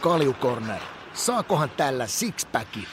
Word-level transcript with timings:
Kaljukorner. 0.00 0.80
Saakohan 1.14 1.70
tällä 1.70 2.06
sixpackin? 2.06 2.84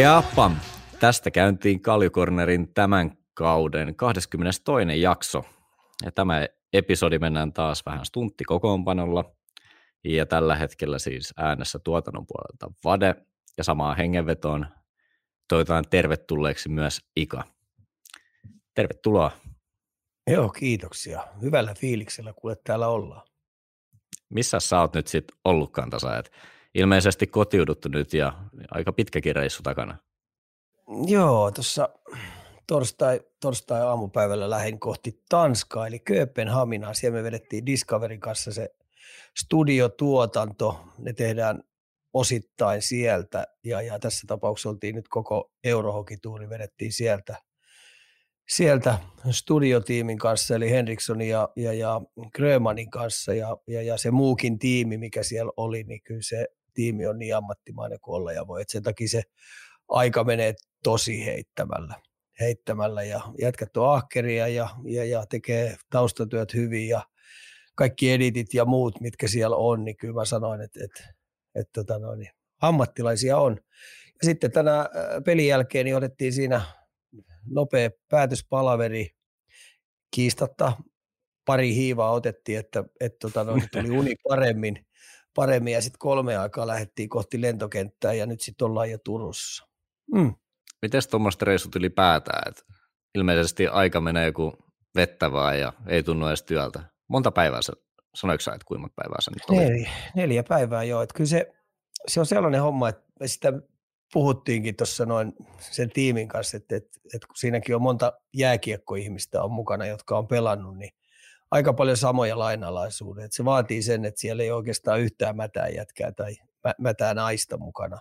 Japa, 0.00 0.50
tästä 1.00 1.30
käyntiin 1.30 1.80
Kaljukornerin 1.80 2.74
tämän 2.74 3.12
kauden 3.34 3.96
22. 3.96 5.00
jakso. 5.00 5.44
Ja 6.04 6.12
tämä 6.12 6.46
episodi 6.72 7.18
mennään 7.18 7.52
taas 7.52 7.86
vähän 7.86 8.04
stuntti 8.04 8.44
kokoonpanolla. 8.44 9.39
Ja 10.04 10.26
tällä 10.26 10.56
hetkellä 10.56 10.98
siis 10.98 11.34
äänessä 11.36 11.78
tuotannon 11.78 12.26
puolelta 12.26 12.72
Vade 12.84 13.14
ja 13.58 13.64
samaan 13.64 13.96
hengenvetoon 13.96 14.66
toivotaan 15.48 15.84
tervetulleeksi 15.90 16.68
myös 16.68 17.00
Ika. 17.16 17.44
Tervetuloa. 18.74 19.30
Joo, 20.30 20.48
kiitoksia. 20.48 21.26
Hyvällä 21.42 21.74
fiiliksellä, 21.74 22.32
kuule 22.32 22.56
täällä 22.64 22.88
ollaan. 22.88 23.26
Missä 24.28 24.60
sä 24.60 24.80
oot 24.80 24.94
nyt 24.94 25.06
sitten 25.06 25.36
ollutkaan 25.44 25.90
tasa? 25.90 26.18
Et 26.18 26.32
ilmeisesti 26.74 27.26
kotiuduttu 27.26 27.88
nyt 27.88 28.12
ja 28.14 28.32
aika 28.70 28.92
pitkäkin 28.92 29.36
reissu 29.36 29.62
takana. 29.62 29.98
Joo, 31.06 31.50
tuossa 31.50 31.88
torstai, 32.66 33.20
torstai 33.40 33.80
aamupäivällä 33.82 34.50
lähdin 34.50 34.80
kohti 34.80 35.22
Tanskaa, 35.28 35.86
eli 35.86 35.98
Kööpenhaminaa. 35.98 36.94
Siellä 36.94 37.18
me 37.18 37.22
vedettiin 37.22 37.66
Discoverin 37.66 38.20
kanssa 38.20 38.52
se 38.52 38.74
studiotuotanto. 39.38 40.80
Ne 40.98 41.12
tehdään 41.12 41.62
osittain 42.12 42.82
sieltä, 42.82 43.46
ja, 43.64 43.82
ja 43.82 43.98
tässä 43.98 44.26
tapauksessa 44.26 44.68
oltiin 44.68 44.94
nyt 44.94 45.08
koko 45.08 45.52
Eurohokituuri, 45.64 46.48
vedettiin 46.48 46.92
sieltä, 46.92 47.36
sieltä 48.48 48.98
studiotiimin 49.30 50.18
kanssa, 50.18 50.54
eli 50.54 50.70
Henrikssonin 50.70 51.28
ja, 51.28 51.48
ja, 51.56 51.72
ja 51.72 52.00
Grömanin 52.34 52.90
kanssa, 52.90 53.34
ja, 53.34 53.56
ja, 53.66 53.82
ja 53.82 53.98
se 53.98 54.10
muukin 54.10 54.58
tiimi, 54.58 54.98
mikä 54.98 55.22
siellä 55.22 55.52
oli, 55.56 55.82
niin 55.82 56.02
kyllä 56.02 56.22
se 56.22 56.46
tiimi 56.74 57.06
on 57.06 57.18
niin 57.18 57.36
ammattimainen 57.36 58.00
kuin 58.00 58.16
olla 58.16 58.32
ja 58.32 58.46
voi. 58.46 58.62
Et 58.62 58.68
sen 58.68 58.82
takia 58.82 59.08
se 59.08 59.22
aika 59.88 60.24
menee 60.24 60.54
tosi 60.84 61.26
heittämällä. 61.26 61.94
heittämällä 62.40 63.02
ja 63.02 63.20
jätkät 63.40 63.76
on 63.76 63.94
ahkeria 63.94 64.48
ja, 64.48 64.68
ja, 64.84 65.04
ja 65.04 65.26
tekee 65.26 65.76
taustatyöt 65.90 66.54
hyvin 66.54 66.88
ja 66.88 67.02
kaikki 67.80 68.12
editit 68.12 68.54
ja 68.54 68.64
muut, 68.64 69.00
mitkä 69.00 69.28
siellä 69.28 69.56
on, 69.56 69.84
niin 69.84 69.96
kyllä 69.96 70.14
mä 70.14 70.24
sanoin, 70.24 70.60
että, 70.60 70.80
että, 70.84 71.14
että 71.54 71.70
tota 71.72 71.98
noin, 71.98 72.18
niin 72.18 72.30
ammattilaisia 72.62 73.38
on. 73.38 73.56
Ja 74.06 74.24
sitten 74.24 74.52
tänä 74.52 74.88
pelin 75.24 75.46
jälkeen 75.46 75.84
niin 75.84 75.96
otettiin 75.96 76.32
siinä 76.32 76.60
nopea 77.46 77.90
päätöspalaveri 78.08 79.10
kiistatta 80.14 80.72
pari 81.44 81.74
hiivaa 81.74 82.12
otettiin, 82.12 82.58
että, 82.58 82.84
että 83.00 83.18
tota 83.20 83.44
noin, 83.44 83.62
tuli 83.72 83.90
uni 84.00 84.14
paremmin, 84.28 84.86
paremmin 85.34 85.72
ja 85.72 85.82
sitten 85.82 85.98
kolme 85.98 86.36
aikaa 86.36 86.66
lähdettiin 86.66 87.08
kohti 87.08 87.40
lentokenttää 87.40 88.12
ja 88.12 88.26
nyt 88.26 88.40
sitten 88.40 88.64
ollaan 88.64 88.90
jo 88.90 88.98
Turussa. 89.04 89.66
Mm. 90.14 90.34
Miten 90.82 91.02
tuommoista 91.10 91.44
reissut 91.44 91.76
ylipäätään? 91.76 92.42
Et 92.48 92.64
ilmeisesti 93.14 93.66
aika 93.66 94.00
menee 94.00 94.26
joku 94.26 94.52
vettä 94.94 95.32
vaan 95.32 95.60
ja 95.60 95.72
ei 95.86 96.02
tunnu 96.02 96.26
edes 96.26 96.42
työltä. 96.42 96.99
Monta 97.10 97.30
päivää 97.30 97.62
sä, 97.62 97.72
sanoiko 98.14 98.40
sä, 98.40 98.52
että 98.52 98.64
kuinka 98.64 98.80
monta 98.80 98.94
päivää 98.96 99.20
sä 99.20 99.30
nyt 99.30 99.50
oli? 99.50 99.70
Neljä, 99.70 99.90
neljä 100.16 100.42
päivää 100.42 100.82
joo. 100.82 101.02
Että 101.02 101.14
kyllä 101.14 101.28
se, 101.28 101.52
se 102.08 102.20
on 102.20 102.26
sellainen 102.26 102.62
homma, 102.62 102.88
että 102.88 103.02
sitä 103.26 103.52
puhuttiinkin 104.12 104.76
tuossa 104.76 105.06
noin 105.06 105.32
sen 105.58 105.90
tiimin 105.90 106.28
kanssa, 106.28 106.56
että, 106.56 106.76
että, 106.76 107.00
että 107.14 107.26
kun 107.26 107.36
siinäkin 107.36 107.74
on 107.74 107.82
monta 107.82 108.12
jääkiekkoihmistä 108.34 109.42
on 109.42 109.52
mukana, 109.52 109.86
jotka 109.86 110.18
on 110.18 110.28
pelannut, 110.28 110.78
niin 110.78 110.90
aika 111.50 111.72
paljon 111.72 111.96
samoja 111.96 112.38
lainalaisuuden. 112.38 113.24
Että 113.24 113.36
se 113.36 113.44
vaatii 113.44 113.82
sen, 113.82 114.04
että 114.04 114.20
siellä 114.20 114.42
ei 114.42 114.50
oikeastaan 114.50 115.00
yhtään 115.00 115.36
mätää 115.36 115.68
jätkää 115.68 116.12
tai 116.12 116.36
mätää 116.78 117.14
naista 117.14 117.56
mukana. 117.56 117.98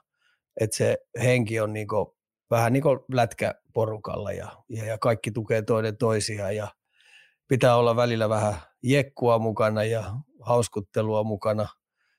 Että 0.59 0.78
se 0.78 0.98
henki 1.24 1.59
on 1.59 1.74
niinku, 1.74 2.18
vähän 2.52 2.74
niin 2.74 2.84
kuin 2.84 3.00
lätkäporukalla 3.14 4.31
ja, 4.31 4.52
ja, 4.69 4.86
ja 4.86 4.98
kaikki 4.98 5.31
tukee 5.31 5.62
toinen 5.62 5.98
toisiaan 5.98 6.56
ja 6.56 6.68
pitää 7.50 7.76
olla 7.76 7.96
välillä 7.96 8.30
vähän 8.30 8.54
jekkua 8.84 9.40
mukana 9.40 9.84
ja 9.84 10.14
hauskuttelua 10.42 11.24
mukana, 11.24 11.68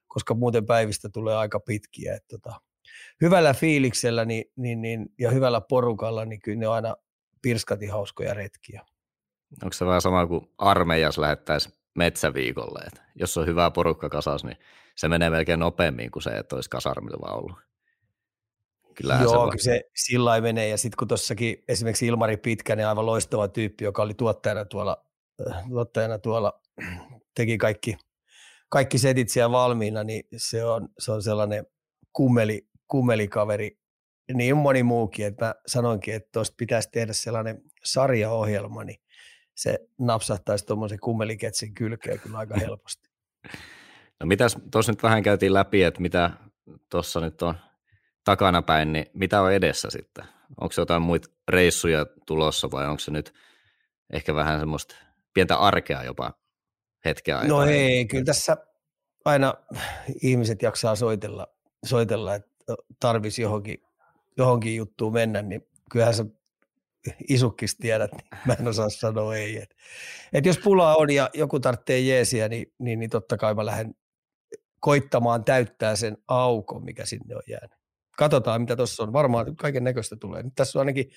koska 0.09 0.35
muuten 0.35 0.67
päivistä 0.67 1.09
tulee 1.09 1.37
aika 1.37 1.61
pitkiä. 1.61 2.15
Että 2.15 2.29
tota, 2.29 2.61
hyvällä 3.21 3.55
fiiliksellä 3.55 4.25
niin, 4.25 4.45
niin, 4.57 4.83
niin, 4.83 5.07
ja 5.19 5.31
hyvällä 5.31 5.61
porukalla, 5.61 6.25
niin 6.25 6.41
kyllä 6.41 6.59
ne 6.59 6.69
on 6.69 6.75
aina 6.75 6.97
pirskati 7.43 7.87
hauskoja 7.87 8.35
retkiä. 8.35 8.85
Onko 9.63 9.73
se 9.73 9.87
vähän 9.87 10.01
sama 10.01 10.27
kuin 10.27 10.51
armeijas 10.59 11.19
lähettäisiin 11.19 11.75
metsäviikolle, 11.95 12.81
että 12.87 13.03
jos 13.15 13.37
on 13.37 13.47
hyvä 13.47 13.71
porukka 13.71 14.09
kasas, 14.09 14.45
niin 14.45 14.57
se 14.97 15.09
menee 15.09 15.31
melkein 15.31 15.61
nopeammin 15.61 16.11
kuin 16.11 16.23
se, 16.23 16.31
että 16.31 16.57
olisi 16.57 16.71
kasarmilla 16.71 17.19
vaan 17.21 17.37
ollut. 17.37 17.59
Kyllähän 18.95 19.25
Joo, 19.25 19.33
se, 19.33 19.39
va- 19.39 19.53
se 19.59 19.83
sillä 19.97 20.41
menee, 20.41 20.69
ja 20.69 20.79
sitten 20.79 20.97
kun 20.99 21.09
tuossakin 21.09 21.65
esimerkiksi 21.69 22.07
Ilmari 22.07 22.37
Pitkänen, 22.37 22.89
aivan 22.89 23.07
loistava 23.07 23.49
tyyppi, 23.49 23.85
joka 23.85 24.03
oli 24.03 24.15
tuottajana 24.15 24.65
tuolla, 24.65 25.05
tuottajana 25.69 26.19
tuolla 26.19 26.61
teki 27.35 27.59
kaikki, 27.59 27.97
kaikki 28.69 28.99
setit 28.99 29.29
siellä 29.29 29.51
valmiina, 29.51 30.05
niin 30.05 30.23
se 30.37 30.65
on, 30.65 30.89
se 30.99 31.13
on 31.13 31.23
sellainen 31.23 31.67
kummeli, 32.13 32.69
kummelikaveri, 32.89 33.79
niin 34.35 34.57
moni 34.57 34.83
muukin, 34.83 35.27
että 35.27 35.47
mä 35.47 35.55
sanoinkin, 35.67 36.15
että 36.15 36.29
tuosta 36.33 36.55
pitäisi 36.59 36.89
tehdä 36.93 37.13
sellainen 37.13 37.63
sarjaohjelma, 37.85 38.85
niin 38.85 39.01
se 39.55 39.79
napsahtaisi 39.99 40.67
tuommoisen 40.67 41.01
kummeliketsin 41.01 41.75
kylkeen 41.75 42.21
kyllä 42.21 42.39
aika 42.39 42.59
helposti. 42.59 43.09
No 44.21 44.27
mitäs, 44.27 44.59
tuossa 44.73 44.93
nyt 44.93 45.03
vähän 45.03 45.23
käytiin 45.23 45.55
läpi, 45.55 45.83
että 45.83 46.01
mitä 46.01 46.31
tuossa 46.91 47.21
nyt 47.21 47.43
on 47.43 47.55
takanapäin, 48.25 48.93
niin 48.93 49.07
mitä 49.15 49.43
on 49.43 49.53
edessä 49.53 49.91
sitten? 49.91 50.25
Onko 50.61 50.73
se 50.73 50.81
jotain 50.81 51.03
muita 51.03 51.29
reissuja 51.49 52.07
tulossa 52.27 52.71
vai 52.71 52.87
onko 52.87 52.99
se 52.99 53.11
nyt 53.11 53.33
ehkä 54.13 54.35
vähän 54.35 54.61
semmoista 54.61 54.97
pientä 55.35 55.57
arkea 55.57 56.05
jopa 56.05 56.33
hetkeä 57.05 57.39
aikaa? 57.39 57.59
No 57.59 57.71
ei, 57.71 58.07
kyllä 58.07 58.25
tässä 58.25 58.57
aina 59.25 59.55
ihmiset 60.23 60.63
jaksaa 60.63 60.97
soitella, 60.97 61.47
soitella 61.85 62.35
että 62.35 62.51
tarvisi 63.01 63.43
johonkin, 63.43 63.83
johonkin 64.37 64.77
juttuun 64.77 65.13
mennä, 65.13 65.43
niin 65.43 65.67
kyllähän 65.91 66.15
sä 66.15 66.25
isukkis 67.29 67.77
tiedät, 67.77 68.11
niin 68.13 68.27
mä 68.47 68.57
en 68.61 68.69
osaa 68.69 68.89
sanoa 68.89 69.37
ei. 69.37 69.57
Et, 69.57 69.77
et 70.33 70.47
jos 70.47 70.59
pulaa 70.59 70.97
on 70.97 71.11
ja 71.11 71.31
joku 71.35 71.61
tarvitsee 71.61 72.01
jeesiä, 72.01 72.49
niin, 72.49 72.73
niin, 72.79 72.99
niin 72.99 73.11
totta 73.11 73.37
kai 73.37 73.55
mä 73.55 73.67
lähden 73.67 73.95
koittamaan 74.81 75.45
täyttää 75.45 75.97
sen 75.97 76.17
aukon, 76.29 76.85
mikä 76.85 77.07
sinne 77.07 77.37
on 77.37 77.43
jäänyt. 77.49 77.81
Katsotaan, 78.17 78.61
mitä 78.61 78.77
tuossa 78.77 79.03
on. 79.03 79.13
Varmaan 79.13 79.57
kaiken 79.57 79.85
näköistä 79.85 80.17
tulee. 80.17 80.43
Nyt 80.43 80.55
tässä 80.55 80.79
on 80.79 80.81
ainakin 80.81 81.11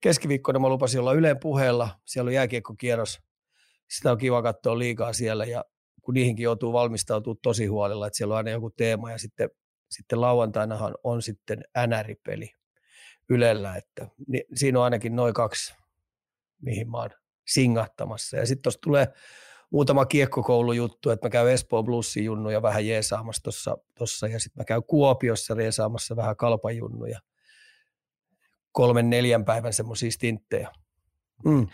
keskiviikkona 0.00 0.58
mä 0.58 0.68
lupasin 0.68 1.00
olla 1.00 1.12
Yleen 1.12 1.40
puheella. 1.40 1.88
Siellä 2.04 2.28
on 2.28 2.34
jääkiekkokierros. 2.34 3.20
Sitä 3.90 4.12
on 4.12 4.18
kiva 4.18 4.42
katsoa 4.42 4.78
liikaa 4.78 5.12
siellä 5.12 5.44
ja 5.44 5.64
kun 6.02 6.14
niihinkin 6.14 6.44
joutuu 6.44 6.72
valmistautumaan 6.72 7.38
tosi 7.42 7.66
huolella, 7.66 8.06
että 8.06 8.16
siellä 8.16 8.32
on 8.32 8.36
aina 8.36 8.50
joku 8.50 8.70
teema 8.70 9.10
ja 9.10 9.18
sitten, 9.18 9.50
sitten 9.90 10.20
lauantainahan 10.20 10.94
on 11.04 11.22
sitten 11.22 11.64
NR-peli 11.86 12.50
Ylellä, 13.28 13.76
että 13.76 14.08
niin 14.26 14.44
siinä 14.54 14.78
on 14.78 14.84
ainakin 14.84 15.16
noin 15.16 15.34
kaksi, 15.34 15.74
mihin 16.62 16.90
mä 16.90 16.96
oon 16.96 17.10
singahtamassa. 17.46 18.36
Ja 18.36 18.46
sitten 18.46 18.62
tuossa 18.62 18.80
tulee 18.80 19.08
muutama 19.70 20.06
kiekkokoulujuttu, 20.06 21.10
että 21.10 21.26
mä 21.26 21.30
käyn 21.30 21.52
Espoon 21.52 21.84
Blussin 21.84 22.24
junnuja 22.24 22.62
vähän 22.62 22.86
jeesaamassa 22.86 23.42
tuossa, 23.42 23.78
tossa, 23.98 24.26
ja 24.26 24.40
sitten 24.40 24.60
mä 24.60 24.64
käyn 24.64 24.84
Kuopiossa 24.84 25.54
jeesaamassa 25.54 26.16
vähän 26.16 26.36
kalpajunnuja. 26.36 27.20
Kolmen 28.72 29.10
neljän 29.10 29.44
päivän 29.44 29.72
semmoisia 29.72 30.10
stinttejä. 30.10 30.70
Mm. 31.44 31.66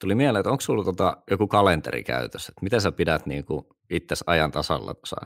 Tuli 0.00 0.14
mieleen, 0.14 0.40
että 0.40 0.50
onko 0.50 0.60
sulla 0.60 0.84
tota 0.84 1.16
joku 1.30 1.46
kalenteri 1.48 2.04
käytössä? 2.04 2.50
Että 2.50 2.62
miten 2.62 2.80
sä 2.80 2.92
pidät 2.92 3.26
niin 3.26 3.44
itse 3.90 4.14
ajan 4.26 4.50
tasalla 4.50 4.94
tuossa? 4.94 5.16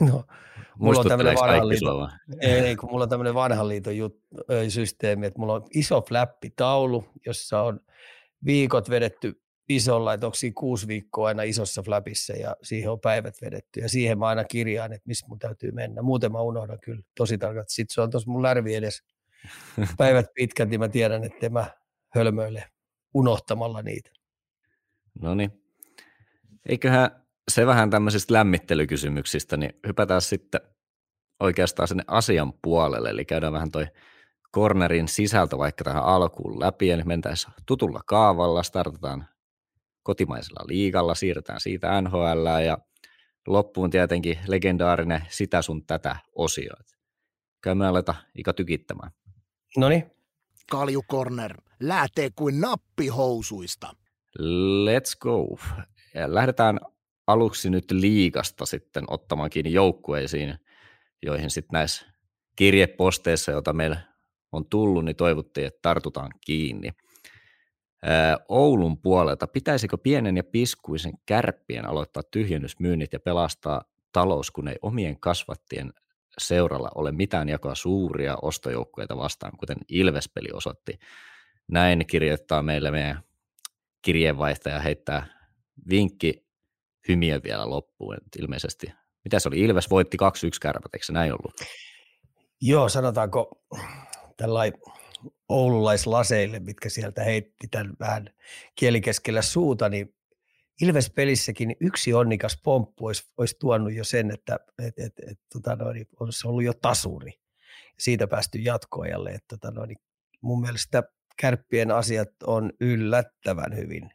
No, 0.00 0.24
mulla 0.78 1.00
on 1.00 1.08
tämmöinen 1.08 1.34
vanhan 1.34 1.68
liiton, 1.68 2.10
ei, 2.40 2.76
kun 2.76 2.90
mulla 2.90 3.02
on 3.02 3.08
tämmöinen 3.08 3.34
vanhan 3.34 3.68
liiton 3.68 3.96
jut, 3.96 4.20
systeemi, 4.68 5.26
että 5.26 5.38
mulla 5.38 5.54
on 5.54 5.66
iso 5.74 6.02
flappitaulu, 6.08 7.04
jossa 7.26 7.62
on 7.62 7.80
viikot 8.44 8.90
vedetty 8.90 9.42
isolla, 9.68 10.14
että 10.14 10.26
onko 10.26 10.34
siinä 10.34 10.54
kuusi 10.56 10.88
viikkoa 10.88 11.28
aina 11.28 11.42
isossa 11.42 11.82
flapissa 11.82 12.32
ja 12.32 12.56
siihen 12.62 12.90
on 12.90 13.00
päivät 13.00 13.34
vedetty 13.42 13.80
ja 13.80 13.88
siihen 13.88 14.18
mä 14.18 14.26
aina 14.26 14.44
kirjaan, 14.44 14.92
että 14.92 15.08
missä 15.08 15.26
mun 15.28 15.38
täytyy 15.38 15.72
mennä. 15.72 16.02
Muuten 16.02 16.32
mä 16.32 16.40
unohdan 16.40 16.78
kyllä 16.80 17.02
tosi 17.16 17.38
tarkasti. 17.38 17.74
Sitten 17.74 17.94
se 17.94 18.00
on 18.00 18.10
tuossa 18.10 18.30
mun 18.30 18.42
lärvi 18.42 18.74
edes 18.74 19.02
päivät 19.98 20.26
pitkät, 20.34 20.68
niin 20.68 20.80
mä 20.80 20.88
tiedän, 20.88 21.24
että 21.24 21.48
mä 21.48 21.66
hölmöile 22.14 22.64
unohtamalla 23.16 23.82
niitä. 23.82 24.10
No 25.22 25.34
niin. 25.34 25.62
Eiköhän 26.68 27.10
se 27.48 27.66
vähän 27.66 27.90
tämmöisistä 27.90 28.34
lämmittelykysymyksistä, 28.34 29.56
niin 29.56 29.72
hypätään 29.86 30.22
sitten 30.22 30.60
oikeastaan 31.40 31.88
sinne 31.88 32.04
asian 32.06 32.52
puolelle, 32.62 33.10
eli 33.10 33.24
käydään 33.24 33.52
vähän 33.52 33.70
toi 33.70 33.86
cornerin 34.54 35.08
sisältö 35.08 35.58
vaikka 35.58 35.84
tähän 35.84 36.04
alkuun 36.04 36.60
läpi, 36.60 36.90
eli 36.90 37.02
mentäisiin 37.02 37.54
tutulla 37.66 38.00
kaavalla, 38.06 38.62
startataan 38.62 39.28
kotimaisella 40.02 40.64
liigalla, 40.68 41.14
siirretään 41.14 41.60
siitä 41.60 42.00
NHL 42.00 42.46
ja 42.66 42.78
loppuun 43.46 43.90
tietenkin 43.90 44.38
legendaarinen 44.46 45.22
sitä 45.28 45.62
sun 45.62 45.86
tätä 45.86 46.16
osio. 46.34 46.72
Käymme 47.62 47.86
aleta 47.86 48.14
Ika 48.34 48.52
tykittämään. 48.52 49.10
No 49.76 49.88
niin. 49.88 50.10
Kalju 50.70 51.02
Corner 51.10 51.65
lähtee 51.80 52.30
kuin 52.36 52.60
nappihousuista. 52.60 53.96
Let's 54.84 55.18
go. 55.20 55.58
Ja 56.14 56.34
lähdetään 56.34 56.80
aluksi 57.26 57.70
nyt 57.70 57.90
liigasta 57.90 58.66
sitten 58.66 59.04
ottamaan 59.08 59.50
kiinni 59.50 59.72
joukkueisiin, 59.72 60.54
joihin 61.22 61.50
sitten 61.50 61.72
näissä 61.72 62.06
kirjeposteissa, 62.56 63.52
joita 63.52 63.72
meillä 63.72 64.00
on 64.52 64.66
tullut, 64.66 65.04
niin 65.04 65.16
toivottiin, 65.16 65.66
että 65.66 65.78
tartutaan 65.82 66.30
kiinni. 66.46 66.90
Oulun 68.48 69.02
puolelta, 69.02 69.46
pitäisikö 69.46 69.98
pienen 69.98 70.36
ja 70.36 70.44
piskuisen 70.44 71.12
kärppien 71.26 71.86
aloittaa 71.86 72.22
tyhjennysmyynnit 72.30 73.12
ja 73.12 73.20
pelastaa 73.20 73.82
talous, 74.12 74.50
kun 74.50 74.68
ei 74.68 74.76
omien 74.82 75.20
kasvattien 75.20 75.92
seuralla 76.38 76.90
ole 76.94 77.12
mitään 77.12 77.48
jakoa 77.48 77.74
suuria 77.74 78.36
ostojoukkueita 78.42 79.16
vastaan, 79.16 79.52
kuten 79.56 79.76
Ilvespeli 79.88 80.48
osoitti. 80.52 80.98
Näin 81.68 82.06
kirjoittaa 82.06 82.62
meille 82.62 82.90
meidän 82.90 83.22
kirjeenvaihtaja 84.02 84.80
heittää 84.80 85.26
vinkki 85.88 86.46
hymiö 87.08 87.40
vielä 87.44 87.70
loppuun. 87.70 88.14
Että 88.14 88.38
ilmeisesti, 88.42 88.86
mitä 89.24 89.38
se 89.38 89.48
oli, 89.48 89.60
Ilves 89.60 89.90
voitti 89.90 90.16
2-1 90.22 90.58
kärpät, 90.60 90.94
eikö 90.94 91.06
se 91.06 91.12
näin 91.12 91.32
ollut? 91.32 91.54
Joo, 92.60 92.88
sanotaanko 92.88 93.64
tällainen 94.36 94.80
oululaislaseille, 95.48 96.58
mitkä 96.58 96.88
sieltä 96.88 97.24
heitti 97.24 97.68
tämän 97.70 97.92
vähän 98.00 98.30
kielikeskellä 98.74 99.42
suuta, 99.42 99.88
niin 99.88 100.16
Ilves-pelissäkin 100.82 101.76
yksi 101.80 102.14
onnikas 102.14 102.60
pomppu 102.64 103.06
olisi, 103.06 103.24
olisi 103.36 103.56
tuonut 103.60 103.94
jo 103.94 104.04
sen, 104.04 104.30
että 104.30 104.58
et, 104.78 104.98
et, 104.98 105.12
et, 105.30 105.38
tota 105.52 105.76
noin, 105.76 106.06
olisi 106.20 106.48
ollut 106.48 106.64
jo 106.64 106.72
tasuri. 106.82 107.32
Siitä 107.98 108.26
päästy 108.26 108.58
jatkoajalle. 108.58 109.30
Että, 109.30 109.56
tota 109.58 109.70
noin, 109.70 109.96
mun 110.40 110.60
mielestä 110.60 111.02
kärppien 111.40 111.90
asiat 111.90 112.28
on 112.46 112.72
yllättävän 112.80 113.76
hyvin. 113.76 114.10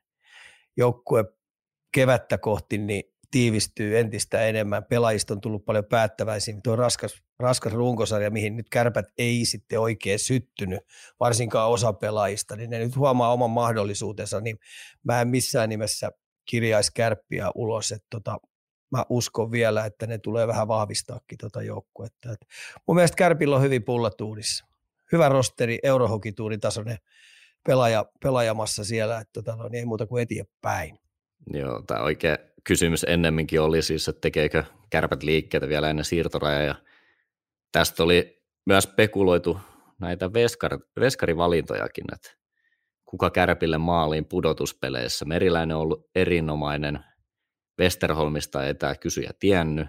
Joukkue 0.77 1.23
kevättä 1.93 2.37
kohti 2.37 2.77
niin 2.77 3.03
tiivistyy 3.31 3.99
entistä 3.99 4.41
enemmän. 4.41 4.83
Pelaajista 4.83 5.33
on 5.33 5.41
tullut 5.41 5.65
paljon 5.65 5.85
päättäväisin. 5.85 6.61
Tuo 6.61 6.75
raskas, 6.75 7.23
raskas 7.39 7.73
runkosarja, 7.73 8.31
mihin 8.31 8.55
nyt 8.55 8.69
kärpät 8.69 9.05
ei 9.17 9.45
sitten 9.45 9.79
oikein 9.79 10.19
syttynyt, 10.19 10.79
varsinkaan 11.19 11.69
osa 11.69 11.93
pelaajista, 11.93 12.55
niin 12.55 12.69
ne 12.69 12.79
nyt 12.79 12.95
huomaa 12.95 13.33
oman 13.33 13.49
mahdollisuutensa, 13.49 14.41
niin 14.41 14.57
mä 15.03 15.21
en 15.21 15.27
missään 15.27 15.69
nimessä 15.69 16.11
kirjaisi 16.45 16.91
kärppiä 16.93 17.51
ulos, 17.55 17.91
että 17.91 18.07
tota, 18.09 18.37
mä 18.91 19.05
uskon 19.09 19.51
vielä, 19.51 19.85
että 19.85 20.07
ne 20.07 20.17
tulee 20.17 20.47
vähän 20.47 20.67
vahvistaakin 20.67 21.37
tuota 21.37 21.61
joukkuetta. 21.61 22.31
Et 22.31 22.47
mun 22.87 22.95
mielestä 22.95 23.15
Kärpillä 23.15 23.55
on 23.55 23.61
hyvin 23.61 23.83
pullatuudissa. 23.83 24.65
Hyvä 25.11 25.29
rosteri, 25.29 25.79
eurohokituurin 25.83 26.59
tasoinen 26.59 26.97
pelaaja, 27.67 28.05
pelaajamassa 28.23 28.83
siellä, 28.83 29.19
että 29.19 29.31
tota, 29.33 29.55
no, 29.55 29.63
niin 29.63 29.79
ei 29.79 29.85
muuta 29.85 30.07
kuin 30.07 30.23
eteenpäin. 30.23 30.97
Joo, 31.53 31.81
tämä 31.87 31.99
oikea 31.99 32.37
kysymys 32.63 33.05
ennemminkin 33.07 33.61
oli 33.61 33.81
siis, 33.81 34.07
että 34.07 34.21
tekeekö 34.21 34.63
kärpät 34.89 35.23
liikkeitä 35.23 35.69
vielä 35.69 35.89
ennen 35.89 36.05
siirtorajaa. 36.05 36.61
Ja 36.61 36.75
tästä 37.71 38.03
oli 38.03 38.43
myös 38.65 38.83
spekuloitu 38.83 39.59
näitä 39.99 40.33
veskar, 40.33 40.79
veskarivalintojakin, 40.99 42.05
että 42.13 42.29
kuka 43.05 43.29
kärpille 43.29 43.77
maaliin 43.77 44.25
pudotuspeleissä. 44.25 45.25
Meriläinen 45.25 45.75
on 45.77 45.81
ollut 45.81 46.09
erinomainen, 46.15 46.99
Westerholmista 47.79 48.65
ei 48.65 48.75
tämä 48.75 48.95
kysyjä 48.95 49.31
tiennyt. 49.39 49.87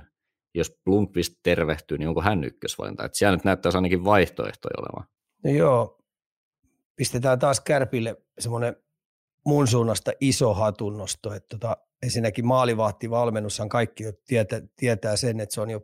Jos 0.55 0.81
Blomqvist 0.85 1.35
tervehtyy, 1.43 1.99
niin 1.99 2.09
onko 2.09 2.23
hän 2.23 2.45
ykkösvalinta? 2.45 3.05
Että 3.05 3.19
siellä 3.19 3.37
nyt 3.37 3.45
näyttäisi 3.45 3.79
ainakin 3.79 4.05
vaihtoehtoja 4.05 4.75
olevan. 4.79 5.09
No 5.45 5.51
joo, 5.51 5.99
pistetään 6.97 7.39
taas 7.39 7.61
Kärpille 7.61 8.17
semmoinen 8.39 8.77
mun 9.47 9.69
suunnasta 9.69 10.13
iso 10.21 10.55
hatunnosto, 10.55 11.35
että 11.35 11.59
tota, 11.59 11.77
ensinnäkin 12.03 12.47
maalivahtivalmennushan 12.47 13.69
kaikki 13.69 14.05
jo 14.05 14.13
tietää, 14.27 14.61
tietää 14.77 15.17
sen, 15.17 15.41
että 15.41 15.55
se 15.55 15.61
on 15.61 15.71
jo 15.71 15.81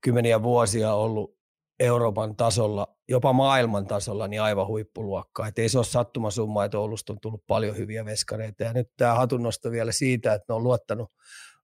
kymmeniä 0.00 0.42
vuosia 0.42 0.94
ollut 0.94 1.38
Euroopan 1.80 2.36
tasolla, 2.36 2.96
jopa 3.08 3.32
maailman 3.32 3.86
tasolla, 3.86 4.28
niin 4.28 4.42
aivan 4.42 4.66
huippuluokkaa. 4.66 5.46
Et 5.46 5.58
ei 5.58 5.68
se 5.68 5.78
ole 5.78 5.84
sattumasumma, 5.84 6.64
että 6.64 6.78
Oulusta 6.78 7.12
on 7.12 7.20
tullut 7.20 7.46
paljon 7.46 7.76
hyviä 7.76 8.04
veskareita. 8.04 8.64
Ja 8.64 8.72
nyt 8.72 8.88
tämä 8.96 9.14
hatunnosto 9.14 9.70
vielä 9.70 9.92
siitä, 9.92 10.34
että 10.34 10.44
ne 10.48 10.54
on 10.54 10.62
luottanut 10.62 11.12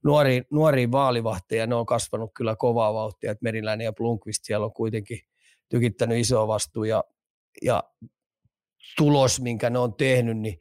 nuoriin, 0.04 0.44
nuoriin 0.50 0.92
vaalivahteja, 0.92 1.66
ne 1.66 1.74
on 1.74 1.86
kasvanut 1.86 2.30
kyllä 2.34 2.56
kovaa 2.56 2.94
vauhtia, 2.94 3.30
että 3.30 3.42
Meriläinen 3.42 3.84
ja 3.84 3.92
Blunkvist 3.92 4.44
siellä 4.44 4.66
on 4.66 4.72
kuitenkin 4.72 5.20
tykittänyt 5.68 6.18
isoa 6.18 6.48
vastuu 6.48 6.84
ja, 6.84 7.04
ja 7.62 7.84
tulos, 8.96 9.40
minkä 9.40 9.70
ne 9.70 9.78
on 9.78 9.94
tehnyt, 9.94 10.38
niin 10.38 10.58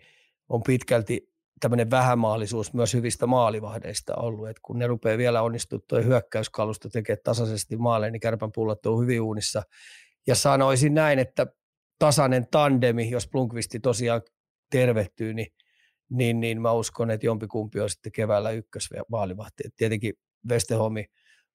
on 0.49 0.63
pitkälti 0.63 1.33
tämmöinen 1.59 1.91
vähämaallisuus 1.91 2.73
myös 2.73 2.93
hyvistä 2.93 3.27
maalivahdeista 3.27 4.15
ollut, 4.15 4.49
että 4.49 4.61
kun 4.63 4.79
ne 4.79 4.87
rupeaa 4.87 5.17
vielä 5.17 5.41
onnistua 5.41 5.79
tuo 5.87 6.01
hyökkäyskalusto 6.01 6.89
tekemään 6.89 7.21
tasaisesti 7.23 7.77
maaleja, 7.77 8.11
niin 8.11 8.19
kärpän 8.19 8.51
pullot 8.51 8.85
on 8.85 9.01
hyvin 9.01 9.21
uunissa. 9.21 9.63
Ja 10.27 10.35
sanoisin 10.35 10.93
näin, 10.93 11.19
että 11.19 11.47
tasainen 11.99 12.47
tandemi, 12.51 13.09
jos 13.09 13.27
Plunkvisti 13.27 13.79
tosiaan 13.79 14.21
tervehtyy, 14.71 15.33
niin, 15.33 15.47
niin, 16.09 16.39
niin 16.39 16.61
mä 16.61 16.71
uskon, 16.71 17.11
että 17.11 17.25
jompikumpi 17.25 17.79
on 17.79 17.89
sitten 17.89 18.11
keväällä 18.11 18.51
ykkösmaalivahti. 18.51 19.63
Et 19.65 19.73
tietenkin 19.75 20.13
Westerholmi 20.49 21.05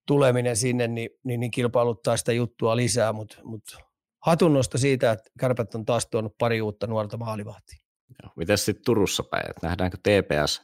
tuleminen 0.06 0.56
sinne, 0.56 0.88
niin, 0.88 1.10
niin, 1.24 1.40
niin 1.40 1.50
kilpailuttaa 1.50 2.16
sitä 2.16 2.32
juttua 2.32 2.76
lisää, 2.76 3.12
mutta, 3.12 3.36
mutta 3.44 3.78
hatunnosta 4.26 4.78
siitä, 4.78 5.12
että 5.12 5.30
kärpät 5.40 5.74
on 5.74 5.84
taas 5.84 6.06
tuonut 6.06 6.38
pari 6.38 6.60
uutta 6.60 6.86
nuorta 6.86 7.16
maalivahtia. 7.16 7.78
Miten 8.36 8.58
sitten 8.58 8.84
Turussa 8.84 9.22
päin? 9.22 9.50
Että 9.50 9.66
nähdäänkö 9.66 9.96
TPS 9.96 10.62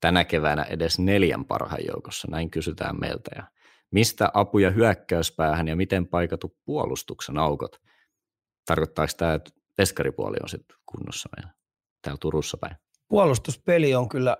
tänä 0.00 0.24
keväänä 0.24 0.62
edes 0.62 0.98
neljän 0.98 1.44
parhaan 1.44 1.86
joukossa? 1.86 2.28
Näin 2.30 2.50
kysytään 2.50 3.00
meiltä. 3.00 3.30
Ja 3.36 3.42
mistä 3.90 4.30
apuja 4.34 4.70
hyökkäyspäähän 4.70 5.68
ja 5.68 5.76
miten 5.76 6.06
paikatu 6.06 6.56
puolustuksen 6.64 7.38
aukot? 7.38 7.80
Tarkoittaako 8.66 9.12
tämä, 9.16 9.34
että 9.34 9.50
veskaripuoli 9.78 10.36
on 10.42 10.48
sitten 10.48 10.76
kunnossa 10.86 11.28
meillä 11.36 11.52
täällä 12.02 12.18
Turussa 12.20 12.56
päin? 12.56 12.76
Puolustuspeli 13.08 13.94
on 13.94 14.08
kyllä 14.08 14.36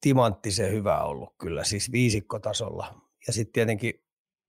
timanttisen 0.00 0.72
hyvä 0.72 1.04
ollut 1.04 1.34
kyllä, 1.38 1.64
siis 1.64 1.92
viisikkotasolla. 1.92 2.94
Ja 3.26 3.32
sitten 3.32 3.52
tietenkin 3.52 3.94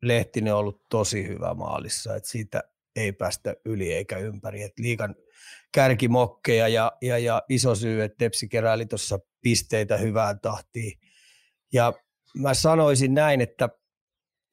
Lehtinen 0.02 0.54
on 0.54 0.60
ollut 0.60 0.90
tosi 0.90 1.28
hyvä 1.28 1.54
maalissa, 1.54 2.16
että 2.16 2.30
siitä 2.30 2.64
ei 2.96 3.12
päästä 3.12 3.56
yli 3.66 3.94
eikä 3.94 4.18
ympäri. 4.18 4.64
Et 4.64 4.80
liikan 4.80 5.16
kärkimokkeja 5.72 6.68
ja, 6.68 6.92
ja, 7.02 7.18
ja 7.18 7.42
iso 7.50 7.76
syy, 7.76 8.04
että 8.04 8.18
Tepsi 8.18 8.48
keräili 8.48 8.86
tuossa 8.86 9.20
pisteitä 9.42 9.98
hyvään 9.98 10.40
tahtiin. 10.40 11.00
Ja 11.74 11.94
mä 12.38 12.54
sanoisin 12.54 13.14
näin, 13.14 13.42
että 13.42 13.70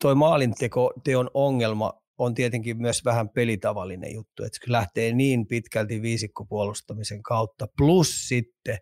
toi 0.03 0.15
maalinteko 0.15 0.93
teon 1.05 1.31
ongelma 1.35 2.00
on 2.21 2.35
tietenkin 2.35 2.83
myös 2.83 3.05
vähän 3.05 3.29
pelitavallinen 3.29 4.15
juttu, 4.15 4.45
että 4.45 4.59
se 4.65 4.73
lähtee 4.73 5.13
niin 5.13 5.47
pitkälti 5.47 6.03
viisikkopuolustamisen 6.03 7.23
kautta, 7.23 7.69
plus 7.77 8.29
sitten 8.29 8.79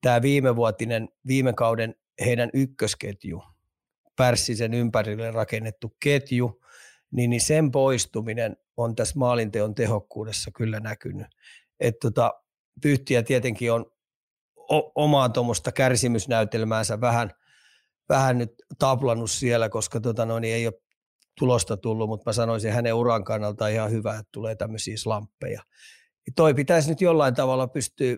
tämä 0.00 0.22
viimevuotinen, 0.22 1.08
viime 1.26 1.52
kauden 1.52 1.94
heidän 2.24 2.50
ykkösketju, 2.54 3.42
Pärssisen 4.16 4.74
ympärille 4.74 5.30
rakennettu 5.30 5.96
ketju, 6.02 6.60
niin, 7.10 7.30
niin 7.30 7.40
sen 7.40 7.70
poistuminen 7.70 8.56
on 8.76 8.94
tässä 8.94 9.18
maalinteon 9.18 9.74
tehokkuudessa 9.74 10.50
kyllä 10.56 10.80
näkynyt. 10.80 11.26
Että 11.80 11.98
tota, 12.02 12.32
Pyhtiä 12.82 13.22
tietenkin 13.22 13.72
on 13.72 13.86
o- 14.70 14.92
omaa 14.94 15.28
tuommoista 15.28 15.72
kärsimysnäytelmäänsä 15.72 17.00
vähän, 17.00 17.30
vähän 18.08 18.38
nyt 18.38 18.50
taplannut 18.78 19.30
siellä, 19.30 19.68
koska 19.68 20.00
tota 20.00 20.26
noin, 20.26 20.40
niin 20.40 20.54
ei 20.54 20.66
ole 20.66 20.82
tulosta 21.38 21.76
tullut, 21.76 22.08
mutta 22.08 22.30
mä 22.30 22.32
sanoisin 22.32 22.72
hänen 22.72 22.94
uran 22.94 23.24
kannalta 23.24 23.68
ihan 23.68 23.90
hyvä, 23.90 24.12
että 24.12 24.28
tulee 24.32 24.54
tämmöisiä 24.54 24.96
slamppeja. 24.96 25.62
Ja 26.26 26.32
toi 26.36 26.54
pitäisi 26.54 26.88
nyt 26.88 27.00
jollain 27.00 27.34
tavalla 27.34 27.68
pystyä 27.68 28.16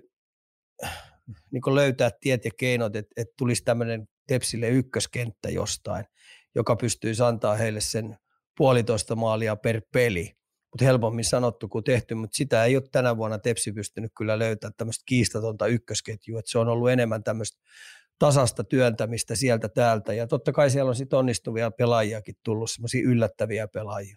niin 1.51 1.75
löytää 1.75 2.11
tiet 2.21 2.45
ja 2.45 2.51
keinot, 2.59 2.97
että, 2.97 3.13
että 3.17 3.35
tulisi 3.39 3.65
tämmöinen 3.65 4.09
Tepsille 4.27 4.69
ykköskenttä 4.69 5.51
jostain, 5.51 6.05
joka 6.55 6.77
pystyisi 6.77 7.23
antaa 7.23 7.55
heille 7.55 7.81
sen 7.81 8.17
puolitoista 8.57 9.17
maalia 9.17 9.57
per 9.57 9.83
peli 9.93 10.39
mutta 10.73 10.85
helpommin 10.85 11.25
sanottu 11.25 11.69
kuin 11.69 11.85
tehty, 11.85 12.15
mutta 12.15 12.37
sitä 12.37 12.65
ei 12.65 12.77
ole 12.77 12.85
tänä 12.93 13.17
vuonna 13.17 13.39
Tepsi 13.39 13.73
pystynyt 13.73 14.13
kyllä 14.17 14.39
löytämään 14.39 14.75
tämmöistä 14.77 15.03
kiistatonta 15.07 15.67
ykkösketjua, 15.67 16.39
että 16.39 16.51
se 16.51 16.59
on 16.59 16.69
ollut 16.69 16.91
enemmän 16.91 17.25
tämmöistä 17.25 17.59
tasasta 18.19 18.65
työntämistä 18.65 19.37
sieltä 19.37 19.69
täältä. 19.69 20.15
Ja 20.15 20.27
totta 20.27 20.53
kai 20.53 20.71
siellä 20.71 20.89
on 20.89 20.95
sitten 20.95 21.19
onnistuvia 21.19 21.71
pelaajiakin 21.71 22.35
tullut, 22.45 22.71
semmoisia 22.71 23.09
yllättäviä 23.09 23.69
pelaajia, 23.69 24.17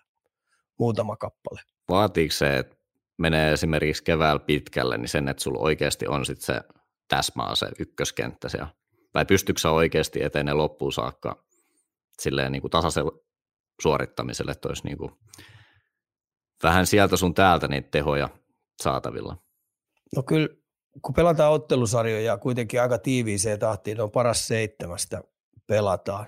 muutama 0.80 1.16
kappale. 1.16 1.62
Vaatiiko 1.90 2.32
se, 2.32 2.58
että 2.58 2.76
menee 3.18 3.54
esimerkiksi 3.54 4.04
keväällä 4.04 4.40
pitkälle, 4.40 4.98
niin 4.98 5.10
sen, 5.10 5.28
että 5.28 5.44
sulla 5.44 5.60
oikeasti 5.60 6.08
on 6.08 6.26
sitten 6.26 6.46
se 6.46 6.62
täsmää 7.08 7.56
se 7.56 7.68
ykköskenttä 7.80 8.50
siellä? 8.50 8.70
Vai 9.14 9.26
pystyykö 9.26 9.72
oikeasti 9.72 10.24
etenee 10.24 10.54
loppuun 10.54 10.94
saakka 10.94 11.46
silleen 12.20 12.52
niin 12.52 12.62
kuin 12.62 12.72
tasaisella 12.72 13.12
suorittamiselle, 13.82 14.52
että 14.52 14.68
olisi 14.68 14.84
niin 14.84 14.98
kuin 14.98 15.12
vähän 16.64 16.88
sieltä 16.88 17.18
sun 17.18 17.34
täältä 17.34 17.68
niitä 17.68 17.88
tehoja 17.92 18.30
saatavilla? 18.82 19.38
No 20.16 20.24
kyllä, 20.24 20.48
kun 21.02 21.14
pelataan 21.14 21.52
ottelusarjoja 21.52 22.38
kuitenkin 22.38 22.82
aika 22.82 22.98
tiiviiseen 22.98 23.60
tahtiin, 23.60 24.02
on 24.02 24.12
paras 24.12 24.48
seitsemästä 24.48 25.22
pelataan, 25.68 26.28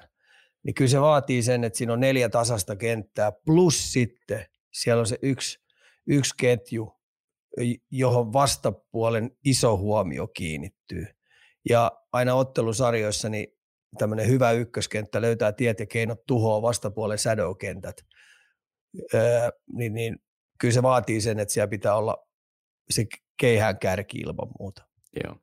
niin 0.63 0.73
kyllä 0.73 0.89
se 0.89 1.01
vaatii 1.01 1.43
sen, 1.43 1.63
että 1.63 1.77
siinä 1.77 1.93
on 1.93 1.99
neljä 1.99 2.29
tasasta 2.29 2.75
kenttää, 2.75 3.31
plus 3.45 3.93
sitten 3.93 4.45
siellä 4.73 4.99
on 4.99 5.07
se 5.07 5.17
yksi, 5.21 5.59
yksi 6.07 6.35
ketju, 6.37 6.93
johon 7.91 8.33
vastapuolen 8.33 9.31
iso 9.45 9.77
huomio 9.77 10.27
kiinnittyy. 10.27 11.05
Ja 11.69 11.91
aina 12.11 12.35
ottelusarjoissa 12.35 13.29
niin 13.29 13.47
tämmöinen 13.97 14.27
hyvä 14.27 14.51
ykköskenttä 14.51 15.21
löytää 15.21 15.51
tiet 15.51 15.79
ja 15.79 15.85
keinot 15.85 16.25
tuhoa 16.25 16.61
vastapuolen 16.61 17.17
shadow-kentät. 17.17 17.95
Öö, 19.13 19.49
niin, 19.73 19.93
niin 19.93 20.19
kyllä 20.59 20.73
se 20.73 20.83
vaatii 20.83 21.21
sen, 21.21 21.39
että 21.39 21.53
siellä 21.53 21.67
pitää 21.67 21.95
olla 21.95 22.27
se 22.89 23.05
keihään 23.37 23.79
kärki 23.79 24.17
ilman 24.17 24.47
muuta. 24.59 24.85
Joo. 25.23 25.35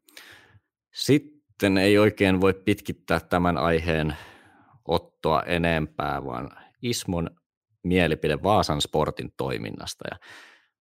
Sitten 0.94 1.78
ei 1.78 1.99
oikein 1.99 2.40
voi 2.40 2.54
pitkittää 2.54 3.20
tämän 3.20 3.59
aiheen 3.59 4.16
ottoa 4.88 5.42
enempää, 5.42 6.25
vaan 6.25 6.50
Ismon 6.82 7.30
mielipide 7.82 8.42
Vaasan 8.42 8.80
sportin 8.80 9.32
toiminnasta. 9.37 10.04
Ja 10.11 10.18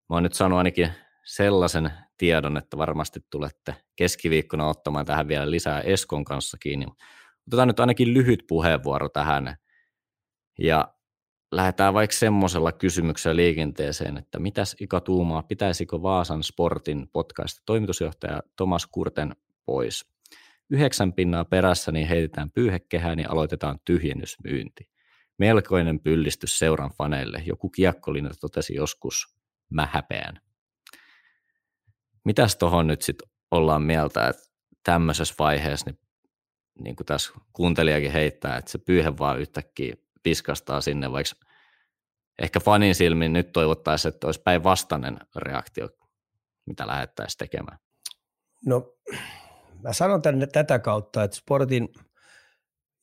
mä 0.10 0.16
oon 0.16 0.24
nyt 0.24 0.34
sanonut 0.34 0.58
ainakin 0.58 0.92
sellaisen 1.26 1.92
tiedon, 2.18 2.58
että 2.58 2.78
varmasti 2.78 3.20
tulette 3.30 3.76
keskiviikkona 3.96 4.68
ottamaan 4.68 5.06
tähän 5.06 5.28
vielä 5.28 5.52
lisää 5.52 5.82
Eskon 5.82 6.26
kanssa 6.26 6.58
kiinni. 6.58 6.86
Otetaan 7.48 7.68
nyt 7.68 7.80
ainakin 7.80 8.14
lyhyt 8.14 8.44
puheenvuoro 8.48 9.10
tähän. 9.10 9.56
Ja 10.60 10.94
lähdetään 11.52 11.94
vaikka 11.94 12.16
semmoisella 12.16 12.72
kysymyksellä 12.72 13.36
liikenteeseen, 13.36 14.18
että 14.18 14.40
mitäs 14.40 14.76
Ika 14.80 15.02
tuumaa, 15.02 15.44
pitäisikö 15.44 16.02
Vaasan 16.02 16.44
Sportin 16.44 17.10
podcast 17.14 17.60
toimitusjohtaja 17.66 18.42
Tomas 18.56 18.88
Kurten 18.88 19.36
pois? 19.66 20.06
Yhdeksän 20.70 21.14
pinnaa 21.14 21.46
perässä 21.46 21.92
niin 21.92 22.08
heitetään 22.08 22.52
pyyhekehään 22.52 23.18
niin 23.18 23.32
aloitetaan 23.32 23.80
tyhjennysmyynti. 23.86 24.90
Melkoinen 25.38 26.00
pyllistys 26.00 26.60
seuran 26.60 26.92
faneille. 26.98 27.44
Joku 27.46 27.70
kiekkolinen 27.70 28.32
totesi 28.42 28.76
joskus, 28.76 29.36
mä 29.70 29.88
häpeän. 29.92 30.42
Mitäs 32.26 32.56
tuohon 32.56 32.88
nyt 32.88 33.02
sitten 33.02 33.30
ollaan 33.52 33.82
mieltä, 33.82 34.28
että 34.28 34.44
tämmöisessä 34.84 35.36
vaiheessa, 35.40 35.90
niin, 35.90 36.00
niin 36.84 36.96
kuin 36.96 37.06
tässä 37.06 37.34
kuuntelijakin 37.54 38.12
heittää, 38.12 38.58
että 38.58 38.72
se 38.72 38.78
pyyhe 38.78 39.18
vaan 39.18 39.40
yhtäkkiä 39.40 39.96
piskastaa 40.24 40.82
sinne, 40.82 41.12
vaikka 41.12 41.46
ehkä 42.42 42.60
fanin 42.60 42.96
silmin 42.96 43.34
nyt 43.34 43.52
toivottaisiin, 43.52 44.14
että 44.14 44.28
olisi 44.28 44.42
päinvastainen 44.42 45.20
reaktio, 45.36 45.90
mitä 46.66 46.88
lähettäisiin 46.88 47.38
tekemään. 47.38 47.78
No 48.66 48.96
mä 49.84 49.94
sanon 49.94 50.22
tänne 50.22 50.48
tätä 50.48 50.80
kautta, 50.80 51.24
että 51.24 51.38
sportin 51.38 51.90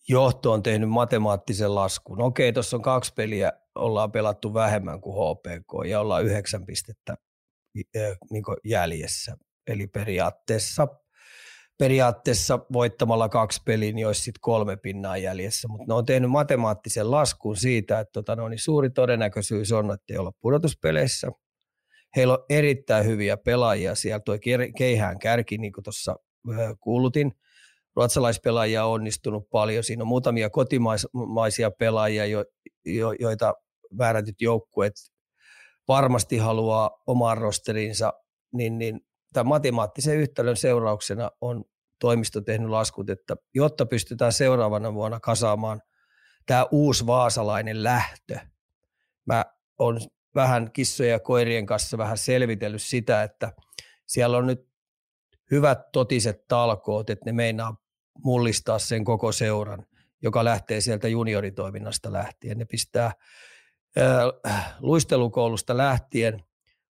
johto 0.09 0.53
on 0.53 0.63
tehnyt 0.63 0.89
matemaattisen 0.89 1.75
laskun. 1.75 2.23
Okei, 2.23 2.53
tuossa 2.53 2.77
on 2.77 2.83
kaksi 2.83 3.15
peliä, 3.15 3.53
ollaan 3.75 4.13
pelattu 4.13 4.55
vähemmän 4.55 5.01
kuin 5.01 5.17
HPK 5.17 5.89
ja 5.89 6.01
ollaan 6.01 6.25
yhdeksän 6.25 6.67
pistettä 6.67 7.17
niin 8.31 8.45
jäljessä. 8.65 9.37
Eli 9.67 9.87
periaatteessa 9.87 10.89
periaatteessa 11.79 12.59
voittamalla 12.73 13.29
kaksi 13.29 13.63
peliä, 13.65 13.93
niin 13.93 14.07
olisi 14.07 14.23
sitten 14.23 14.41
kolme 14.41 14.77
pinnaa 14.77 15.17
jäljessä. 15.17 15.69
Mutta 15.69 15.85
ne 15.89 15.95
on 15.95 16.05
tehnyt 16.05 16.31
matemaattisen 16.31 17.11
laskun 17.11 17.57
siitä, 17.57 18.01
että 18.01 18.13
tota, 18.13 18.37
no, 18.37 18.49
niin 18.49 18.59
suuri 18.59 18.91
todennäköisyys 18.91 19.73
on, 19.73 19.95
että 19.95 20.13
ei 20.15 20.19
olla 20.19 20.33
pudotuspeleissä. 20.41 21.29
Heillä 22.17 22.35
on 22.35 22.45
erittäin 22.51 23.07
hyviä 23.07 23.37
pelaajia 23.37 23.95
siellä. 23.95 24.21
Tuo 24.21 24.39
keihään 24.77 25.19
kärki, 25.19 25.59
niin 25.59 25.73
kuin 25.73 25.85
tuossa 25.85 26.17
kuulutin, 26.81 27.33
ruotsalaispelaajia 27.97 28.85
on 28.85 28.93
onnistunut 28.93 29.51
paljon. 29.51 29.85
Siinä 29.85 30.03
on 30.03 30.09
muutamia 30.09 30.51
kotimaisia 30.51 31.71
pelaajia, 31.71 32.27
jo, 32.27 32.45
jo, 32.85 33.13
joita 33.21 33.55
väärätyt 33.99 34.41
joukkueet 34.41 34.93
varmasti 35.89 36.37
haluaa 36.37 36.91
omaan 37.07 37.39
rosterinsa, 37.39 38.13
niin, 38.53 38.79
niin 38.79 39.01
tämän 39.37 39.49
matemaattisen 39.49 40.17
yhtälön 40.17 40.57
seurauksena 40.57 41.31
on 41.41 41.65
toimisto 41.99 42.41
tehnyt 42.41 42.69
laskut, 42.69 43.11
että 43.11 43.37
jotta 43.55 43.87
pystytään 43.87 44.33
seuraavana 44.33 44.95
vuonna 44.95 45.21
kasaamaan 45.21 45.83
tämä 46.47 46.67
uusi 46.71 47.07
vaasalainen 47.07 47.85
lähtö, 47.85 48.39
mä 49.27 49.45
olen 49.79 50.01
vähän 50.35 50.73
kissojen 50.73 51.13
ja 51.13 51.21
koirien 51.21 51.67
kanssa 51.67 51.99
vähän 51.99 52.19
selvitellyt 52.19 52.83
sitä, 52.83 53.23
että 53.23 53.53
siellä 54.07 54.37
on 54.37 54.47
nyt 54.47 54.69
hyvät 55.51 55.93
totiset 55.93 56.49
talkoot, 56.49 57.11
että 57.11 57.25
ne 57.25 57.33
meinaa 57.33 57.77
mullistaa 58.25 58.79
sen 58.79 59.05
koko 59.05 59.33
seuran, 59.33 59.87
joka 60.23 60.45
lähtee 60.45 60.81
sieltä 60.81 61.09
junioritoiminnasta 61.09 62.13
lähtien. 62.13 62.59
Ne 62.59 62.65
pistää 62.65 63.13
luistelukoulusta 64.81 65.77
lähtien 65.77 66.45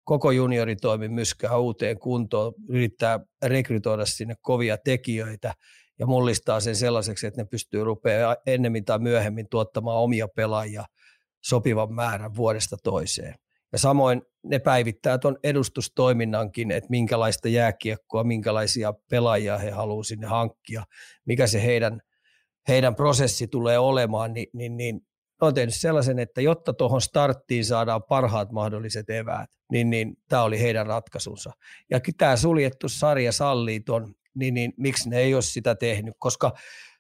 koko 0.04 0.30
junioritoimi 0.30 1.08
myskää 1.08 1.58
uuteen 1.58 1.98
kuntoon, 1.98 2.52
yrittää 2.68 3.20
rekrytoida 3.44 4.06
sinne 4.06 4.34
kovia 4.40 4.78
tekijöitä 4.78 5.54
ja 5.98 6.06
mullistaa 6.06 6.60
sen 6.60 6.76
sellaiseksi, 6.76 7.26
että 7.26 7.40
ne 7.40 7.44
pystyy 7.50 7.84
rupeaa 7.84 8.36
ennemmin 8.46 8.84
tai 8.84 8.98
myöhemmin 8.98 9.48
tuottamaan 9.48 9.98
omia 9.98 10.28
pelaajia 10.28 10.84
sopivan 11.44 11.92
määrän 11.92 12.36
vuodesta 12.36 12.76
toiseen. 12.82 13.34
Ja 13.72 13.78
samoin 13.78 14.22
ne 14.44 14.58
päivittää 14.58 15.18
tuon 15.18 15.38
edustustoiminnankin, 15.44 16.70
että 16.70 16.90
minkälaista 16.90 17.48
jääkiekkoa, 17.48 18.24
minkälaisia 18.24 18.94
pelaajia 19.10 19.58
he 19.58 19.70
haluavat 19.70 20.06
sinne 20.06 20.26
hankkia, 20.26 20.84
mikä 21.24 21.46
se 21.46 21.62
heidän, 21.62 22.00
heidän 22.68 22.94
prosessi 22.94 23.46
tulee 23.46 23.78
olemaan, 23.78 24.32
niin, 24.32 24.46
niin, 24.52 24.76
niin 24.76 25.06
on 25.46 25.54
tehnyt 25.54 25.74
sellaisen, 25.74 26.18
että 26.18 26.40
jotta 26.40 26.72
tuohon 26.72 27.00
starttiin 27.00 27.64
saadaan 27.64 28.02
parhaat 28.02 28.52
mahdolliset 28.52 29.10
eväät, 29.10 29.50
niin, 29.72 29.90
niin 29.90 30.16
tämä 30.28 30.42
oli 30.42 30.60
heidän 30.60 30.86
ratkaisunsa. 30.86 31.52
Ja 31.90 32.00
tämä 32.18 32.36
suljettu 32.36 32.88
sarja 32.88 33.32
sallii 33.32 33.80
ton, 33.80 34.14
niin, 34.34 34.54
niin 34.54 34.72
miksi 34.76 35.10
ne 35.10 35.18
ei 35.18 35.34
ole 35.34 35.42
sitä 35.42 35.74
tehnyt, 35.74 36.14
koska 36.18 36.52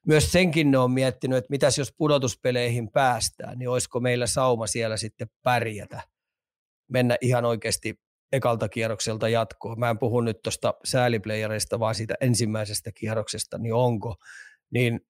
myös 0.06 0.32
senkin 0.32 0.70
ne 0.70 0.78
on 0.78 0.90
miettinyt, 0.90 1.38
että 1.38 1.50
mitäs 1.50 1.78
jos 1.78 1.92
pudotuspeleihin 1.96 2.90
päästään, 2.90 3.58
niin 3.58 3.68
olisiko 3.68 4.00
meillä 4.00 4.26
sauma 4.26 4.66
siellä 4.66 4.96
sitten 4.96 5.28
pärjätä, 5.42 6.02
mennä 6.88 7.16
ihan 7.20 7.44
oikeasti 7.44 8.00
ekalta 8.32 8.68
kierrokselta 8.68 9.28
jatkoon. 9.28 9.80
Mä 9.80 9.90
en 9.90 9.98
puhu 9.98 10.20
nyt 10.20 10.42
tuosta 10.42 10.74
sääliplayereista, 10.84 11.78
vaan 11.78 11.94
siitä 11.94 12.14
ensimmäisestä 12.20 12.92
kierroksesta, 12.92 13.58
niin 13.58 13.74
onko, 13.74 14.14
niin 14.70 15.00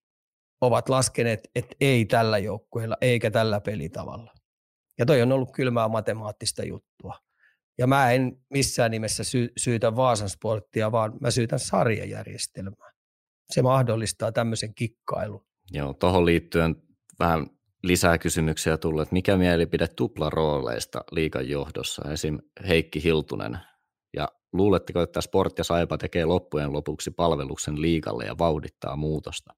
ovat 0.66 0.88
laskeneet, 0.88 1.50
että 1.54 1.76
ei 1.80 2.04
tällä 2.04 2.38
joukkueella 2.38 2.96
eikä 3.00 3.30
tällä 3.30 3.60
pelitavalla. 3.60 4.34
Ja 4.98 5.06
toi 5.06 5.22
on 5.22 5.32
ollut 5.32 5.52
kylmää 5.52 5.88
matemaattista 5.88 6.64
juttua. 6.64 7.14
Ja 7.78 7.86
mä 7.86 8.10
en 8.10 8.36
missään 8.50 8.90
nimessä 8.90 9.24
sy- 9.24 9.52
syytä 9.56 9.96
Vaasan 9.96 10.28
sporttia, 10.28 10.92
vaan 10.92 11.12
mä 11.20 11.30
syytän 11.30 11.58
sarjajärjestelmää. 11.58 12.90
Se 13.50 13.62
mahdollistaa 13.62 14.32
tämmöisen 14.32 14.74
kikkailun. 14.74 15.46
Joo, 15.70 15.92
tuohon 15.92 16.26
liittyen 16.26 16.76
vähän 17.18 17.46
lisää 17.82 18.18
kysymyksiä 18.18 18.76
tullut, 18.76 19.02
että 19.02 19.12
mikä 19.12 19.36
mielipide 19.36 19.88
tuplarooleista 19.88 21.04
liikan 21.10 21.48
johdossa, 21.48 22.10
esim. 22.10 22.38
Heikki 22.68 23.04
Hiltunen. 23.04 23.58
Ja 24.16 24.28
luuletteko, 24.52 25.02
että 25.02 25.20
Sport 25.20 25.58
ja 25.58 25.64
Saipa 25.64 25.98
tekee 25.98 26.24
loppujen 26.24 26.72
lopuksi 26.72 27.10
palveluksen 27.10 27.82
liikalle 27.82 28.24
ja 28.24 28.38
vauhdittaa 28.38 28.96
muutosta? 28.96 29.54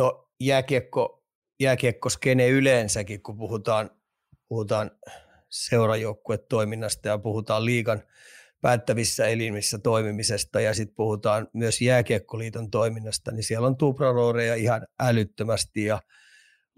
No 0.00 0.28
jääkiekko, 0.40 1.24
jääkiekkoskene 1.60 2.48
yleensäkin, 2.48 3.22
kun 3.22 3.38
puhutaan, 3.38 3.90
puhutaan 4.48 4.90
seurajoukkuetoiminnasta 5.50 7.08
ja 7.08 7.18
puhutaan 7.18 7.64
liigan 7.64 8.02
päättävissä 8.60 9.26
elimissä 9.26 9.78
toimimisesta 9.78 10.60
ja 10.60 10.74
sitten 10.74 10.96
puhutaan 10.96 11.48
myös 11.52 11.80
jääkiekkoliiton 11.80 12.70
toiminnasta, 12.70 13.30
niin 13.30 13.42
siellä 13.42 13.66
on 13.66 13.76
tuprarooreja 13.76 14.54
ihan 14.54 14.86
älyttömästi 15.00 15.84
ja 15.84 16.00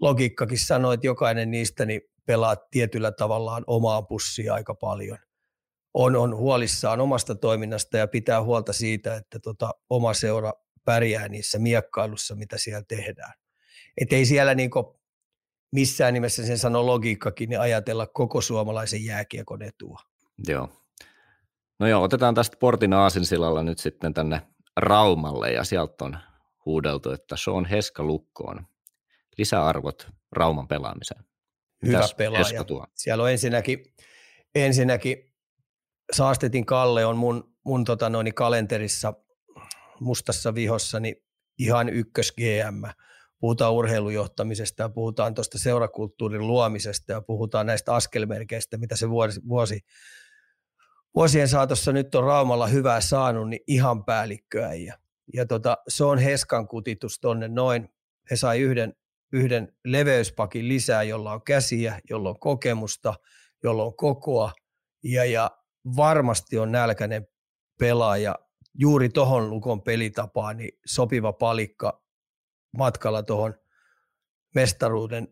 logiikkakin 0.01 0.59
sanoo, 0.59 0.91
että 0.91 1.07
jokainen 1.07 1.51
niistä 1.51 1.85
niin 1.85 2.01
pelaa 2.25 2.55
tietyllä 2.71 3.11
tavallaan 3.11 3.63
omaa 3.67 4.01
pussia 4.01 4.53
aika 4.53 4.75
paljon. 4.75 5.17
On, 5.93 6.15
on 6.15 6.35
huolissaan 6.35 7.01
omasta 7.01 7.35
toiminnasta 7.35 7.97
ja 7.97 8.07
pitää 8.07 8.43
huolta 8.43 8.73
siitä, 8.73 9.15
että 9.15 9.39
tota, 9.39 9.71
oma 9.89 10.13
seura 10.13 10.53
pärjää 10.85 11.27
niissä 11.27 11.59
miekkailussa, 11.59 12.35
mitä 12.35 12.57
siellä 12.57 12.83
tehdään. 12.87 13.33
Että 14.01 14.15
ei 14.15 14.25
siellä 14.25 14.55
niinku 14.55 14.99
missään 15.71 16.13
nimessä 16.13 16.45
sen 16.45 16.57
sano 16.57 16.85
logiikkakin, 16.85 17.49
niin 17.49 17.59
ajatella 17.59 18.07
koko 18.07 18.41
suomalaisen 18.41 19.05
jääkiekon 19.05 19.61
etua. 19.61 19.99
Joo. 20.47 20.69
No 21.79 21.87
joo, 21.87 22.03
otetaan 22.03 22.35
tästä 22.35 22.57
Portin 22.59 22.93
aasinsilalla 22.93 23.63
nyt 23.63 23.79
sitten 23.79 24.13
tänne 24.13 24.41
Raumalle 24.77 25.51
ja 25.51 25.63
sieltä 25.63 26.05
on 26.05 26.17
huudeltu, 26.65 27.11
että 27.11 27.35
Sean 27.37 27.65
Heska 27.65 28.03
lukkoon. 28.03 28.67
Lisäarvot 29.37 30.07
Rauman 30.31 30.67
pelaamiseen. 30.67 31.23
Hyvä 31.85 31.97
Mitäs 31.97 32.13
pelaaja. 32.13 32.63
Tuo? 32.63 32.87
Siellä 32.95 33.23
on 33.23 33.31
ensinnäkin, 33.31 33.93
ensinnäkin 34.55 35.33
Saastetin 36.13 36.65
Kalle 36.65 37.05
on 37.05 37.17
mun, 37.17 37.55
mun 37.63 37.83
tota 37.83 38.09
noin, 38.09 38.33
kalenterissa 38.33 39.13
mustassa 40.03 40.55
vihossani 40.55 41.15
ihan 41.59 41.89
ykkös 41.89 42.31
GM. 42.31 42.83
Puhutaan 43.39 43.73
urheilujohtamisesta 43.73 44.83
ja 44.83 44.89
puhutaan 44.89 45.33
tuosta 45.33 45.59
seurakulttuurin 45.59 46.47
luomisesta 46.47 47.11
ja 47.11 47.21
puhutaan 47.21 47.65
näistä 47.65 47.95
askelmerkeistä, 47.95 48.77
mitä 48.77 48.95
se 48.95 49.09
vuosi, 49.09 49.41
vuosi 49.47 49.79
vuosien 51.15 51.47
saatossa 51.47 51.91
nyt 51.91 52.15
on 52.15 52.23
Raumalla 52.23 52.67
hyvää 52.67 53.01
saanut, 53.01 53.49
niin 53.49 53.61
ihan 53.67 54.05
päällikköä. 54.05 54.73
Ja, 54.73 54.97
ja 55.33 55.45
tota, 55.45 55.77
se 55.87 56.03
on 56.03 56.17
Heskan 56.17 56.67
kutitus 56.67 57.19
tonne 57.19 57.47
noin. 57.47 57.89
He 58.31 58.35
sai 58.35 58.59
yhden, 58.59 58.93
yhden 59.33 59.73
leveyspakin 59.85 60.67
lisää, 60.67 61.03
jolla 61.03 61.33
on 61.33 61.43
käsiä, 61.43 61.99
jolla 62.09 62.29
on 62.29 62.39
kokemusta, 62.39 63.13
jolla 63.63 63.83
on 63.83 63.95
kokoa 63.95 64.51
ja, 65.03 65.25
ja 65.25 65.51
varmasti 65.97 66.57
on 66.57 66.71
nälkäinen 66.71 67.27
pelaaja 67.79 68.35
juuri 68.79 69.09
tuohon 69.09 69.49
Lukon 69.49 69.81
pelitapaan, 69.81 70.57
niin 70.57 70.71
sopiva 70.85 71.33
palikka 71.33 72.03
matkalla 72.77 73.23
tuohon 73.23 73.55
mestaruuden 74.55 75.27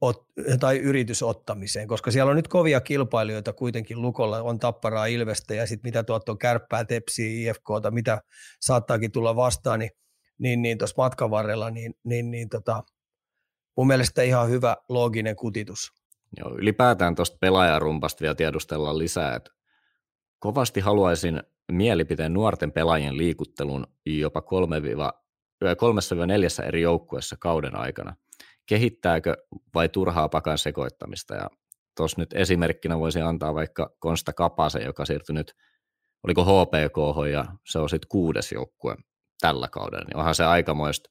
ot, 0.00 0.26
tai 0.60 0.78
yritysottamiseen, 0.78 1.88
koska 1.88 2.10
siellä 2.10 2.30
on 2.30 2.36
nyt 2.36 2.48
kovia 2.48 2.80
kilpailijoita 2.80 3.52
kuitenkin 3.52 4.02
Lukolla, 4.02 4.42
on 4.42 4.58
Tapparaa, 4.58 5.06
Ilvestä 5.06 5.54
ja 5.54 5.66
sitten 5.66 5.88
mitä 5.88 6.02
tuot 6.02 6.28
on 6.28 6.38
Kärppää, 6.38 6.84
Tepsiä, 6.84 7.50
IFKta, 7.50 7.90
mitä 7.90 8.20
saattaakin 8.60 9.12
tulla 9.12 9.36
vastaan, 9.36 9.78
niin, 9.78 9.90
niin, 10.38 10.62
niin 10.62 10.78
tuossa 10.78 10.94
matkan 10.96 11.30
varrella, 11.30 11.70
niin, 11.70 11.94
niin, 12.04 12.30
niin 12.30 12.48
tota, 12.48 12.82
mun 13.76 13.86
mielestä 13.86 14.22
ihan 14.22 14.50
hyvä 14.50 14.76
looginen 14.88 15.36
kutitus. 15.36 15.92
Joo, 16.36 16.54
ylipäätään 16.58 17.14
tuosta 17.14 17.36
pelaajarumpasta 17.40 18.20
vielä 18.20 18.34
tiedustellaan 18.34 18.98
lisää, 18.98 19.36
että 19.36 19.50
kovasti 20.38 20.80
haluaisin 20.80 21.42
mielipiteen 21.74 22.32
nuorten 22.32 22.72
pelaajien 22.72 23.16
liikuttelun 23.16 23.86
jopa 24.06 24.40
3-4 24.40 24.42
eri 26.66 26.82
joukkueessa 26.82 27.36
kauden 27.40 27.76
aikana– 27.76 28.14
kehittääkö 28.70 29.36
vai 29.74 29.88
turhaa 29.88 30.28
pakan 30.28 30.58
sekoittamista. 30.58 31.34
Ja 31.34 31.50
tuossa 31.96 32.20
nyt 32.20 32.32
esimerkkinä 32.32 32.98
voisi 32.98 33.20
antaa 33.20 33.54
vaikka 33.54 33.96
Konsta 33.98 34.32
Kapasen, 34.32 34.84
joka 34.84 35.04
siirtyi 35.04 35.34
nyt, 35.34 35.54
oliko 36.24 36.44
HPK, 36.44 37.30
ja 37.32 37.44
se 37.66 37.78
on 37.78 37.88
sitten 37.88 38.08
kuudes 38.08 38.52
joukkue 38.52 38.96
tällä 39.40 39.68
kaudella, 39.68 40.04
niin 40.04 40.16
onhan 40.16 40.34
se 40.34 40.44
aikamoista 40.44 41.10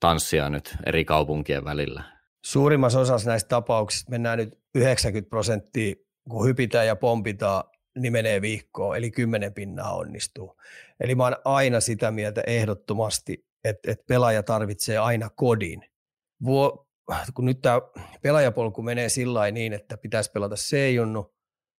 tanssia 0.00 0.50
nyt 0.50 0.76
eri 0.86 1.04
kaupunkien 1.04 1.64
välillä. 1.64 2.02
Suurimmassa 2.44 3.00
osassa 3.00 3.30
näistä 3.30 3.48
tapauksista 3.48 4.10
mennään 4.10 4.38
nyt 4.38 4.58
90 4.74 5.30
prosenttia, 5.30 5.94
kun 6.30 6.46
hypitään 6.46 6.86
ja 6.86 6.96
pompitaan, 6.96 7.64
niin 7.98 8.12
menee 8.12 8.42
viikkoon, 8.42 8.96
eli 8.96 9.10
10 9.10 9.54
pinnaa 9.54 9.96
onnistuu. 9.96 10.56
Eli 11.00 11.14
mä 11.14 11.24
oon 11.24 11.36
aina 11.44 11.80
sitä 11.80 12.10
mieltä 12.10 12.42
ehdottomasti, 12.46 13.46
että, 13.64 13.92
että 13.92 14.04
pelaaja 14.08 14.42
tarvitsee 14.42 14.98
aina 14.98 15.30
kodin 15.30 15.84
vuo, 16.44 16.86
kun 17.34 17.44
nyt 17.44 17.62
tämä 17.62 17.80
pelaajapolku 18.22 18.82
menee 18.82 19.08
sillä 19.08 19.50
niin, 19.50 19.72
että 19.72 19.96
pitäisi 19.96 20.30
pelata 20.30 20.54
C-junnu 20.54 21.34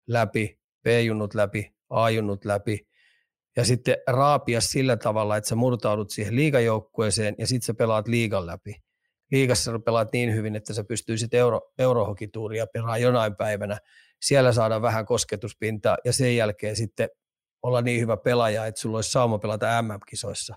läpi, 0.07 0.59
B-junnut 0.83 1.33
läpi, 1.33 1.73
A-junnut 1.89 2.45
läpi, 2.45 2.87
ja 3.55 3.65
sitten 3.65 3.97
raapia 4.07 4.61
sillä 4.61 4.97
tavalla, 4.97 5.37
että 5.37 5.47
sä 5.47 5.55
murtaudut 5.55 6.09
siihen 6.09 6.35
liigajoukkueeseen 6.35 7.35
ja 7.37 7.47
sitten 7.47 7.65
sä 7.65 7.73
pelaat 7.73 8.07
liigan 8.07 8.45
läpi. 8.45 8.75
Liigassa 9.31 9.79
pelaat 9.79 10.13
niin 10.13 10.33
hyvin, 10.33 10.55
että 10.55 10.73
sä 10.73 10.83
pystyisit 10.83 11.33
euro, 11.33 11.61
eurohokituuria 11.79 12.67
pelaa 12.67 12.97
jonain 12.97 13.35
päivänä. 13.35 13.77
Siellä 14.21 14.51
saada 14.51 14.81
vähän 14.81 15.05
kosketuspintaa 15.05 15.97
ja 16.05 16.13
sen 16.13 16.35
jälkeen 16.35 16.75
sitten 16.75 17.09
olla 17.63 17.81
niin 17.81 18.01
hyvä 18.01 18.17
pelaaja, 18.17 18.65
että 18.65 18.81
sulla 18.81 18.97
olisi 18.97 19.11
sauma 19.11 19.39
pelata 19.39 19.81
MM-kisoissa. 19.81 20.55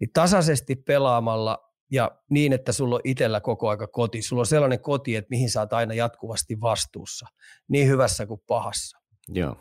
Niin 0.00 0.10
tasaisesti 0.12 0.76
pelaamalla 0.76 1.72
ja 1.90 2.10
niin, 2.30 2.52
että 2.52 2.72
sulla 2.72 2.94
on 2.94 3.00
itsellä 3.04 3.40
koko 3.40 3.68
aika 3.68 3.86
koti. 3.86 4.22
Sulla 4.22 4.42
on 4.42 4.46
sellainen 4.46 4.80
koti, 4.80 5.16
että 5.16 5.30
mihin 5.30 5.50
sä 5.50 5.60
oot 5.60 5.72
aina 5.72 5.94
jatkuvasti 5.94 6.60
vastuussa, 6.60 7.26
niin 7.68 7.88
hyvässä 7.88 8.26
kuin 8.26 8.42
pahassa. 8.46 8.98
Joo. 9.28 9.56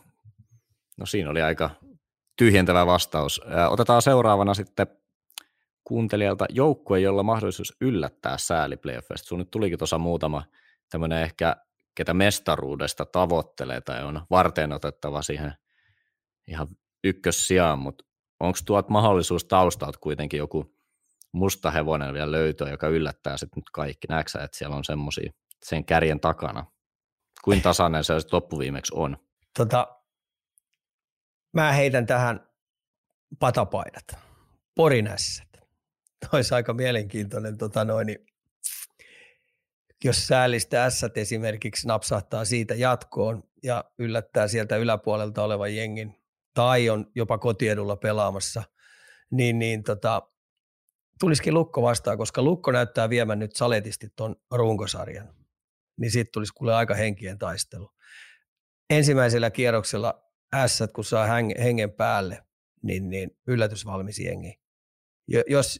No 0.98 1.06
siinä 1.06 1.30
oli 1.30 1.42
aika 1.42 1.70
tyhjentävä 2.38 2.86
vastaus. 2.86 3.42
Otetaan 3.70 4.02
seuraavana 4.02 4.54
sitten 4.54 4.88
kuuntelijalta 5.84 6.46
joukkue, 6.50 7.00
jolla 7.00 7.24
mahdollisuus 7.24 7.78
yllättää 7.82 8.38
sääli 8.38 8.78
playoffista. 8.78 9.28
Sun 9.28 9.40
nyt 9.40 9.52
tulikin 9.52 9.78
tuossa 9.78 9.98
muutama 9.98 10.44
tämmöinen 10.90 11.22
ehkä, 11.22 11.56
ketä 11.96 12.14
mestaruudesta 12.14 13.06
tavoittelee 13.06 13.82
tai 13.82 14.04
on 14.04 14.26
varten 14.30 14.72
otettava 14.72 15.22
siihen 15.22 15.54
ihan 16.48 16.68
ykkössijaan, 17.04 17.80
mutta 17.80 18.06
onko 18.40 18.60
tuot 18.66 18.90
mahdollisuus 18.90 19.46
taustalta 19.46 20.00
kuitenkin 20.00 20.38
joku 20.38 20.76
musta 21.32 21.72
hevonen 21.72 22.14
vielä 22.14 22.32
löytyy, 22.32 22.70
joka 22.70 22.88
yllättää 22.88 23.38
sitten 23.38 23.58
nyt 23.62 23.70
kaikki. 23.70 24.08
Näetkö 24.10 24.44
että 24.44 24.58
siellä 24.58 24.76
on 24.76 24.86
semmoisia 24.86 25.32
sen 25.64 25.86
kärjen 25.86 26.20
takana? 26.20 26.66
Kuin 27.44 27.62
tasainen 27.62 28.04
se 28.04 28.14
loppuviimeksi 28.32 28.92
on? 28.96 29.18
Tota, 29.58 29.88
mä 31.54 31.72
heitän 31.72 32.06
tähän 32.06 32.48
patapaidat, 33.40 34.04
porinässät. 34.76 35.48
Olisi 36.34 36.56
aika 36.56 36.74
mielenkiintoinen, 36.74 37.58
tota 37.58 37.86
noin, 37.86 38.08
niin 38.08 38.26
jos 40.04 40.28
säällistä 40.28 40.86
ässät 40.86 41.18
esimerkiksi 41.18 41.88
napsahtaa 41.88 42.46
siitä 42.46 42.76
jatkoon 42.76 43.44
ja 43.64 43.84
yllättää 44.00 44.48
sieltä 44.48 44.78
yläpuolelta 44.78 45.44
olevan 45.44 45.76
jengin, 45.76 46.16
tai 46.54 46.90
on 46.90 47.12
jopa 47.16 47.38
kotiedulla 47.38 47.96
pelaamassa, 47.96 48.64
niin, 49.32 49.60
niin 49.60 49.84
tota, 49.84 50.22
tulisikin 51.20 51.54
Lukko 51.54 51.82
vastaan, 51.82 52.18
koska 52.18 52.42
Lukko 52.42 52.72
näyttää 52.72 53.10
viemään 53.10 53.40
nyt 53.40 53.56
saletisti 53.56 54.08
tuon 54.16 54.36
runkosarjan, 54.52 55.36
niin 55.98 56.12
sitten 56.12 56.32
tulisi 56.32 56.54
kuule 56.54 56.76
aika 56.76 56.96
henkien 56.96 57.38
taistelu. 57.38 57.92
Ensimmäisellä 58.90 59.52
kierroksella 59.52 60.24
S, 60.68 60.84
kun 60.96 61.06
saa 61.06 61.28
hengen 61.64 61.92
päälle, 61.92 62.44
niin, 62.84 63.10
niin 63.10 63.32
yllätysvalmis 63.48 64.20
jengi. 64.20 64.62
Jos 65.48 65.80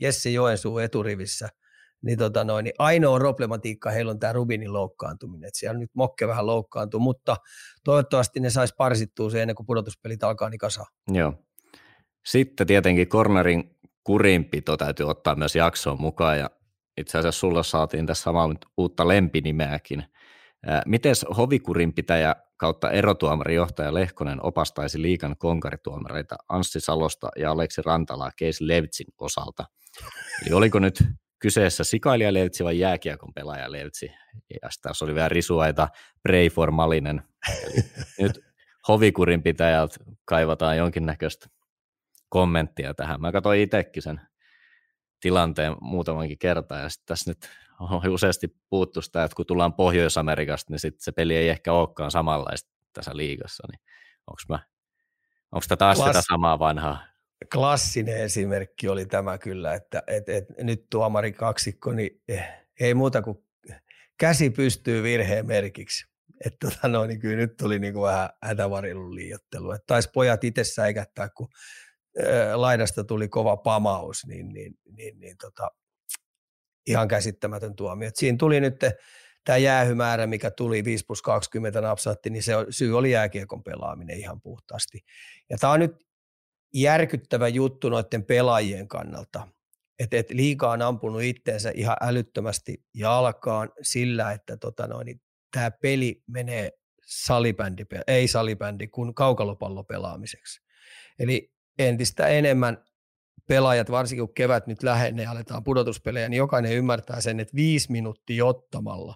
Jesse 0.00 0.30
Joensuu 0.30 0.78
eturivissä, 0.78 1.48
niin, 2.04 2.18
tota 2.18 2.44
noin, 2.44 2.64
niin 2.64 2.74
ainoa 2.78 3.18
problematiikka 3.18 3.90
heillä 3.90 4.10
on 4.10 4.18
tämä 4.18 4.32
Rubinin 4.32 4.72
loukkaantuminen. 4.72 5.48
Et 5.48 5.54
siellä 5.54 5.78
nyt 5.78 5.90
Mokke 5.94 6.28
vähän 6.28 6.46
loukkaantuu, 6.46 7.00
mutta 7.00 7.36
toivottavasti 7.84 8.40
ne 8.40 8.50
saisi 8.50 8.74
parsittua 8.78 9.30
se 9.30 9.42
ennen 9.42 9.56
kuin 9.56 9.66
pudotuspelit 9.66 10.24
alkaa 10.24 10.50
niin 10.50 10.58
kasa. 10.58 10.84
Joo. 11.08 11.34
Sitten 12.24 12.66
tietenkin 12.66 13.08
cornerin 13.08 13.78
kurinpito 14.04 14.76
täytyy 14.76 15.10
ottaa 15.10 15.34
myös 15.34 15.56
jaksoon 15.56 16.00
mukaan 16.00 16.38
ja 16.38 16.50
itse 16.96 17.18
asiassa 17.18 17.40
sulla 17.40 17.62
saatiin 17.62 18.06
tässä 18.06 18.22
samalla 18.22 18.54
uutta 18.76 19.08
lempinimeäkin. 19.08 20.04
Miten 20.86 21.14
hovikurinpitäjä 21.36 22.36
kautta 22.56 22.90
erotuomari 22.90 23.54
johtaja 23.54 23.94
Lehkonen 23.94 24.44
opastaisi 24.44 25.02
liikan 25.02 25.36
konkarituomareita 25.38 26.36
Anssi 26.48 26.80
Salosta 26.80 27.28
ja 27.36 27.50
Aleksi 27.50 27.82
Rantalaa 27.82 28.30
Keis 28.36 28.60
Levtsin 28.60 29.06
osalta? 29.18 29.64
Eli 30.46 30.54
oliko 30.54 30.78
nyt 30.78 31.04
kyseessä 31.38 31.84
sikailija 31.84 32.34
Levtsi 32.34 32.64
vai 32.64 32.78
jääkiekon 32.78 33.34
pelaaja 33.34 33.72
Levtsi? 33.72 34.12
Ja 34.62 34.68
tässä 34.82 35.04
oli 35.04 35.14
vielä 35.14 35.28
risuaita 35.28 35.88
Pray 36.22 36.48
for 36.48 36.70
Malinen. 36.70 37.22
Eli 37.64 37.82
nyt 38.28 38.40
hovikurinpitäjältä 38.88 39.96
kaivataan 40.24 40.76
jonkinnäköistä 40.76 41.46
kommenttia 42.28 42.94
tähän. 42.94 43.20
Mä 43.20 43.32
katsoin 43.32 43.60
itsekin 43.60 44.02
sen 44.02 44.20
tilanteen 45.20 45.76
muutamankin 45.80 46.38
kertaa 46.38 46.78
ja 46.78 46.88
sitten 46.88 47.06
tässä 47.06 47.30
nyt 47.30 47.50
on 47.80 48.10
useasti 48.10 48.56
puuttu 48.70 49.02
sitä, 49.02 49.24
että 49.24 49.36
kun 49.36 49.46
tullaan 49.46 49.74
Pohjois-Amerikasta, 49.74 50.72
niin 50.72 50.78
sitten 50.78 51.04
se 51.04 51.12
peli 51.12 51.36
ei 51.36 51.48
ehkä 51.48 51.72
olekaan 51.72 52.10
samanlaista 52.10 52.70
tässä 52.92 53.16
liigassa, 53.16 53.66
niin 53.70 53.80
onko 54.26 54.42
mä, 54.48 54.58
onko 55.52 55.64
tämä 55.68 55.76
taas 55.76 55.98
Klass- 55.98 56.06
sitä 56.06 56.22
samaa 56.28 56.58
vanhaa? 56.58 57.13
Klassinen 57.54 58.16
esimerkki 58.16 58.88
oli 58.88 59.06
tämä 59.06 59.38
kyllä, 59.38 59.74
että 59.74 60.02
et, 60.06 60.28
et, 60.28 60.44
nyt 60.58 60.86
tuomari 60.90 61.32
kaksikko, 61.32 61.92
niin 61.92 62.22
eh, 62.28 62.44
ei 62.80 62.94
muuta 62.94 63.22
kuin 63.22 63.38
käsi 64.18 64.50
pystyy 64.50 65.02
virheen 65.02 65.46
merkiksi. 65.46 66.06
Että 66.44 66.66
tota 66.66 66.88
no, 66.88 67.06
niin 67.06 67.20
kyllä 67.20 67.36
nyt 67.36 67.56
tuli 67.56 67.78
niin 67.78 67.94
kuin 67.94 68.02
vähän 68.02 68.30
hätävarilun 68.42 69.14
liiottelu. 69.14 69.70
Että 69.70 69.86
taisi 69.86 70.10
pojat 70.14 70.44
itse 70.44 70.64
säikättää, 70.64 71.28
kun 71.28 71.48
laidasta 72.54 73.04
tuli 73.04 73.28
kova 73.28 73.56
pamaus, 73.56 74.26
niin, 74.26 74.48
niin, 74.48 74.74
niin, 74.96 75.20
niin 75.20 75.36
tota, 75.40 75.70
ihan 76.86 77.08
käsittämätön 77.08 77.76
tuomio. 77.76 78.08
Et 78.08 78.16
siinä 78.16 78.38
tuli 78.38 78.60
nyt 78.60 78.74
tämä 79.44 79.56
jäähymäärä, 79.56 80.26
mikä 80.26 80.50
tuli 80.50 80.84
5 80.84 81.04
plus 81.06 81.22
20 81.22 81.80
napsatti, 81.80 82.30
niin 82.30 82.42
se 82.42 82.52
syy 82.70 82.98
oli 82.98 83.10
jääkiekon 83.10 83.62
pelaaminen 83.62 84.18
ihan 84.18 84.40
puhtaasti. 84.40 85.04
Ja 85.50 85.58
tämä 85.58 85.72
on 85.72 85.80
nyt 85.80 86.04
järkyttävä 86.74 87.48
juttu 87.48 87.88
noiden 87.88 88.24
pelaajien 88.24 88.88
kannalta, 88.88 89.48
että 89.98 90.16
et 90.16 90.30
liikaa 90.30 90.70
on 90.70 90.82
ampunut 90.82 91.22
itteensä 91.22 91.72
ihan 91.74 91.96
älyttömästi 92.00 92.84
jalkaan 92.94 93.72
sillä, 93.82 94.32
että 94.32 94.56
tota 94.56 94.86
noin, 94.86 95.20
tämä 95.52 95.70
peli 95.70 96.22
menee 96.26 96.70
salibändi, 97.06 97.84
ei 98.06 98.28
salibändi, 98.28 98.86
kun 98.88 99.14
kaukalopallopelaamiseksi. 99.14 100.60
Eli 101.18 101.52
entistä 101.78 102.28
enemmän 102.28 102.84
pelaajat, 103.48 103.90
varsinkin 103.90 104.26
kun 104.26 104.34
kevät 104.34 104.66
nyt 104.66 104.82
lähenee 104.82 105.24
ja 105.24 105.30
aletaan 105.30 105.64
pudotuspelejä, 105.64 106.28
niin 106.28 106.38
jokainen 106.38 106.72
ymmärtää 106.72 107.20
sen, 107.20 107.40
että 107.40 107.54
viisi 107.54 107.92
minuuttia 107.92 108.44
ottamalla, 108.44 109.14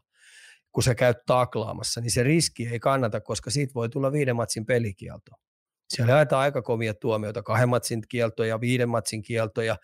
kun 0.73 0.83
sä 0.83 0.95
käyt 0.95 1.17
taklaamassa, 1.27 2.01
niin 2.01 2.11
se 2.11 2.23
riski 2.23 2.69
ei 2.69 2.79
kannata, 2.79 3.21
koska 3.21 3.51
siitä 3.51 3.75
voi 3.75 3.89
tulla 3.89 4.13
viiden 4.13 4.37
matsin 4.37 4.67
pelikielto. 4.67 5.31
Siellä 5.89 6.13
jaetaan 6.13 6.43
aika 6.43 6.63
komia 6.63 6.95
tuomioita, 6.95 7.43
kahden 7.43 7.69
matsin 7.69 8.03
kieltoja, 8.09 8.61
viiden 8.61 8.89
matsin 8.89 9.23
kieltoja, 9.23 9.77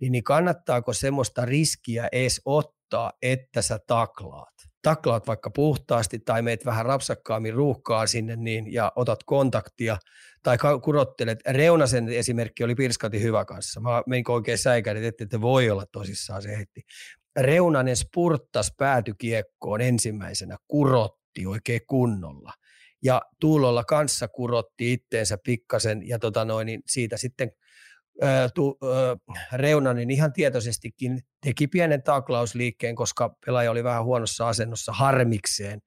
niin, 0.00 0.12
niin 0.12 0.24
kannattaako 0.24 0.92
semmoista 0.92 1.44
riskiä 1.44 2.08
edes 2.12 2.40
ottaa, 2.44 3.12
että 3.22 3.62
sä 3.62 3.78
taklaat? 3.86 4.54
Taklaat 4.82 5.26
vaikka 5.26 5.50
puhtaasti 5.50 6.18
tai 6.18 6.42
meet 6.42 6.64
vähän 6.64 6.86
rapsakkaammin 6.86 7.54
ruuhkaa 7.54 8.06
sinne 8.06 8.36
niin, 8.36 8.72
ja 8.72 8.92
otat 8.96 9.24
kontaktia 9.24 9.96
tai 10.42 10.56
kurottelet. 10.82 11.38
Reunasen 11.46 12.08
esimerkki 12.08 12.64
oli 12.64 12.74
Pirskati 12.74 13.22
hyvä 13.22 13.44
kanssa. 13.44 13.80
Mä 13.80 14.02
menin 14.06 14.24
oikein 14.28 14.58
säikäin, 14.58 15.04
että 15.04 15.24
ette 15.24 15.40
voi 15.40 15.70
olla 15.70 15.84
tosissaan 15.92 16.42
se 16.42 16.58
heti. 16.58 16.82
Reunanen 17.40 17.96
spurttas 17.96 18.72
päätykiekkoon 18.78 19.80
ensimmäisenä, 19.80 20.56
kurotti 20.68 21.46
oikein 21.46 21.80
kunnolla. 21.86 22.52
Ja 23.02 23.22
Tuulolla 23.40 23.84
kanssa 23.84 24.28
kurotti 24.28 24.92
itteensä 24.92 25.38
pikkasen 25.44 26.08
ja 26.08 26.18
tota 26.18 26.44
noin, 26.44 26.66
niin 26.66 26.82
siitä 26.86 27.16
sitten 27.16 27.52
ää, 28.22 28.48
tu, 28.48 28.78
ää, 28.82 29.36
Reunanen 29.52 30.10
ihan 30.10 30.32
tietoisestikin 30.32 31.20
teki 31.40 31.66
pienen 31.66 32.02
taklausliikkeen, 32.02 32.94
koska 32.94 33.36
pelaaja 33.46 33.70
oli 33.70 33.84
vähän 33.84 34.04
huonossa 34.04 34.48
asennossa 34.48 34.92
harmikseen, 34.92 35.80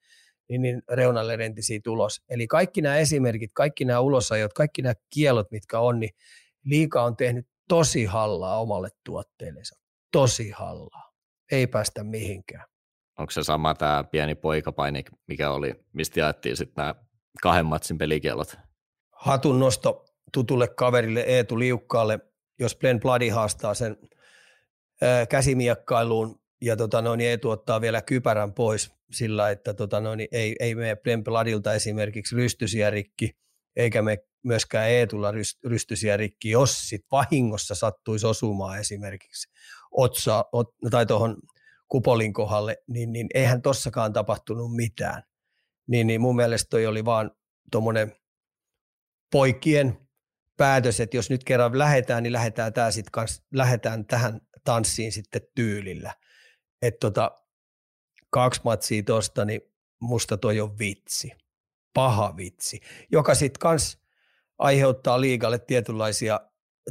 niin, 0.50 0.62
niin 0.62 0.82
Reunalle 0.92 1.36
renti 1.36 1.62
siitä 1.62 1.92
ulos. 1.92 2.22
Eli 2.30 2.48
kaikki 2.48 2.82
nämä 2.82 2.98
esimerkit, 2.98 3.52
kaikki 3.54 3.86
nämä 3.86 4.00
ulosajot, 4.00 4.54
kaikki 4.54 4.82
nämä 4.82 4.94
kielot, 5.14 5.52
mitkä 5.52 5.80
on, 5.80 6.00
niin 6.00 6.12
liika 6.66 7.04
on 7.04 7.16
tehnyt 7.16 7.48
tosi 7.68 8.06
hallaa 8.06 8.62
omalle 8.62 8.90
tuotteellensa. 9.06 9.76
Tosi 10.12 10.50
hallaa. 10.50 11.12
Ei 11.52 11.68
päästä 11.68 12.04
mihinkään. 12.04 12.73
Onko 13.20 13.32
se 13.32 13.44
sama 13.44 13.74
tämä 13.74 14.04
pieni 14.04 14.36
poikapaini, 14.36 15.04
mikä 15.28 15.52
oli, 15.52 15.76
mistä 15.94 16.20
jaettiin 16.20 16.58
sitten 16.58 16.82
nämä 16.82 16.96
kahden 17.42 17.66
matsin 17.66 17.98
pelikielot? 17.98 18.56
Hatun 19.12 19.60
nosto 19.60 20.06
tutulle 20.34 20.68
kaverille 20.68 21.22
Eetu 21.22 21.60
Liukkaalle, 21.60 22.20
jos 22.60 22.76
Glenn 22.76 23.00
Bloody 23.00 23.30
haastaa 23.30 23.74
sen 23.74 23.98
ää, 25.02 25.26
käsimiekkailuun 25.26 26.42
ja 26.62 26.78
tota 26.78 27.02
noin, 27.02 27.18
niin 27.18 27.30
Eetu 27.30 27.50
ottaa 27.50 27.82
vielä 27.82 28.02
kypärän 28.02 28.54
pois 28.54 28.92
sillä, 29.12 29.50
että 29.50 29.74
tota 29.74 30.00
noin, 30.00 30.18
niin 30.18 30.30
ei, 30.32 30.56
ei 30.60 30.76
mene 30.76 30.96
Glenn 30.96 31.24
Bloodilta 31.24 31.74
esimerkiksi 31.74 32.36
rystysiä 32.36 32.90
rikki, 32.90 33.32
eikä 33.76 34.02
me 34.02 34.18
myöskään 34.44 34.90
Eetulla 34.90 35.34
rystysiä 35.66 36.18
rikki, 36.18 36.50
jos 36.50 36.90
sit 36.90 37.06
vahingossa 37.12 37.76
sattuisi 37.76 38.28
osumaan 38.28 38.80
esimerkiksi 38.80 39.52
otsa, 39.92 40.46
ot, 40.52 40.68
tai 40.92 41.06
tuohon 41.06 41.38
kupolin 41.94 42.34
kohdalle, 42.34 42.84
niin, 42.88 43.14
niin 43.14 43.28
eihän 43.34 43.62
tossakaan 43.62 44.14
tapahtunut 44.14 44.76
mitään. 44.76 45.24
Niin, 45.88 46.08
niin 46.08 46.22
mun 46.22 46.36
mielestä 46.36 46.70
toi 46.70 46.86
oli 46.86 47.06
vaan 47.06 47.32
tuommoinen 47.72 48.16
poikien 49.32 49.98
päätös, 50.58 51.00
että 51.00 51.18
jos 51.18 51.30
nyt 51.30 51.44
kerran 51.44 51.78
lähetään, 51.78 52.24
niin 52.24 52.34
lähetään, 52.34 52.74
tää 52.74 52.92
sit 52.92 53.10
kans, 53.10 53.44
lähetään 53.54 54.06
tähän 54.06 54.42
tanssiin 54.64 55.12
sitten 55.12 55.42
tyylillä. 55.56 56.14
Että 56.82 57.00
tota, 57.00 57.42
kaksi 58.30 58.62
matsia 58.64 59.04
tosta, 59.04 59.46
niin 59.46 59.62
musta 60.02 60.38
toi 60.38 60.62
on 60.62 60.80
vitsi. 60.80 61.32
Paha 61.94 62.38
vitsi, 62.38 62.82
joka 63.12 63.36
sitten 63.36 63.60
kans 63.60 64.02
aiheuttaa 64.58 65.22
liigalle 65.22 65.60
tietynlaisia, 65.60 66.40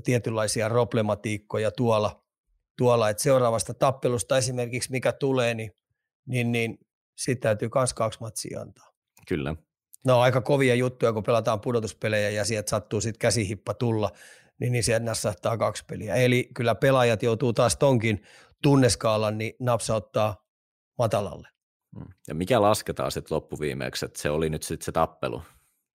tietynlaisia 0.05 0.69
problematiikkoja 0.69 1.71
tuolla, 1.71 2.22
tuolla, 2.83 3.11
että 3.11 3.23
seuraavasta 3.23 3.75
tappelusta 3.75 4.39
esimerkiksi 4.39 4.91
mikä 4.91 5.13
tulee, 5.13 5.55
niin, 5.55 5.73
niin, 6.27 6.53
niin 6.53 6.79
siitä 7.17 7.41
täytyy 7.41 7.69
myös 7.75 7.95
kaksi 7.95 8.21
matsia 8.21 8.61
antaa. 8.61 8.93
Kyllä. 9.29 9.57
No 10.05 10.21
aika 10.21 10.41
kovia 10.41 10.75
juttuja, 10.75 11.13
kun 11.13 11.23
pelataan 11.23 11.61
pudotuspelejä 11.61 12.31
ja 12.31 12.45
sieltä 12.45 12.71
sattuu 12.71 13.01
sitten 13.01 13.19
käsihippa 13.19 13.75
tulla, 13.75 14.11
niin, 14.61 14.73
niin 14.73 14.85
sieltä 14.85 15.05
nassahtaa 15.05 15.59
kaksi 15.59 15.85
peliä. 15.85 16.15
Eli 16.15 16.49
kyllä 16.55 16.75
pelaajat 16.75 17.23
joutuu 17.23 17.53
taas 17.53 17.77
tonkin 17.77 18.23
tunneskaalan 18.63 19.39
niin 19.39 19.55
napsauttaa 19.61 20.45
matalalle. 20.99 21.49
Mm. 21.97 22.07
Ja 22.29 22.35
mikä 22.35 22.63
lasketaan 22.63 23.13
sitten 23.13 23.35
loppuviimeeksi, 23.35 24.07
että 24.07 24.23
se 24.23 24.31
oli 24.31 24.51
nyt 24.51 24.63
sitten 24.63 24.85
se 24.85 24.93
tappelu? 24.93 25.43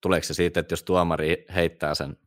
Tuleeko 0.02 0.24
se 0.24 0.34
siitä, 0.34 0.60
että 0.60 0.74
jos 0.74 0.84
tuomari 0.84 1.46
heittää 1.56 1.96
sen 1.96 2.18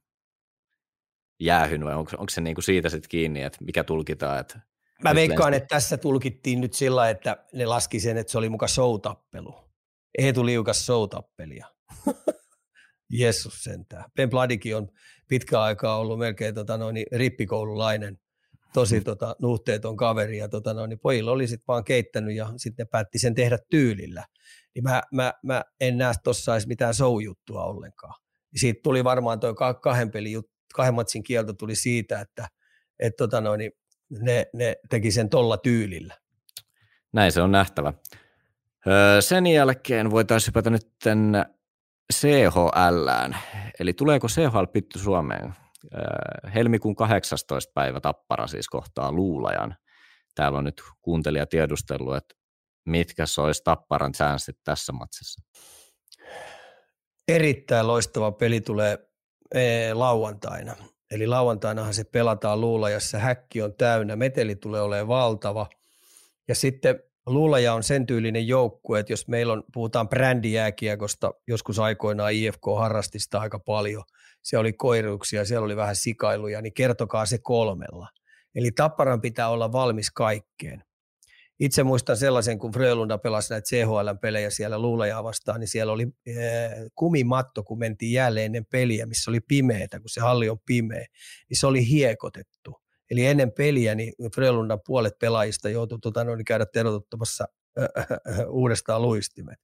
jäähyn 1.40 1.85
vai 1.85 1.94
onko, 1.94 2.11
onko 2.12 2.31
se 2.31 2.40
niinku 2.40 2.62
siitä 2.62 2.88
sitten 2.88 3.09
kiinni, 3.09 3.42
että 3.42 3.64
mikä 3.64 3.85
tulkitaan? 3.85 4.40
Että 4.40 4.61
Mä 5.05 5.14
veikkaan, 5.14 5.55
että 5.55 5.66
tässä 5.66 5.96
tulkittiin 5.96 6.61
nyt 6.61 6.72
sillä, 6.72 7.11
että 7.11 7.44
ne 7.53 7.66
laski 7.66 8.00
sen, 8.00 8.16
että 8.16 8.33
se 8.33 8.38
oli 8.38 8.48
muka 8.48 8.68
soutappelu. 8.68 9.55
Eetu 10.18 10.46
liukas 10.46 10.87
soutappelia. 10.87 11.66
Jeesus 13.11 13.64
sentään. 13.64 14.05
Ben 14.16 14.31
Bladikin 14.31 14.76
on 14.76 14.88
pitkä 15.29 15.62
aikaa 15.62 15.98
ollut 15.98 16.18
melkein 16.18 16.55
tota 16.55 16.79
noin, 16.79 16.96
rippikoululainen, 17.12 18.18
tosi 18.74 18.98
mm. 18.98 19.05
tota, 19.05 19.37
nuhteeton 19.42 19.96
kaveri 19.96 20.38
ja 20.38 20.48
tota 20.48 20.74
noin, 20.74 20.98
pojilla 21.03 21.31
oli 21.31 21.46
sitten 21.46 21.64
vaan 21.68 21.85
keittänyt 21.85 22.37
ja 22.37 22.53
sitten 22.57 22.85
ne 22.85 22.88
päätti 22.90 23.18
sen 23.18 23.35
tehdä 23.35 23.59
tyylillä. 23.70 24.24
Niin 24.74 24.83
mä, 24.83 25.03
mä, 25.12 25.35
mä 25.42 25.64
en 25.81 25.98
näe 25.98 26.14
tuossa 26.24 26.55
edes 26.55 26.66
mitään 26.66 26.94
show-juttua 26.94 27.64
ollenkaan. 27.64 28.14
Siitä 28.57 28.81
tuli 28.83 29.05
varmaan 29.05 29.40
tuo 29.40 29.55
kahden 29.83 30.11
pelin 30.11 30.33
kahden 30.74 30.94
matsin 30.94 31.22
kielto 31.22 31.52
tuli 31.52 31.74
siitä, 31.74 32.20
että 32.20 32.48
et 32.98 33.16
tota 33.16 33.40
noin, 33.40 33.72
ne, 34.11 34.46
ne 34.52 34.76
teki 34.90 35.11
sen 35.11 35.28
tolla 35.28 35.56
tyylillä. 35.56 36.14
Näin 37.12 37.33
se 37.33 37.42
on 37.42 37.52
nähtävä. 37.52 37.92
Öö, 38.87 39.20
sen 39.20 39.46
jälkeen 39.46 40.11
voitaisiin 40.11 40.46
hypätä 40.46 40.70
nyt 40.70 40.88
CHLään. 42.12 43.37
Eli 43.80 43.92
tuleeko 43.92 44.28
CHL 44.28 44.64
pitty 44.72 44.98
Suomeen? 44.98 45.54
Öö, 45.94 46.50
helmikuun 46.54 46.96
18. 46.96 47.72
päivä 47.74 48.00
Tappara 48.00 48.46
siis 48.46 48.68
kohtaa 48.68 49.12
Luulajan. 49.12 49.76
Täällä 50.35 50.59
on 50.59 50.64
nyt 50.64 50.83
kuuntelija 51.02 51.46
tiedustellut, 51.46 52.16
että 52.16 52.35
mitkä 52.85 53.26
se 53.26 53.40
olisi 53.40 53.62
Tapparan 53.64 54.12
chanssit 54.12 54.56
tässä 54.64 54.92
matsissa? 54.92 55.42
Erittäin 57.28 57.87
loistava 57.87 58.33
peli 58.33 58.61
tulee 58.61 59.10
ee, 59.54 59.94
lauantaina. 59.94 60.76
Eli 61.10 61.26
lauantainahan 61.26 61.94
se 61.94 62.04
pelataan 62.04 62.60
Luulajassa, 62.60 63.18
häkki 63.18 63.62
on 63.62 63.74
täynnä, 63.74 64.16
meteli 64.16 64.56
tulee 64.56 64.80
olemaan 64.80 65.08
valtava. 65.08 65.66
Ja 66.48 66.54
sitten 66.54 67.02
Luulaja 67.26 67.74
on 67.74 67.82
sen 67.82 68.06
tyylinen 68.06 68.48
joukkue, 68.48 69.00
että 69.00 69.12
jos 69.12 69.28
meillä 69.28 69.52
on, 69.52 69.64
puhutaan 69.72 70.08
brändijääkiekosta, 70.08 71.34
joskus 71.48 71.78
aikoinaan 71.78 72.32
IFK 72.32 72.62
harrasti 72.78 73.18
sitä 73.18 73.40
aika 73.40 73.58
paljon, 73.58 74.04
se 74.42 74.58
oli 74.58 74.72
koiruuksia, 74.72 75.44
siellä 75.44 75.64
oli 75.64 75.76
vähän 75.76 75.96
sikailuja, 75.96 76.62
niin 76.62 76.74
kertokaa 76.74 77.26
se 77.26 77.38
kolmella. 77.38 78.08
Eli 78.54 78.70
Tapparan 78.72 79.20
pitää 79.20 79.48
olla 79.48 79.72
valmis 79.72 80.10
kaikkeen. 80.10 80.84
Itse 81.61 81.83
muistan 81.83 82.16
sellaisen, 82.16 82.59
kun 82.59 82.73
Frölunda 82.73 83.18
pelasi 83.18 83.53
näitä 83.53 83.66
CHL-pelejä 83.66 84.51
siellä 84.51 84.79
Luulajaa 84.79 85.25
vastaan, 85.25 85.61
niin 85.61 85.68
siellä 85.68 85.92
oli 85.92 86.07
ee, 86.27 86.70
kumimatto, 86.94 87.62
kun 87.62 87.79
mentiin 87.79 88.12
jälleen 88.12 88.46
ennen 88.46 88.66
peliä, 88.66 89.07
missä 89.07 89.31
oli 89.31 89.40
pimeätä, 89.40 90.01
kun 90.01 90.09
se 90.09 90.20
halli 90.20 90.49
on 90.49 90.59
pimeä, 90.66 91.07
niin 91.49 91.61
se 91.61 91.66
oli 91.66 91.88
hiekotettu. 91.88 92.81
Eli 93.11 93.27
ennen 93.27 93.53
peliä 93.53 93.94
niin 93.94 94.12
Frölundan 94.35 94.81
puolet 94.87 95.18
pelaajista 95.18 95.68
joutui 95.68 95.99
noin, 96.25 96.44
käydä 96.44 96.66
terotuttamassa 96.66 97.44
uudestaan 98.48 99.02
luistimet. 99.02 99.59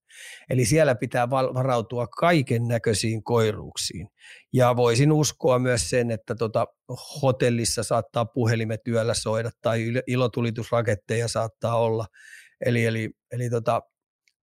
Eli 0.51 0.65
siellä 0.65 0.95
pitää 0.95 1.31
varautua 1.31 2.07
kaiken 2.07 2.69
näköisiin 2.69 3.25
koiruuksiin. 3.25 4.09
Ja 4.53 4.77
voisin 4.77 5.13
uskoa 5.13 5.59
myös 5.59 5.91
sen, 5.91 6.11
että 6.11 6.35
tota, 6.35 6.67
hotellissa 7.23 7.83
saattaa 7.83 8.25
puhelimet 8.25 8.81
yöllä 8.89 9.15
soida 9.15 9.51
tai 9.63 9.93
ilotulitusraketteja 10.07 11.29
saattaa 11.29 11.79
olla. 11.79 12.07
Eli, 12.67 12.85
eli, 12.85 13.11
eli 13.33 13.51
tota, 13.51 13.83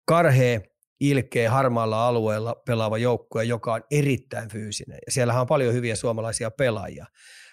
karhea, 0.06 0.60
ilkeä, 1.00 1.52
harmaalla 1.52 2.08
alueella 2.08 2.56
pelaava 2.66 2.98
joukkue, 2.98 3.44
joka 3.44 3.74
on 3.74 3.82
erittäin 3.92 4.50
fyysinen. 4.50 5.00
Ja 5.06 5.12
siellähän 5.12 5.42
on 5.42 5.48
paljon 5.48 5.74
hyviä 5.74 5.96
suomalaisia 5.96 6.52
pelaajia. 6.52 7.06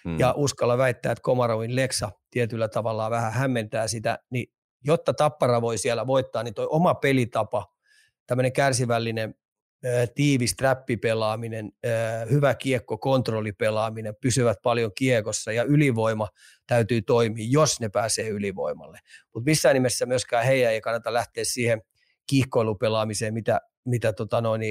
hmm. 0.04 0.18
ja 0.18 0.34
uskalla 0.36 0.78
väittää, 0.78 1.12
että 1.12 1.22
Komarovin 1.22 1.76
Leksa 1.76 2.10
tietyllä 2.30 2.68
tavalla 2.68 3.10
vähän 3.10 3.32
hämmentää 3.32 3.88
sitä, 3.88 4.18
niin 4.30 4.46
jotta 4.84 5.14
Tappara 5.14 5.62
voi 5.62 5.78
siellä 5.78 6.06
voittaa, 6.06 6.42
niin 6.42 6.54
toi 6.54 6.66
oma 6.70 6.94
pelitapa, 6.94 7.74
tämmöinen 8.26 8.52
kärsivällinen 8.52 9.34
tiivis 10.14 10.56
trappipelaaminen, 10.56 11.72
hyvä 12.30 12.54
kiekko, 12.54 12.98
kontrollipelaaminen, 12.98 14.16
pysyvät 14.20 14.58
paljon 14.62 14.90
kiekossa 14.94 15.52
ja 15.52 15.62
ylivoima 15.62 16.28
täytyy 16.66 17.02
toimia, 17.02 17.46
jos 17.50 17.80
ne 17.80 17.88
pääsee 17.88 18.28
ylivoimalle. 18.28 18.98
Mutta 19.34 19.50
missään 19.50 19.74
nimessä 19.74 20.06
myöskään 20.06 20.44
heidän 20.44 20.72
ei 20.72 20.80
kannata 20.80 21.12
lähteä 21.12 21.44
siihen 21.44 21.82
kiihkoilupelaamiseen, 22.26 23.34
mitä, 23.34 23.60
mitä 23.84 24.12
tota 24.12 24.40
noin, 24.40 24.62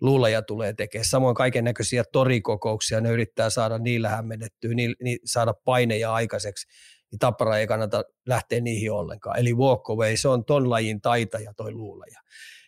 luulaja 0.00 0.42
tulee 0.42 0.72
tekemään. 0.72 1.04
Samoin 1.04 1.34
kaiken 1.34 1.64
näköisiä 1.64 2.04
torikokouksia, 2.12 3.00
ne 3.00 3.10
yrittää 3.10 3.50
saada 3.50 3.78
niillä 3.78 4.08
hämmennettyä, 4.08 4.74
ni, 4.74 4.94
ni, 5.02 5.18
saada 5.24 5.54
paineja 5.64 6.14
aikaiseksi, 6.14 6.66
niin 7.10 7.18
Tappara 7.18 7.58
ei 7.58 7.66
kannata 7.66 8.04
lähteä 8.26 8.60
niihin 8.60 8.92
ollenkaan. 8.92 9.38
Eli 9.38 9.54
walk 9.54 9.90
away, 9.90 10.16
se 10.16 10.28
on 10.28 10.44
ton 10.44 10.70
lajin 10.70 11.00
taitaja 11.00 11.54
toi 11.54 11.72
luulaja. 11.72 12.20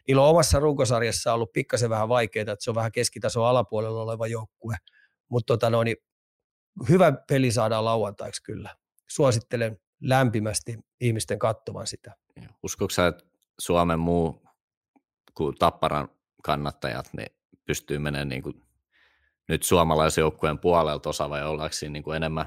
Niillä 0.09 0.22
on 0.22 0.29
omassa 0.29 0.61
runkosarjassa 0.61 1.35
ollut 1.35 1.53
pikkasen 1.53 1.90
vähän 1.90 2.09
vaikeaa, 2.09 2.42
että 2.42 2.57
se 2.64 2.70
on 2.70 2.74
vähän 2.74 2.92
keskitason 2.92 3.46
alapuolella 3.46 4.03
oleva 4.03 4.26
joukkue, 4.26 4.76
mutta 5.29 5.46
tota 5.46 5.70
no, 5.70 5.83
niin 5.83 5.96
hyvä 6.88 7.12
peli 7.29 7.53
saadaan 7.53 7.85
lauantaiksi 7.85 8.42
kyllä. 8.42 8.76
Suosittelen 9.09 9.81
lämpimästi 10.00 10.79
ihmisten 11.00 11.38
kattovan 11.38 11.87
sitä. 11.87 12.14
Uskotko 12.62 12.90
sä, 12.90 13.07
että 13.07 13.24
Suomen 13.61 13.98
muu 13.98 14.42
kuin 15.35 15.57
Tapparan 15.59 16.09
kannattajat 16.42 17.11
niin 17.16 17.37
pystyy 17.64 17.98
menemään 17.98 18.29
niin 18.29 18.42
kuin 18.42 18.62
nyt 19.48 19.62
suomalaisjoukkueen 19.62 20.59
puolelta 20.59 21.09
osa 21.09 21.31
vai 21.31 21.46
ollaanko 21.46 21.72
siinä 21.72 21.92
niin 21.92 22.03
kuin 22.03 22.16
enemmän 22.16 22.46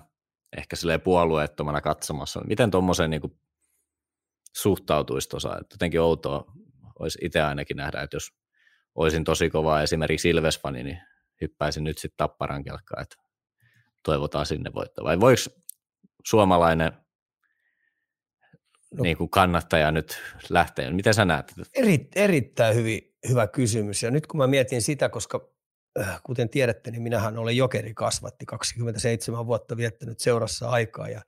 ehkä 0.58 0.76
puolueettomana 1.04 1.82
katsomassa. 1.82 2.42
Miten 2.48 2.72
tuommoiseen 2.72 3.10
niin 3.10 3.40
suhtautuisi 4.56 5.30
osa? 5.34 5.58
Jotenkin 5.72 6.02
outoa 6.02 6.46
olisi 7.00 7.20
itse 7.22 7.42
ainakin 7.42 7.78
nähdä, 7.78 8.02
että 8.02 8.16
jos 8.16 8.34
olisin 8.96 9.24
tosi 9.24 9.50
kova 9.50 9.82
esimerkiksi 9.82 10.30
Ilves-fani, 10.30 10.84
niin 10.84 11.00
hyppäisin 11.42 11.84
nyt 11.84 11.98
sitten 11.98 12.18
Tapparan 12.18 12.64
kelkkaan, 12.64 13.02
että 13.02 13.16
toivotaan 14.04 14.46
sinne 14.46 14.74
voittaa. 14.74 15.06
Vai 15.06 15.20
voiko 15.20 15.42
suomalainen 16.26 16.92
no, 18.94 19.04
niin 19.04 19.18
kuin 19.18 19.30
kannattaja 19.30 19.92
nyt 19.92 20.22
lähteä? 20.50 20.92
Miten 20.92 21.14
sä 21.14 21.26
näet? 21.26 21.54
Eri, 21.74 22.08
erittäin 22.16 22.76
hyvin, 22.76 23.16
hyvä 23.30 23.48
kysymys. 23.48 24.04
Ja 24.04 24.12
nyt 24.12 24.28
kun 24.28 24.38
mä 24.38 24.48
mietin 24.48 24.82
sitä, 24.82 25.10
koska 25.10 25.54
kuten 26.24 26.50
tiedätte, 26.50 26.92
niin 26.92 27.02
minähän 27.02 27.38
olen 27.38 27.58
jokeri 27.58 27.94
kasvatti, 27.94 28.46
27 28.46 29.46
vuotta 29.46 29.78
viettänyt 29.78 30.20
seurassa 30.20 30.70
aikaa 30.70 31.10
ja 31.10 31.22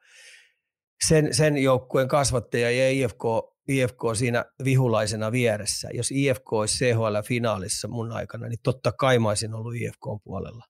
sen, 1.07 1.33
sen 1.33 1.57
joukkueen 1.57 2.07
kasvattaja 2.07 2.71
ja 2.71 2.89
IFK 2.89 3.23
IFK 3.67 3.99
siinä 4.13 4.45
vihulaisena 4.63 5.31
vieressä. 5.31 5.89
Jos 5.93 6.11
IFK 6.11 6.53
olisi 6.53 6.85
CHL-finaalissa 6.85 7.87
mun 7.87 8.11
aikana, 8.11 8.47
niin 8.47 8.59
totta 8.63 8.91
kai 8.91 9.19
mä 9.19 9.29
olisin 9.29 9.53
ollut 9.53 9.75
IFK 9.75 10.23
puolella 10.23 10.65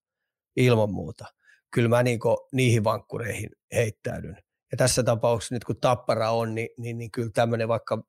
ilman 0.56 0.92
muuta. 0.92 1.26
Kyllä 1.74 1.90
mä 1.90 2.04
niin 2.04 2.20
niihin 2.52 2.84
vankkureihin 2.84 3.50
heittäydyn. 3.74 4.38
Ja 4.72 4.78
tässä 4.78 5.04
tapauksessa 5.04 5.56
nyt 5.56 5.64
kun 5.64 5.80
tappara 5.82 6.32
on, 6.32 6.56
niin, 6.56 6.70
niin, 6.78 6.98
niin 6.98 7.12
kyllä 7.12 7.30
tämmöinen 7.34 7.68
vaikka 7.68 8.04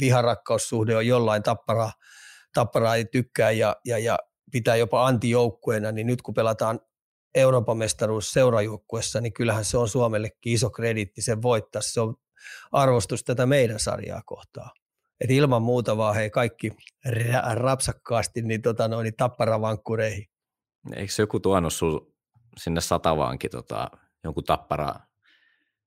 viharakkaussuhde 0.00 0.96
on 0.96 1.06
jollain 1.06 1.42
tapparaa, 1.42 1.92
tapparaa 2.54 2.96
ei 2.96 3.04
tykkää 3.04 3.50
ja, 3.50 3.76
ja, 3.84 3.98
ja 3.98 4.18
pitää 4.50 4.76
jopa 4.76 5.06
antijoukkueena, 5.06 5.92
niin 5.92 6.06
nyt 6.06 6.22
kun 6.22 6.34
pelataan 6.34 6.80
Euroopan 7.34 7.78
mestaruus 7.78 8.32
seurajoukkuessa, 8.32 9.20
niin 9.20 9.32
kyllähän 9.32 9.64
se 9.64 9.78
on 9.78 9.88
Suomellekin 9.88 10.52
iso 10.52 10.70
krediitti 10.70 11.22
sen 11.22 11.42
voittaa. 11.42 11.82
Se 11.82 12.00
on 12.00 12.14
arvostus 12.72 13.24
tätä 13.24 13.46
meidän 13.46 13.80
sarjaa 13.80 14.22
kohtaa. 14.26 14.70
Et 15.20 15.30
ilman 15.30 15.62
muuta 15.62 15.96
vaan 15.96 16.14
hei 16.14 16.30
kaikki 16.30 16.72
rapsakkaasti 17.54 18.42
niin, 18.42 18.62
tota, 18.62 18.88
noin, 18.88 19.04
niin 19.04 19.16
tapparavankkureihin. 19.16 20.26
Eikö 20.96 21.12
joku 21.18 21.40
tuonut 21.40 21.72
sinne 22.56 22.80
satavaankin 22.80 23.50
tota, 23.50 23.90
jonkun 24.24 24.44
tappara 24.44 24.94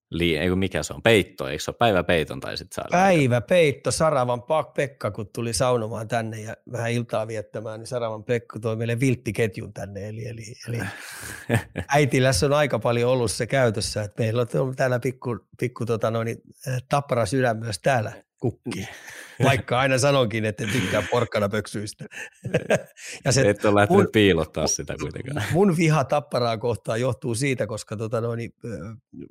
Lii, 0.09 0.37
ei 0.37 0.55
mikä 0.55 0.83
se 0.83 0.93
on, 0.93 1.01
peitto, 1.01 1.47
eikö 1.47 1.63
se 1.63 1.71
ole 1.71 1.75
päiväpeiton 1.79 2.39
tai 2.39 2.57
sitten 2.57 2.75
saada? 2.75 2.89
Päiväpeitto, 2.91 3.91
Saravan 3.91 4.43
Pekka, 4.75 5.11
kun 5.11 5.29
tuli 5.33 5.53
saunomaan 5.53 6.07
tänne 6.07 6.41
ja 6.41 6.55
vähän 6.71 6.91
iltaa 6.91 7.27
viettämään, 7.27 7.79
niin 7.79 7.87
Saravan 7.87 8.23
Pekka 8.23 8.59
toi 8.59 8.75
meille 8.75 8.99
vilttiketjun 8.99 9.73
tänne, 9.73 10.09
eli, 10.09 10.27
eli, 10.27 10.43
eli 10.67 10.79
äitilässä 11.87 12.45
on 12.45 12.53
aika 12.53 12.79
paljon 12.79 13.11
ollut 13.11 13.31
se 13.31 13.47
käytössä, 13.47 14.03
että 14.03 14.23
meillä 14.23 14.45
on 14.59 14.75
täällä 14.75 14.99
pikku, 14.99 15.39
pikku 15.59 15.85
tota 15.85 16.11
noin, 16.11 16.27
eh, 16.27 16.37
tappara 16.89 17.25
sydän 17.25 17.57
myös 17.57 17.79
täällä 17.79 18.24
kukki. 18.39 18.87
Vaikka 19.43 19.79
aina 19.79 19.97
sanonkin, 19.97 20.45
että 20.45 20.67
tykkää 20.67 21.03
porkkana 21.11 21.49
pöksyistä. 21.49 22.05
ja 23.25 23.31
se, 23.31 23.41
Et 23.49 23.65
ole 23.65 23.75
lähtenyt 23.75 24.03
mun, 24.03 24.11
piilottaa 24.11 24.67
sitä 24.67 24.95
kuitenkaan. 25.01 25.43
Mun 25.53 25.77
viha 25.77 26.03
tapparaa 26.03 26.57
kohtaan 26.57 27.01
johtuu 27.01 27.35
siitä, 27.35 27.67
koska 27.67 27.97
tota 27.97 28.21
noin, 28.21 28.53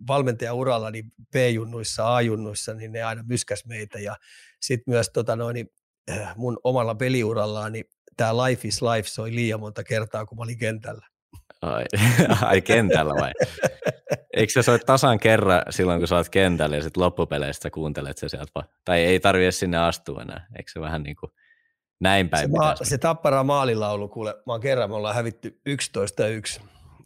valmentajauralla 0.06 0.90
niin 0.90 1.12
B-junnuissa, 1.32 2.14
A-junnuissa, 2.16 2.74
niin 2.74 2.92
ne 2.92 3.02
aina 3.02 3.22
myskäs 3.22 3.64
meitä. 3.66 3.98
Ja 3.98 4.16
sitten 4.60 4.92
myös 4.92 5.10
tota 5.10 5.36
noin, 5.36 5.68
mun 6.36 6.58
omalla 6.64 6.94
peliurallaan, 6.94 7.72
niin 7.72 7.84
tämä 8.16 8.36
Life 8.36 8.68
is 8.68 8.82
Life 8.82 9.08
soi 9.08 9.34
liian 9.34 9.60
monta 9.60 9.84
kertaa, 9.84 10.26
kun 10.26 10.38
mä 10.38 10.42
olin 10.42 10.58
kentällä. 10.58 11.06
Ai, 11.64 11.84
ai 12.42 12.62
kentällä 12.62 13.14
vai? 13.20 13.32
Eikö 14.36 14.52
se 14.52 14.62
soi 14.62 14.78
tasan 14.78 15.18
kerran 15.18 15.62
silloin, 15.70 16.00
kun 16.00 16.08
sä 16.08 16.16
oot 16.16 16.28
kentällä 16.28 16.76
ja 16.76 16.82
sitten 16.82 17.02
loppupeleistä 17.02 17.70
kuuntelet 17.70 18.18
se 18.18 18.28
sieltä? 18.28 18.62
Tai 18.84 19.00
ei 19.00 19.20
tarvitse 19.20 19.58
sinne 19.58 19.78
astua 19.78 20.22
enää. 20.22 20.46
Eikö 20.56 20.70
se 20.72 20.80
vähän 20.80 21.02
niin 21.02 21.16
kuin 21.16 21.32
näin 22.00 22.28
päin 22.28 22.42
Se, 22.42 22.56
maa, 22.56 22.76
se 22.82 22.98
tappara 22.98 23.44
maalilaulu, 23.44 24.08
kuule, 24.08 24.34
mä 24.46 24.52
oon 24.52 24.60
kerran, 24.60 24.90
me 24.90 24.96
ollaan 24.96 25.14
hävitty 25.14 25.60
11-1. 26.58 26.62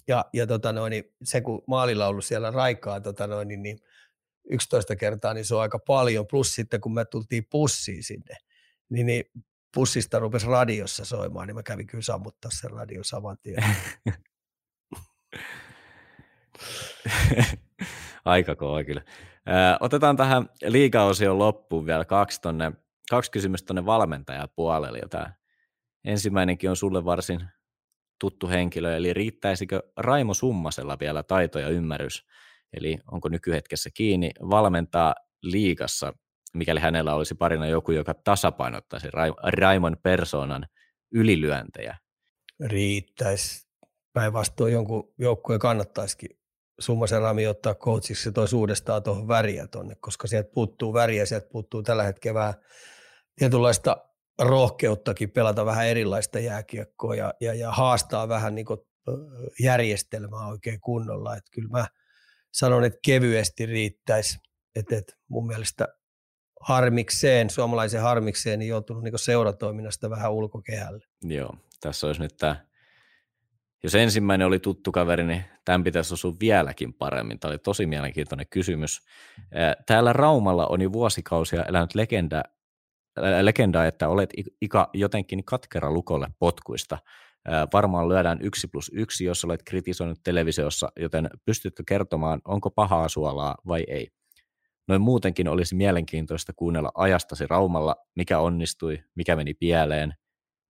Ja, 0.09 0.25
ja 0.33 0.47
tota 0.47 0.73
noin, 0.73 0.91
niin 0.91 1.05
se, 1.25 1.41
kun 1.41 1.63
maalilaulu 1.67 2.21
siellä 2.21 2.51
raikaa 2.51 3.01
tota 3.01 3.27
noin, 3.27 3.49
niin, 3.49 3.63
niin 3.63 3.79
11 4.51 4.97
kertaa, 4.97 5.35
niin 5.35 5.45
se 5.45 5.55
on 5.55 5.63
aika 5.63 5.79
paljon. 5.79 6.27
Plus 6.27 6.55
sitten, 6.55 6.81
kun 6.81 6.95
me 6.95 7.05
tultiin 7.05 7.47
pussiin 7.51 8.03
sinne, 8.03 8.37
niin, 8.91 9.07
niin 9.07 9.25
pussista 9.75 10.19
rupesi 10.19 10.47
radiossa 10.47 11.05
soimaan, 11.05 11.47
niin 11.47 11.55
mä 11.55 11.63
kävin 11.63 11.87
kyllä 11.87 12.03
sammuttaa 12.03 12.51
sen 12.61 12.71
radio 12.71 13.05
saman 13.05 13.37
tien. 13.43 13.65
Aika 18.25 18.57
kova 18.57 18.85
kyllä. 18.85 19.03
otetaan 19.81 20.17
tähän 20.17 20.49
liigaosion 20.65 21.39
loppuun 21.39 21.87
vielä 21.87 22.05
kaksi, 22.05 22.41
tonne, 22.41 22.73
kaksi 23.11 23.31
kysymystä 23.31 23.67
tuonne 23.67 23.87
valmentajapuolelle. 23.87 25.01
Tämä 25.11 25.33
ensimmäinenkin 26.05 26.71
on 26.71 26.77
sulle 26.77 27.05
varsin 27.05 27.49
tuttu 28.21 28.49
henkilö, 28.49 28.97
eli 28.97 29.15
riittäisikö 29.15 29.83
Raimo 29.97 30.35
Summasella 30.35 30.99
vielä 31.01 31.23
taito 31.23 31.59
ja 31.59 31.69
ymmärrys, 31.69 32.27
eli 32.73 32.99
onko 33.13 33.29
nykyhetkessä 33.29 33.91
kiinni 33.95 34.31
valmentaa 34.51 35.15
liigassa, 35.43 36.13
mikäli 36.55 36.81
hänellä 36.81 37.15
olisi 37.15 37.35
parina 37.35 37.67
joku, 37.67 37.93
joka 37.93 38.15
tasapainottaisi 38.15 39.09
Raimon 39.43 39.97
persoonan 40.03 40.67
ylilyöntejä? 41.13 41.97
Riittäisi. 42.67 43.68
Päinvastoin 44.19 44.73
jonkun 44.73 45.15
joukkueen 45.19 45.61
kannattaisikin 45.61 46.39
Summasen 46.81 47.23
Rami 47.23 47.47
ottaa 47.47 47.75
coachiksi 47.75 48.29
ja 48.29 48.33
toisi 48.33 48.57
uudestaan 48.57 49.03
tuohon 49.03 49.29
väriä 49.29 49.67
tuonne, 49.67 49.95
koska 50.01 50.27
sieltä 50.27 50.51
puuttuu 50.55 50.95
väriä, 50.95 51.27
sieltä 51.27 51.49
puuttuu 51.53 51.83
tällä 51.83 52.03
hetkellä 52.03 52.41
vähän 52.41 52.55
tietynlaista 53.37 53.97
rohkeuttakin 54.39 55.31
pelata 55.31 55.67
vähän 55.67 55.87
erilaista 55.87 56.39
jääkiekkoa 56.39 57.15
ja, 57.15 57.35
ja, 57.41 57.55
ja 57.55 57.71
haastaa 57.73 58.29
vähän 58.29 58.55
niin 58.55 58.67
kuin 58.67 58.81
järjestelmää 59.61 60.47
oikein 60.47 60.81
kunnolla. 60.81 61.37
Että 61.37 61.51
kyllä 61.55 61.69
mä 61.69 61.87
sanon, 62.53 62.85
että 62.85 62.99
kevyesti 63.05 63.67
riittäisi. 63.67 64.39
Että, 64.77 64.97
että 64.97 65.13
mun 65.29 65.47
mielestä 65.47 65.89
harmikseen, 66.61 67.51
suomalaisen 67.51 68.03
harmikseen, 68.03 68.59
niin 68.59 68.69
joutunut 68.69 69.03
niin 69.03 69.19
seuratoiminnasta 69.19 70.11
vähän 70.11 70.33
ulkokehälle. 70.33 71.05
Joo, 71.23 71.55
tässä 71.81 72.07
olisi 72.07 72.21
nyt 72.21 72.37
tämä 72.37 72.68
jos 73.83 73.95
ensimmäinen 73.95 74.47
oli 74.47 74.59
tuttu 74.59 74.93
kaveri, 74.93 75.25
niin 75.25 75.45
tämän 75.65 75.85
pitäisi 75.85 76.15
osua 76.15 76.33
vieläkin 76.41 76.95
paremmin. 76.95 77.41
Tämä 77.41 77.51
oli 77.51 77.59
tosi 77.59 77.87
mielenkiintoinen 77.87 78.47
kysymys. 78.51 79.01
Täällä 79.87 80.13
Raumalla 80.13 80.67
on 80.67 80.81
jo 80.81 80.93
vuosikausia 80.93 81.65
elänyt 81.65 81.95
legenda, 81.95 82.43
legenda 83.43 83.87
että 83.87 84.09
olet 84.09 84.31
Ika 84.61 84.91
jotenkin 84.95 85.45
katkera 85.45 85.91
lukolle 85.91 86.27
potkuista. 86.39 86.99
Varmaan 87.73 88.09
lyödään 88.09 88.39
yksi 88.43 88.69
plus 88.69 88.91
yksi, 88.95 89.25
jos 89.25 89.45
olet 89.45 89.63
kritisoinut 89.63 90.19
televisiossa, 90.25 90.89
joten 91.01 91.31
pystytkö 91.45 91.83
kertomaan, 91.89 92.41
onko 92.45 92.71
pahaa 92.71 93.09
suolaa 93.09 93.57
vai 93.67 93.85
ei? 93.89 94.09
Noin 94.89 95.01
muutenkin 95.01 95.49
olisi 95.49 95.75
mielenkiintoista 95.75 96.53
kuunnella 96.57 96.93
ajastasi 96.95 97.47
Raumalla, 97.47 97.97
mikä 98.17 98.39
onnistui, 98.39 98.99
mikä 99.15 99.37
meni 99.37 99.55
pieleen, 99.55 100.15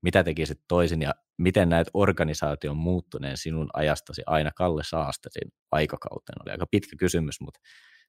mitä 0.02 0.24
tekisit 0.24 0.61
toisin 0.68 1.02
ja 1.02 1.14
miten 1.38 1.68
näet 1.68 1.88
organisaation 1.94 2.76
muuttuneen 2.76 3.37
sinun 3.37 3.70
ajastasi 3.72 4.22
aina 4.26 4.50
Kalle 4.56 4.82
Saastesin 4.84 5.52
aikakauteen? 5.72 6.42
Oli 6.42 6.50
aika 6.50 6.66
pitkä 6.70 6.96
kysymys, 6.96 7.40
mutta 7.40 7.61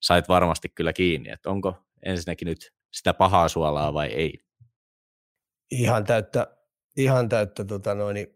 sait 0.02 0.28
varmasti 0.28 0.70
kyllä 0.70 0.94
kiinni, 0.94 1.30
että 1.30 1.50
onko 1.50 1.76
ensinnäkin 2.06 2.46
nyt 2.46 2.72
sitä 2.94 3.14
pahaa 3.14 3.48
suolaa 3.48 3.94
vai 3.94 4.08
ei? 4.08 4.40
Ihan 5.72 6.04
täyttä, 6.04 6.48
ihan 6.98 7.30
täyttä 7.30 7.66
tota 7.66 7.96
noin, 7.96 8.28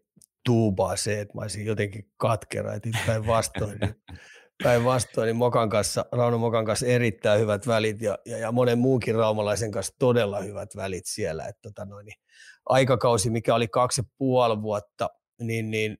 tuubaa 0.46 0.96
se, 0.96 1.22
että 1.22 1.38
mä 1.38 1.42
olisin 1.42 1.66
jotenkin 1.66 2.12
katkera, 2.18 2.74
että 2.74 2.90
päinvastoin, 3.08 3.80
niin, 3.80 3.96
päinvastoin 4.64 5.26
niin 5.26 5.36
Mokan 5.36 5.70
kanssa, 5.70 6.06
Rauno 6.12 6.38
Mokan 6.38 6.66
kanssa 6.66 6.86
erittäin 6.86 7.42
hyvät 7.42 7.68
välit 7.68 8.02
ja, 8.02 8.18
ja, 8.26 8.38
ja 8.38 8.52
monen 8.52 8.80
muunkin 8.80 9.16
raumalaisen 9.16 9.72
kanssa 9.72 9.96
todella 10.00 10.40
hyvät 10.40 10.76
välit 10.76 11.06
siellä. 11.06 11.46
Että 11.46 11.62
tota 11.62 11.86
noin, 11.86 12.06
niin 12.06 12.20
aikakausi, 12.66 13.30
mikä 13.30 13.56
oli 13.56 13.68
kaksi 13.68 14.02
ja 14.02 14.06
puoli 14.18 14.62
vuotta, 14.62 15.10
niin, 15.42 15.72
niin 15.72 15.98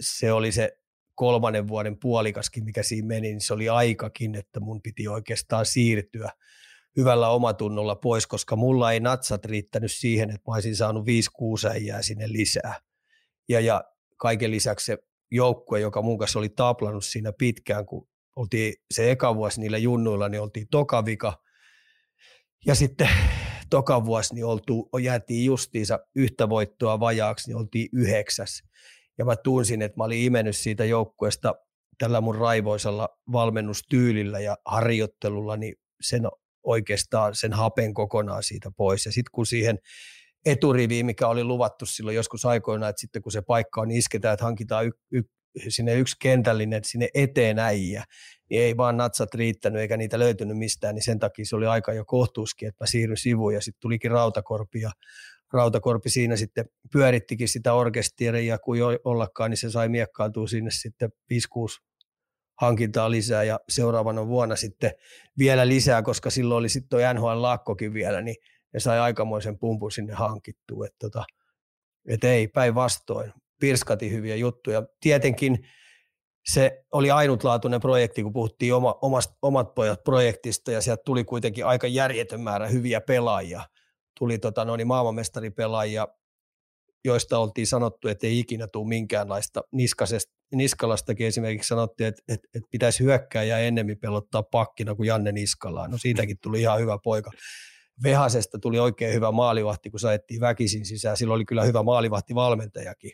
se 0.00 0.32
oli 0.32 0.52
se 0.52 0.78
kolmannen 1.14 1.68
vuoden 1.68 1.98
puolikaskin, 1.98 2.64
mikä 2.64 2.82
siinä 2.82 3.08
meni, 3.08 3.28
niin 3.28 3.40
se 3.40 3.54
oli 3.54 3.68
aikakin, 3.68 4.34
että 4.34 4.60
mun 4.60 4.82
piti 4.82 5.08
oikeastaan 5.08 5.66
siirtyä 5.66 6.30
hyvällä 6.96 7.28
omatunnolla 7.28 7.96
pois, 7.96 8.26
koska 8.26 8.56
mulla 8.56 8.92
ei 8.92 9.00
natsat 9.00 9.44
riittänyt 9.44 9.92
siihen, 9.92 10.30
että 10.30 10.50
mä 10.50 10.54
olisin 10.54 10.76
saanut 10.76 11.06
5-6 11.06 11.70
äijää 11.70 12.02
sinne 12.02 12.32
lisää. 12.32 12.80
Ja, 13.48 13.60
ja 13.60 13.84
kaiken 14.16 14.50
lisäksi 14.50 14.86
se 14.86 14.98
joukkue, 15.30 15.80
joka 15.80 16.02
mun 16.02 16.18
kanssa 16.18 16.38
oli 16.38 16.48
taplannut 16.48 17.04
siinä 17.04 17.32
pitkään, 17.38 17.86
kun 17.86 18.08
oltiin 18.36 18.74
se 18.90 19.10
eka 19.10 19.34
vuosi 19.34 19.60
niillä 19.60 19.78
junnuilla, 19.78 20.28
niin 20.28 20.40
oltiin 20.40 20.66
tokavika. 20.70 21.42
Ja 22.66 22.74
sitten 22.74 23.08
toka 23.70 24.04
vuosi 24.04 24.34
niin 24.34 24.44
oltu, 24.44 24.88
jäätiin 25.02 25.44
justiinsa 25.44 25.98
yhtä 26.16 26.48
voittoa 26.48 27.00
vajaaksi, 27.00 27.50
niin 27.50 27.56
oltiin 27.56 27.88
yhdeksäs. 27.92 28.62
Ja 29.18 29.24
mä 29.24 29.36
tunsin, 29.36 29.82
että 29.82 29.96
mä 29.96 30.04
olin 30.04 30.22
imennyt 30.22 30.56
siitä 30.56 30.84
joukkueesta 30.84 31.54
tällä 31.98 32.20
mun 32.20 32.34
raivoisella 32.34 33.08
valmennustyylillä 33.32 34.40
ja 34.40 34.56
harjoittelulla, 34.66 35.56
niin 35.56 35.74
sen 36.00 36.22
oikeastaan 36.62 37.34
sen 37.34 37.52
hapen 37.52 37.94
kokonaan 37.94 38.42
siitä 38.42 38.70
pois. 38.76 39.06
Ja 39.06 39.12
sitten 39.12 39.30
kun 39.32 39.46
siihen 39.46 39.78
eturiviin, 40.46 41.06
mikä 41.06 41.28
oli 41.28 41.44
luvattu 41.44 41.86
silloin 41.86 42.16
joskus 42.16 42.44
aikoina, 42.44 42.88
että 42.88 43.00
sitten 43.00 43.22
kun 43.22 43.32
se 43.32 43.42
paikka 43.42 43.80
on 43.80 43.90
isketään, 43.90 44.34
että 44.34 44.44
hankitaan 44.44 44.86
y- 44.86 44.90
y- 45.12 45.22
sinne 45.68 45.94
yksi 45.94 46.16
kentällinen 46.20 46.84
sinne 46.84 47.08
eteen 47.14 47.58
äijä, 47.58 48.04
niin 48.50 48.62
ei 48.62 48.76
vaan 48.76 48.96
natsat 48.96 49.34
riittänyt 49.34 49.80
eikä 49.80 49.96
niitä 49.96 50.18
löytynyt 50.18 50.58
mistään, 50.58 50.94
niin 50.94 51.04
sen 51.04 51.18
takia 51.18 51.44
se 51.44 51.56
oli 51.56 51.66
aika 51.66 51.92
jo 51.92 52.04
kohtuuskin, 52.04 52.68
että 52.68 52.84
mä 52.84 52.86
siirryin 52.86 53.16
sivuun 53.16 53.54
ja 53.54 53.60
sitten 53.60 53.80
tulikin 53.80 54.10
Rautakorpi 54.10 54.80
ja 54.80 54.90
Rautakorpi 55.52 56.10
siinä 56.10 56.36
sitten 56.36 56.64
pyörittikin 56.92 57.48
sitä 57.48 57.72
orkesteria 57.72 58.54
ja 58.54 58.58
kun 58.58 58.76
ollakaan, 59.04 59.50
niin 59.50 59.58
se 59.58 59.70
sai 59.70 59.88
miekkaantua 59.88 60.46
sinne 60.46 60.70
sitten 60.70 61.10
5-6 61.32 61.90
hankintaa 62.60 63.10
lisää 63.10 63.42
ja 63.42 63.60
seuraavana 63.68 64.26
vuonna 64.26 64.56
sitten 64.56 64.92
vielä 65.38 65.68
lisää, 65.68 66.02
koska 66.02 66.30
silloin 66.30 66.58
oli 66.58 66.68
sitten 66.68 66.88
tuo 66.88 67.12
NHL-lakkokin 67.12 67.92
vielä, 67.92 68.20
niin 68.20 68.36
ne 68.74 68.80
sai 68.80 68.98
aikamoisen 68.98 69.58
pumpun 69.58 69.92
sinne 69.92 70.12
hankittua. 70.14 70.86
Että 70.86 70.96
tota, 71.00 71.24
et 72.08 72.24
ei, 72.24 72.48
päinvastoin. 72.48 73.32
Pirskati 73.60 74.10
hyviä 74.10 74.36
juttuja. 74.36 74.82
Tietenkin 75.00 75.58
se 76.52 76.84
oli 76.92 77.10
ainutlaatuinen 77.10 77.80
projekti, 77.80 78.22
kun 78.22 78.32
puhuttiin 78.32 78.74
oma, 78.74 78.98
omast, 79.02 79.30
omat 79.42 79.74
pojat 79.74 80.04
projektista 80.04 80.72
ja 80.72 80.80
sieltä 80.80 81.02
tuli 81.04 81.24
kuitenkin 81.24 81.66
aika 81.66 81.86
järjetön 81.86 82.40
määrä 82.40 82.66
hyviä 82.66 83.00
pelaajia. 83.00 83.62
Tuli 84.18 84.38
tota, 84.38 84.64
no 84.64 84.76
niin 84.76 84.86
maailmanmestaripelaajia, 84.86 86.08
joista 87.04 87.38
oltiin 87.38 87.66
sanottu, 87.66 88.08
että 88.08 88.26
ei 88.26 88.38
ikinä 88.38 88.66
tule 88.66 88.88
minkäänlaista 88.88 89.62
niskasesta. 89.72 90.32
Niskalastakin 90.54 91.26
esimerkiksi 91.26 91.68
sanottiin, 91.68 92.06
että, 92.06 92.22
että, 92.28 92.48
että 92.54 92.68
pitäisi 92.70 93.04
hyökkää 93.04 93.42
ja 93.42 93.58
ennemmin 93.58 93.98
pelottaa 93.98 94.42
pakkina 94.42 94.94
kuin 94.94 95.06
Janne 95.06 95.32
Niskalaa. 95.32 95.88
No 95.88 95.98
siitäkin 95.98 96.36
tuli 96.42 96.60
ihan 96.60 96.80
hyvä 96.80 96.98
poika. 97.04 97.30
Vehasesta 98.02 98.58
tuli 98.58 98.78
oikein 98.78 99.14
hyvä 99.14 99.32
maalivahti, 99.32 99.90
kun 99.90 100.00
saettiin 100.00 100.40
väkisin 100.40 100.86
sisään. 100.86 101.16
Silloin 101.16 101.36
oli 101.36 101.44
kyllä 101.44 101.64
hyvä 101.64 101.82
maalivahti 101.82 102.34
valmentajakin 102.34 103.12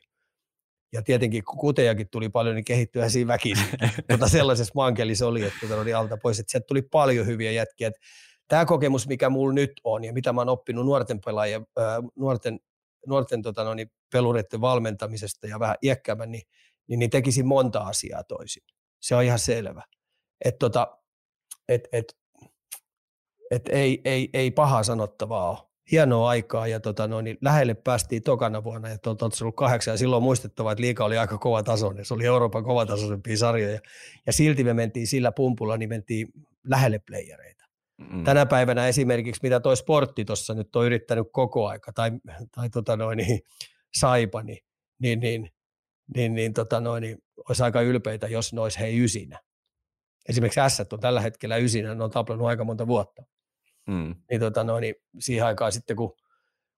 ja 0.93 1.03
tietenkin 1.03 1.45
kun 1.45 1.59
kutejakin 1.59 2.09
tuli 2.11 2.29
paljon, 2.29 2.55
niin 2.55 2.65
kehittyä 2.65 3.09
siinä 3.09 3.29
väkisin. 3.29 3.67
tota 4.09 4.29
sellaisessa 4.29 4.73
mankelissa 4.75 5.27
oli, 5.27 5.43
että 5.43 5.59
tota 5.61 5.81
oli 5.81 5.95
alta 5.95 6.17
pois, 6.17 6.39
että 6.39 6.51
sieltä 6.51 6.67
tuli 6.67 6.83
paljon 6.83 7.27
hyviä 7.27 7.51
jätkiä. 7.51 7.91
Tämä 8.49 8.65
kokemus, 8.65 9.09
mikä 9.09 9.31
mulla 9.31 9.55
nyt 9.55 9.73
on 9.85 10.05
ja 10.05 10.13
mitä 10.13 10.33
mä 10.33 10.41
oon 10.41 10.49
oppinut 10.49 10.87
nuorten 10.87 11.21
pelaajien, 11.25 11.67
ää, 11.77 12.03
nuorten, 12.17 12.61
nuorten 13.07 13.43
tota 13.43 13.65
no, 13.65 13.75
niin 13.75 13.91
pelureiden 14.13 14.61
valmentamisesta 14.61 15.47
ja 15.47 15.61
vähän 15.61 15.77
iäkkäämän, 15.83 16.31
niin, 16.31 16.43
niin, 16.89 16.99
niin 16.99 17.11
tekisin 17.11 17.47
monta 17.47 17.81
asiaa 17.81 18.25
toisin. 18.25 18.63
Se 19.01 19.15
on 19.15 19.25
ihan 19.25 19.39
selvä. 19.39 19.83
Että 20.45 20.59
tota, 20.59 20.99
et, 21.69 21.89
et, 21.93 22.17
et 23.51 23.69
ei, 23.69 24.01
ei, 24.05 24.31
ei 24.33 24.51
pahaa 24.51 24.83
sanottavaa 24.83 25.51
ole 25.51 25.59
hienoa 25.93 26.29
aikaa 26.29 26.67
ja 26.67 26.81
tota, 26.81 27.09
no, 27.09 27.21
niin 27.21 27.39
lähelle 27.41 27.75
päästiin 27.75 28.23
tokana 28.23 28.65
vuonna 28.65 28.89
ja 28.89 28.99
tuolta 28.99 29.31
ollut 29.43 29.57
kahdeksan 29.57 29.95
ja 29.95 29.99
silloin 29.99 30.23
muistettava, 30.23 30.73
että 30.73 30.83
liika 30.83 31.05
oli 31.05 31.19
aika 31.19 31.39
kova 31.39 31.63
tasoinen. 31.63 32.05
Se 32.05 32.15
oli 32.15 32.25
Euroopan 32.25 32.65
kovatasoisempia 32.65 33.37
sarjoja 33.37 33.81
ja 34.27 34.33
silti 34.33 34.65
me 34.65 34.75
mentiin 34.75 35.07
sillä 35.07 35.33
pumpulla, 35.33 35.77
niin 35.77 35.89
mentiin 35.89 36.29
lähelle 36.65 36.99
playereita. 36.99 37.65
Mm. 38.11 38.25
Tänä 38.25 38.47
päivänä 38.47 38.89
esimerkiksi, 38.89 39.41
mitä 39.43 39.61
toi 39.61 39.77
sportti 39.77 40.25
tuossa 40.25 40.55
nyt 40.55 40.77
on 40.77 40.87
yrittänyt 40.87 41.27
koko 41.33 41.67
aika, 41.67 41.93
tai, 41.93 42.11
tai 42.55 42.71
tota 42.71 42.97
noin, 42.97 43.17
niin, 43.17 43.41
saipa, 43.99 44.43
niin, 44.43 44.59
niin, 44.99 45.21
niin, 45.21 45.51
niin, 46.17 46.35
niin, 46.35 46.55
tota 46.55 46.81
noin, 46.81 47.01
niin 47.01 47.19
olisi 47.49 47.63
aika 47.63 47.81
ylpeitä, 47.81 48.29
jos 48.29 48.53
ne 48.53 48.61
olisi 48.61 48.79
hei 48.79 49.05
ysinä. 49.05 49.41
Esimerkiksi 50.29 50.61
S 50.69 50.81
on 50.93 51.01
tällä 51.01 51.21
hetkellä 51.21 51.57
ysinä, 51.57 51.95
ne 51.95 52.05
on 52.05 52.11
taplannut 52.11 52.49
aika 52.49 52.65
monta 52.65 52.87
vuotta. 52.87 53.23
Mm. 53.87 54.15
Niin, 54.31 54.41
tota, 54.41 54.65
no, 54.65 54.81
niin 54.81 54.95
siihen 55.19 55.47
aikaan 55.47 55.73
sitten, 55.73 55.97
kun 55.97 56.17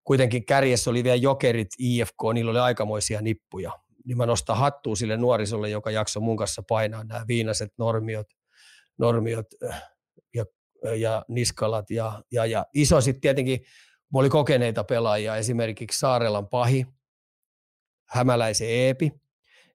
kuitenkin 0.05 0.47
kärjessä 0.47 0.91
oli 0.91 1.05
vielä 1.05 1.17
jokerit, 1.17 1.69
IFK, 1.79 2.23
niillä 2.35 2.51
oli 2.51 2.59
aikamoisia 2.59 3.23
nippuja. 3.23 3.73
Niin 4.05 4.17
mä 4.17 4.27
nostan 4.27 4.57
hattua 4.57 4.97
sille 4.97 5.17
nuorisolle, 5.17 5.71
joka 5.71 5.91
jaksoi 5.91 6.23
mun 6.23 6.37
kanssa 6.37 6.63
painaa 6.69 7.05
nämä 7.05 7.25
viinaiset 7.29 7.73
normiot, 7.79 8.27
normiot 8.99 9.47
äh, 9.71 9.83
ja, 10.35 10.45
ja 10.97 11.25
niskalat. 11.29 11.91
Ja, 11.91 12.23
ja, 12.33 12.47
ja 12.47 12.67
iso 12.75 13.01
sitten 13.01 13.21
tietenkin, 13.21 13.61
mulla 14.13 14.23
oli 14.23 14.31
kokeneita 14.31 14.85
pelaajia, 14.85 15.37
esimerkiksi 15.37 15.99
Saarelan 15.99 16.49
Pahi, 16.49 16.87
Hämäläisen 18.09 18.69
Eepi, 18.69 19.13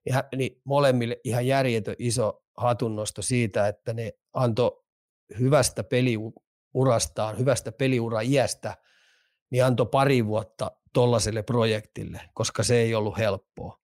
ja, 0.06 0.24
niin 0.36 0.60
molemmille 0.64 1.20
ihan 1.24 1.46
järjetön 1.46 1.96
iso 1.98 2.42
hatunnosto 2.56 3.22
siitä, 3.22 3.68
että 3.68 3.94
ne 3.94 4.12
antoi 4.32 4.84
hyvästä 5.38 5.84
peli, 5.84 6.18
urastaan, 6.74 7.38
hyvästä 7.38 7.72
peliura 7.72 8.20
iästä, 8.20 8.76
niin 9.50 9.64
antoi 9.64 9.86
pari 9.86 10.26
vuotta 10.26 10.70
tollaiselle 10.92 11.42
projektille, 11.42 12.20
koska 12.34 12.62
se 12.62 12.76
ei 12.76 12.94
ollut 12.94 13.18
helppoa. 13.18 13.78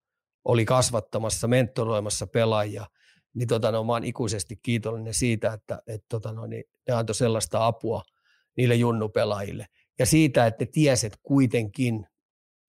Oli 0.45 0.65
kasvattamassa, 0.65 1.49
mentoroimassa 1.49 2.27
pelaajia, 2.27 2.87
niin 3.35 3.49
tota, 3.49 3.71
no, 3.73 3.85
mä 3.85 3.93
oon 3.93 4.05
ikuisesti 4.05 4.57
kiitollinen 4.57 5.15
siitä, 5.15 5.53
että 5.53 5.83
et, 5.87 6.05
tota, 6.09 6.33
no, 6.33 6.47
niin 6.47 6.65
ne 6.89 6.95
antoi 6.95 7.15
sellaista 7.15 7.67
apua 7.67 8.03
niille 8.57 8.75
junnupelaajille. 8.75 9.67
Ja 9.99 10.07
siitä, 10.07 10.47
että 10.47 10.67
tieset 10.73 11.19
kuitenkin 11.23 12.07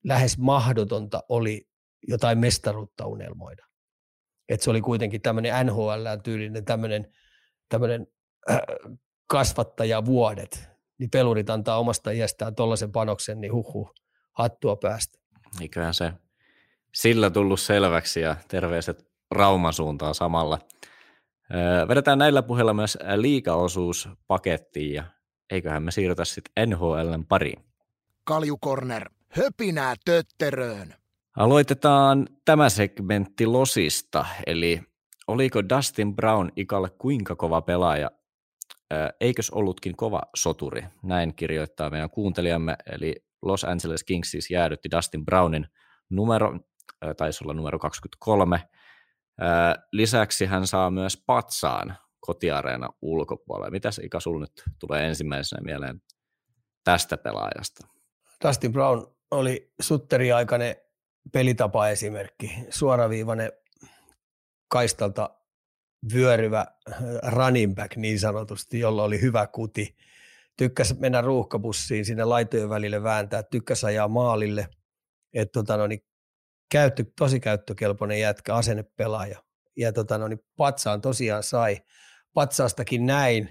lähes 0.04 0.38
mahdotonta 0.38 1.22
oli 1.28 1.68
jotain 2.08 2.38
mestaruutta 2.38 3.06
unelmoida. 3.06 3.66
Et 4.48 4.60
se 4.60 4.70
oli 4.70 4.80
kuitenkin 4.80 5.22
tämmöinen 5.22 5.66
NHL-tyylinen 5.66 6.64
tämmöinen 7.68 8.06
äh, 8.50 8.58
kasvattajavuodet, 9.26 10.68
niin 10.98 11.10
pelurit 11.10 11.50
antaa 11.50 11.78
omasta 11.78 12.10
iästään 12.10 12.54
tuollaisen 12.54 12.92
panoksen, 12.92 13.40
niin 13.40 13.52
huhu, 13.52 13.90
hattua 14.32 14.76
päästä. 14.76 15.18
Eiköhän 15.60 15.94
se 15.94 16.12
sillä 16.94 17.30
tullut 17.30 17.60
selväksi 17.60 18.20
ja 18.20 18.36
terveiset 18.48 19.06
Rauman 19.30 19.72
suuntaan 19.72 20.14
samalla. 20.14 20.58
Vedetään 21.88 22.18
näillä 22.18 22.42
puheilla 22.42 22.74
myös 22.74 22.98
liikaosuus 23.16 24.08
pakettiin 24.26 24.94
ja 24.94 25.04
eiköhän 25.50 25.82
me 25.82 25.90
siirrytä 25.90 26.24
sitten 26.24 26.68
NHLn 26.68 27.24
pariin. 27.28 27.64
Kaljukorner, 28.24 29.10
höpinää 29.28 29.94
tötteröön. 30.04 30.94
Aloitetaan 31.36 32.28
tämä 32.44 32.68
segmentti 32.68 33.46
Losista, 33.46 34.26
eli 34.46 34.82
oliko 35.26 35.68
Dustin 35.68 36.16
Brown 36.16 36.50
ikalle 36.56 36.90
kuinka 36.90 37.36
kova 37.36 37.62
pelaaja 37.62 38.10
eikös 39.20 39.50
ollutkin 39.50 39.96
kova 39.96 40.20
soturi? 40.36 40.84
Näin 41.02 41.34
kirjoittaa 41.34 41.90
meidän 41.90 42.10
kuuntelijamme, 42.10 42.76
eli 42.92 43.14
Los 43.42 43.64
Angeles 43.64 44.04
Kings 44.04 44.30
siis 44.30 44.50
jäädytti 44.50 44.90
Dustin 44.90 45.24
Brownin 45.24 45.66
numero, 46.10 46.58
taisi 47.16 47.44
olla 47.44 47.54
numero 47.54 47.78
23. 47.78 48.68
Lisäksi 49.92 50.46
hän 50.46 50.66
saa 50.66 50.90
myös 50.90 51.22
patsaan 51.26 51.96
kotiareena 52.20 52.88
ulkopuolella. 53.02 53.70
Mitäs 53.70 53.98
Ika 53.98 54.20
sul 54.20 54.40
nyt 54.40 54.62
tulee 54.78 55.06
ensimmäisenä 55.06 55.62
mieleen 55.64 56.02
tästä 56.84 57.16
pelaajasta? 57.16 57.86
Dustin 58.46 58.72
Brown 58.72 59.06
oli 59.30 59.72
Sutteri-aikainen 59.80 60.76
pelitapa-esimerkki, 61.32 62.52
suoraviivainen 62.70 63.52
kaistalta 64.68 65.30
vyöryvä 66.14 66.66
running 67.26 67.74
back 67.74 67.96
niin 67.96 68.20
sanotusti, 68.20 68.80
jolla 68.80 69.02
oli 69.02 69.20
hyvä 69.20 69.46
kuti. 69.46 69.96
Tykkäs 70.56 70.98
mennä 70.98 71.20
ruuhkabussiin 71.20 72.04
sinne 72.04 72.24
laitojen 72.24 72.68
välille 72.68 73.02
vääntää, 73.02 73.42
tykkäs 73.42 73.84
ajaa 73.84 74.08
maalille. 74.08 74.68
Et, 75.34 75.52
tota, 75.52 75.76
no, 75.76 75.86
niin, 75.86 76.04
käyttö, 76.70 77.04
tosi 77.18 77.40
käyttökelpoinen 77.40 78.20
jätkä, 78.20 78.54
asennepelaaja. 78.54 79.42
Ja 79.76 79.92
tota, 79.92 80.18
no, 80.18 80.28
niin, 80.28 80.40
patsaan 80.56 81.00
tosiaan 81.00 81.42
sai. 81.42 81.78
Patsaastakin 82.34 83.06
näin 83.06 83.50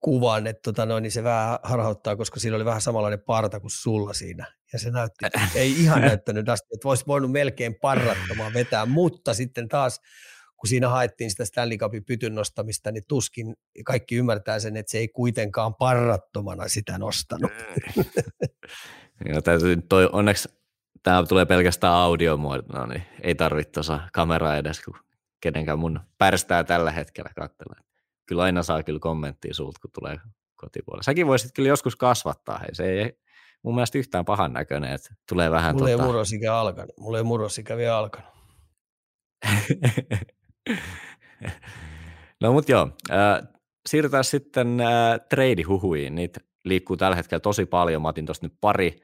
kuvan, 0.00 0.46
että 0.46 0.60
tota, 0.62 0.86
no, 0.86 1.00
niin 1.00 1.12
se 1.12 1.24
vähän 1.24 1.58
harhauttaa, 1.62 2.16
koska 2.16 2.40
siinä 2.40 2.56
oli 2.56 2.64
vähän 2.64 2.80
samanlainen 2.80 3.20
parta 3.20 3.60
kuin 3.60 3.70
sulla 3.70 4.12
siinä. 4.12 4.46
Ja 4.72 4.78
se 4.78 4.90
näytti, 4.90 5.26
ei 5.54 5.72
ihan 5.72 6.00
näyttänyt 6.00 6.48
että 6.48 6.84
voisi 6.84 7.06
voinut 7.06 7.32
melkein 7.32 7.74
parrattomaan 7.74 8.54
vetää, 8.54 8.86
mutta 8.86 9.34
sitten 9.34 9.68
taas 9.68 10.00
kun 10.62 10.68
siinä 10.68 10.88
haettiin 10.88 11.30
sitä 11.30 11.44
Stanley 11.44 11.78
Cupin 11.78 12.04
pytyn 12.04 12.34
nostamista, 12.34 12.92
niin 12.92 13.04
tuskin 13.08 13.54
kaikki 13.84 14.16
ymmärtää 14.16 14.58
sen, 14.58 14.76
että 14.76 14.90
se 14.90 14.98
ei 14.98 15.08
kuitenkaan 15.08 15.74
parrattomana 15.74 16.68
sitä 16.68 16.98
nostanut. 16.98 17.50
ja 19.34 19.42
täytyy, 19.42 19.76
toi, 19.88 20.08
onneksi 20.12 20.48
tämä 21.02 21.26
tulee 21.26 21.44
pelkästään 21.44 21.94
audiomuodona, 21.94 22.86
niin 22.86 23.02
ei 23.22 23.34
tarvitse 23.34 23.72
tuossa 23.72 24.00
kameraa 24.12 24.56
edes, 24.56 24.80
kun 24.80 24.94
kenenkään 25.40 25.78
mun 25.78 26.00
pärstää 26.18 26.64
tällä 26.64 26.90
hetkellä 26.90 27.30
katsella. 27.36 27.76
Kyllä 28.26 28.42
aina 28.42 28.62
saa 28.62 28.82
kyllä 28.82 29.00
kommenttia 29.00 29.54
sulta, 29.54 29.80
kun 29.82 29.90
tulee 29.90 30.18
kotipuolella. 30.54 31.02
Säkin 31.02 31.26
voisit 31.26 31.52
kyllä 31.54 31.68
joskus 31.68 31.96
kasvattaa, 31.96 32.58
hei, 32.58 32.74
se 32.74 32.84
ei 32.84 33.18
mun 33.62 33.74
mielestä 33.74 33.98
yhtään 33.98 34.24
pahan 34.24 34.52
näköinen, 34.52 34.92
että 34.92 35.14
tulee 35.28 35.50
vähän 35.50 35.74
Mulla 35.74 35.88
tota... 35.88 36.02
ei 36.02 36.06
murrosikä 36.06 36.54
alkanut. 36.54 36.98
Mulla 36.98 37.18
ei 37.18 37.24
murrosikä 37.24 37.76
vielä 37.76 37.98
alkanut. 37.98 38.32
no 42.40 42.52
mutta 42.52 42.72
joo, 42.72 42.88
siirrytään 43.88 44.24
sitten 44.24 44.80
äh, 44.80 45.20
trade-huhuihin. 45.28 46.14
Niitä 46.14 46.40
liikkuu 46.64 46.96
tällä 46.96 47.16
hetkellä 47.16 47.40
tosi 47.40 47.66
paljon. 47.66 48.02
Mä 48.02 48.08
otin 48.08 48.26
tuosta 48.26 48.46
nyt 48.46 48.56
pari. 48.60 49.00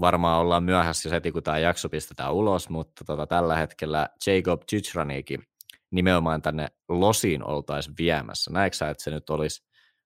Varmaan 0.00 0.40
ollaan 0.40 0.62
myöhässä 0.64 1.10
heti, 1.10 1.32
kun 1.32 1.42
tämä 1.42 1.58
jakso 1.58 1.88
pistetään 1.88 2.34
ulos, 2.34 2.68
mutta 2.68 3.04
tota, 3.04 3.26
tällä 3.26 3.56
hetkellä 3.56 4.08
Jacob 4.26 4.62
Chichranikin 4.62 5.42
nimenomaan 5.90 6.42
tänne 6.42 6.68
Losiin 6.88 7.44
oltaisiin 7.44 7.94
viemässä. 7.98 8.50
Näetkö 8.50 8.76
sä, 8.76 8.90
että 8.90 9.04
se 9.04 9.10
nyt 9.10 9.30
olisi 9.30 9.62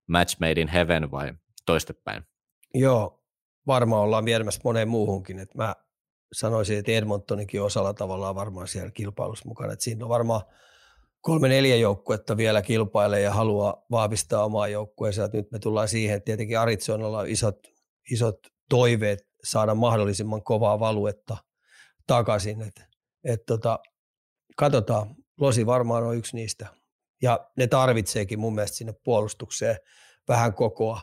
match 0.09 0.36
made 0.40 0.61
in 0.61 0.68
heaven 0.68 1.11
vai 1.11 1.32
toistepäin? 1.66 2.22
Joo, 2.74 3.24
varmaan 3.66 4.02
ollaan 4.02 4.24
viemässä 4.24 4.61
moneen 4.64 4.88
muuhunkin. 4.88 5.38
Et 5.38 5.55
mä 5.55 5.74
sanoisin, 6.35 6.78
että 6.78 6.93
Edmontonikin 6.93 7.62
osalla 7.62 7.95
tavallaan 7.95 8.35
varmaan 8.35 8.68
siellä 8.68 8.91
kilpailussa 8.91 9.49
mukana. 9.49 9.72
Että 9.72 9.85
siinä 9.85 10.05
on 10.05 10.09
varmaan 10.09 10.43
kolme 11.20 11.49
neljä 11.49 11.76
joukkuetta 11.76 12.37
vielä 12.37 12.62
kilpailee 12.62 13.20
ja 13.20 13.30
haluaa 13.30 13.85
vahvistaa 13.91 14.45
omaa 14.45 14.68
joukkueensa. 14.68 15.28
Nyt 15.32 15.51
me 15.51 15.59
tullaan 15.59 15.89
siihen, 15.89 16.16
että 16.16 16.24
tietenkin 16.24 16.59
Arizonalla 16.59 17.18
on 17.18 17.28
isot, 17.28 17.59
isot 18.11 18.39
toiveet 18.68 19.18
saada 19.45 19.74
mahdollisimman 19.74 20.43
kovaa 20.43 20.80
valuetta 20.80 21.37
takaisin. 22.07 22.62
Et, 22.62 22.80
et 23.24 23.47
tota, 23.47 23.78
katsotaan, 24.57 25.16
Losi 25.41 25.66
varmaan 25.66 26.05
on 26.05 26.16
yksi 26.16 26.37
niistä. 26.37 26.66
Ja 27.22 27.51
ne 27.57 27.66
tarvitseekin 27.66 28.39
mun 28.39 28.55
mielestä 28.55 28.76
sinne 28.76 28.95
puolustukseen 29.05 29.76
vähän 30.28 30.55
kokoa, 30.55 31.01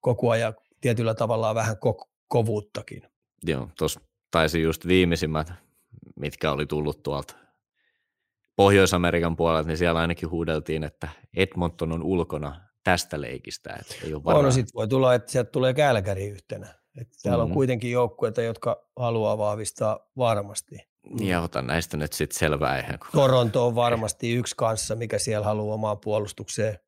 kokoa 0.00 0.36
ja 0.36 0.54
tietyllä 0.80 1.14
tavalla 1.14 1.54
vähän 1.54 1.76
ko- 1.76 2.08
kovuuttakin. 2.28 3.02
Joo, 3.42 3.68
tuossa 3.78 4.00
taisi 4.30 4.62
just 4.62 4.86
viimeisimmät, 4.86 5.52
mitkä 6.16 6.52
oli 6.52 6.66
tullut 6.66 7.02
tuolta 7.02 7.34
Pohjois-Amerikan 8.56 9.36
puolelta, 9.36 9.68
niin 9.68 9.78
siellä 9.78 10.00
ainakin 10.00 10.30
huudeltiin, 10.30 10.84
että 10.84 11.08
Edmonton 11.36 11.92
on 11.92 12.02
ulkona 12.02 12.60
tästä 12.84 13.20
leikistä. 13.20 13.76
Että 13.80 13.94
ei 14.04 14.14
ole 14.14 14.24
varaa. 14.24 14.42
No 14.42 14.50
sitten 14.50 14.74
voi 14.74 14.88
tulla, 14.88 15.14
että 15.14 15.32
sieltä 15.32 15.50
tulee 15.50 15.74
Kälkäri 15.74 16.28
yhtenä. 16.28 16.66
Että 17.00 17.16
täällä 17.22 17.44
mm-hmm. 17.44 17.50
on 17.50 17.54
kuitenkin 17.54 17.90
joukkueita, 17.90 18.42
jotka 18.42 18.88
haluaa 18.96 19.38
vahvistaa 19.38 20.10
varmasti. 20.16 20.76
Ja 21.20 21.40
otan 21.40 21.66
näistä 21.66 21.96
nyt 21.96 22.12
sitten 22.12 22.38
selvää. 22.38 22.76
Eihän. 22.76 22.98
Toronto 23.12 23.66
on 23.66 23.74
varmasti 23.74 24.32
yksi 24.32 24.54
kanssa, 24.56 24.96
mikä 24.96 25.18
siellä 25.18 25.46
haluaa 25.46 25.74
omaa 25.74 25.96
puolustukseen. 25.96 26.78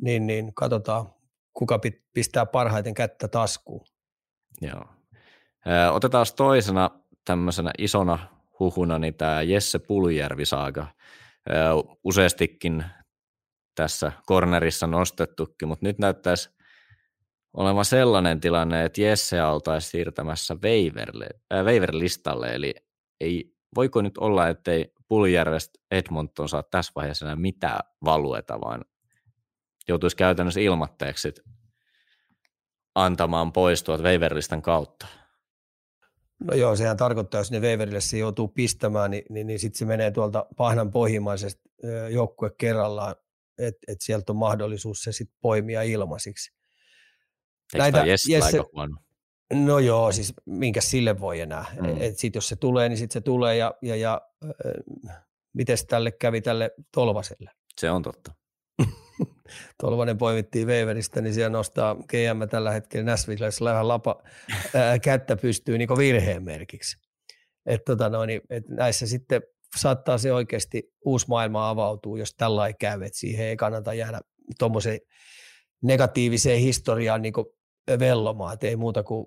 Niin, 0.00 0.26
niin 0.26 0.54
katsotaan, 0.54 1.14
kuka 1.52 1.80
pistää 2.12 2.46
parhaiten 2.46 2.94
kättä 2.94 3.28
taskuun. 3.28 3.86
Joo. 4.60 4.84
Otetaan 5.92 6.26
toisena 6.36 6.90
tämmöisenä 7.24 7.70
isona 7.78 8.18
huhuna 8.60 8.98
niin 8.98 9.14
tämä 9.14 9.42
Jesse 9.42 9.78
Puljärvi-saaga. 9.78 10.86
Useastikin 12.04 12.84
tässä 13.74 14.12
kornerissa 14.26 14.86
nostettukin, 14.86 15.68
mutta 15.68 15.86
nyt 15.86 15.98
näyttäisi 15.98 16.50
olevan 17.54 17.84
sellainen 17.84 18.40
tilanne, 18.40 18.84
että 18.84 19.00
Jesse 19.00 19.42
oltaisiin 19.42 19.90
siirtämässä 19.90 20.56
waiver, 20.64 21.10
äh, 21.54 21.64
listalle 21.92 22.54
eli 22.54 22.74
ei, 23.20 23.54
voiko 23.76 24.02
nyt 24.02 24.18
olla, 24.18 24.48
ettei 24.48 24.92
Puljärvestä 25.08 25.78
Edmonton 25.90 26.48
saa 26.48 26.62
tässä 26.62 26.92
vaiheessa 26.96 27.26
enää 27.26 27.36
mitään 27.36 27.80
valueta, 28.04 28.60
vaan 28.60 28.84
joutuisi 29.88 30.16
käytännössä 30.16 30.60
ilmatteeksi 30.60 31.34
antamaan 32.94 33.52
pois 33.52 33.82
tuolta 33.82 34.02
waiver 34.04 34.34
kautta. 34.62 35.06
No 36.40 36.54
joo, 36.54 36.76
sehän 36.76 36.96
tarkoittaa, 36.96 37.40
jos 37.40 37.50
ne 37.50 37.60
Weverille 37.60 38.00
se 38.00 38.18
joutuu 38.18 38.48
pistämään, 38.48 39.10
niin, 39.10 39.24
niin, 39.30 39.46
niin 39.46 39.58
sitten 39.58 39.78
se 39.78 39.84
menee 39.84 40.10
tuolta 40.10 40.46
pahnan 40.56 40.90
pohjimaisesta 40.90 41.62
joukkue 42.10 42.50
kerrallaan, 42.58 43.16
että 43.58 43.80
et 43.88 44.00
sieltä 44.00 44.32
on 44.32 44.36
mahdollisuus 44.36 45.02
se 45.02 45.12
sitten 45.12 45.36
poimia 45.40 45.82
ilmaisiksi. 45.82 46.52
Näitä, 47.74 48.04
Jesse, 48.04 48.40
aika 48.42 48.70
huono? 48.72 48.96
No 49.52 49.78
joo, 49.78 50.12
siis 50.12 50.34
minkä 50.46 50.80
sille 50.80 51.20
voi 51.20 51.40
enää. 51.40 51.64
Mm. 51.80 52.02
Et 52.02 52.18
sit 52.18 52.34
jos 52.34 52.48
se 52.48 52.56
tulee, 52.56 52.88
niin 52.88 52.96
sitten 52.96 53.12
se 53.12 53.20
tulee 53.20 53.56
ja, 53.56 53.74
ja, 53.82 53.96
ja 53.96 54.20
äh, 54.44 55.16
miten 55.52 55.78
tälle 55.88 56.12
kävi 56.12 56.40
tälle 56.40 56.70
Tolvaselle? 56.92 57.50
Se 57.80 57.90
on 57.90 58.02
totta. 58.02 58.34
Tolvanen 59.80 60.18
poimittiin 60.18 60.66
Weveristä, 60.66 61.20
niin 61.20 61.34
siellä 61.34 61.50
nostaa 61.50 61.94
GM 61.94 62.48
tällä 62.50 62.70
hetkellä 62.70 63.04
Näsvillessä 63.04 63.64
vähän 63.64 63.88
lapa, 63.88 64.22
ää, 64.74 64.98
kättä 64.98 65.36
pystyy 65.36 65.78
niin 65.78 65.88
virheen 65.98 66.42
merkiksi. 66.42 66.96
Et, 67.66 67.84
tota 67.84 68.08
noin, 68.08 68.40
et 68.50 68.68
näissä 68.68 69.06
sitten 69.06 69.42
saattaa 69.76 70.18
se 70.18 70.32
oikeasti 70.32 70.92
uusi 71.04 71.28
maailma 71.28 71.68
avautuu, 71.68 72.16
jos 72.16 72.34
tällä 72.34 72.66
ei 72.66 72.74
käy, 72.74 73.02
että 73.02 73.18
siihen 73.18 73.46
ei 73.46 73.56
kannata 73.56 73.94
jäädä 73.94 74.20
tuommoiseen 74.58 75.00
negatiiviseen 75.82 76.60
historiaan 76.60 77.22
niin 77.22 77.34
vellomaan, 77.98 78.54
että 78.54 78.66
ei 78.66 78.76
muuta 78.76 79.02
kuin 79.02 79.26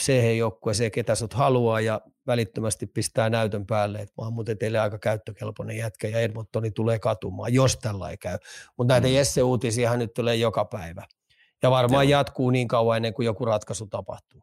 se 0.00 0.34
joukkue, 0.34 0.74
se 0.74 0.90
ketä 0.90 1.14
sut 1.14 1.34
haluaa 1.34 1.80
ja 1.80 2.00
välittömästi 2.26 2.86
pistää 2.86 3.30
näytön 3.30 3.66
päälle, 3.66 3.98
että 3.98 4.14
mä 4.18 4.24
oon 4.24 4.32
muuten 4.32 4.58
teille 4.58 4.78
aika 4.78 4.98
käyttökelpoinen 4.98 5.76
jätkä 5.76 6.08
ja 6.08 6.20
Edmontoni 6.20 6.70
tulee 6.70 6.98
katumaan, 6.98 7.54
jos 7.54 7.76
tällä 7.76 8.10
ei 8.10 8.16
käy. 8.16 8.38
Mutta 8.76 8.94
näitä 8.94 9.06
mm. 9.06 9.14
Jesse-uutisia 9.14 9.96
nyt 9.96 10.14
tulee 10.14 10.36
joka 10.36 10.64
päivä. 10.64 11.04
Ja 11.62 11.70
varmaan 11.70 12.10
Joo. 12.10 12.18
jatkuu 12.18 12.50
niin 12.50 12.68
kauan 12.68 12.96
ennen 12.96 13.14
kuin 13.14 13.26
joku 13.26 13.44
ratkaisu 13.44 13.86
tapahtuu. 13.86 14.42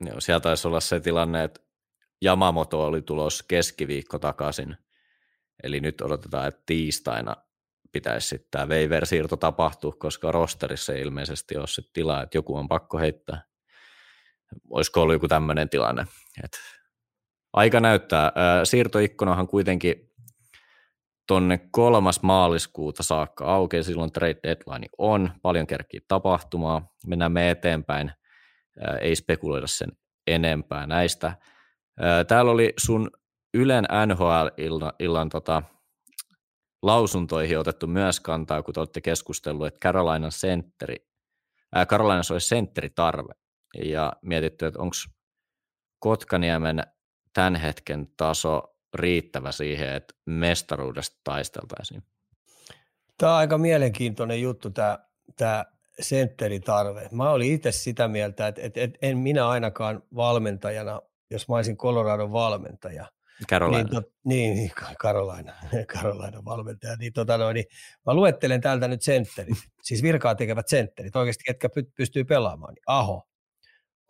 Joo, 0.00 0.20
siellä 0.20 0.40
taisi 0.40 0.68
olla 0.68 0.80
se 0.80 1.00
tilanne, 1.00 1.44
että 1.44 1.60
Yamamoto 2.24 2.86
oli 2.86 3.02
tulos 3.02 3.42
keskiviikko 3.42 4.18
takaisin. 4.18 4.76
Eli 5.62 5.80
nyt 5.80 6.00
odotetaan, 6.00 6.48
että 6.48 6.62
tiistaina 6.66 7.36
pitäisi 7.92 8.28
sitten 8.28 8.48
tämä 8.50 8.66
waiver-siirto 8.66 9.36
tapahtua, 9.36 9.92
koska 9.98 10.32
rosterissa 10.32 10.92
ei 10.92 11.00
ilmeisesti 11.00 11.56
ole 11.56 11.66
se 11.66 11.82
tila, 11.92 12.22
että 12.22 12.38
joku 12.38 12.56
on 12.56 12.68
pakko 12.68 12.98
heittää 12.98 13.51
olisiko 14.70 15.02
ollut 15.02 15.14
joku 15.14 15.28
tämmöinen 15.28 15.68
tilanne. 15.68 16.06
Et 16.44 16.52
aika 17.52 17.80
näyttää. 17.80 18.32
Siirtoikkunahan 18.64 19.48
kuitenkin 19.48 19.94
tuonne 21.28 21.60
kolmas 21.70 22.22
maaliskuuta 22.22 23.02
saakka 23.02 23.54
auki, 23.54 23.82
silloin 23.82 24.12
trade 24.12 24.40
deadline 24.42 24.86
on, 24.98 25.30
paljon 25.42 25.66
kerkkiä 25.66 26.00
tapahtumaa, 26.08 26.88
mennään 27.06 27.32
me 27.32 27.50
eteenpäin, 27.50 28.12
ei 29.00 29.16
spekuloida 29.16 29.66
sen 29.66 29.88
enempää 30.26 30.86
näistä. 30.86 31.36
Täällä 32.28 32.50
oli 32.50 32.72
sun 32.76 33.10
Ylen 33.54 33.84
NHL-illan 34.06 34.92
illan, 34.98 35.28
tota, 35.28 35.62
lausuntoihin 36.82 37.58
otettu 37.58 37.86
myös 37.86 38.20
kantaa, 38.20 38.62
kun 38.62 38.74
te 38.74 38.80
olette 38.80 39.00
keskustellut, 39.00 39.66
että 39.66 39.80
Carolinan 39.80 40.32
sentteri, 40.32 40.96
äh, 41.76 41.86
Carolinassa 41.86 42.34
olisi 42.34 42.48
sentteritarve 42.48 43.32
ja 43.84 44.12
mietitty, 44.22 44.66
että 44.66 44.80
onko 44.80 44.94
Kotkaniemen 45.98 46.82
tämän 47.32 47.56
hetken 47.56 48.08
taso 48.16 48.62
riittävä 48.94 49.52
siihen, 49.52 49.94
että 49.94 50.14
mestaruudesta 50.26 51.20
taisteltaisiin? 51.24 52.02
Tämä 53.18 53.32
on 53.32 53.38
aika 53.38 53.58
mielenkiintoinen 53.58 54.42
juttu, 54.42 54.70
tämä, 54.70 54.98
tämä 55.36 55.64
sentteritarve. 56.00 57.08
Mä 57.12 57.30
olin 57.30 57.52
itse 57.52 57.72
sitä 57.72 58.08
mieltä, 58.08 58.46
että, 58.46 58.62
että, 58.62 58.80
että 58.80 58.98
en 59.02 59.18
minä 59.18 59.48
ainakaan 59.48 60.02
valmentajana, 60.16 61.00
jos 61.30 61.48
mä 61.48 61.56
olisin 61.56 61.76
Coloradon 61.76 62.32
valmentaja, 62.32 63.06
Carolina. 63.50 63.82
Niin, 63.82 63.90
tot, 63.90 64.12
niin, 64.24 64.54
niin 64.54 64.70
Carolina, 65.02 65.52
Carolina 65.94 66.44
valmentaja. 66.44 66.96
Niin, 66.96 67.12
tota 67.12 67.38
noin, 67.38 67.54
niin 67.54 67.66
mä 68.06 68.14
luettelen 68.14 68.60
täältä 68.60 68.88
nyt 68.88 69.02
sentterit, 69.02 69.58
siis 69.82 70.02
virkaa 70.02 70.34
tekevät 70.34 70.68
sentterit, 70.68 71.16
oikeasti 71.16 71.44
ketkä 71.44 71.68
py, 71.68 71.82
pystyy 71.96 72.24
pelaamaan. 72.24 72.74
Niin 72.74 72.82
Aho, 72.86 73.28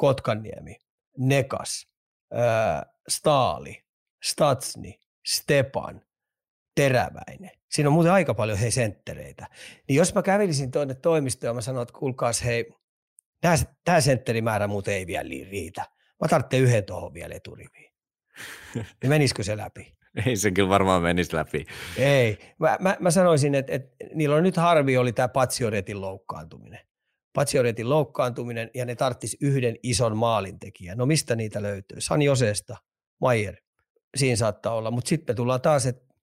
Kotkaniemi, 0.03 0.76
Nekas, 1.18 1.86
äh, 2.34 2.82
Staali, 3.09 3.84
Statsni, 4.22 5.00
Stepan, 5.26 6.03
Teräväinen. 6.74 7.50
Siinä 7.70 7.88
on 7.88 7.92
muuten 7.92 8.12
aika 8.12 8.34
paljon 8.34 8.59
hei 8.59 8.70
senttereitä. 8.70 9.46
Niin 9.88 9.96
jos 9.96 10.14
mä 10.14 10.22
kävelisin 10.22 10.70
tuonne 10.70 10.94
toimistoon 10.94 11.48
ja 11.48 11.55
mä 11.55 11.61
sanoin, 11.61 11.82
että 11.82 11.98
kuulkaas 11.98 12.44
hei, 12.44 12.74
tämä 13.84 14.00
sentterimäärä 14.00 14.66
muuten 14.66 14.94
ei 14.94 15.07
vielä 15.07 15.28
riitä. 15.50 15.84
Mä 16.20 16.28
tarvitsen 16.28 16.61
yhden 16.61 16.84
tuohon 16.84 17.14
vielä 17.14 17.34
eturiviin. 17.34 17.92
Niin 18.74 19.09
menisikö 19.09 19.42
se 19.42 19.57
läpi? 19.57 19.94
Ei 20.26 20.36
se 20.36 20.50
kyllä 20.50 20.68
varmaan 20.68 21.03
menisi 21.03 21.36
läpi. 21.36 21.66
Ei. 21.96 22.38
Mä, 22.59 22.76
mä, 22.80 22.96
mä 23.00 23.11
sanoisin, 23.11 23.55
että, 23.55 23.72
että 23.72 23.96
niillä 24.14 24.36
on 24.36 24.42
nyt 24.42 24.57
harvi 24.57 24.96
oli 24.96 25.12
tämä 25.12 25.28
Patsioretin 25.28 26.00
loukkaantuminen. 26.00 26.80
Patsioretin 27.33 27.91
loukkaantuminen 27.91 28.70
ja 28.74 28.85
ne 28.85 28.95
tarttisi 28.95 29.37
yhden 29.41 29.76
ison 29.83 30.16
maalintekijän. 30.16 30.99
No 30.99 31.07
mistä 31.07 31.37
niitä 31.37 31.62
löytyy? 31.62 32.01
San 32.01 32.22
Josesta, 32.22 32.76
Mayer, 33.20 33.57
siinä 34.16 34.37
saattaa 34.37 34.74
olla. 34.74 34.91
Mutta 34.91 35.09
sitten 35.09 35.33
me 35.33 35.37
tullaan 35.37 35.61
taas, 35.61 35.87
että 35.87 36.14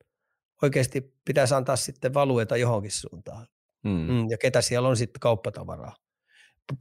oikeasti 0.62 1.14
pitäisi 1.26 1.54
antaa 1.54 1.76
sitten 1.76 2.14
valueta 2.14 2.58
johonkin 2.58 2.92
suuntaan. 2.92 3.48
Mm. 3.84 3.92
Mm, 3.92 4.30
ja 4.30 4.38
ketä 4.38 4.62
siellä 4.62 4.90
on 4.90 4.98
sitten 4.98 5.20
kauppatavaraa. 5.20 5.96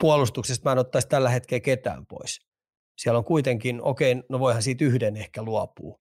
Puolustuksesta 0.01 0.68
mä 0.68 0.72
en 0.72 0.79
ottaisi 0.79 1.09
tällä 1.09 1.31
hetkellä 1.31 1.61
ketään 1.61 2.07
pois. 2.07 2.39
Siellä 2.99 3.18
on 3.18 3.24
kuitenkin, 3.24 3.83
okei, 3.83 4.16
no 4.29 4.39
voihan 4.39 4.62
siitä 4.62 4.85
yhden 4.85 5.16
ehkä 5.16 5.43
luopua, 5.43 5.99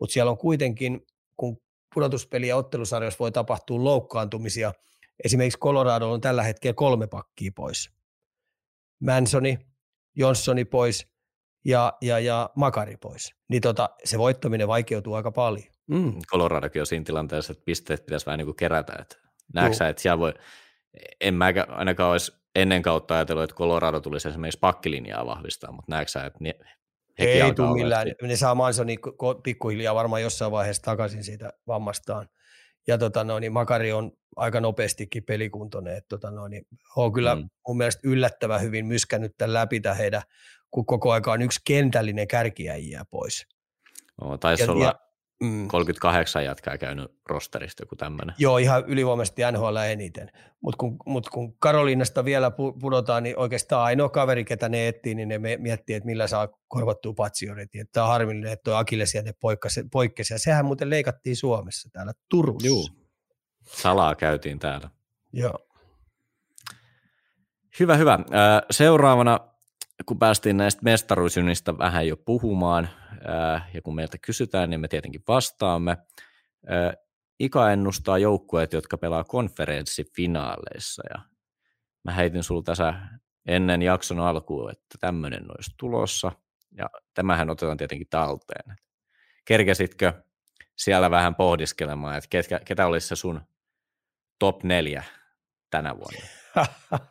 mutta 0.00 0.12
siellä 0.12 0.30
on 0.30 0.38
kuitenkin, 0.38 1.00
kun 1.36 1.56
pudotuspeli- 1.94 2.48
ja 2.48 2.56
ottelusarjoissa 2.56 3.18
voi 3.18 3.32
tapahtua 3.32 3.84
loukkaantumisia, 3.84 4.72
esimerkiksi 5.24 5.58
Colorado 5.58 6.12
on 6.12 6.20
tällä 6.20 6.42
hetkellä 6.42 6.74
kolme 6.74 7.06
pakkia 7.06 7.50
pois. 7.54 7.90
Mansoni, 9.00 9.58
Johnsoni 10.16 10.64
pois 10.64 11.06
ja, 11.64 11.92
ja, 12.00 12.18
ja 12.18 12.50
Makari 12.56 12.96
pois. 12.96 13.34
Niin 13.48 13.62
tota, 13.62 13.90
se 14.04 14.18
voittaminen 14.18 14.68
vaikeutuu 14.68 15.14
aika 15.14 15.32
paljon. 15.32 15.66
Mm. 15.86 16.14
Coloradokin 16.30 16.82
on 16.82 16.86
siinä 16.86 17.04
tilanteessa, 17.04 17.52
että 17.52 17.64
pisteet 17.64 18.06
pitäisi 18.06 18.26
vähän 18.26 18.38
niin 18.38 18.46
kuin 18.46 18.56
kerätä. 18.56 18.92
Että 19.00 19.16
näetkö 19.54 19.88
että 19.88 20.02
siellä 20.02 20.18
voi, 20.18 20.34
en 21.20 21.34
mä 21.34 21.52
ainakaan 21.68 22.10
olisi 22.10 22.32
ennen 22.54 22.82
kautta 22.82 23.14
ajatellut, 23.14 23.44
että 23.44 23.56
Colorado 23.56 24.00
tulisi 24.00 24.28
esimerkiksi 24.28 24.58
pakkilinjaa 24.58 25.26
vahvistaa, 25.26 25.72
mutta 25.72 25.92
näetkö 25.92 26.20
että 26.26 26.38
ne, 26.40 26.54
ei 27.18 27.54
tule 27.54 27.74
millään. 27.74 28.06
Ne 28.22 28.36
saa 28.36 28.54
Mansoni 28.54 28.96
pikkuhiljaa 29.42 29.94
varmaan 29.94 30.22
jossain 30.22 30.52
vaiheessa 30.52 30.82
takaisin 30.82 31.24
siitä 31.24 31.52
vammastaan. 31.66 32.28
Ja 32.90 32.98
tota 32.98 33.24
no, 33.24 33.38
niin 33.38 33.52
Makari 33.52 33.92
on 33.92 34.12
aika 34.36 34.60
nopeastikin 34.60 35.24
pelikuntoinen. 35.24 35.96
Että 35.96 36.08
tota 36.08 36.30
no, 36.30 36.48
niin 36.48 36.66
on 36.96 37.12
kyllä 37.12 37.34
mm. 37.34 37.50
mun 37.68 37.76
mielestä 37.76 38.00
yllättävän 38.04 38.60
hyvin 38.60 38.86
myskännyt 38.86 39.34
tämän 39.38 39.54
läpi 39.54 39.82
heidän, 39.98 40.22
kun 40.70 40.86
koko 40.86 41.12
aika 41.12 41.32
on 41.32 41.42
yksi 41.42 41.60
kentällinen 41.64 42.28
kärkiäjiä 42.28 43.04
pois. 43.10 43.46
No, 44.20 44.38
taisi 44.38 44.62
ja, 44.62 44.72
olla 44.72 44.84
ja, 44.84 45.00
mm. 45.40 45.68
38 45.68 46.44
jatkaa 46.44 46.78
käynyt 46.78 47.12
rosterista 47.28 47.82
joku 47.82 47.96
tämmöinen. 47.96 48.34
Joo, 48.38 48.58
ihan 48.58 48.84
ylivoimaisesti 48.86 49.42
NHL 49.52 49.76
eniten. 49.76 50.30
Mutta 50.60 50.76
kun, 50.76 50.96
mut 51.06 51.28
kun 51.28 51.56
Karoliinasta 51.58 52.24
vielä 52.24 52.52
pudotaan, 52.80 53.22
niin 53.22 53.38
oikeastaan 53.38 53.84
ainoa 53.84 54.08
kaveri, 54.08 54.44
ketä 54.44 54.68
ne 54.68 54.88
etsii, 54.88 55.14
niin 55.14 55.28
ne 55.28 55.38
miettii, 55.38 55.96
että 55.96 56.06
millä 56.06 56.26
saa 56.26 56.48
korvattua 56.68 57.12
patsioretin. 57.16 57.88
Tämä 57.92 58.06
on 58.06 58.12
harmillinen, 58.12 58.52
että 58.52 58.64
tuo 58.64 58.74
Akilles 58.74 59.14
ne 59.14 59.34
poikkesi. 59.92 60.34
Ja 60.34 60.38
sehän 60.38 60.64
muuten 60.64 60.90
leikattiin 60.90 61.36
Suomessa 61.36 61.88
täällä 61.92 62.12
Turussa. 62.28 62.68
Joo, 62.68 62.84
salaa 63.62 64.14
käytiin 64.14 64.58
täällä. 64.58 64.90
Joo. 65.32 65.66
Hyvä, 67.80 67.96
hyvä. 67.96 68.18
Seuraavana 68.70 69.40
kun 70.06 70.18
päästiin 70.18 70.56
näistä 70.56 70.82
mestaruusjunista 70.84 71.78
vähän 71.78 72.06
jo 72.06 72.16
puhumaan, 72.16 72.88
ja 73.74 73.82
kun 73.82 73.94
meiltä 73.94 74.18
kysytään, 74.18 74.70
niin 74.70 74.80
me 74.80 74.88
tietenkin 74.88 75.22
vastaamme. 75.28 75.96
Ika 77.38 77.72
ennustaa 77.72 78.18
joukkueet, 78.18 78.72
jotka 78.72 78.98
pelaa 78.98 79.24
konferenssifinaaleissa, 79.24 81.02
ja 81.14 81.22
mä 82.04 82.12
heitin 82.12 82.42
sulla 82.42 82.62
tässä 82.62 82.94
ennen 83.46 83.82
jakson 83.82 84.20
alkuun, 84.20 84.70
että 84.70 84.98
tämmöinen 85.00 85.44
olisi 85.50 85.74
tulossa, 85.76 86.32
ja 86.76 86.90
tämähän 87.14 87.50
otetaan 87.50 87.76
tietenkin 87.76 88.08
talteen. 88.10 88.76
Kerkesitkö 89.44 90.12
siellä 90.76 91.10
vähän 91.10 91.34
pohdiskelemaan, 91.34 92.16
että 92.16 92.28
ketä, 92.30 92.60
ketä 92.64 92.86
olisi 92.86 93.08
se 93.08 93.16
sun 93.16 93.40
top 94.38 94.62
neljä 94.62 95.04
tänä 95.70 95.96
vuonna? 95.96 96.26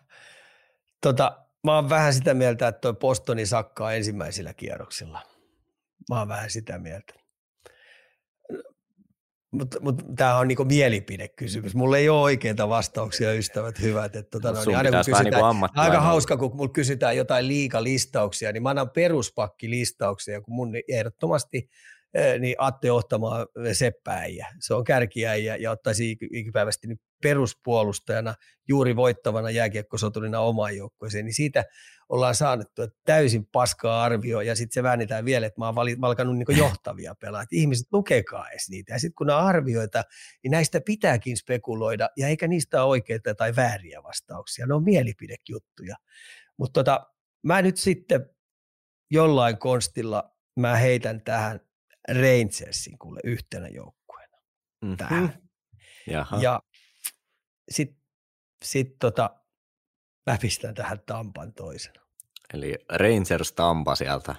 tota, 1.04 1.46
mä 1.64 1.76
oon 1.76 1.90
vähän 1.90 2.14
sitä 2.14 2.34
mieltä, 2.34 2.68
että 2.68 2.82
toi 2.82 2.94
Postoni 2.94 3.46
sakkaa 3.46 3.94
ensimmäisillä 3.94 4.54
kierroksilla. 4.54 5.22
Mä 6.10 6.20
oon 6.20 6.28
vähän 6.28 6.50
sitä 6.50 6.80
mieltä. 6.80 7.14
Mutta 9.52 9.80
mut, 9.82 10.02
tämä 10.16 10.38
on 10.38 10.48
niinku 10.48 10.66
mielipidekysymys. 10.66 11.76
Mulla 11.76 11.98
ei 11.98 12.10
ole 12.10 12.22
oikeita 12.22 12.70
vastauksia, 12.70 13.34
ystävät 13.34 13.82
hyvät. 13.82 14.16
Et, 14.16 14.30
tota, 14.30 14.52
no, 14.52 14.64
niin 14.66 14.78
aina 14.78 14.92
kun 14.92 15.00
kysytään, 15.06 15.56
niinku 15.56 15.68
aika 15.76 16.02
hauska, 16.02 16.38
kun 16.38 16.56
mulla 16.56 16.70
kysytään 16.70 17.18
jotain 17.18 17.48
liikalistauksia, 17.48 18.52
niin 18.52 18.64
mä 18.64 18.70
annan 18.70 18.90
peruspakkilistauksia, 18.90 20.42
kun 20.42 20.56
mun 20.56 20.72
ehdottomasti 20.88 21.70
niin 22.40 22.56
Atte 22.58 22.92
Ohtamaa 22.92 23.46
seppäijä. 23.74 24.48
Se 24.60 24.74
on 24.74 24.84
kärkiäijä 24.84 25.56
ja 25.56 25.72
ottaisi 25.72 26.18
ikipäiväisesti 26.34 26.88
niin 26.88 27.00
peruspuolustajana 27.24 28.36
juuri 28.68 28.96
voittavana 28.96 29.50
jääkiekkosoturina 29.50 30.40
omaan 30.40 30.78
joukkueeseen, 30.78 31.26
niin 31.26 31.34
siitä 31.34 31.66
ollaan 32.10 32.36
saanut 32.36 32.68
täysin 33.06 33.46
paskaa 33.46 34.04
arvio 34.04 34.42
ja 34.42 34.56
sitten 34.56 34.74
se 34.74 34.84
väännetään 34.84 35.26
vielä, 35.26 35.48
että 35.48 35.62
mä 35.62 35.66
oon 35.66 35.76
valkannut 35.76 36.38
niin 36.38 36.58
johtavia 36.58 37.16
pelaajia. 37.22 37.48
Ihmiset 37.52 37.88
lukekaa 37.92 38.50
edes 38.50 38.70
niitä 38.70 38.94
ja 38.94 39.00
sitten 39.00 39.16
kun 39.16 39.28
nämä 39.28 39.40
arvioita, 39.40 40.04
niin 40.44 40.52
näistä 40.52 40.82
pitääkin 40.86 41.38
spekuloida 41.38 42.10
ja 42.18 42.28
eikä 42.28 42.48
niistä 42.48 42.84
ole 42.84 42.90
oikeita 42.90 43.36
tai 43.36 43.56
vääriä 43.56 44.04
vastauksia, 44.04 44.68
ne 44.68 44.74
on 44.74 44.84
mielipidejuttuja. 44.84 45.96
Mutta 46.58 46.74
tota, 46.74 47.08
mä 47.44 47.62
nyt 47.62 47.78
sitten 47.78 48.30
jollain 49.12 49.58
konstilla 49.58 50.32
mä 50.60 50.76
heitän 50.76 51.22
tähän 51.22 51.60
Rangersin 52.08 53.00
kuule 53.00 53.20
yhtenä 53.24 53.68
joukkueena 53.68 54.38
mm-hmm. 54.82 54.98
tähän. 54.98 55.50
Jaha. 56.08 56.38
Ja 56.42 56.62
sitten 57.70 58.02
sit 58.64 59.00
tota, 59.00 59.30
mä 60.30 60.38
pistän 60.42 60.76
tähän 60.76 61.00
Tampan 61.06 61.54
toisena. 61.54 62.02
Eli 62.54 62.76
Rangers 62.90 63.52
Tampa 63.52 63.96
sieltä. 63.96 64.36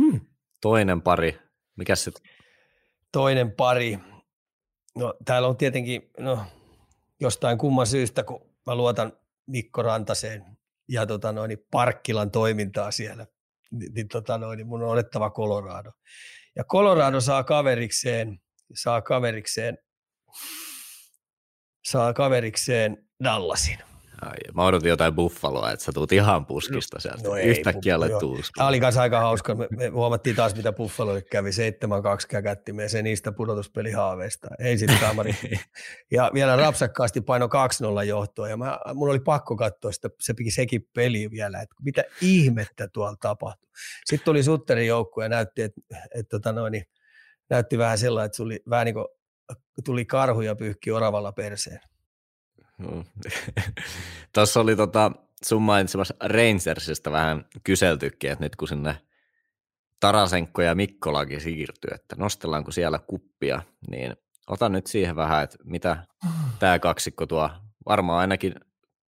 Hmm. 0.00 0.20
Toinen 0.60 1.02
pari. 1.02 1.38
Mikä 1.76 1.96
se? 1.96 2.10
Toinen 3.12 3.52
pari. 3.52 3.98
No 4.96 5.14
täällä 5.24 5.48
on 5.48 5.56
tietenkin, 5.56 6.10
no 6.18 6.46
jostain 7.20 7.58
kumman 7.58 7.86
syystä, 7.86 8.22
kun 8.22 8.50
mä 8.66 8.74
luotan 8.74 9.12
Mikko 9.46 9.82
Rantaseen 9.82 10.44
ja 10.88 11.06
tota 11.06 11.32
noin, 11.32 11.58
Parkkilan 11.70 12.30
toimintaa 12.30 12.90
siellä, 12.90 13.26
niin, 13.70 13.94
niin, 13.94 14.08
tota 14.08 14.38
noin, 14.38 14.66
mun 14.66 14.82
on 14.82 14.88
olettava 14.88 15.30
Colorado. 15.30 15.92
Ja 16.56 16.64
Colorado 16.64 17.20
saa 17.20 17.44
kaverikseen, 17.44 18.40
saa 18.74 19.02
kaverikseen, 19.02 19.78
saa 21.84 22.12
kaverikseen 22.12 23.08
Dallasin. 23.24 23.78
Ai, 24.22 24.36
mä 24.54 24.64
odotin 24.64 24.88
jotain 24.88 25.14
buffaloa, 25.14 25.72
että 25.72 25.84
sä 25.84 25.92
tuut 25.92 26.12
ihan 26.12 26.46
puskista 26.46 27.00
sieltä. 27.00 27.28
No 27.28 27.36
ei, 27.36 27.46
Yhtäkkiä 27.46 27.96
olet 27.96 28.12
Tämä 28.56 28.68
oli 28.68 28.80
kanssa 28.80 29.02
aika 29.02 29.20
hauska. 29.20 29.54
Me, 29.54 29.68
me 29.70 29.88
huomattiin 29.88 30.36
taas, 30.36 30.56
mitä 30.56 30.72
buffaloille 30.72 31.22
kävi. 31.22 31.50
7-2 31.50 31.52
käkättimeen 32.28 32.90
se 32.90 33.02
niistä 33.02 33.32
pudotuspelihaaveista. 33.32 34.48
Ei 34.58 34.78
sitten 34.78 34.98
kamari. 34.98 35.36
ja 36.12 36.30
vielä 36.34 36.56
rapsakkaasti 36.56 37.20
paino 37.20 37.46
2-0 38.02 38.04
johtoa. 38.04 38.48
Ja 38.48 38.56
mä, 38.56 38.78
mun 38.94 39.10
oli 39.10 39.20
pakko 39.20 39.56
katsoa 39.56 39.92
sitä, 39.92 40.08
se 40.20 40.34
piti 40.34 40.50
sekin 40.50 40.88
peli 40.94 41.30
vielä, 41.30 41.60
että 41.60 41.74
mitä 41.82 42.04
ihmettä 42.20 42.88
tuolla 42.88 43.16
tapahtui. 43.20 43.70
Sitten 44.04 44.24
tuli 44.24 44.42
Sutterin 44.42 44.86
joukku 44.86 45.20
ja 45.20 45.28
näytti, 45.28 45.62
että, 45.62 45.80
että 46.14 46.30
tota 46.30 46.52
noin, 46.52 46.72
niin, 46.72 46.84
näytti 47.50 47.78
vähän 47.78 47.98
sellainen, 47.98 48.26
että 48.26 48.36
tuli, 48.36 48.62
vähän 48.70 48.84
niin 48.84 48.94
kuin, 48.94 49.06
tuli 49.84 50.04
karhu 50.04 50.40
ja 50.40 50.56
pyyhki 50.56 50.90
oravalla 50.90 51.32
perseen. 51.32 51.80
Mm. 52.78 53.04
Tuossa 54.34 54.60
oli 54.60 54.76
tota, 54.76 55.12
sun 55.44 55.62
mainitsemassa 55.62 56.14
Rangersista 56.20 57.12
vähän 57.12 57.44
kyseltykin, 57.64 58.30
että 58.30 58.44
nyt 58.44 58.56
kun 58.56 58.68
sinne 58.68 58.96
Tarasenko 60.00 60.62
ja 60.62 60.74
Mikkolakin 60.74 61.40
siirtyy, 61.40 61.90
että 61.94 62.16
nostellaanko 62.18 62.72
siellä 62.72 62.98
kuppia, 62.98 63.62
niin 63.90 64.16
otan 64.46 64.72
nyt 64.72 64.86
siihen 64.86 65.16
vähän, 65.16 65.44
että 65.44 65.58
mitä 65.64 66.06
tämä 66.58 66.78
kaksikko 66.78 67.26
tuo. 67.26 67.50
Varmaan 67.88 68.20
ainakin, 68.20 68.54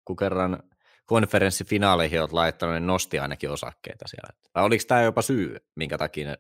kun 0.04 0.16
kerran 0.16 0.62
konferenssifinaaleihin 1.06 2.20
olet 2.20 2.32
laittanut, 2.32 2.74
niin 2.74 2.86
nosti 2.86 3.18
ainakin 3.18 3.50
osakkeita 3.50 4.08
siellä. 4.08 4.28
Vai 4.54 4.64
oliko 4.64 4.84
tämä 4.88 5.02
jopa 5.02 5.22
syy, 5.22 5.56
minkä 5.76 5.98
takia 5.98 6.28
ne 6.28 6.38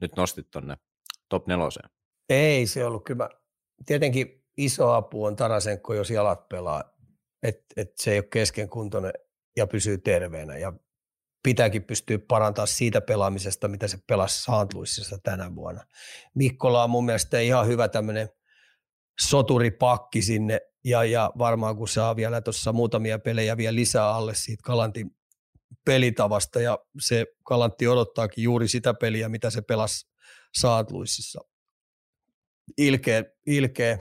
nyt 0.00 0.16
nostit 0.16 0.50
tuonne 0.50 0.76
top 1.28 1.46
neloseen? 1.46 1.90
Ei 2.28 2.66
se 2.66 2.84
ollut 2.84 3.04
kyllä. 3.04 3.28
Tietenkin 3.86 4.39
iso 4.64 4.92
apu 4.92 5.24
on 5.24 5.36
Tarasenko, 5.36 5.94
jos 5.94 6.10
jalat 6.10 6.48
pelaa, 6.48 6.84
että 7.42 7.64
et 7.76 7.92
se 7.96 8.12
ei 8.12 8.18
ole 8.18 8.28
keskenkuntoinen 8.32 9.12
ja 9.56 9.66
pysyy 9.66 9.98
terveenä. 9.98 10.58
Ja 10.58 10.72
pitääkin 11.42 11.84
pystyä 11.84 12.18
parantaa 12.28 12.66
siitä 12.66 13.00
pelaamisesta, 13.00 13.68
mitä 13.68 13.88
se 13.88 13.98
pelasi 14.06 14.42
Saantluississa 14.42 15.18
tänä 15.22 15.54
vuonna. 15.54 15.84
Mikkola 16.34 16.84
on 16.84 16.90
mun 16.90 17.04
mielestä 17.04 17.40
ihan 17.40 17.66
hyvä 17.66 17.88
tämmöinen 17.88 18.28
soturipakki 19.20 20.22
sinne 20.22 20.60
ja, 20.84 21.04
ja 21.04 21.30
varmaan 21.38 21.76
kun 21.76 21.88
saa 21.88 22.16
vielä 22.16 22.40
tuossa 22.40 22.72
muutamia 22.72 23.18
pelejä 23.18 23.56
vielä 23.56 23.74
lisää 23.74 24.10
alle 24.10 24.34
siitä 24.34 24.62
Kalantin 24.64 25.10
pelitavasta 25.84 26.60
ja 26.60 26.78
se 27.00 27.26
Kalantti 27.44 27.88
odottaakin 27.88 28.44
juuri 28.44 28.68
sitä 28.68 28.94
peliä, 28.94 29.28
mitä 29.28 29.50
se 29.50 29.62
pelasi 29.62 30.10
Saatluississa. 30.54 31.40
Ilkeä, 32.78 33.24
ilkeä, 33.46 33.98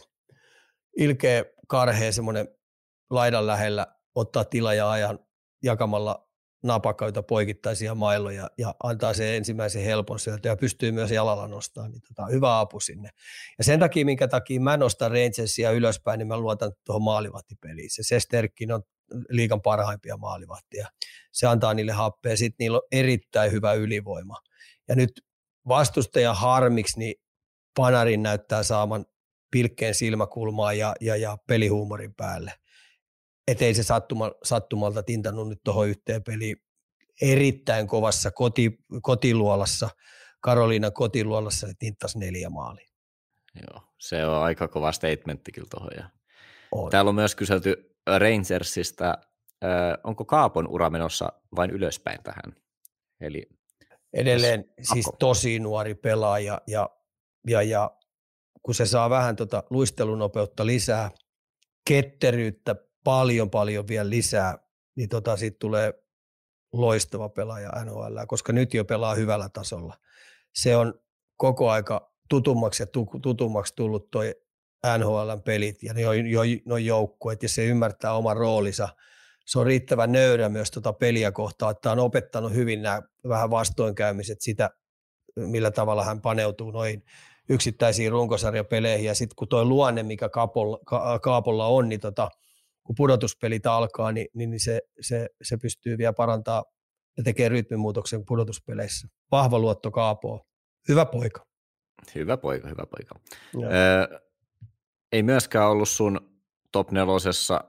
ilkeä 1.00 1.46
karhea 1.68 2.12
semmoinen 2.12 2.48
laidan 3.10 3.48
lähellä 3.48 3.88
ottaa 4.16 4.46
tila 4.46 4.74
ja 4.74 4.92
ajan 4.92 5.20
jakamalla 5.64 6.30
napakoita 6.64 7.24
poikittaisia 7.24 7.96
mailoja 7.96 8.50
ja 8.58 8.76
antaa 8.84 9.14
se 9.14 9.38
ensimmäisen 9.38 9.84
helpon 9.84 10.20
sieltä 10.20 10.48
ja 10.48 10.56
pystyy 10.56 10.92
myös 10.92 11.12
jalalla 11.12 11.48
nostamaan, 11.48 11.92
niin 11.92 12.02
tota, 12.08 12.28
hyvä 12.32 12.60
apu 12.60 12.80
sinne. 12.80 13.10
Ja 13.58 13.64
sen 13.64 13.80
takia, 13.80 14.06
minkä 14.06 14.28
takia 14.28 14.62
mä 14.62 14.78
nostan 14.78 15.12
Rangersia 15.12 15.72
ylöspäin, 15.72 16.18
niin 16.18 16.28
mä 16.28 16.38
luotan 16.38 16.72
tuohon 16.86 17.04
maalivahtipeliin. 17.04 17.90
Se 17.90 18.04
Sesterkin 18.04 18.72
on 18.72 18.84
liikan 19.30 19.62
parhaimpia 19.62 20.18
maalivahtia. 20.18 20.88
Se 21.32 21.48
antaa 21.48 21.74
niille 21.74 21.92
happea, 21.92 22.38
sitten 22.38 22.56
niillä 22.60 22.78
on 22.78 22.88
erittäin 22.92 23.52
hyvä 23.52 23.74
ylivoima. 23.74 24.36
Ja 24.88 24.96
nyt 24.96 25.12
vastustajan 25.68 26.36
harmiksi, 26.36 27.00
niin 27.00 27.16
Panarin 27.76 28.24
näyttää 28.24 28.64
saaman 28.64 29.06
pilkkeen 29.52 29.96
silmäkulmaa 29.96 30.74
ja, 30.74 30.96
ja, 31.02 31.16
ja 31.16 31.38
pelihuumorin 31.48 32.14
päälle– 32.14 32.54
ettei 33.52 33.74
se 33.74 33.84
sattuma, 33.84 34.32
sattumalta 34.44 35.04
tintannut 35.04 35.50
nyt 35.50 35.60
tuohon 35.64 35.88
yhteen 35.88 36.24
peliin 36.24 36.58
erittäin 37.22 37.88
kovassa 37.88 38.32
koti, 38.32 38.80
kotiluolassa, 39.02 39.90
Karoliina 40.42 40.92
kotiluolassa 40.92 41.68
se 41.68 41.74
tinttasi 41.80 42.20
neljä 42.20 42.50
maalia. 42.50 42.90
Joo, 43.56 43.82
se 43.98 44.26
on 44.26 44.44
aika 44.44 44.68
kova 44.68 44.92
statementti 44.92 45.52
kyllä 45.52 45.68
tuohon. 45.72 45.90
Ja 45.98 46.10
on. 46.72 46.92
Täällä 46.92 47.10
on 47.10 47.16
myös 47.16 47.36
kyselty 47.36 47.96
Rangersista, 48.18 49.18
äh, 49.64 49.70
onko 50.04 50.26
Kaapon 50.26 50.68
ura 50.68 50.90
menossa 50.90 51.34
vain 51.56 51.72
ylöspäin 51.72 52.24
tähän? 52.24 52.56
Eli 53.22 53.50
Edelleen 54.14 54.66
siis 54.82 55.10
tosi 55.20 55.60
nuori 55.60 55.96
pelaaja 55.96 56.62
ja, 56.68 56.90
ja, 57.48 57.62
ja 57.62 57.92
kun 58.64 58.76
se 58.76 58.86
saa 58.86 59.10
vähän 59.10 59.36
tota 59.36 59.64
luistelunopeutta 59.70 60.66
lisää, 60.66 61.12
ketteryyttä, 61.88 62.76
paljon 63.04 63.50
paljon 63.50 63.88
vielä 63.88 64.10
lisää, 64.10 64.58
niin 64.96 65.10
tota, 65.10 65.38
siitä 65.38 65.58
tulee 65.60 65.94
loistava 66.74 67.30
pelaaja 67.30 67.72
NHL, 67.86 68.18
koska 68.28 68.54
nyt 68.54 68.74
jo 68.74 68.86
pelaa 68.86 69.16
hyvällä 69.16 69.50
tasolla. 69.50 69.98
Se 70.54 70.76
on 70.76 70.94
koko 71.38 71.70
aika 71.70 72.14
tutummaksi 72.30 72.84
ja 72.84 72.88
tutummaksi 73.22 73.74
tullut 73.76 74.12
toi 74.12 74.36
NHLn 74.98 75.42
pelit 75.46 75.84
ja 75.84 75.94
jo, 76.00 76.14
jo, 76.14 76.42
no 76.66 76.78
joukkueet 76.78 77.44
ja 77.44 77.50
se 77.50 77.66
ymmärtää 77.66 78.14
oman 78.14 78.38
roolinsa. 78.38 78.90
Se 79.46 79.60
on 79.60 79.66
riittävän 79.66 80.12
nöyrä 80.12 80.50
myös 80.50 80.72
tuota 80.72 80.94
peliä 80.94 81.32
kohtaan, 81.32 81.72
että 81.72 81.92
on 81.92 82.00
opettanut 82.00 82.54
hyvin 82.54 82.82
nämä 82.82 83.02
vähän 83.28 83.50
vastoinkäymiset 83.50 84.42
sitä, 84.42 84.70
millä 85.36 85.72
tavalla 85.72 86.06
hän 86.06 86.22
paneutuu 86.22 86.72
noihin 86.72 87.04
yksittäisiin 87.50 88.12
runkosarjapeleihin 88.12 89.06
ja 89.06 89.16
sitten 89.16 89.36
kun 89.36 89.48
tuo 89.48 89.66
luonne, 89.66 90.04
mikä 90.04 90.30
Kaapolla, 90.30 90.80
Kaapolla 91.22 91.68
on, 91.68 91.90
niin 91.90 92.00
tota, 92.00 92.30
kun 92.84 92.96
pudotuspelit 92.96 93.66
alkaa, 93.66 94.12
niin, 94.12 94.28
niin, 94.34 94.50
niin 94.50 94.60
se, 94.60 94.82
se, 95.02 95.30
se 95.42 95.58
pystyy 95.58 95.98
vielä 95.98 96.14
parantaa 96.14 96.64
ja 97.18 97.24
tekee 97.24 97.50
rytmimuutoksen 97.50 98.26
pudotuspeleissä. 98.26 99.08
Vahva 99.32 99.60
luotto 99.60 99.92
Kaapoa. 99.92 100.46
Hyvä 100.88 101.06
poika. 101.06 101.46
Hyvä 102.16 102.38
poika, 102.38 102.68
hyvä 102.68 102.84
poika. 102.86 103.20
Öö, 103.64 104.20
ei 105.12 105.24
myöskään 105.24 105.70
ollut 105.70 105.90
sun 105.90 106.42
top 106.72 106.92
nelosessa 106.92 107.64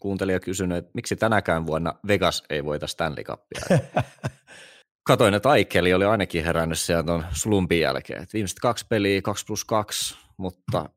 kuuntelija 0.00 0.40
kysynyt, 0.40 0.78
että 0.78 0.90
miksi 0.94 1.16
tänäkään 1.16 1.66
vuonna 1.66 1.94
Vegas 2.08 2.42
ei 2.50 2.64
voita 2.64 2.86
Stanley 2.86 3.24
Cupia. 3.24 3.60
Katoin, 5.06 5.34
että 5.34 5.48
Aikeli 5.48 5.94
oli 5.94 6.04
ainakin 6.04 6.44
herännyt 6.44 6.78
sieltä 6.78 7.06
tuon 7.06 7.24
slumpin 7.32 7.80
jälkeen. 7.80 8.22
Että 8.22 8.32
viimeiset 8.32 8.58
kaksi 8.58 8.86
peliä, 8.88 9.22
2 9.22 9.46
plus 9.46 9.64
2, 9.64 10.16
mutta 10.36 10.90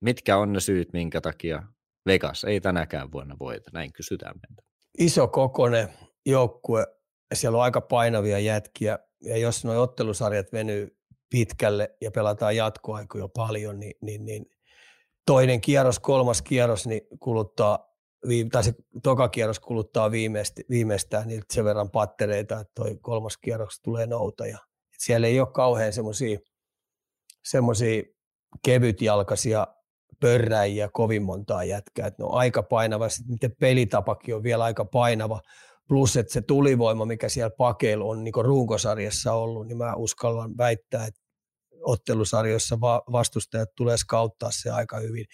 mitkä 0.00 0.36
on 0.36 0.52
ne 0.52 0.60
syyt, 0.60 0.92
minkä 0.92 1.20
takia 1.20 1.62
Vegas 2.06 2.44
ei 2.44 2.60
tänäkään 2.60 3.12
vuonna 3.12 3.36
voita, 3.38 3.70
näin 3.72 3.92
kysytään 3.92 4.34
meiltä. 4.34 4.62
Iso 4.98 5.28
kokonen 5.28 5.88
joukkue, 6.26 6.86
siellä 7.34 7.58
on 7.58 7.64
aika 7.64 7.80
painavia 7.80 8.38
jätkiä, 8.38 8.98
ja 9.22 9.36
jos 9.36 9.64
nuo 9.64 9.82
ottelusarjat 9.82 10.52
venyy 10.52 10.96
pitkälle 11.30 11.96
ja 12.00 12.10
pelataan 12.10 12.56
jatkoaikoja 12.56 13.28
paljon, 13.28 13.80
niin, 13.80 13.94
niin, 14.00 14.24
niin 14.24 14.46
toinen 15.26 15.60
kierros, 15.60 15.98
kolmas 15.98 16.42
kierros 16.42 16.86
niin 16.86 17.02
kuluttaa, 17.20 17.89
tai 18.52 18.64
se 18.64 18.74
toka 19.02 19.28
kierros 19.28 19.60
kuluttaa 19.60 20.10
viimeistä, 20.10 20.62
viimeistään 20.70 21.28
niin 21.28 21.42
sen 21.52 21.64
verran 21.64 21.90
pattereita, 21.90 22.60
että 22.60 22.72
toi 22.74 22.98
kolmas 23.00 23.36
kierros 23.36 23.80
tulee 23.84 24.06
noutaja. 24.06 24.58
Et 24.94 25.00
siellä 25.00 25.26
ei 25.26 25.40
ole 25.40 25.48
kauhean 25.52 25.92
semmoisia 25.92 26.38
semmoisia 27.44 28.02
kevytjalkaisia 28.64 29.66
pörräjiä 30.20 30.88
kovin 30.92 31.22
montaa 31.22 31.64
jätkää, 31.64 32.06
että 32.06 32.22
ne 32.22 32.26
on 32.26 32.34
aika 32.34 32.62
painava, 32.62 33.08
sitten 33.08 33.30
niiden 33.30 33.56
pelitapakin 33.60 34.34
on 34.34 34.42
vielä 34.42 34.64
aika 34.64 34.84
painava, 34.84 35.40
plus 35.88 36.16
että 36.16 36.32
se 36.32 36.40
tulivoima, 36.40 37.04
mikä 37.04 37.28
siellä 37.28 37.50
pakeilla 37.58 38.04
on 38.04 38.24
niin 38.24 38.34
runkosarjassa 38.40 39.32
ollut, 39.32 39.66
niin 39.66 39.78
mä 39.78 39.94
uskallan 39.94 40.56
väittää, 40.58 41.06
että 41.06 41.20
ottelusarjoissa 41.82 42.80
vastustajat 43.12 43.68
tulee 43.76 43.96
skauttaa 43.96 44.50
se 44.52 44.70
aika 44.70 44.98
hyvin. 44.98 45.24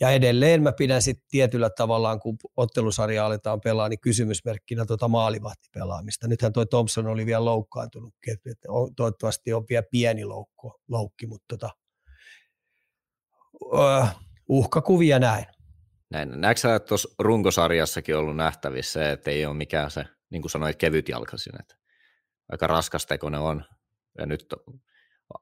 Ja 0.00 0.10
edelleen 0.10 0.62
mä 0.62 0.72
pidän 0.72 1.02
sitten 1.02 1.26
tietyllä 1.30 1.70
tavallaan, 1.70 2.20
kun 2.20 2.36
ottelusarja 2.56 3.26
aletaan 3.26 3.60
pelaa, 3.60 3.88
niin 3.88 4.00
kysymysmerkkinä 4.00 4.86
tuota 4.86 5.08
maalivahtipelaamista. 5.08 6.28
Nythän 6.28 6.52
toi 6.52 6.66
Thompson 6.66 7.06
oli 7.06 7.26
vielä 7.26 7.44
loukkaantunut, 7.44 8.14
että 8.32 8.68
toivottavasti 8.96 9.52
on 9.52 9.64
vielä 9.70 9.86
pieni 9.90 10.24
loukku, 10.24 10.80
loukki, 10.88 11.26
mutta 11.26 11.44
tota, 11.48 11.70
uhkakuvia 14.48 15.18
näin. 15.18 15.46
Näin. 16.10 16.40
Näetkö 16.40 16.60
sä, 16.60 16.74
että 16.74 16.86
tuossa 16.86 17.08
runkosarjassakin 17.18 18.16
ollut 18.16 18.36
nähtävissä 18.36 19.10
että 19.10 19.30
ei 19.30 19.46
ole 19.46 19.54
mikään 19.54 19.90
se, 19.90 20.04
niin 20.30 20.42
kuin 20.42 20.50
sanoit, 20.50 20.76
kevyt 20.76 21.08
jalkaisin, 21.08 21.60
että 21.60 21.74
aika 22.52 22.66
raskas 22.66 23.06
tekonen 23.06 23.40
on. 23.40 23.64
Ja 24.18 24.26
nyt 24.26 24.46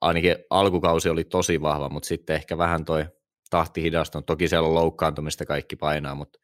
ainakin 0.00 0.36
alkukausi 0.50 1.08
oli 1.08 1.24
tosi 1.24 1.62
vahva, 1.62 1.88
mutta 1.88 2.06
sitten 2.06 2.36
ehkä 2.36 2.58
vähän 2.58 2.84
toi 2.84 3.06
tahti 3.50 3.82
hidastunut. 3.82 4.26
Toki 4.26 4.48
siellä 4.48 4.68
on 4.68 4.74
loukkaantumista 4.74 5.46
kaikki 5.46 5.76
painaa, 5.76 6.14
mutta 6.14 6.38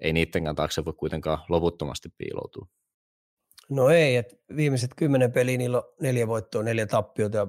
ei 0.00 0.12
niiden 0.12 0.56
taakse 0.56 0.84
voi 0.84 0.92
kuitenkaan 0.92 1.38
loputtomasti 1.48 2.08
piiloutua. 2.18 2.66
No 3.70 3.88
ei, 3.88 4.16
että 4.16 4.36
viimeiset 4.56 4.90
kymmenen 4.96 5.32
peliä 5.32 5.58
niillä 5.58 5.78
on 5.78 5.84
neljä 6.00 6.26
voittoa, 6.26 6.62
neljä 6.62 6.86
tappiota 6.86 7.36
ja 7.36 7.46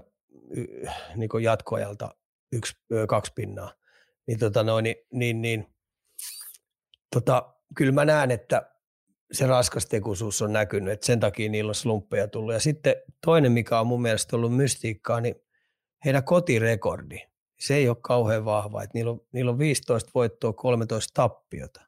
niin 1.15 1.30
jatkoajalta 1.41 2.15
yksi, 2.51 2.73
kaksi 3.07 3.32
pinnaa 3.36 3.80
niin, 4.30 4.39
tota 4.39 4.63
noin, 4.63 4.84
niin, 4.84 4.95
niin, 5.11 5.41
niin 5.41 5.67
tota, 7.15 7.53
kyllä 7.75 7.91
mä 7.91 8.05
näen, 8.05 8.32
että 8.32 8.71
se 9.32 9.47
raskastekuisuus 9.47 10.41
on 10.41 10.53
näkynyt, 10.53 10.93
että 10.93 11.05
sen 11.05 11.19
takia 11.19 11.49
niillä 11.49 11.69
on 11.69 11.75
slumppeja 11.75 12.27
tullut. 12.27 12.53
Ja 12.53 12.59
sitten 12.59 12.95
toinen, 13.25 13.51
mikä 13.51 13.80
on 13.80 13.88
mun 13.88 14.01
mielestä 14.01 14.36
ollut 14.36 14.55
mystiikkaa, 14.55 15.21
niin 15.21 15.36
heidän 16.05 16.23
kotirekordi, 16.23 17.17
se 17.59 17.75
ei 17.75 17.89
ole 17.89 17.97
kauhean 18.01 18.45
vahva. 18.45 18.84
Että 18.84 18.97
niillä, 18.97 19.11
on, 19.11 19.21
niillä 19.32 19.51
on 19.51 19.59
15 19.59 20.11
voittoa, 20.15 20.53
13 20.53 21.11
tappiota. 21.13 21.82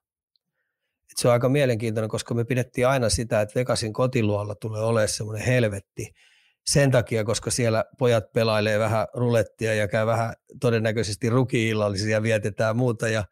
Et 1.11 1.17
se 1.17 1.27
on 1.27 1.33
aika 1.33 1.49
mielenkiintoinen, 1.49 2.09
koska 2.09 2.33
me 2.33 2.43
pidettiin 2.43 2.87
aina 2.87 3.09
sitä, 3.09 3.41
että 3.41 3.59
Vegasin 3.59 3.93
kotiluolla 3.93 4.55
tulee 4.55 4.81
olemaan 4.81 5.07
semmoinen 5.07 5.45
helvetti– 5.45 6.09
sen 6.65 6.91
takia, 6.91 7.23
koska 7.23 7.51
siellä 7.51 7.85
pojat 7.97 8.33
pelailee 8.33 8.79
vähän 8.79 9.07
rulettia 9.13 9.73
ja 9.73 9.87
käy 9.87 10.05
vähän 10.05 10.33
todennäköisesti 10.61 11.29
rukiillallisia, 11.29 12.23
vietetään 12.23 12.77
muuta 12.77 13.07
ja 13.07 13.25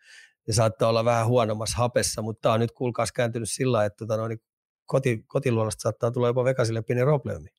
ne 0.50 0.54
saattaa 0.54 0.90
olla 0.90 1.06
vähän 1.06 1.28
huonommassa 1.28 1.78
hapessa, 1.78 2.22
mutta 2.22 2.42
tämä 2.42 2.54
on 2.54 2.60
nyt 2.60 2.72
kuulkaas 2.72 3.12
kääntynyt 3.12 3.50
sillä 3.50 3.86
että 3.86 3.98
tota, 3.98 4.18
no, 4.18 4.28
niin 4.28 4.42
koti, 4.86 5.24
kotiluonnosta 5.28 5.82
saattaa 5.82 6.12
tulla 6.12 6.28
jopa 6.28 6.44
Vegasille 6.44 6.82
pieni 6.82 7.02
probleemi. 7.02 7.50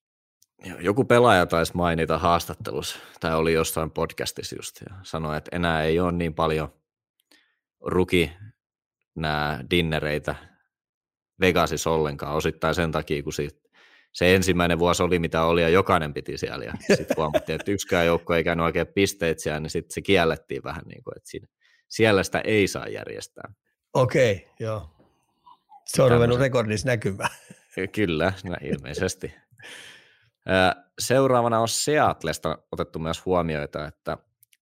Joku 0.81 1.05
pelaaja 1.05 1.47
taisi 1.47 1.77
mainita 1.77 2.19
haastattelussa, 2.19 2.99
tai 3.21 3.35
oli 3.35 3.53
jossain 3.53 3.91
podcastissa 3.91 4.57
just, 4.57 4.81
ja 4.81 4.97
sanoi, 5.03 5.37
että 5.37 5.57
enää 5.57 5.83
ei 5.83 6.01
ole 6.01 6.13
niin 6.13 6.35
paljon 6.35 6.75
ruki 7.81 8.33
nämä 9.15 9.65
dinnereitä 9.71 10.35
Vegasissa 11.41 11.91
ollenkaan, 11.91 12.37
osittain 12.37 12.75
sen 12.75 12.93
takia, 12.93 13.23
kun 13.23 13.33
siitä, 13.33 13.61
se 14.13 14.35
ensimmäinen 14.35 14.79
vuosi 14.79 15.03
oli 15.03 15.19
mitä 15.19 15.43
oli 15.45 15.63
ja 15.63 15.69
jokainen 15.69 16.15
piti 16.15 16.39
siellä 16.39 16.65
ja 16.65 16.73
sitten 16.97 17.17
huomattiin, 17.17 17.61
että 17.61 17.71
yksikään 17.71 18.07
joukko 18.07 18.35
ei 18.35 18.45
käynyt 18.45 18.65
oikein 18.65 18.87
pisteet 18.87 19.39
siellä, 19.39 19.61
niin 19.61 19.71
sitten 19.71 19.95
se 19.95 20.03
kiellettiin 20.03 20.65
vähän 20.65 20.83
niin 20.87 21.05
kuin, 21.05 21.17
että 21.17 21.31
siinä, 21.31 21.47
siellä 21.91 22.23
sitä 22.23 22.41
ei 22.45 22.69
saa 22.69 22.89
järjestää. 22.89 23.53
Okei, 23.95 24.49
joo. 24.61 24.91
Se 25.87 26.03
on 26.03 26.11
ruvennut 26.11 26.39
rekordissa 26.39 26.89
näkymään. 26.89 27.31
Kyllä, 27.93 28.33
no 28.45 28.57
ilmeisesti. 28.63 29.35
Seuraavana 30.99 31.61
on 31.61 31.69
Seatlesta 31.69 32.59
otettu 32.73 32.99
myös 32.99 33.25
huomioita, 33.27 33.87
että 33.87 34.19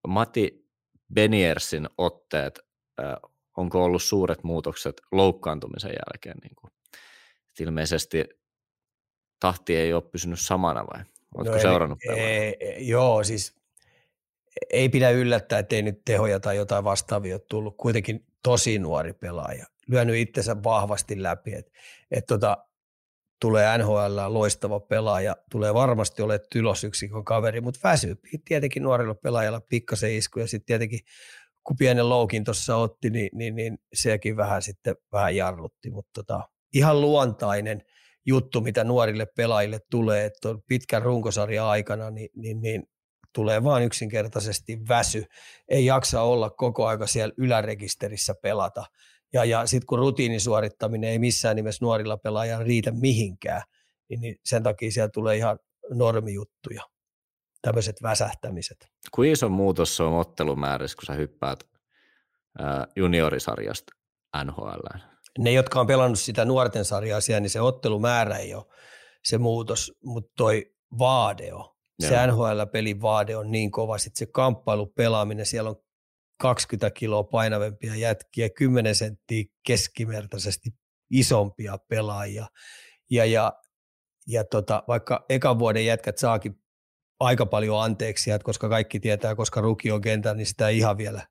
Mati 0.08 0.68
Beniersin 1.14 1.88
otteet, 1.98 2.60
onko 3.56 3.84
ollut 3.84 4.02
suuret 4.02 4.44
muutokset 4.44 5.00
loukkaantumisen 5.12 5.90
jälkeen? 5.90 6.36
Niin 6.42 6.56
kuin, 6.56 6.72
ilmeisesti 7.60 8.24
tahti 9.40 9.76
ei 9.76 9.92
ole 9.92 10.02
pysynyt 10.02 10.40
samana 10.40 10.86
vai? 10.86 11.04
Oletko 11.34 11.54
no 11.54 11.62
seurannut 11.62 11.98
ei, 12.10 12.56
ei, 12.60 12.88
Joo, 12.88 13.24
siis 13.24 13.57
ei 14.70 14.88
pidä 14.88 15.10
yllättää, 15.10 15.58
ettei 15.58 15.82
nyt 15.82 16.02
tehoja 16.04 16.40
tai 16.40 16.56
jotain 16.56 16.84
vastaavia 16.84 17.34
ole 17.34 17.42
tullut. 17.48 17.76
Kuitenkin 17.76 18.26
tosi 18.42 18.78
nuori 18.78 19.12
pelaaja, 19.12 19.66
lyönyt 19.88 20.16
itsensä 20.16 20.62
vahvasti 20.62 21.22
läpi. 21.22 21.54
Et, 21.54 21.66
et 22.10 22.26
tota, 22.26 22.56
tulee 23.40 23.78
NHL 23.78 24.16
loistava 24.28 24.80
pelaaja, 24.80 25.36
tulee 25.50 25.74
varmasti 25.74 26.22
olemaan 26.22 26.48
tylosyksikön 26.52 27.24
kaveri, 27.24 27.60
mutta 27.60 27.80
väsyy 27.84 28.16
tietenkin 28.44 28.82
nuorilla 28.82 29.14
pelaajalla 29.14 29.60
pikkasen 29.60 30.12
isku 30.12 30.40
ja 30.40 30.46
sitten 30.46 30.66
tietenkin 30.66 31.00
kun 31.68 31.76
pienen 31.76 32.08
loukin 32.08 32.44
tuossa 32.44 32.76
otti, 32.76 33.10
niin, 33.10 33.28
niin, 33.32 33.54
niin, 33.54 33.78
sekin 33.94 34.36
vähän 34.36 34.62
sitten 34.62 34.96
vähän 35.12 35.36
jarrutti, 35.36 35.90
mutta 35.90 36.10
tota, 36.14 36.48
ihan 36.74 37.00
luontainen 37.00 37.82
juttu, 38.26 38.60
mitä 38.60 38.84
nuorille 38.84 39.26
pelaajille 39.36 39.80
tulee, 39.90 40.24
että 40.24 40.48
on 40.48 40.62
pitkän 40.68 41.02
runkosarjan 41.02 41.66
aikana, 41.66 42.10
niin, 42.10 42.30
niin, 42.36 42.60
niin 42.60 42.82
tulee 43.38 43.64
vaan 43.64 43.82
yksinkertaisesti 43.82 44.78
väsy. 44.88 45.24
Ei 45.68 45.86
jaksa 45.86 46.22
olla 46.22 46.50
koko 46.50 46.86
aika 46.86 47.06
siellä 47.06 47.34
ylärekisterissä 47.36 48.34
pelata. 48.42 48.84
Ja, 49.32 49.44
ja 49.44 49.66
sitten 49.66 49.86
kun 49.86 49.98
rutiinisuorittaminen 49.98 51.10
ei 51.10 51.18
missään 51.18 51.56
nimessä 51.56 51.84
nuorilla 51.84 52.16
pelaajilla 52.16 52.64
riitä 52.64 52.90
mihinkään, 52.90 53.62
niin, 54.08 54.20
niin 54.20 54.36
sen 54.44 54.62
takia 54.62 54.90
siellä 54.90 55.10
tulee 55.14 55.36
ihan 55.36 55.58
normijuttuja, 55.90 56.82
tämmöiset 57.62 57.96
väsähtämiset. 58.02 58.86
Kuinka 59.14 59.32
iso 59.32 59.48
muutos 59.48 59.96
se 59.96 60.02
on 60.02 60.18
ottelumäärässä, 60.18 60.96
kun 60.96 61.06
sä 61.06 61.12
hyppäät 61.12 61.64
ää, 62.58 62.86
juniorisarjasta 62.96 63.92
NHL? 64.44 64.98
Ne, 65.38 65.52
jotka 65.52 65.80
on 65.80 65.86
pelannut 65.86 66.18
sitä 66.18 66.44
nuorten 66.44 66.84
sarjaa 66.84 67.20
siellä, 67.20 67.40
niin 67.40 67.50
se 67.50 67.60
ottelumäärä 67.60 68.36
ei 68.36 68.54
ole 68.54 68.64
se 69.24 69.38
muutos, 69.38 69.92
mutta 70.04 70.32
toi 70.36 70.74
vaade 70.98 71.52
on. 71.52 71.77
Se 72.00 72.26
NHL-pelin 72.26 73.00
vaade 73.00 73.36
on 73.36 73.50
niin 73.50 73.70
kova, 73.70 73.98
sitten 73.98 74.18
se 74.18 74.26
kamppailu 74.26 74.86
pelaaminen, 74.86 75.46
siellä 75.46 75.70
on 75.70 75.76
20 76.40 76.90
kiloa 76.90 77.22
painavempia 77.22 77.96
jätkiä, 77.96 78.48
10 78.48 78.94
senttiä 78.94 79.44
keskimertaisesti 79.66 80.70
isompia 81.10 81.78
pelaajia. 81.88 82.46
Ja, 83.10 83.24
ja, 83.24 83.52
ja 84.26 84.44
tota, 84.44 84.82
vaikka 84.88 85.24
ekan 85.28 85.58
vuoden 85.58 85.86
jätkät 85.86 86.18
saakin 86.18 86.54
aika 87.20 87.46
paljon 87.46 87.82
anteeksi, 87.82 88.30
koska 88.42 88.68
kaikki 88.68 89.00
tietää, 89.00 89.34
koska 89.34 89.60
ruki 89.60 89.90
on 89.90 90.00
kentän, 90.00 90.36
niin 90.36 90.46
sitä 90.46 90.68
ei 90.68 90.78
ihan 90.78 90.98
vielä 90.98 91.26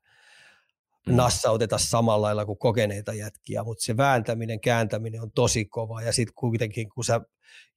mm. 1.06 1.16
nassauteta 1.16 1.78
samalla 1.78 2.26
lailla 2.26 2.46
kuin 2.46 2.58
kokeneita 2.58 3.14
jätkiä, 3.14 3.64
mutta 3.64 3.84
se 3.84 3.96
vääntäminen, 3.96 4.60
kääntäminen 4.60 5.22
on 5.22 5.32
tosi 5.32 5.64
kova 5.64 6.02
ja 6.02 6.12
sitten 6.12 6.34
kuitenkin 6.34 6.88
kun 6.88 7.04
sä 7.04 7.20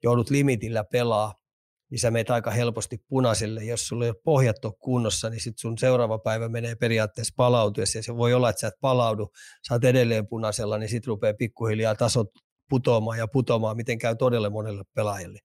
joudut 0.04 0.30
limitillä 0.30 0.84
pelaa, 0.84 1.41
niin 1.92 2.00
sä 2.00 2.12
meet 2.12 2.30
aika 2.30 2.52
helposti 2.52 2.98
punaiselle. 3.08 3.64
Jos 3.64 3.88
sulla 3.88 4.06
ei 4.06 4.10
ole 4.10 4.22
pohjat 4.24 4.66
ole 4.66 4.74
kunnossa, 4.80 5.30
niin 5.30 5.42
sitten 5.42 5.60
sun 5.62 5.78
seuraava 5.78 6.20
päivä 6.20 6.50
menee 6.50 6.76
periaatteessa 6.76 7.34
palautuessa 7.38 7.98
ja 7.98 8.04
se 8.04 8.18
voi 8.18 8.34
olla, 8.34 8.50
että 8.50 8.60
sä 8.60 8.68
et 8.68 8.80
palaudu, 8.82 9.32
sä 9.68 9.74
oot 9.74 9.84
edelleen 9.84 10.28
punaisella, 10.28 10.78
niin 10.78 10.90
sitten 10.90 11.08
rupeaa 11.08 11.34
pikkuhiljaa 11.34 11.96
tasot 11.96 12.28
putoamaan 12.70 13.18
ja 13.18 13.28
putoamaan, 13.28 13.78
miten 13.78 13.98
käy 13.98 14.16
todella 14.16 14.50
monelle 14.50 14.84
pelaajalle. 14.94 15.40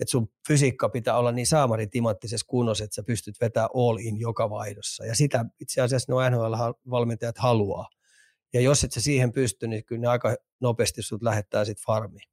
Että 0.00 0.10
sun 0.10 0.28
fysiikka 0.48 0.88
pitää 0.88 1.18
olla 1.18 1.32
niin 1.32 1.46
saamaritimanttisessa 1.46 2.46
kunnossa, 2.48 2.84
että 2.84 2.94
sä 2.94 3.02
pystyt 3.02 3.34
vetämään 3.40 3.70
all 3.74 3.98
in 3.98 4.20
joka 4.20 4.50
vaihdossa. 4.50 5.04
Ja 5.04 5.14
sitä 5.14 5.44
itse 5.60 5.80
asiassa 5.80 6.12
nuo 6.12 6.30
NHL-valmentajat 6.30 7.38
haluaa. 7.38 7.88
Ja 8.52 8.60
jos 8.60 8.84
et 8.84 8.92
sä 8.92 9.00
siihen 9.00 9.32
pysty, 9.32 9.68
niin 9.68 9.84
kyllä 9.84 10.00
ne 10.00 10.08
aika 10.08 10.36
nopeasti 10.60 11.02
sut 11.02 11.22
lähettää 11.22 11.64
sitten 11.64 11.84
farmiin. 11.86 12.28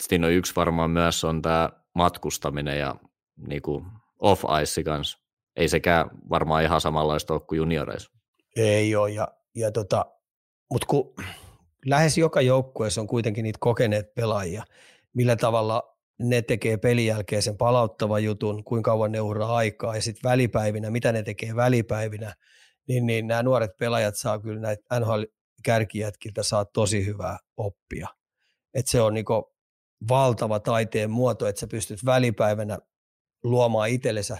Sitten 0.00 0.24
on 0.24 0.32
yksi 0.32 0.52
varmaan 0.56 0.90
myös 0.90 1.24
on 1.24 1.42
tämä 1.42 1.70
matkustaminen 1.96 2.78
ja 2.78 2.96
niin 3.48 3.62
kuin 3.62 3.84
off-ice 4.18 4.82
kanssa. 4.84 5.18
Ei 5.56 5.68
sekään 5.68 6.10
varmaan 6.30 6.62
ihan 6.62 6.80
samanlaista 6.80 7.34
ole 7.34 7.40
kuin 7.40 7.56
junioreissa. 7.56 8.12
Ei 8.56 8.96
ole, 8.96 9.10
ja, 9.10 9.28
ja 9.54 9.72
tota, 9.72 10.06
mutta 10.70 10.86
kun 10.86 11.14
lähes 11.86 12.18
joka 12.18 12.40
joukkueessa 12.40 13.00
on 13.00 13.06
kuitenkin 13.06 13.42
niitä 13.42 13.58
kokeneet 13.60 14.14
pelaajia, 14.14 14.64
millä 15.14 15.36
tavalla 15.36 15.96
ne 16.18 16.42
tekee 16.42 16.76
pelin 16.76 17.06
jälkeen 17.06 17.42
sen 17.42 17.56
palauttavan 17.56 18.24
jutun, 18.24 18.64
kuinka 18.64 18.90
kauan 18.90 19.12
ne 19.12 19.20
uhraa 19.20 19.56
aikaa, 19.56 19.94
ja 19.94 20.02
sitten 20.02 20.30
välipäivinä, 20.30 20.90
mitä 20.90 21.12
ne 21.12 21.22
tekee 21.22 21.56
välipäivinä, 21.56 22.34
niin, 22.88 23.06
niin 23.06 23.26
nämä 23.26 23.42
nuoret 23.42 23.76
pelaajat 23.76 24.16
saa 24.16 24.38
kyllä 24.38 24.60
näitä 24.60 25.00
NHL-kärkijätkiltä 25.00 26.42
saa 26.42 26.64
tosi 26.64 27.06
hyvää 27.06 27.38
oppia. 27.56 28.08
Et 28.74 28.86
se 28.86 29.00
on 29.00 29.14
niinku 29.14 29.55
valtava 30.08 30.60
taiteen 30.60 31.10
muoto, 31.10 31.46
että 31.46 31.60
sä 31.60 31.66
pystyt 31.66 32.04
välipäivänä 32.04 32.78
luomaan 33.44 33.88
itsellensä 33.88 34.38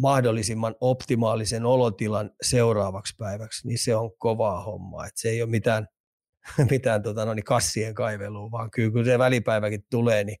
mahdollisimman 0.00 0.74
optimaalisen 0.80 1.64
olotilan 1.66 2.30
seuraavaksi 2.42 3.14
päiväksi, 3.18 3.66
niin 3.66 3.78
se 3.78 3.96
on 3.96 4.10
kovaa 4.18 4.62
hommaa. 4.62 5.06
Et 5.06 5.16
se 5.16 5.28
ei 5.28 5.42
ole 5.42 5.50
mitään, 5.50 5.86
mitään 6.70 7.02
tota, 7.02 7.24
no, 7.24 7.34
niin 7.34 7.44
kassien 7.44 7.94
kaivelua, 7.94 8.50
vaan 8.50 8.70
kyllä 8.70 8.90
kun 8.92 9.04
se 9.04 9.18
välipäiväkin 9.18 9.84
tulee, 9.90 10.24
niin, 10.24 10.36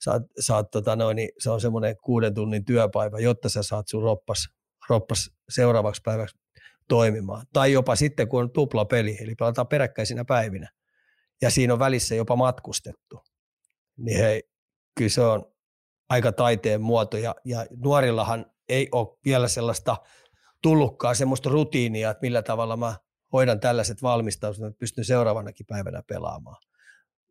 saat, 0.00 0.22
saat, 0.40 0.70
tota, 0.70 0.96
no, 0.96 1.12
niin 1.12 1.28
se 1.38 1.50
on 1.50 1.60
semmoinen 1.60 1.96
kuuden 2.02 2.34
tunnin 2.34 2.64
työpäivä, 2.64 3.18
jotta 3.18 3.48
sä 3.48 3.62
saat 3.62 3.88
sun 3.88 4.02
roppas, 4.02 4.48
roppas 4.88 5.30
seuraavaksi 5.48 6.02
päiväksi 6.04 6.36
toimimaan. 6.88 7.46
Tai 7.52 7.72
jopa 7.72 7.96
sitten, 7.96 8.28
kun 8.28 8.42
on 8.42 8.52
tupla 8.52 8.84
peli, 8.84 9.16
eli 9.20 9.34
pelataan 9.34 9.68
peräkkäisinä 9.68 10.24
päivinä, 10.24 10.70
ja 11.42 11.50
siinä 11.50 11.72
on 11.72 11.78
välissä 11.78 12.14
jopa 12.14 12.36
matkustettu 12.36 13.20
niin 13.96 14.18
hei, 14.18 14.42
kyllä 14.94 15.10
se 15.10 15.20
on 15.20 15.52
aika 16.08 16.32
taiteen 16.32 16.80
muoto 16.80 17.16
ja, 17.16 17.34
ja 17.44 17.66
nuorillahan 17.76 18.46
ei 18.68 18.88
ole 18.92 19.18
vielä 19.24 19.48
sellaista 19.48 19.96
tullutkaan 20.62 21.16
semmoista 21.16 21.50
rutiinia, 21.50 22.10
että 22.10 22.22
millä 22.22 22.42
tavalla 22.42 22.76
mä 22.76 22.96
hoidan 23.32 23.60
tällaiset 23.60 24.02
valmistaukset, 24.02 24.64
että 24.64 24.78
pystyn 24.78 25.04
seuraavanakin 25.04 25.66
päivänä 25.66 26.02
pelaamaan. 26.08 26.62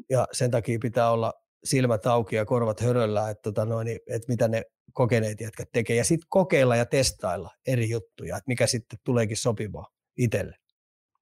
Ja 0.10 0.28
sen 0.32 0.52
takia 0.52 0.80
pitää 0.82 1.12
olla 1.12 1.34
silmät 1.64 2.06
auki 2.06 2.36
ja 2.36 2.46
korvat 2.46 2.80
höröllä, 2.80 3.30
että, 3.30 3.42
tota 3.42 3.66
noin, 3.66 3.88
että 3.88 4.28
mitä 4.28 4.48
ne 4.48 4.64
kokeneet 4.94 5.42
jätkät 5.42 5.70
tekee. 5.74 5.96
Ja 5.96 6.04
sitten 6.04 6.28
kokeilla 6.30 6.76
ja 6.76 6.86
testailla 6.86 7.50
eri 7.68 7.90
juttuja, 7.90 8.38
että 8.38 8.48
mikä 8.48 8.68
sitten 8.68 9.00
tuleekin 9.04 9.38
sopivaa 9.38 9.88
itselle. 10.18 10.56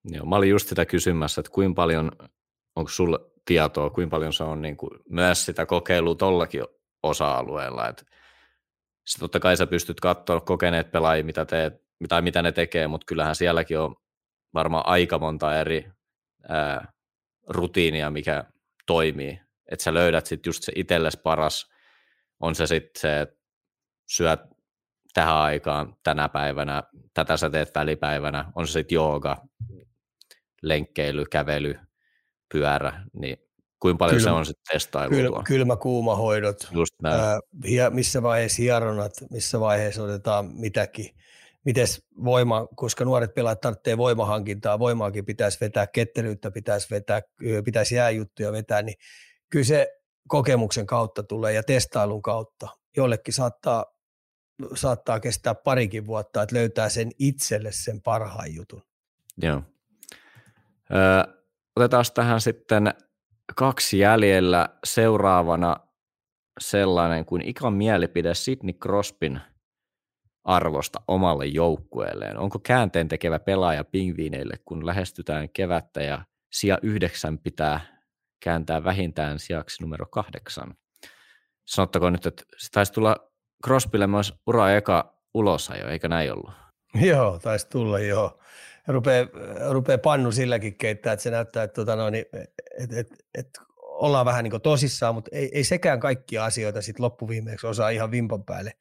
Joo, 0.03 0.25
mä 0.25 0.35
olin 0.35 0.49
just 0.49 0.69
sitä 0.69 0.85
kysymässä, 0.85 1.41
että 1.41 1.51
kuinka 1.51 1.75
paljon, 1.75 2.11
onko 2.75 2.89
sulla 2.89 3.32
tietoa, 3.45 3.89
kuinka 3.89 4.15
paljon 4.15 4.33
se 4.33 4.43
on 4.43 4.61
niin 4.61 4.77
kuin 4.77 4.99
myös 5.09 5.45
sitä 5.45 5.65
kokeilua 5.65 6.15
tollakin 6.15 6.63
osa-alueella. 7.03 7.87
Et 7.87 8.05
sit 9.05 9.19
totta 9.19 9.39
kai 9.39 9.57
sä 9.57 9.67
pystyt 9.67 9.99
katsoa 9.99 10.41
kokeneet 10.41 10.91
pelaajia, 10.91 11.23
mitä, 11.23 11.45
teet, 11.45 11.73
mitä, 11.99 12.21
mitä 12.21 12.41
ne 12.41 12.51
tekee, 12.51 12.87
mutta 12.87 13.05
kyllähän 13.05 13.35
sielläkin 13.35 13.79
on 13.79 13.95
varmaan 14.53 14.87
aika 14.87 15.19
monta 15.19 15.59
eri 15.59 15.91
ää, 16.49 16.93
rutiinia, 17.47 18.09
mikä 18.09 18.43
toimii. 18.85 19.39
Että 19.71 19.83
sä 19.83 19.93
löydät 19.93 20.25
sitten 20.25 20.49
just 20.49 20.63
se 20.63 20.71
itsellesi 20.75 21.19
paras, 21.23 21.71
on 22.39 22.55
se 22.55 22.67
sitten 22.67 23.01
se, 23.01 23.21
että 23.21 23.35
syöt 24.09 24.39
tähän 25.13 25.35
aikaan 25.35 25.97
tänä 26.03 26.29
päivänä, 26.29 26.83
tätä 27.13 27.37
sä 27.37 27.49
teet 27.49 27.75
välipäivänä, 27.75 28.45
on 28.55 28.67
se 28.67 28.71
sitten 28.71 28.95
jooga, 28.95 29.37
lenkkeily, 30.61 31.25
kävely, 31.25 31.79
pyörä, 32.53 33.03
niin 33.13 33.37
kuinka 33.79 33.97
paljon 33.97 34.17
kylmä, 34.17 34.29
se 34.29 34.35
on 34.35 34.45
sitten 34.45 34.73
testailua? 34.73 35.17
Kylmä, 35.17 35.43
kylmä 35.43 35.75
kuumahoidot, 35.75 36.67
Just 36.71 36.93
näin. 37.01 37.21
Ää, 37.21 37.89
missä 37.89 38.23
vaiheessa 38.23 38.61
hieronnat, 38.61 39.13
missä 39.29 39.59
vaiheessa 39.59 40.03
otetaan 40.03 40.45
mitäkin, 40.53 41.09
miten 41.65 41.87
voima, 42.23 42.67
koska 42.75 43.05
nuoret 43.05 43.33
pelaajat 43.33 43.61
tarvitsee 43.61 43.97
voimahankintaa, 43.97 44.79
voimaakin 44.79 45.25
pitäisi 45.25 45.57
vetää, 45.61 45.87
ketteryyttä 45.87 46.51
pitäisi 46.51 46.87
vetää, 46.91 47.21
pitäisi 47.65 47.95
jääjuttuja 47.95 48.51
vetää, 48.51 48.81
niin 48.81 48.95
kyllä 49.49 49.65
se 49.65 49.87
kokemuksen 50.27 50.85
kautta 50.85 51.23
tulee 51.23 51.53
ja 51.53 51.63
testailun 51.63 52.21
kautta. 52.21 52.67
Jollekin 52.97 53.33
saattaa, 53.33 53.85
saattaa 54.75 55.19
kestää 55.19 55.55
parikin 55.55 56.05
vuotta, 56.05 56.41
että 56.41 56.55
löytää 56.55 56.89
sen 56.89 57.11
itselle 57.19 57.71
sen 57.71 58.01
parhaan 58.01 58.53
jutun. 58.53 58.83
Joo. 59.37 59.61
Öö, 60.91 61.42
Otetaan 61.75 62.05
tähän 62.13 62.41
sitten 62.41 62.93
kaksi 63.55 63.99
jäljellä. 63.99 64.69
Seuraavana 64.83 65.75
sellainen 66.59 67.25
kuin 67.25 67.47
ikan 67.47 67.73
mielipide 67.73 68.33
Sidney 68.33 68.73
Crospin 68.73 69.41
arvosta 70.43 71.01
omalle 71.07 71.45
joukkueelleen. 71.45 72.37
Onko 72.37 72.59
käänteen 72.59 73.07
tekevä 73.07 73.39
pelaaja 73.39 73.83
pingviineille, 73.83 74.59
kun 74.65 74.85
lähestytään 74.85 75.49
kevättä 75.49 76.03
ja 76.03 76.25
sija 76.51 76.77
yhdeksän 76.81 77.39
pitää 77.39 77.81
kääntää 78.43 78.83
vähintään 78.83 79.39
sijaksi 79.39 79.83
numero 79.83 80.05
kahdeksan? 80.05 80.75
Sanottakoon 81.67 82.13
nyt, 82.13 82.25
että 82.25 82.43
se 82.57 82.71
taisi 82.71 82.93
tulla 82.93 83.15
Crosbylle 83.65 84.07
myös 84.07 84.33
ura 84.47 84.71
eka 84.71 85.19
ulosajo, 85.33 85.87
eikä 85.87 86.07
näin 86.07 86.33
ollut? 86.33 86.51
Joo, 87.01 87.39
taisi 87.39 87.69
tulla 87.69 87.99
joo. 87.99 88.39
Rupee, 88.87 89.27
rupee 89.69 89.97
pannu 89.97 90.31
silläkin 90.31 90.77
keittää, 90.77 91.13
että 91.13 91.23
se 91.23 91.31
näyttää, 91.31 91.63
että, 91.63 91.75
tota 91.75 91.95
noin, 91.95 92.15
että, 92.15 92.99
että, 92.99 93.15
että 93.37 93.61
ollaan 93.79 94.25
vähän 94.25 94.43
niin 94.43 94.61
tosissaan, 94.61 95.15
mutta 95.15 95.29
ei, 95.33 95.49
ei 95.53 95.63
sekään 95.63 95.99
kaikkia 95.99 96.45
asioita 96.45 96.81
sitten 96.81 97.03
loppuviimeeksi 97.03 97.67
osaa 97.67 97.89
ihan 97.89 98.11
vimpan 98.11 98.43
päälle 98.43 98.71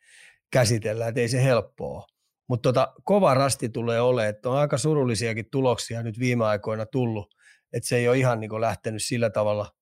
käsitellä, 0.51 1.09
että 1.09 1.21
ei 1.21 1.29
se 1.29 1.43
helppoa. 1.43 2.07
Mutta 2.49 2.69
tota, 2.69 2.93
kova 3.05 3.35
rasti 3.35 3.69
tulee 3.69 4.01
olemaan, 4.01 4.29
että 4.29 4.51
on 4.51 4.57
aika 4.57 4.79
surullisiakin 4.79 5.51
tuloksia 5.51 6.03
nyt 6.03 6.19
viime 6.19 6.45
aikoina 6.45 6.87
tullut, 6.87 7.35
että 7.73 7.89
se 7.89 7.97
ei 7.97 8.09
ole 8.09 8.19
ihan 8.19 8.41
niin 8.41 8.61
lähtenyt 8.61 9.03
sillä 9.03 9.31
tavalla 9.31 9.73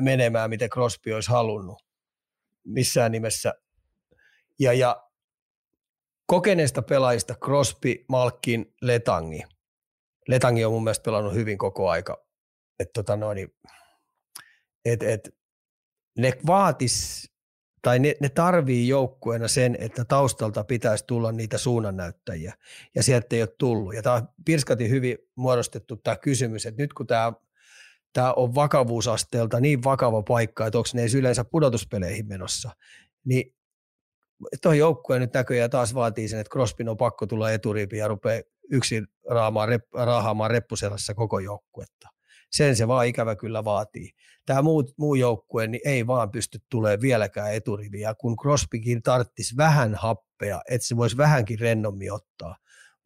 menemään, 0.00 0.50
miten 0.50 0.70
Crosby 0.70 1.12
olisi 1.12 1.30
halunnut 1.30 1.84
missään 2.64 3.12
nimessä. 3.12 3.54
Ja, 4.58 4.72
ja 4.72 5.08
kokeneista 6.26 6.82
pelaajista 6.82 7.34
Crosby, 7.34 8.04
Malkin, 8.08 8.74
Letangi. 8.82 9.42
Letangi 10.28 10.64
on 10.64 10.72
mun 10.72 10.84
mielestä 10.84 11.04
pelannut 11.04 11.34
hyvin 11.34 11.58
koko 11.58 11.90
aika. 11.90 12.26
Et 12.80 12.92
tota 12.92 13.16
noin, 13.16 13.48
et, 14.84 15.02
et, 15.02 15.34
ne 16.18 16.32
vaatis, 16.46 17.28
tai 17.82 17.98
ne, 17.98 18.14
ne 18.20 18.28
tarvii 18.28 18.88
joukkueena 18.88 19.48
sen, 19.48 19.76
että 19.80 20.04
taustalta 20.04 20.64
pitäisi 20.64 21.04
tulla 21.06 21.32
niitä 21.32 21.58
suunnannäyttäjiä, 21.58 22.54
ja 22.94 23.02
sieltä 23.02 23.36
ei 23.36 23.42
ole 23.42 23.54
tullut. 23.58 23.94
Ja 23.94 24.02
tämä 24.02 24.16
on 24.16 24.28
Pirskatin 24.44 24.90
hyvin 24.90 25.18
muodostettu 25.34 25.96
tämä 25.96 26.16
kysymys, 26.16 26.66
että 26.66 26.82
nyt 26.82 26.92
kun 26.92 27.06
tämä, 27.06 27.32
tämä 28.12 28.32
on 28.32 28.54
vakavuusasteelta 28.54 29.60
niin 29.60 29.84
vakava 29.84 30.22
paikka, 30.22 30.66
että 30.66 30.78
onko 30.78 30.88
ne 30.94 31.00
edes 31.00 31.14
yleensä 31.14 31.44
pudotuspeleihin 31.44 32.28
menossa, 32.28 32.70
niin 33.24 33.54
tuo 34.62 34.72
joukkue 34.72 35.18
nyt 35.18 35.34
näköjään 35.34 35.70
taas 35.70 35.94
vaatii 35.94 36.28
sen, 36.28 36.40
että 36.40 36.52
Crospin 36.52 36.88
on 36.88 36.96
pakko 36.96 37.26
tulla 37.26 37.50
eturiipiin 37.50 38.00
ja 38.00 38.08
rupeaa 38.08 38.42
yksin 38.70 39.06
raahaamaan, 39.30 39.68
rep, 39.68 39.82
raahaamaan 39.94 40.50
reppuselässä 40.50 41.14
koko 41.14 41.38
joukkuetta. 41.38 42.08
Sen 42.50 42.76
se 42.76 42.88
vaan 42.88 43.06
ikävä 43.06 43.36
kyllä 43.36 43.64
vaatii. 43.64 44.10
Tämä 44.46 44.62
muu, 44.62 44.84
muu 44.96 45.14
joukkue 45.14 45.66
niin 45.66 45.80
ei 45.84 46.06
vaan 46.06 46.30
pysty 46.30 46.58
tulemaan 46.70 47.00
vieläkään 47.00 47.54
eturiviä, 47.54 48.14
kun 48.14 48.36
Crosbykin 48.36 49.02
tarttisi 49.02 49.56
vähän 49.56 49.94
happea, 49.94 50.60
että 50.70 50.86
se 50.86 50.96
voisi 50.96 51.16
vähänkin 51.16 51.58
rennommin 51.58 52.12
ottaa. 52.12 52.56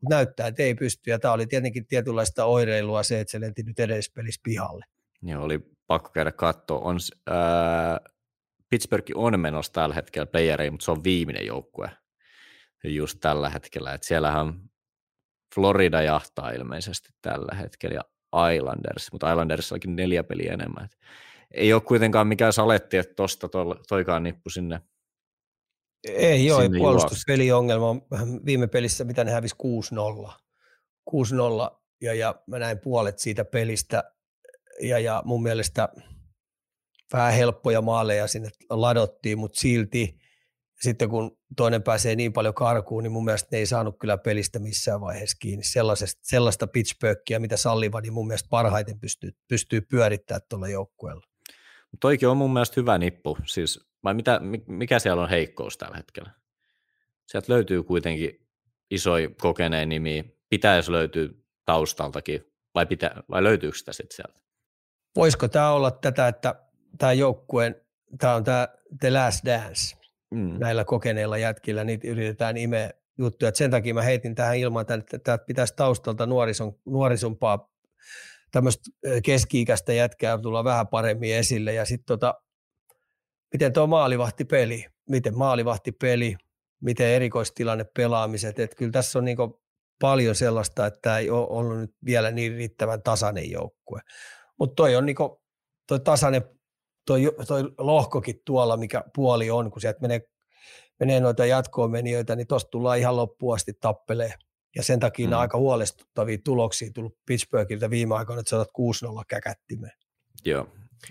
Mutta 0.01 0.15
näyttää, 0.15 0.47
että 0.47 0.63
ei 0.63 0.75
pysty, 0.75 1.11
ja 1.11 1.19
tämä 1.19 1.35
oli 1.35 1.47
tietenkin 1.47 1.87
tietynlaista 1.87 2.45
oireilua 2.45 3.03
se, 3.03 3.21
että 3.21 3.31
se 3.31 3.41
lenti 3.41 3.63
nyt 3.63 3.81
edes 3.81 4.11
pelissä 4.11 4.41
pihalle. 4.45 4.85
Joo, 5.23 5.45
oli 5.45 5.61
pakko 5.87 6.11
käydä 6.11 6.33
katsoa. 6.33 6.79
On, 6.79 6.99
ää, 7.27 8.01
Pittsburgh 8.69 9.13
on 9.15 9.41
menossa 9.41 9.73
tällä 9.73 9.95
hetkellä 9.95 10.27
playereihin, 10.27 10.73
mutta 10.73 10.85
se 10.85 10.91
on 10.91 11.05
viimeinen 11.05 11.47
joukkue 11.47 11.91
just 12.85 13.19
tällä 13.21 13.51
hetkellä. 13.51 13.95
Et 13.95 14.03
siellähän 14.03 14.61
Florida 15.55 16.03
jahtaa 16.03 16.51
ilmeisesti 16.51 17.09
tällä 17.23 17.55
hetkellä 17.55 17.95
ja 17.95 18.03
Islanders, 18.55 19.13
mutta 19.13 19.31
Islanders 19.33 19.73
onkin 19.73 19.97
neljä 19.97 20.25
peliä 20.25 20.53
enemmän. 20.53 20.85
Et 20.85 20.99
ei 21.51 21.73
ole 21.73 21.81
kuitenkaan 21.81 22.27
mikään 22.27 22.53
saletti, 22.53 22.97
että 22.97 23.15
tuosta 23.15 23.49
toikaan 23.89 24.23
nippu 24.23 24.51
sinne 24.51 24.81
Ei 26.09 26.51
ole, 26.51 26.69
puolustuspeliongelma 26.79 27.89
on 27.89 28.01
viime 28.47 28.67
pelissä, 28.67 29.05
mitä 29.05 29.25
ne 29.25 29.31
hävisi 29.31 29.57
6-0. 30.29 30.33
6-0 31.11 31.15
ja, 32.01 32.15
ja 32.15 32.35
mä 32.47 32.59
näin 32.59 32.79
puolet 32.79 33.19
siitä 33.19 33.45
pelistä 33.45 34.13
ja, 34.81 34.99
ja 34.99 35.23
mun 35.25 35.43
mielestä– 35.43 35.89
vähän 37.13 37.33
helppoja 37.33 37.83
maaleja 37.83 38.27
sinne 38.27 38.49
ladottiin, 38.71 39.39
mutta 39.39 39.61
silti 39.61 40.19
sitten 40.81 41.09
kun 41.09 41.39
toinen 41.57 41.83
pääsee 41.83 42.17
niin 42.17 42.33
paljon 42.33 42.55
karkuun, 42.55 43.03
niin 43.03 43.13
mun 43.13 43.25
mielestä 43.25 43.49
ne 43.53 43.59
ei 43.59 43.67
saanut 43.67 43.99
kyllä 43.99 44.19
pelistä 44.19 44.59
missään 44.59 45.01
vaiheessa 45.01 45.37
kiinni. 45.41 45.65
Sellaisesta, 45.65 46.21
sellaista 46.25 46.67
pitchbökkiä, 46.67 47.39
mitä 47.39 47.57
salliva, 47.57 48.01
niin 48.01 48.13
mun 48.13 48.27
mielestä 48.27 48.49
parhaiten 48.51 49.01
pystyy, 49.01 49.31
pystyy 49.49 49.81
pyörittämään 49.81 50.41
tuolla 50.49 50.69
joukkueella. 50.69 51.23
Toikin 52.01 52.29
on 52.29 52.37
mun 52.37 52.53
mielestä 52.53 52.81
hyvä 52.81 52.99
nippu. 52.99 53.39
Siis, 53.47 53.89
vai 54.05 54.15
mitä, 54.15 54.41
mikä 54.67 54.99
siellä 54.99 55.23
on 55.23 55.29
heikkous 55.29 55.79
tällä 55.79 55.97
hetkellä? 55.97 56.31
Sieltä 57.27 57.53
löytyy 57.53 57.83
kuitenkin 57.83 58.47
isoja 58.91 59.31
kokeneen 59.41 59.89
nimi. 59.89 60.37
Pitäisi 60.49 60.93
löytyä 60.93 61.29
taustaltakin, 61.65 62.45
vai, 62.75 62.87
pitä, 62.87 63.15
vai 63.31 63.43
löytyykö 63.43 63.79
sitä 63.79 63.93
sitten 63.93 64.17
sieltä? 64.17 64.41
Voisiko 65.17 65.49
tämä 65.49 65.71
olla 65.71 65.91
tätä, 65.91 66.29
että 66.29 66.66
tämä 66.99 67.13
joukkueen, 67.13 67.75
tämä 68.19 68.35
on 68.35 68.45
tämä 68.45 68.69
The 69.01 69.11
Last 69.11 69.45
Dance 69.45 69.97
mm. 70.31 70.59
näillä 70.59 70.85
kokeneilla 70.85 71.39
jätkillä, 71.39 71.85
niitä 71.85 72.09
yritetään 72.09 72.57
imeä 72.57 72.91
juttuja. 73.19 73.49
Et 73.49 73.57
sen 73.57 73.71
takia 73.71 73.95
mä 73.95 74.03
heitin 74.03 74.35
tähän 74.35 74.57
ilman, 74.57 74.87
että 74.89 75.19
tämä 75.19 75.39
pitäisi 75.39 75.75
taustalta 75.77 76.27
nuorison, 76.27 76.73
nuorisompaa 76.85 77.71
tämmöistä 78.53 78.91
keski-ikäistä 79.25 79.93
jätkää 79.93 80.39
tulla 80.39 80.65
vähän 80.65 80.89
paremmin 80.89 81.35
esille. 81.35 81.73
Ja 81.73 81.85
sitten 81.85 82.07
tota, 82.07 82.35
miten 83.53 83.73
tuo 83.73 83.87
maalivahtipeli, 83.87 84.87
miten 85.09 85.39
maalivahtipeli, 85.39 86.37
miten 86.81 87.07
erikoistilanne 87.07 87.87
pelaamiset. 87.97 88.59
Et 88.59 88.75
kyllä 88.75 88.93
tässä 88.93 89.19
on 89.19 89.25
niinku 89.25 89.63
paljon 90.01 90.35
sellaista, 90.35 90.87
että 90.87 90.99
tämä 91.03 91.19
ei 91.19 91.31
ole 91.31 91.47
ollut 91.49 91.79
nyt 91.79 91.95
vielä 92.05 92.31
niin 92.31 92.53
riittävän 92.53 93.03
tasainen 93.03 93.51
joukkue. 93.51 94.01
Mutta 94.59 94.75
toi 94.75 94.97
on 94.97 95.07
niinku, 95.07 95.43
toi 95.87 96.01
tasainen 96.01 96.43
toi, 97.07 97.33
toi 97.47 97.63
lohkokin 97.79 98.41
tuolla, 98.45 98.77
mikä 98.77 99.05
puoli 99.15 99.51
on, 99.51 99.71
kun 99.71 99.81
sieltä 99.81 100.01
menee, 100.01 100.21
menee 101.01 101.21
noita 101.21 101.47
jatkoon 101.47 101.91
menijöitä, 101.91 102.37
niin 102.37 102.47
tuosta 102.47 102.71
tullaan 102.71 102.99
ihan 102.99 103.17
loppuun 103.17 103.55
asti 103.55 103.73
tappelee. 103.81 104.33
Ja 104.77 104.83
sen 104.83 105.01
takia 105.01 105.27
mm. 105.27 105.33
on 105.33 105.39
aika 105.39 105.59
huolestuttavia 105.59 106.39
tuloksia 106.45 106.91
tullut 106.95 107.19
Pittsburghilta 107.27 107.91
viime 107.91 108.15
aikoina, 108.15 108.41
että 108.41 108.51
saatat 108.51 108.69
6-0 109.21 109.25
käkättimeen. 109.29 109.93
Joo. 110.45 110.69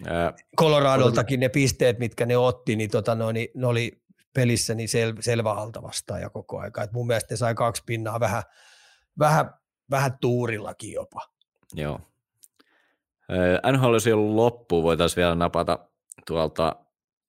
Ää, 0.08 0.34
Coloradoltakin 0.58 1.40
ne 1.40 1.50
pisteet, 1.50 2.00
mitkä 2.00 2.26
ne 2.26 2.38
otti, 2.38 2.76
niin 2.76 2.90
tota, 2.90 3.16
no, 3.16 3.32
niin 3.32 3.48
ne 3.56 3.68
oli 3.68 3.92
pelissä 4.34 4.76
niin 4.76 4.90
sel, 4.90 5.14
selvä 5.20 5.52
alta 5.52 5.82
ja 6.22 6.30
koko 6.30 6.60
aika. 6.60 6.84
Et 6.84 6.92
mun 6.92 7.08
mielestä 7.08 7.34
ne 7.34 7.38
sai 7.38 7.56
kaksi 7.56 7.84
pinnaa 7.86 8.20
vähän, 8.20 8.44
vähän, 9.20 9.50
vähän 9.92 10.18
tuurillakin 10.22 10.92
jopa. 10.92 11.22
Joo, 11.74 12.00
NHL 13.72 13.86
olisi 13.86 14.12
ollut 14.12 14.36
loppu, 14.36 14.84
voitaisiin 14.84 15.22
vielä 15.22 15.36
napata 15.36 15.80
tuolta 16.28 16.76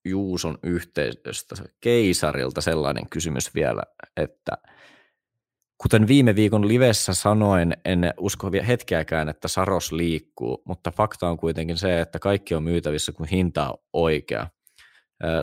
Juuson 0.04 0.58
yhteisöstä 0.62 1.54
keisarilta 1.80 2.60
sellainen 2.60 3.08
kysymys 3.10 3.54
vielä, 3.54 3.82
että 4.16 4.52
kuten 5.78 6.08
viime 6.08 6.34
viikon 6.34 6.68
livessä 6.68 7.14
sanoin, 7.14 7.76
en 7.84 8.14
usko 8.18 8.52
vielä 8.52 8.66
hetkeäkään, 8.66 9.28
että 9.28 9.48
Saros 9.48 9.92
liikkuu, 9.92 10.62
mutta 10.64 10.90
fakta 10.90 11.28
on 11.28 11.36
kuitenkin 11.36 11.76
se, 11.76 12.00
että 12.00 12.18
kaikki 12.18 12.54
on 12.54 12.62
myytävissä, 12.62 13.12
kun 13.12 13.26
hinta 13.26 13.70
on 13.70 13.78
oikea. 13.92 14.46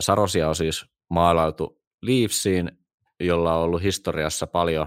Sarosia 0.00 0.48
on 0.48 0.56
siis 0.56 0.84
maalautu 1.10 1.82
Leafsiin, 2.02 2.72
jolla 3.20 3.56
on 3.56 3.62
ollut 3.62 3.82
historiassa 3.82 4.46
paljon 4.46 4.86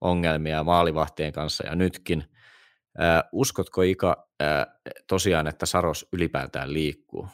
ongelmia 0.00 0.64
maalivahtien 0.64 1.32
kanssa 1.32 1.66
ja 1.66 1.74
nytkin– 1.74 2.24
uskotko 3.32 3.82
Ika 3.82 4.28
tosiaan, 5.08 5.46
että 5.46 5.66
Saros 5.66 6.08
ylipäätään 6.12 6.72
liikkuu? 6.72 7.28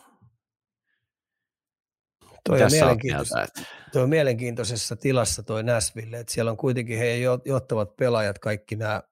Toi 2.44 2.62
on, 2.62 2.70
mielenkiintois- 2.70 3.64
toi 3.92 4.02
on 4.02 4.08
mielenkiintoisessa 4.08 4.96
tilassa 4.96 5.42
toi 5.42 5.62
Näsville, 5.62 6.18
että 6.18 6.32
siellä 6.32 6.50
on 6.50 6.56
kuitenkin 6.56 6.98
heidän 6.98 7.40
johtavat 7.44 7.96
pelaajat, 7.96 8.38
kaikki 8.38 8.76
nämä, 8.76 9.02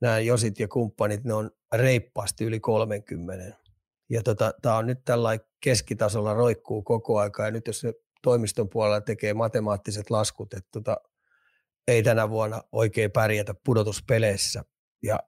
nämä 0.00 0.18
Josit 0.18 0.60
ja 0.60 0.68
kumppanit, 0.68 1.24
ne 1.24 1.34
on 1.34 1.50
reippaasti 1.74 2.44
yli 2.44 2.60
30. 2.60 3.56
Ja 4.10 4.22
tota, 4.22 4.52
tämä 4.62 4.76
on 4.76 4.86
nyt 4.86 5.04
tällä 5.04 5.38
keskitasolla 5.60 6.34
roikkuu 6.34 6.82
koko 6.82 7.18
aika, 7.18 7.44
ja 7.44 7.50
nyt 7.50 7.66
jos 7.66 7.84
ne 7.84 7.92
toimiston 8.22 8.68
puolella 8.68 9.00
tekee 9.00 9.34
matemaattiset 9.34 10.10
laskut, 10.10 10.54
että 10.54 10.68
tota, 10.72 10.96
ei 11.88 12.02
tänä 12.02 12.30
vuonna 12.30 12.62
oikein 12.72 13.10
pärjätä 13.10 13.54
pudotuspeleissä, 13.64 14.64
ja 15.02 15.18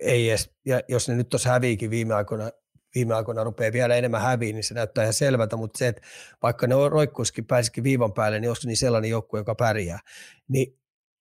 ei 0.00 0.28
edes, 0.28 0.50
ja 0.64 0.80
jos 0.88 1.08
ne 1.08 1.14
nyt 1.14 1.28
tuossa 1.28 1.50
häviikin 1.50 1.90
viime 1.90 2.14
aikoina, 2.14 2.50
viime 2.94 3.14
aikoina 3.14 3.44
rupeaa 3.44 3.72
vielä 3.72 3.96
enemmän 3.96 4.22
häviin, 4.22 4.54
niin 4.54 4.64
se 4.64 4.74
näyttää 4.74 5.04
ihan 5.04 5.12
selvältä, 5.12 5.56
mutta 5.56 5.78
se, 5.78 5.88
että 5.88 6.02
vaikka 6.42 6.66
ne 6.66 6.74
roikkuisikin, 6.88 7.46
pääsikin 7.46 7.84
viivan 7.84 8.12
päälle, 8.12 8.40
niin 8.40 8.50
olisi 8.50 8.66
niin 8.66 8.76
sellainen 8.76 9.10
joukkue, 9.10 9.40
joka 9.40 9.54
pärjää, 9.54 9.98
niin 10.48 10.78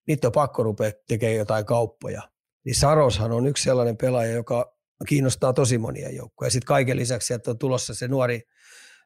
niitä 0.08 0.28
on 0.28 0.32
pakko 0.32 0.64
rupea 0.64 0.92
tekemään 1.08 1.38
jotain 1.38 1.66
kauppoja. 1.66 2.22
Niin 2.66 2.76
Saroshan 2.76 3.32
on 3.32 3.48
yksi 3.48 3.64
sellainen 3.64 3.98
pelaaja, 3.98 4.32
joka 4.32 4.78
kiinnostaa 5.08 5.54
tosi 5.54 5.78
monia 5.78 6.10
joukkoja. 6.10 6.52
Sitten 6.52 6.68
kaiken 6.68 6.98
lisäksi 6.98 7.34
että 7.34 7.52
on 7.52 7.58
tulossa 7.58 7.96
se 7.96 8.08
nuori, 8.08 8.42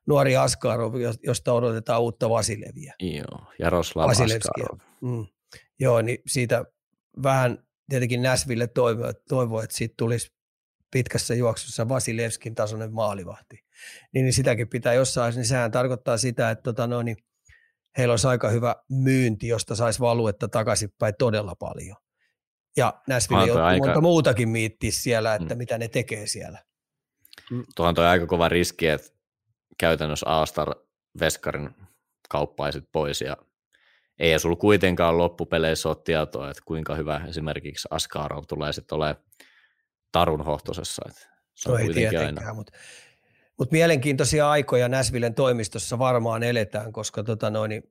nuori 0.08 0.36
Askarov, 0.38 0.94
josta 1.24 1.54
odotetaan 1.54 2.02
uutta 2.02 2.30
Vasileviä. 2.30 2.94
Joo, 3.00 3.46
Jaroslav 3.60 4.10
Askarov. 4.10 4.80
Mm. 5.02 5.28
Joo, 5.80 6.02
niin 6.02 6.18
siitä 6.28 6.66
vähän 7.24 7.64
tietenkin 7.92 8.22
Näsville 8.22 8.68
toivoo, 8.68 9.14
toivo, 9.30 9.62
että 9.62 9.76
siitä 9.76 9.94
tulisi 9.98 10.32
pitkässä 10.92 11.36
juoksussa 11.36 11.90
Vasilevskin 11.90 12.56
tasoinen 12.56 12.94
maalivahti. 12.94 13.60
Niin, 14.14 14.24
niin 14.24 14.34
sitäkin 14.34 14.70
pitää 14.70 14.94
jossain, 14.94 15.36
niin 15.36 15.46
sehän 15.46 15.72
tarkoittaa 15.72 16.18
sitä, 16.18 16.52
että 16.52 16.64
tota, 16.64 16.88
no, 16.88 17.02
niin 17.02 17.18
heillä 17.98 18.12
olisi 18.12 18.28
aika 18.28 18.50
hyvä 18.50 18.76
myynti, 18.90 19.48
josta 19.48 19.76
saisi 19.76 20.00
valuetta 20.00 20.48
takaisinpäin 20.48 21.14
todella 21.20 21.56
paljon. 21.56 21.96
Ja 22.78 23.02
Näsville 23.08 23.48
joutuu 23.48 23.64
aika... 23.64 23.86
monta 23.86 24.02
muutakin 24.02 24.50
miittiä 24.50 24.92
siellä, 24.94 25.36
että 25.36 25.56
mm. 25.56 25.58
mitä 25.58 25.78
ne 25.78 25.88
tekee 25.88 26.28
siellä. 26.28 26.64
Mm. 27.52 27.64
Tuohan 27.76 27.96
toi 27.96 28.06
aika 28.06 28.28
kova 28.28 28.50
riski, 28.50 28.88
että 28.88 29.08
käytännössä 29.78 30.30
Aastar 30.30 30.76
Veskarin 31.20 31.70
kauppaisit 32.30 32.84
pois 32.92 33.22
ja 33.22 33.38
ei 34.22 34.40
sulla 34.40 34.56
kuitenkaan 34.56 35.18
loppupeleissä 35.18 35.90
ole 35.90 35.98
tietoa, 36.04 36.50
että 36.50 36.64
kuinka 36.66 36.96
hyvä 36.96 37.22
esimerkiksi 37.30 37.88
Askarov 37.92 38.44
tulee 38.48 38.74
sitten 38.74 38.96
olemaan 38.96 39.24
Tarun 40.12 40.46
hohtosessa. 40.46 41.02
Että 41.10 41.22
se 41.54 41.72
on 41.72 41.80
no 41.80 41.86
ei 41.86 41.94
tietenkään, 41.94 42.56
mutta 42.56 42.74
mut 43.60 43.72
mielenkiintoisia 43.72 44.50
aikoja 44.50 44.90
Näsvillen 44.90 45.34
toimistossa 45.34 46.00
varmaan 46.00 46.44
eletään, 46.44 46.92
koska, 46.92 47.24
tota 47.24 47.50
noin, 47.50 47.84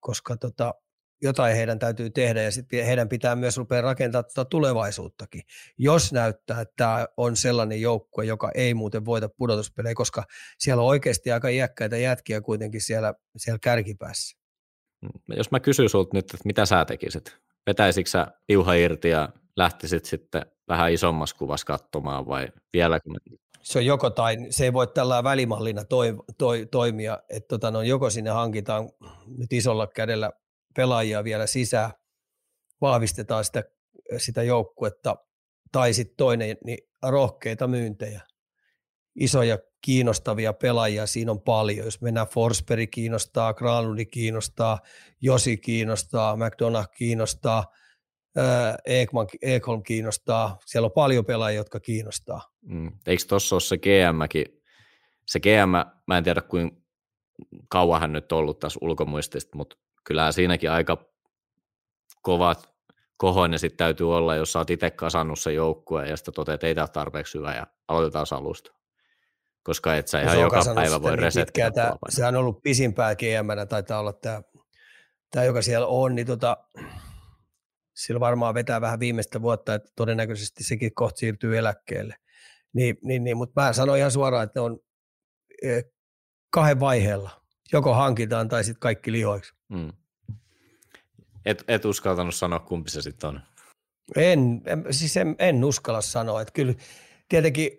koska 0.00 0.36
tota, 0.36 0.74
jotain 1.22 1.56
heidän 1.56 1.78
täytyy 1.78 2.10
tehdä 2.10 2.42
ja 2.42 2.50
sitten 2.50 2.86
heidän 2.86 3.08
pitää 3.08 3.36
myös 3.36 3.56
rupea 3.56 3.80
rakentamaan 3.80 4.24
tuota 4.34 4.48
tulevaisuuttakin. 4.48 5.42
Jos 5.78 6.12
näyttää, 6.12 6.60
että 6.60 6.74
tämä 6.76 7.06
on 7.16 7.36
sellainen 7.36 7.80
joukkue, 7.80 8.24
joka 8.24 8.50
ei 8.54 8.74
muuten 8.74 9.04
voita 9.04 9.28
pudotuspelejä, 9.28 9.94
koska 9.94 10.24
siellä 10.58 10.82
on 10.82 10.88
oikeasti 10.88 11.32
aika 11.32 11.48
iäkkäitä 11.48 11.96
jätkiä 11.96 12.40
kuitenkin 12.40 12.80
siellä, 12.80 13.14
siellä 13.36 13.58
kärkipäässä. 13.62 14.38
Mm, 15.02 15.36
jos 15.36 15.50
mä 15.50 15.60
kysyn 15.60 15.88
sulta 15.88 16.10
nyt, 16.16 16.24
että 16.24 16.44
mitä 16.44 16.66
sä 16.66 16.84
tekisit? 16.84 17.36
Vetäisikö 17.66 18.10
sä 18.10 18.26
piuha 18.46 18.74
irti 18.74 19.08
ja 19.08 19.28
lähtisit 19.56 20.04
sitten 20.04 20.46
vähän 20.68 20.92
isommassa 20.92 21.36
kuvassa 21.36 21.66
katsomaan 21.66 22.26
vai 22.26 22.48
vieläkö? 22.72 23.10
Se 23.62 23.78
on 23.78 23.86
joko 23.86 24.10
tai, 24.10 24.36
se 24.50 24.64
ei 24.64 24.72
voi 24.72 24.86
tällä 24.86 25.24
välimallina 25.24 25.84
toi, 25.84 26.16
toi, 26.38 26.66
toimia, 26.70 27.18
että 27.28 27.48
tota, 27.48 27.70
no, 27.70 27.82
joko 27.82 28.10
sinne 28.10 28.30
hankitaan 28.30 28.90
nyt 29.38 29.52
isolla 29.52 29.86
kädellä 29.86 30.30
pelaajia 30.76 31.24
vielä 31.24 31.46
sisään, 31.46 31.90
vahvistetaan 32.80 33.44
sitä, 33.44 33.64
sitä 34.16 34.42
joukkuetta, 34.42 35.16
tai 35.72 35.92
sitten 35.92 36.16
toinen, 36.16 36.56
niin 36.64 36.78
rohkeita 37.02 37.66
myyntejä, 37.66 38.20
isoja 39.20 39.58
kiinnostavia 39.80 40.52
pelaajia 40.52 41.06
siinä 41.06 41.32
on 41.32 41.40
paljon. 41.40 41.84
Jos 41.84 42.00
mennään 42.00 42.26
Forsberg 42.26 42.90
kiinnostaa, 42.90 43.54
Granlund 43.54 44.04
kiinnostaa, 44.04 44.78
Josi 45.20 45.56
kiinnostaa, 45.56 46.36
McDonough 46.36 46.90
kiinnostaa, 46.96 47.64
Ekman, 48.84 49.26
Ekholm 49.42 49.82
kiinnostaa. 49.82 50.58
Siellä 50.66 50.86
on 50.86 50.92
paljon 50.92 51.24
pelaajia, 51.24 51.60
jotka 51.60 51.80
kiinnostaa. 51.80 52.40
Mm. 52.62 52.92
Eikö 53.06 53.22
tuossa 53.28 53.54
ole 53.54 53.60
se 53.60 53.78
GM-kin? 53.78 54.62
Se 55.26 55.40
GM, 55.40 55.70
mä 56.06 56.18
en 56.18 56.24
tiedä 56.24 56.40
kuinka 56.40 56.76
kauan 57.68 58.00
hän 58.00 58.12
nyt 58.12 58.32
ollut 58.32 58.58
tässä 58.58 58.78
ulkomuistista, 58.82 59.56
mutta 59.56 59.76
kyllähän 60.04 60.32
siinäkin 60.32 60.70
aika 60.70 61.04
kovat 62.22 62.74
kohoinen 63.16 63.58
sitten 63.58 63.76
täytyy 63.76 64.16
olla, 64.16 64.34
jos 64.34 64.52
sä 64.52 64.58
oot 64.58 64.70
itse 64.70 64.90
kasannut 64.90 65.38
sen 65.38 65.54
joukkueen 65.54 66.10
ja 66.10 66.16
sitten 66.16 66.34
toteat, 66.34 66.54
että 66.54 66.66
ei 66.66 66.74
tämä 66.74 66.88
tarpeeksi 66.88 67.38
hyvä 67.38 67.54
ja 67.54 67.66
aloitetaan 67.88 68.26
alusta 68.30 68.77
koska 69.68 69.96
et 69.96 70.08
sä 70.08 70.22
ihan 70.22 70.40
joka 70.40 70.62
päivä 70.74 71.02
voi 71.02 71.10
niin 71.10 71.18
resettiä. 71.18 71.70
Se 72.08 72.26
on 72.26 72.36
ollut 72.36 72.62
pisimpää 72.62 73.16
gm 73.16 73.68
taitaa 73.68 74.00
olla 74.00 74.12
tämä, 74.12 74.42
tämä, 75.30 75.44
joka 75.44 75.62
siellä 75.62 75.86
on, 75.86 76.14
niin 76.14 76.26
tota, 76.26 76.56
sillä 77.94 78.20
varmaan 78.20 78.54
vetää 78.54 78.80
vähän 78.80 79.00
viimeistä 79.00 79.42
vuotta, 79.42 79.74
että 79.74 79.90
todennäköisesti 79.96 80.64
sekin 80.64 80.94
kohta 80.94 81.18
siirtyy 81.18 81.58
eläkkeelle. 81.58 82.14
Niin, 82.72 82.98
niin, 83.02 83.24
niin, 83.24 83.36
mutta 83.36 83.62
mä 83.62 83.72
sanoin 83.72 83.98
ihan 83.98 84.10
suoraan, 84.10 84.44
että 84.44 84.60
ne 84.60 84.64
on 84.64 84.78
e, 85.62 85.80
kahden 86.50 86.80
vaiheella. 86.80 87.30
Joko 87.72 87.94
hankitaan 87.94 88.48
tai 88.48 88.64
sitten 88.64 88.80
kaikki 88.80 89.12
lihoiksi. 89.12 89.52
Hmm. 89.74 89.92
Et, 91.44 91.64
et 91.68 91.84
uskaltanut 91.84 92.34
sanoa, 92.34 92.58
kumpi 92.58 92.90
se 92.90 93.02
sitten 93.02 93.28
on. 93.28 93.40
En, 94.16 94.62
en, 94.66 94.84
siis 94.90 95.16
en, 95.16 95.36
en 95.38 95.64
uskalla 95.64 96.00
sanoa. 96.00 96.42
Että 96.42 96.52
kyllä 96.52 96.74
tietenkin 97.28 97.70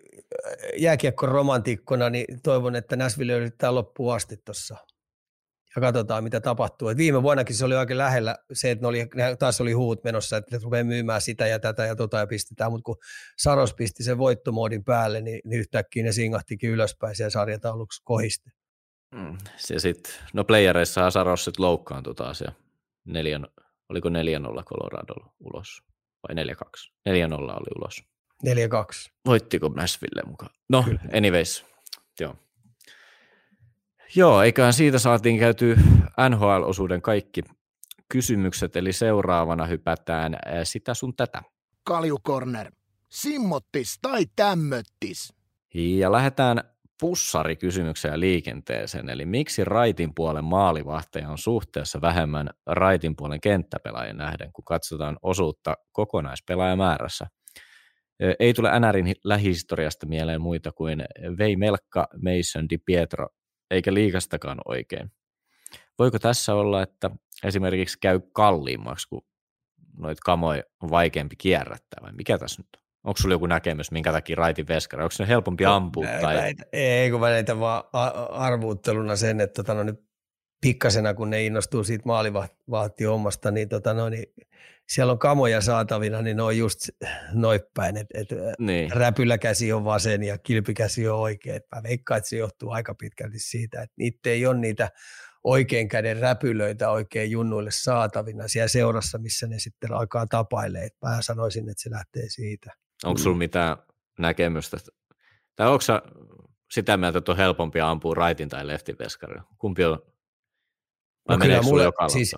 jääkiekko-romantiikkona, 0.76 2.10
niin 2.10 2.42
toivon, 2.42 2.76
että 2.76 2.96
Näsville 2.96 3.32
yrittää 3.32 3.74
loppuun 3.74 4.14
asti 4.14 4.36
tuossa. 4.36 4.76
Ja 5.76 5.80
katsotaan, 5.80 6.24
mitä 6.24 6.40
tapahtuu. 6.40 6.88
Et 6.88 6.96
viime 6.96 7.22
vuonnakin 7.22 7.56
se 7.56 7.64
oli 7.64 7.76
oikein 7.76 7.98
lähellä 7.98 8.36
se, 8.52 8.70
että 8.70 8.82
ne 8.82 8.88
oli, 8.88 9.08
ne 9.14 9.36
taas 9.36 9.60
oli 9.60 9.72
huut 9.72 10.04
menossa, 10.04 10.36
että 10.36 10.56
ne 10.56 10.62
rupeaa 10.62 10.84
myymään 10.84 11.20
sitä 11.20 11.46
ja 11.46 11.58
tätä 11.58 11.86
ja 11.86 11.96
tota 11.96 12.18
ja 12.18 12.26
pistetään. 12.26 12.72
Mutta 12.72 12.84
kun 12.84 12.96
Saros 13.36 13.74
pisti 13.74 14.02
sen 14.02 14.18
voittomoodin 14.18 14.84
päälle, 14.84 15.20
niin, 15.20 15.40
niin 15.44 15.60
yhtäkkiä 15.60 16.02
ne 16.02 16.12
singahtikin 16.12 16.70
ylöspäin 16.70 17.16
siellä 17.16 17.30
sarjatauluksi 17.30 18.02
kohiste. 18.04 18.50
Mm. 19.14 19.38
Se 19.56 19.78
sit, 19.78 20.20
no 20.32 20.44
playereissa 20.44 21.10
Saros 21.10 21.44
sitten 21.44 21.64
loukkaantui 21.64 22.14
taas 22.14 22.40
ja 22.40 22.52
neljän, 23.04 23.46
oliko 23.88 24.08
4-0 24.08 24.12
Colorado 24.64 25.14
ulos 25.40 25.82
vai 26.28 26.44
4-2? 26.44 26.48
4-0 26.48 27.12
oli 27.34 27.70
ulos. 27.76 28.09
4-2. 28.46 29.10
Voittiko 29.26 29.68
Nashville 29.68 30.22
mukaan? 30.26 30.50
No, 30.68 30.82
Kyllä. 30.82 31.00
anyways, 31.16 31.64
joo. 32.20 32.36
Joo, 34.14 34.42
eiköhän 34.42 34.72
siitä 34.72 34.98
saatiin 34.98 35.38
käyty 35.38 35.76
NHL-osuuden 36.28 37.02
kaikki 37.02 37.42
kysymykset, 38.08 38.76
eli 38.76 38.92
seuraavana 38.92 39.66
hypätään 39.66 40.36
sitä 40.64 40.94
sun 40.94 41.16
tätä. 41.16 41.42
Kaljukorner. 41.84 42.72
Simmottis 43.08 43.98
tai 44.02 44.26
tämmöttis? 44.36 45.34
Ja 45.74 46.12
lähdetään 46.12 46.60
pussarikysymykseen 47.00 48.20
liikenteeseen, 48.20 49.08
eli 49.08 49.26
miksi 49.26 49.64
raitin 49.64 50.14
puolen 50.14 50.44
maalivahteja 50.44 51.28
on 51.28 51.38
suhteessa 51.38 52.00
vähemmän 52.00 52.50
raitin 52.66 53.16
puolen 53.16 53.40
kenttäpelaajien 53.40 54.16
nähden, 54.16 54.52
kun 54.52 54.64
katsotaan 54.64 55.18
osuutta 55.22 55.74
kokonaispelaajamäärässä– 55.92 57.26
ei 58.40 58.54
tule 58.54 58.80
NRin 58.80 59.14
lähihistoriasta 59.24 60.06
mieleen 60.06 60.40
muita 60.40 60.72
kuin 60.72 61.04
Vei 61.38 61.56
Melkka, 61.56 62.08
Mason, 62.14 62.68
Di 62.68 62.78
Pietro, 62.78 63.28
eikä 63.70 63.94
liikastakaan 63.94 64.58
oikein. 64.64 65.12
Voiko 65.98 66.18
tässä 66.18 66.54
olla, 66.54 66.82
että 66.82 67.10
esimerkiksi 67.44 67.98
käy 68.00 68.20
kalliimmaksi, 68.32 69.08
kun 69.08 69.22
noit 69.98 70.20
kamoja 70.20 70.62
on 70.82 70.90
vaikeampi 70.90 71.36
kierrättää, 71.36 72.02
vai 72.02 72.12
mikä 72.12 72.38
tässä 72.38 72.62
nyt 72.62 72.68
on? 72.76 72.80
Onko 73.04 73.16
sulla 73.16 73.34
joku 73.34 73.46
näkemys, 73.46 73.90
minkä 73.90 74.12
takia 74.12 74.36
raitin 74.36 74.68
veskari? 74.68 75.02
Onko 75.02 75.10
se 75.10 75.28
helpompi 75.28 75.64
no, 75.64 75.76
ampua? 75.76 76.06
Tai... 76.20 76.34
Näitä, 76.34 76.64
ei, 76.72 77.10
kun 77.10 77.20
mä 77.20 77.30
näitä 77.30 77.60
vaan 77.60 77.84
arvuutteluna 78.30 79.16
sen, 79.16 79.40
että 79.40 79.62
tota, 79.62 79.74
no, 79.74 79.82
nyt 79.82 80.04
pikkasena, 80.60 81.14
kun 81.14 81.30
ne 81.30 81.44
innostuu 81.44 81.84
siitä 81.84 82.04
maalivahti-hommasta, 82.06 83.50
niin, 83.50 83.68
tota, 83.68 83.94
no, 83.94 84.08
niin 84.08 84.24
siellä 84.94 85.12
on 85.12 85.18
kamoja 85.18 85.60
saatavina, 85.60 86.22
niin 86.22 86.36
ne 86.36 86.42
on 86.42 86.58
just 86.58 86.78
noippäin, 87.32 87.96
että 87.96 88.20
et 88.20 88.28
niin. 88.58 88.90
räpyläkäsi 88.92 89.72
on 89.72 89.84
vasen 89.84 90.22
ja 90.22 90.38
kilpikäsi 90.38 91.08
on 91.08 91.18
oikein. 91.18 91.60
Mä 91.76 91.82
veikkaan, 91.82 92.18
että 92.18 92.28
se 92.28 92.36
johtuu 92.36 92.70
aika 92.70 92.94
pitkälti 92.94 93.38
siitä, 93.38 93.82
että 93.82 93.94
niitä 93.96 94.30
ei 94.30 94.46
ole 94.46 94.58
niitä 94.58 94.90
oikein 95.44 95.88
käden 95.88 96.16
räpylöitä 96.16 96.90
oikein 96.90 97.30
junnuille 97.30 97.70
saatavina 97.70 98.48
siellä 98.48 98.68
seurassa, 98.68 99.18
missä 99.18 99.46
ne 99.46 99.58
sitten 99.58 99.92
alkaa 99.92 100.26
tapailee. 100.26 100.84
Et 100.84 100.96
mä 101.02 101.22
sanoisin, 101.22 101.70
että 101.70 101.82
se 101.82 101.90
lähtee 101.90 102.28
siitä. 102.28 102.72
Onko 103.04 103.18
sulla 103.18 103.36
mitään 103.36 103.76
näkemystä? 104.18 104.76
Tai 105.56 105.68
onko 105.68 105.84
sitä 106.70 106.96
mieltä, 106.96 107.18
että 107.18 107.32
on 107.32 107.38
helpompi 107.38 107.80
ampua 107.80 108.14
raitin 108.14 108.48
tai 108.48 108.66
leftin 108.66 108.96
veskarilla? 108.98 109.44
Kumpi 109.58 109.84
on? 109.84 109.98
Vai 111.28 111.36
no 111.36 111.42
kyllä 111.42 111.62
mulle, 111.62 111.84
siis, 112.12 112.34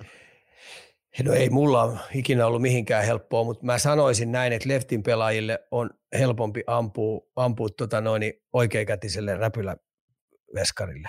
No 1.21 1.33
ei 1.33 1.51
mulla 1.51 1.99
ikinä 2.15 2.47
ollut 2.47 2.63
mihinkään 2.63 3.05
helppoa, 3.05 3.45
mutta 3.45 3.67
mä 3.67 3.79
sanoisin 3.79 4.33
näin, 4.33 4.53
että 4.53 4.69
leftin 4.69 5.03
pelaajille 5.03 5.59
on 5.71 5.91
helpompi 6.19 6.63
ampua, 6.67 7.21
ampua 7.37 7.69
tota 7.77 8.01
noin 8.01 8.33
oikeakätiselle 8.53 9.35
räpyläveskarille. 9.35 11.09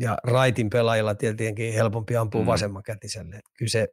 Ja 0.00 0.18
raitin 0.24 0.70
pelaajilla 0.70 1.14
tietenkin 1.14 1.74
helpompi 1.74 2.16
ampua 2.16 2.40
mm. 2.40 2.46
vasemmankätiselle. 2.46 3.40
Kyllä 3.58 3.70
se, 3.70 3.88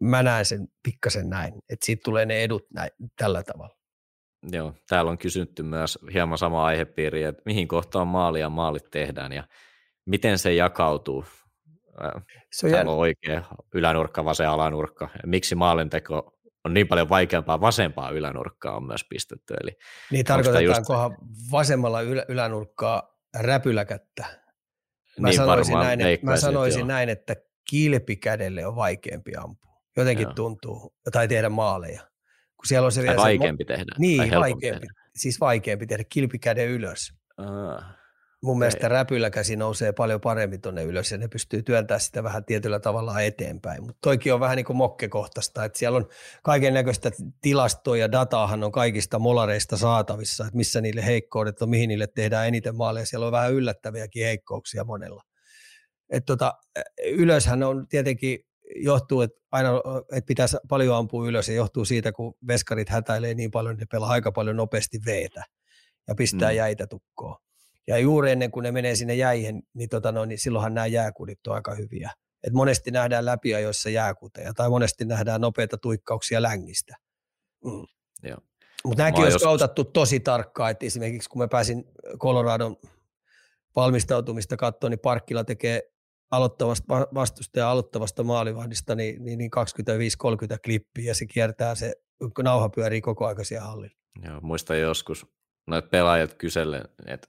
mä 0.00 0.22
näen 0.22 0.44
sen 0.44 0.68
pikkasen 0.82 1.30
näin, 1.30 1.54
että 1.54 1.86
siitä 1.86 2.00
tulee 2.04 2.26
ne 2.26 2.42
edut 2.42 2.62
näin, 2.74 2.90
tällä 3.16 3.42
tavalla. 3.42 3.76
Joo, 4.52 4.74
täällä 4.88 5.10
on 5.10 5.18
kysytty 5.18 5.62
myös 5.62 5.98
hieman 6.12 6.38
sama 6.38 6.64
aihepiiri, 6.64 7.22
että 7.22 7.42
mihin 7.46 7.68
kohtaan 7.68 8.06
maali 8.08 8.40
ja 8.40 8.50
maalit 8.50 8.90
tehdään 8.90 9.32
ja 9.32 9.44
miten 10.06 10.38
se 10.38 10.54
jakautuu 10.54 11.24
se 12.52 12.80
on, 12.80 12.88
on 12.88 12.98
oikea 12.98 13.44
ylänurkka, 13.74 14.24
vasen 14.24 14.48
alanurkka. 14.48 15.08
Miksi 15.26 15.54
maalinteko 15.54 16.34
on 16.64 16.74
niin 16.74 16.88
paljon 16.88 17.08
vaikeampaa, 17.08 17.60
vasempaa 17.60 18.10
ylänurkkaa 18.10 18.76
on 18.76 18.86
myös 18.86 19.04
pistetty. 19.08 19.54
Eli 19.62 19.76
niin 20.10 20.24
tarkoitetaankohan 20.24 21.10
just... 21.10 21.50
vasemmalla 21.50 22.00
ylä, 22.00 22.24
ylänurkkaa 22.28 23.18
räpyläkättä? 23.36 24.24
Mä 25.20 25.28
niin 25.28 25.36
sanoisin, 25.36 25.74
näin, 25.74 26.00
että, 26.00 26.26
mä 26.26 26.36
sanoisin 26.36 26.78
joo. 26.78 26.88
näin, 26.88 27.08
että 27.08 27.36
kilpikädelle 27.70 28.66
on 28.66 28.76
vaikeampi 28.76 29.32
ampua. 29.36 29.74
Jotenkin 29.96 30.24
joo. 30.24 30.34
tuntuu, 30.34 30.94
tai 31.12 31.28
tehdä 31.28 31.48
maaleja. 31.48 32.00
Kun 32.56 32.66
siellä 32.66 32.86
on 32.86 32.92
se 32.92 33.02
vielä 33.02 33.16
vaikeampi 33.16 33.64
se, 33.64 33.68
tehdä. 33.68 33.92
Niin, 33.98 34.20
vaikeampi. 34.40 34.86
Tehdä. 34.86 35.04
Siis 35.16 35.40
vaikeampi 35.40 35.86
tehdä 35.86 36.04
kilpikäden 36.08 36.68
ylös. 36.68 37.12
Ah 37.36 38.03
mun 38.44 38.58
mielestä 38.58 38.88
räpyläkäsi 38.88 39.56
nousee 39.56 39.92
paljon 39.92 40.20
paremmin 40.20 40.60
tuonne 40.60 40.82
ylös 40.82 41.12
ja 41.12 41.18
ne 41.18 41.28
pystyy 41.28 41.62
työntämään 41.62 42.00
sitä 42.00 42.22
vähän 42.22 42.44
tietyllä 42.44 42.80
tavalla 42.80 43.20
eteenpäin. 43.20 43.82
Mutta 43.82 43.98
toikin 44.02 44.34
on 44.34 44.40
vähän 44.40 44.56
niin 44.56 44.64
kuin 44.66 44.76
mokkekohtaista, 44.76 45.64
että 45.64 45.78
siellä 45.78 45.96
on 45.96 46.08
kaiken 46.42 46.74
näköistä 46.74 47.10
tilastoa 47.40 47.96
ja 47.96 48.12
dataahan 48.12 48.64
on 48.64 48.72
kaikista 48.72 49.18
molareista 49.18 49.76
saatavissa, 49.76 50.44
että 50.44 50.56
missä 50.56 50.80
niille 50.80 51.06
heikkoudet 51.06 51.62
on, 51.62 51.70
mihin 51.70 51.88
niille 51.88 52.06
tehdään 52.06 52.48
eniten 52.48 52.76
maaleja. 52.76 53.06
Siellä 53.06 53.26
on 53.26 53.32
vähän 53.32 53.52
yllättäviäkin 53.52 54.24
heikkouksia 54.24 54.84
monella. 54.84 55.22
Et 56.10 56.24
tota, 56.26 56.52
ylöshän 57.04 57.62
on 57.62 57.88
tietenkin 57.88 58.38
johtuu, 58.76 59.20
että 59.20 59.40
aina 59.52 59.70
että 60.12 60.26
pitäisi 60.26 60.56
paljon 60.68 60.96
ampua 60.96 61.26
ylös 61.26 61.48
ja 61.48 61.54
johtuu 61.54 61.84
siitä, 61.84 62.12
kun 62.12 62.34
veskarit 62.46 62.88
hätäilee 62.88 63.34
niin 63.34 63.50
paljon, 63.50 63.72
että 63.72 63.82
ne 63.82 63.86
pelaa 63.90 64.10
aika 64.10 64.32
paljon 64.32 64.56
nopeasti 64.56 64.98
veetä 65.06 65.44
ja 66.08 66.14
pistää 66.14 66.50
mm. 66.50 66.56
jäitä 66.56 66.86
tukkoon. 66.86 67.36
Ja 67.86 67.98
juuri 67.98 68.30
ennen 68.30 68.50
kuin 68.50 68.64
ne 68.64 68.72
menee 68.72 68.96
sinne 68.96 69.14
jäihin, 69.14 69.62
niin, 69.74 69.88
tota 69.88 70.12
no, 70.12 70.24
niin 70.24 70.38
silloinhan 70.38 70.74
nämä 70.74 70.86
jääkudit 70.86 71.46
on 71.46 71.54
aika 71.54 71.74
hyviä. 71.74 72.10
Et 72.46 72.52
monesti 72.52 72.90
nähdään 72.90 73.24
läpiajoissa 73.24 73.90
jääkuteja 73.90 74.54
tai 74.54 74.68
monesti 74.68 75.04
nähdään 75.04 75.40
nopeita 75.40 75.78
tuikkauksia 75.78 76.42
längistä. 76.42 76.96
Mm. 77.64 77.86
Mutta 78.84 79.02
nämäkin 79.02 79.24
olisi 79.24 79.38
kautattu 79.38 79.84
tosi 79.84 80.20
tarkkaan, 80.20 80.70
että 80.70 80.86
esimerkiksi 80.86 81.28
kun 81.28 81.42
mä 81.42 81.48
pääsin 81.48 81.84
Coloradon 82.18 82.76
valmistautumista 83.76 84.56
katsoa, 84.56 84.90
niin 84.90 84.98
Parkkila 84.98 85.44
tekee 85.44 85.82
aloittavasta 86.30 86.86
vastusta 87.14 87.58
ja 87.58 87.70
aloittavasta 87.70 88.22
maalivahdista 88.22 88.94
niin, 88.94 89.24
niin, 89.24 89.38
niin 89.38 89.50
25-30 90.54 90.58
klippiä 90.64 91.04
ja 91.04 91.14
se 91.14 91.26
kiertää 91.26 91.74
se, 91.74 91.94
nauha 92.42 92.68
pyörii 92.68 93.00
koko 93.00 93.26
ajan 93.26 93.44
siellä 93.44 93.66
hallilla. 93.66 93.96
Joo, 94.24 94.40
muistan 94.40 94.80
joskus 94.80 95.26
noita 95.66 95.88
pelaajat 95.88 96.34
kyselle, 96.34 96.84
että 97.06 97.28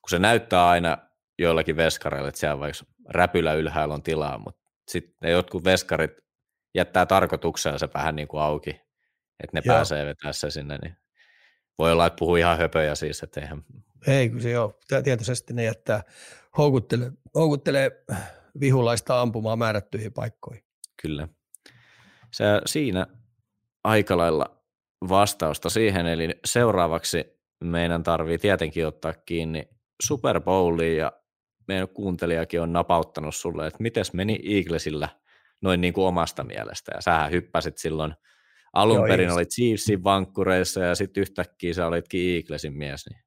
kun 0.00 0.10
se 0.10 0.18
näyttää 0.18 0.68
aina 0.68 0.98
joillakin 1.38 1.76
veskareilla, 1.76 2.28
että 2.28 2.40
siellä 2.40 2.58
vaikka 2.58 2.84
räpylä 3.08 3.54
ylhäällä 3.54 3.94
on 3.94 4.02
tilaa, 4.02 4.38
mutta 4.38 4.70
sitten 4.88 5.30
jotkut 5.30 5.64
veskarit 5.64 6.12
jättää 6.74 7.06
tarkoituksella 7.06 7.78
se 7.78 7.88
vähän 7.94 8.16
niin 8.16 8.28
kuin 8.28 8.42
auki, 8.42 8.70
että 9.40 9.54
ne 9.54 9.62
Joo. 9.64 9.74
pääsee 9.74 10.06
vetää 10.06 10.32
se 10.32 10.50
sinne, 10.50 10.78
niin 10.82 10.96
voi 11.78 11.92
olla, 11.92 12.06
että 12.06 12.18
puhuu 12.18 12.36
ihan 12.36 12.58
höpöjä 12.58 12.94
siis, 12.94 13.22
että 13.22 13.40
eihän... 13.40 13.64
Ei, 14.06 14.30
kun 14.30 14.40
se 14.40 14.50
joo, 14.50 14.78
tietoisesti 15.04 15.54
ne 15.54 15.64
jättää, 15.64 16.02
houkuttelee, 16.58 17.12
houkuttelee 17.34 18.04
vihulaista 18.60 19.20
ampumaan 19.20 19.58
määrättyihin 19.58 20.12
paikkoihin. 20.12 20.64
Kyllä. 21.02 21.28
Se, 22.32 22.44
siinä 22.66 23.06
aika 23.84 24.16
lailla 24.16 24.62
vastausta 25.08 25.70
siihen, 25.70 26.06
eli 26.06 26.40
seuraavaksi 26.44 27.40
meidän 27.64 28.02
tarvii 28.02 28.38
tietenkin 28.38 28.86
ottaa 28.86 29.12
kiinni 29.12 29.68
Super 30.02 30.40
Bowliin 30.40 30.96
ja 30.96 31.12
meidän 31.68 31.88
kuuntelijakin 31.88 32.60
on 32.60 32.72
napauttanut 32.72 33.34
sulle, 33.34 33.66
että 33.66 33.82
miten 33.82 34.04
meni 34.12 34.38
Eaglesillä 34.44 35.08
noin 35.60 35.80
niin 35.80 35.92
kuin 35.92 36.06
omasta 36.06 36.44
mielestä. 36.44 36.92
Ja 36.94 37.00
sähän 37.00 37.30
hyppäsit 37.30 37.78
silloin, 37.78 38.14
alun 38.72 38.96
Joo, 38.96 39.06
perin 39.06 39.30
olit 39.30 39.48
Chiefsin 39.48 40.04
vankkureissa 40.04 40.80
ja 40.80 40.94
sitten 40.94 41.20
yhtäkkiä 41.20 41.74
sä 41.74 41.86
olitkin 41.86 42.34
Eaglesin 42.36 42.76
mies. 42.76 43.04
Niin 43.10 43.24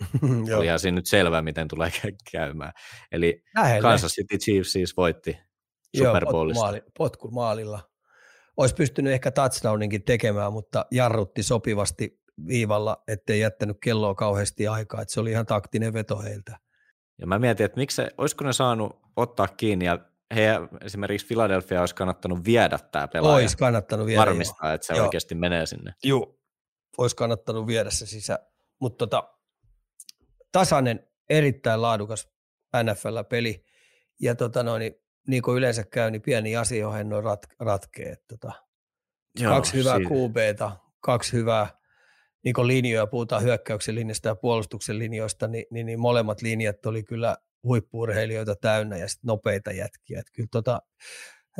Olihan 0.58 0.78
siinä 0.78 0.94
nyt 0.94 1.06
selvää, 1.06 1.42
miten 1.42 1.68
tulee 1.68 1.90
käymään. 2.32 2.72
Eli 3.12 3.42
Lähelle. 3.54 3.82
Kansas 3.88 4.12
City 4.12 4.38
Chiefs 4.38 4.72
siis 4.72 4.96
voitti 4.96 5.38
Super 5.96 6.26
Bowlista. 6.26 6.76
Joo, 6.76 6.80
potkumaalilla. 6.98 7.90
Olisi 8.56 8.74
pystynyt 8.74 9.12
ehkä 9.12 9.30
touchdowninkin 9.30 10.04
tekemään, 10.04 10.52
mutta 10.52 10.86
jarrutti 10.90 11.42
sopivasti 11.42 12.19
viivalla, 12.46 13.02
ettei 13.08 13.40
jättänyt 13.40 13.76
kelloa 13.82 14.14
kauheasti 14.14 14.68
aikaa, 14.68 15.02
että 15.02 15.14
se 15.14 15.20
oli 15.20 15.30
ihan 15.30 15.46
taktinen 15.46 15.92
veto 15.92 16.22
heiltä. 16.22 16.58
Ja 17.18 17.26
mä 17.26 17.38
mietin, 17.38 17.66
että 17.66 17.80
miksi 17.80 17.94
se, 17.94 18.10
olisiko 18.18 18.44
ne 18.44 18.52
saanut 18.52 19.00
ottaa 19.16 19.48
kiinni 19.48 19.84
ja 19.84 19.98
he 20.34 20.50
esimerkiksi 20.84 21.26
Philadelphia 21.26 21.80
olisi 21.80 21.94
kannattanut 21.94 22.44
viedä 22.44 22.78
tämä 22.78 23.08
pelaaja. 23.08 23.34
Olisi 23.34 23.56
kannattanut 23.56 24.06
viedä. 24.06 24.20
Varmistaa, 24.20 24.68
jo. 24.68 24.74
että 24.74 24.86
se 24.86 24.94
Joo. 24.94 25.04
oikeasti 25.04 25.34
menee 25.34 25.66
sinne. 25.66 25.94
Joo, 26.04 26.38
olisi 26.98 27.16
kannattanut 27.16 27.66
viedä 27.66 27.90
se 27.90 28.06
sisään. 28.06 28.38
Mutta 28.80 29.06
tota, 29.06 29.34
tasainen, 30.52 31.08
erittäin 31.28 31.82
laadukas 31.82 32.28
NFL-peli. 32.82 33.64
Ja 34.20 34.34
tota 34.34 34.62
noin, 34.62 34.94
niin 35.28 35.42
kuin 35.42 35.56
yleensä 35.56 35.84
käy, 35.84 36.10
niin 36.10 36.22
pieni 36.22 36.56
asia, 36.56 36.80
johon 36.80 37.08
noin 37.08 37.24
rat, 37.24 37.46
ratkee. 37.60 38.16
Tota, 38.28 38.52
Joo, 39.38 39.54
kaksi 39.54 39.72
hyvää. 39.74 39.98
QBta, 39.98 40.76
kaksi 41.00 41.32
hyvää 41.32 41.79
niin 42.44 42.54
linjoja, 42.66 43.06
puhutaan 43.06 43.42
hyökkäyksen 43.42 43.94
linjasta 43.94 44.28
ja 44.28 44.34
puolustuksen 44.34 44.98
linjoista, 44.98 45.48
niin, 45.48 45.64
niin, 45.70 45.86
niin 45.86 46.00
molemmat 46.00 46.42
linjat 46.42 46.86
oli 46.86 47.02
kyllä 47.02 47.36
huippuurheilijoita 47.62 48.56
täynnä 48.56 48.96
ja 48.96 49.08
sit 49.08 49.24
nopeita 49.24 49.72
jätkiä. 49.72 50.20
Että 50.20 50.32
kyllä 50.32 50.48
tota, 50.52 50.82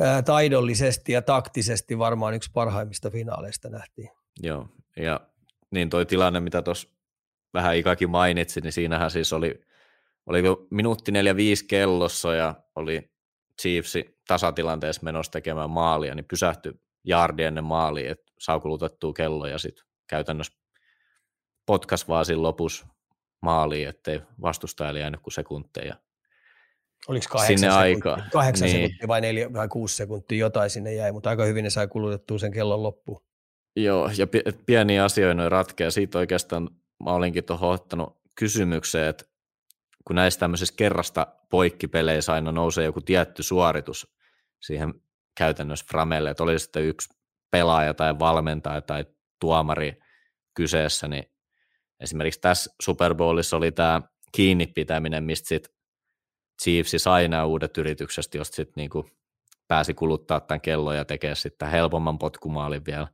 ää, 0.01 0.21
taidollisesti 0.21 1.11
ja 1.11 1.21
taktisesti 1.21 1.97
varmaan 1.97 2.33
yksi 2.33 2.51
parhaimmista 2.53 3.09
finaaleista 3.09 3.69
nähtiin. 3.69 4.09
Joo, 4.43 4.67
ja 4.97 5.19
niin 5.71 5.89
toi 5.89 6.05
tilanne, 6.05 6.39
mitä 6.39 6.61
tuossa 6.61 6.87
vähän 7.53 7.75
Ikakin 7.75 8.09
mainitsi, 8.09 8.61
niin 8.61 8.73
siinähän 8.73 9.11
siis 9.11 9.33
oli, 9.33 9.61
oli 10.25 10.41
minuutti 10.69 11.11
4-5 11.11 11.13
kellossa 11.67 12.33
ja 12.33 12.55
oli 12.75 13.11
Chiefsi 13.61 14.19
tasatilanteessa 14.27 15.03
menossa 15.03 15.31
tekemään 15.31 15.69
maalia, 15.69 16.15
niin 16.15 16.25
pysähtyi 16.25 16.73
jaardi 17.03 17.43
ennen 17.43 17.63
maalia, 17.63 18.11
että 18.11 18.31
saa 18.39 18.59
kulutettua 18.59 19.13
kello 19.13 19.47
ja 19.47 19.57
sitten 19.57 19.85
käytännössä 20.07 20.60
potkas 21.71 22.07
vaan 22.07 22.25
siinä 22.25 22.41
lopussa 22.41 22.87
maaliin, 23.41 23.89
ettei 23.89 24.21
vastustajalle 24.41 24.99
jäänyt 24.99 25.21
kuin 25.21 25.33
sekunteja. 25.33 25.95
Oliko 27.07 27.25
kahdeksan, 27.29 27.57
sinne 27.57 27.71
sekuntia, 27.71 28.13
aika. 28.13 28.29
kahdeksan 28.31 28.65
niin. 28.65 28.81
sekuntia 28.81 29.07
vai 29.07 29.21
neljä 29.21 29.53
vai 29.53 29.67
kuusi 29.67 29.95
sekuntia, 29.95 30.37
jotain 30.37 30.69
sinne 30.69 30.93
jäi, 30.93 31.11
mutta 31.11 31.29
aika 31.29 31.45
hyvin 31.45 31.63
ne 31.63 31.69
sai 31.69 31.87
kulutettua 31.87 32.39
sen 32.39 32.51
kellon 32.51 32.83
loppuun. 32.83 33.23
Joo, 33.75 34.09
ja 34.17 34.27
pieniä 34.65 35.03
asioita 35.03 35.33
noin 35.33 35.51
ratkeaa. 35.51 35.91
Siitä 35.91 36.17
oikeastaan 36.17 36.69
mä 37.03 37.13
olinkin 37.13 37.43
tuohon 37.43 37.73
ottanut 37.73 38.21
kysymykseen, 38.35 39.07
että 39.07 39.25
kun 40.07 40.15
näistä 40.15 40.39
tämmöisissä 40.39 40.73
kerrasta 40.77 41.27
poikkipeleissä 41.49 42.33
aina 42.33 42.51
nousee 42.51 42.85
joku 42.85 43.01
tietty 43.01 43.43
suoritus 43.43 44.15
siihen 44.61 44.93
käytännössä 45.37 45.85
Framelle, 45.89 46.29
että 46.29 46.43
oli 46.43 46.59
sitten 46.59 46.83
yksi 46.83 47.09
pelaaja 47.51 47.93
tai 47.93 48.19
valmentaja 48.19 48.81
tai 48.81 49.05
tuomari 49.39 49.99
kyseessä, 50.53 51.07
niin 51.07 51.31
esimerkiksi 52.01 52.41
tässä 52.41 52.75
Super 52.81 53.15
Bowlissa 53.15 53.57
oli 53.57 53.71
tämä 53.71 54.01
kiinni 54.31 54.67
pitäminen, 54.67 55.23
mistä 55.23 55.47
sitten 55.47 55.73
Chiefs 56.63 56.91
sai 56.97 57.27
nämä 57.27 57.45
uudet 57.45 57.77
yritykset, 57.77 58.35
josta 58.35 58.55
sitten 58.55 58.73
niinku 58.75 59.09
pääsi 59.67 59.93
kuluttaa 59.93 60.39
tämän 60.39 60.61
kellon 60.61 60.95
ja 60.95 61.05
tekee 61.05 61.35
sitten 61.35 61.69
helpomman 61.69 62.19
potkumaalin 62.19 62.85
vielä, 62.85 63.07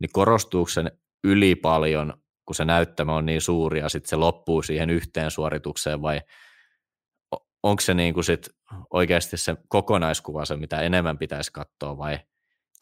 niin 0.00 0.10
korostuuko 0.12 0.70
sen 0.70 0.90
yli 1.24 1.54
paljon, 1.54 2.14
kun 2.46 2.54
se 2.54 2.64
näyttämä 2.64 3.14
on 3.14 3.26
niin 3.26 3.40
suuri 3.40 3.80
ja 3.80 3.88
sitten 3.88 4.08
se 4.08 4.16
loppuu 4.16 4.62
siihen 4.62 4.90
yhteen 4.90 5.30
suoritukseen 5.30 6.02
vai 6.02 6.20
onko 7.62 7.80
se 7.80 7.94
niinku 7.94 8.22
sit 8.22 8.48
oikeasti 8.90 9.36
se 9.36 9.56
kokonaiskuva 9.68 10.44
se, 10.44 10.56
mitä 10.56 10.80
enemmän 10.80 11.18
pitäisi 11.18 11.52
katsoa 11.52 11.98
vai 11.98 12.18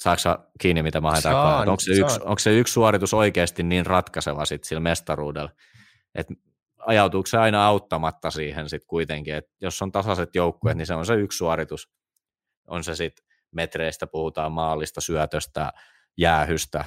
saako 0.00 0.44
kiinni, 0.60 0.82
mitä 0.82 1.00
mä 1.00 1.10
haetaan? 1.10 1.68
Onko 1.68 1.80
se, 1.80 1.92
yksi, 1.92 2.20
onko 2.20 2.38
se 2.38 2.58
yksi 2.58 2.72
suoritus 2.72 3.14
oikeasti 3.14 3.62
niin 3.62 3.86
ratkaiseva 3.86 4.44
sit 4.44 4.64
sillä 4.64 4.80
mestaruudella, 4.80 5.50
että 6.14 6.34
ajautuuko 6.78 7.26
se 7.26 7.38
aina 7.38 7.66
auttamatta 7.66 8.30
siihen 8.30 8.68
sitten 8.68 8.86
kuitenkin, 8.86 9.34
että 9.34 9.50
jos 9.60 9.82
on 9.82 9.92
tasaiset 9.92 10.34
joukkueet, 10.34 10.76
niin 10.76 10.86
se 10.86 10.94
on 10.94 11.06
se 11.06 11.14
yksi 11.14 11.38
suoritus. 11.38 11.88
On 12.68 12.84
se 12.84 12.94
sitten 12.94 13.24
metreistä, 13.52 14.06
puhutaan 14.06 14.52
maalista, 14.52 15.00
syötöstä, 15.00 15.72
jäähystä, 16.16 16.84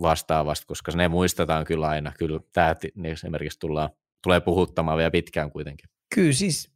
vastaavasta, 0.00 0.66
koska 0.66 0.92
ne 0.94 1.08
muistetaan 1.08 1.64
kyllä 1.64 1.88
aina. 1.88 2.12
Kyllä 2.18 2.40
tämä 2.52 2.74
niin 2.94 3.12
esimerkiksi 3.12 3.58
tullaan, 3.58 3.90
tulee 4.22 4.40
puhuttamaan 4.40 4.98
vielä 4.98 5.10
pitkään 5.10 5.50
kuitenkin. 5.50 5.90
Kyllä 6.14 6.32
siis 6.32 6.71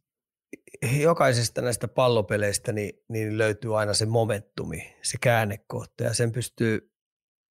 jokaisesta 0.99 1.61
näistä 1.61 1.87
pallopeleistä 1.87 2.71
niin, 2.71 3.03
niin 3.09 3.37
löytyy 3.37 3.79
aina 3.79 3.93
se 3.93 4.05
momentumi, 4.05 4.95
se 5.01 5.17
käännekohta 5.21 6.03
ja 6.03 6.13
sen 6.13 6.31
pystyy 6.31 6.91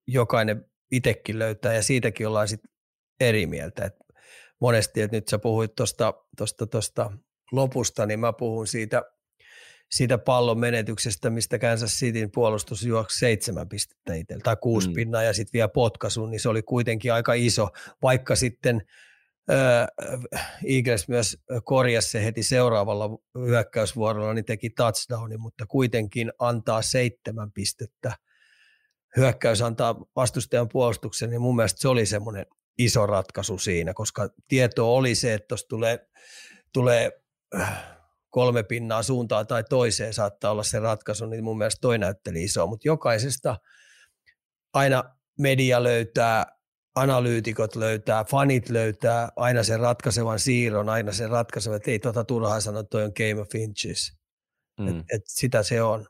jokainen 0.09 0.71
itsekin 0.93 1.39
löytää 1.39 1.75
ja 1.75 1.83
siitäkin 1.83 2.29
ollaan 2.29 2.49
sitten 2.49 2.71
eri 3.21 3.47
mieltä. 3.47 3.85
Et 3.85 3.95
monesti, 4.61 5.03
että 5.03 5.17
nyt 5.17 5.29
sä 5.29 5.39
puhuit 5.39 5.75
tuosta 5.75 6.15
tosta, 6.37 6.67
tosta 6.67 7.13
lopusta, 7.53 8.07
niin 8.07 8.21
mä 8.21 8.33
puhun 8.33 8.67
siitä, 8.67 9.03
siitä 9.91 10.19
pallon 10.19 10.59
menetyksestä, 10.59 11.31
mistä 11.31 11.59
Kansas 11.59 11.91
Cityn 11.91 12.31
puolustus 12.31 12.85
juoksi 12.85 13.19
seitsemän 13.19 13.69
pistettä 13.69 14.15
itsellä, 14.15 14.43
tai 14.43 14.57
kuusi 14.57 14.89
mm. 14.89 14.95
pinnaa 14.95 15.23
ja 15.23 15.33
sitten 15.33 15.53
vielä 15.53 15.69
potkaisun, 15.69 16.31
niin 16.31 16.41
se 16.41 16.49
oli 16.49 16.63
kuitenkin 16.63 17.13
aika 17.13 17.35
iso, 17.35 17.69
vaikka 18.03 18.37
sitten 18.37 18.83
Eagles 20.65 21.09
myös 21.09 21.37
korjasi 21.65 22.11
se 22.11 22.25
heti 22.25 22.43
seuraavalla 22.43 23.11
hyökkäysvuorolla, 23.47 24.35
niin 24.35 24.45
teki 24.45 24.71
touchdownin, 24.71 25.41
mutta 25.41 25.67
kuitenkin 25.67 26.33
antaa 26.39 26.83
seitsemän 26.83 27.53
pistettä. 27.53 28.17
Hyökkäys 29.17 29.63
antaa 29.63 30.05
vastustajan 30.17 30.69
puolustuksen, 30.69 31.31
niin 31.31 31.41
mun 31.41 31.57
mielestä 31.57 31.81
se 31.81 31.89
oli 31.89 32.07
semmoinen 32.07 32.47
iso 32.79 33.07
ratkaisu 33.07 33.59
siinä, 33.59 33.95
koska 33.95 34.29
tieto 34.49 34.97
oli 34.97 35.15
se, 35.15 35.35
että 35.35 35.47
tuossa 35.49 35.69
tulee, 35.69 36.09
tulee 36.73 37.11
kolme 38.31 38.63
pinnaa 38.63 39.03
suuntaan 39.03 39.47
tai 39.47 39.65
toiseen 39.65 40.15
saattaa 40.15 40.51
olla 40.51 40.63
se 40.63 40.79
ratkaisu, 40.79 41.27
niin 41.27 41.45
mun 41.45 41.59
mielestä 41.59 41.81
toi 41.81 41.99
näytteli 41.99 42.45
iso, 42.45 42.67
mutta 42.67 42.89
jokaisesta 42.89 43.57
aina 44.73 45.17
media 45.39 45.83
löytää, 45.83 46.56
analyytikot 46.97 47.77
löytää, 47.77 48.25
fanit 48.25 48.69
löytää 48.69 49.29
aina 49.37 49.63
sen 49.63 49.81
ratkaisevan 49.81 50.39
siirron, 50.39 50.89
aina 50.89 51.13
sen 51.13 51.31
ratkaisevan, 51.31 51.77
että 51.77 51.91
ei 51.91 51.99
tota 51.99 52.25
turhaa 52.25 52.61
sanoa, 52.61 52.83
toi 52.83 53.05
on 53.05 53.13
Game 53.17 53.41
of 53.41 53.55
Inches. 53.55 54.13
Mm. 54.81 54.89
Et, 54.89 54.97
et 54.97 55.23
sitä 55.27 55.63
se 55.63 55.83
on. 55.83 56.07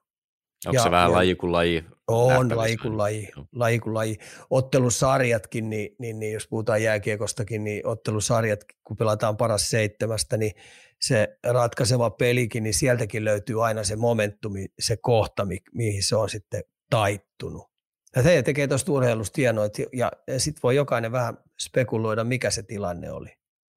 Onko 0.67 0.77
ja, 0.77 0.83
se 0.83 0.91
vähän 0.91 1.11
ja, 1.11 1.17
laji 1.17 1.35
kuin 1.35 1.53
laji? 1.53 1.85
On 2.09 2.57
laji 2.57 2.77
kuin 2.77 2.99
laji, 2.99 3.29
laji 3.53 3.79
kuin 3.79 3.95
laji. 3.95 4.17
Ottelusarjatkin, 4.51 5.71
niin, 5.71 5.97
niin, 5.99 6.19
niin 6.19 6.33
jos 6.33 6.49
puhutaan 6.49 6.83
jääkiekostakin, 6.83 7.65
niin 7.65 7.87
ottelusarjat, 7.87 8.61
kun 8.85 8.97
pelataan 8.97 9.37
paras 9.37 9.71
seitsemästä, 9.71 10.37
niin 10.37 10.53
se 11.01 11.39
ratkaiseva 11.47 12.11
pelikin, 12.11 12.63
niin 12.63 12.75
sieltäkin 12.75 13.25
löytyy 13.25 13.67
aina 13.67 13.85
se 13.85 13.97
momentumi, 13.97 14.67
se 14.79 14.97
kohta, 14.97 15.45
mi- 15.45 15.63
mihin 15.75 16.03
se 16.03 16.17
on 16.17 16.29
sitten 16.29 16.63
taittunut. 16.91 17.76
Ja 18.17 18.23
se 18.23 18.43
tekee 18.43 18.69
tuosta 18.69 18.93
urheilusta 18.93 19.35
hienoa, 19.37 19.65
ja, 19.93 20.13
ja 20.27 20.41
sitten 20.41 20.63
voi 20.63 20.77
jokainen 20.77 21.13
vähän 21.13 21.39
spekuloida, 21.61 22.25
mikä 22.25 22.51
se 22.51 22.63
tilanne 22.63 23.13
oli. 23.13 23.29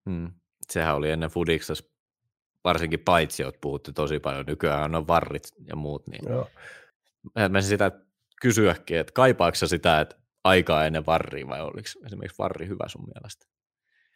Hmm. 0.10 0.32
Sehän 0.70 0.96
oli 0.96 1.10
ennen 1.10 1.30
Fudiksessa 1.30 1.84
varsinkin 2.64 3.00
paitsi, 3.00 3.44
että 3.44 3.60
puhutte 3.62 3.92
tosi 3.92 4.20
paljon, 4.20 4.46
nykyään 4.46 4.96
on 4.96 5.08
varrit 5.08 5.44
ja 5.68 5.76
muut, 5.76 6.08
niin 6.08 6.30
Joo. 6.30 6.50
mä 7.50 7.62
sitä 7.62 7.92
kysyäkin, 8.42 8.98
että 8.98 9.14
kaipaako 9.14 9.56
sitä, 9.56 10.02
että 10.02 10.16
aikaa 10.44 10.86
ennen 10.86 11.06
varria 11.06 11.48
vai 11.48 11.62
oliko 11.62 11.90
esimerkiksi 12.06 12.38
varri 12.38 12.68
hyvä 12.68 12.88
sun 12.88 13.08
mielestä? 13.16 13.46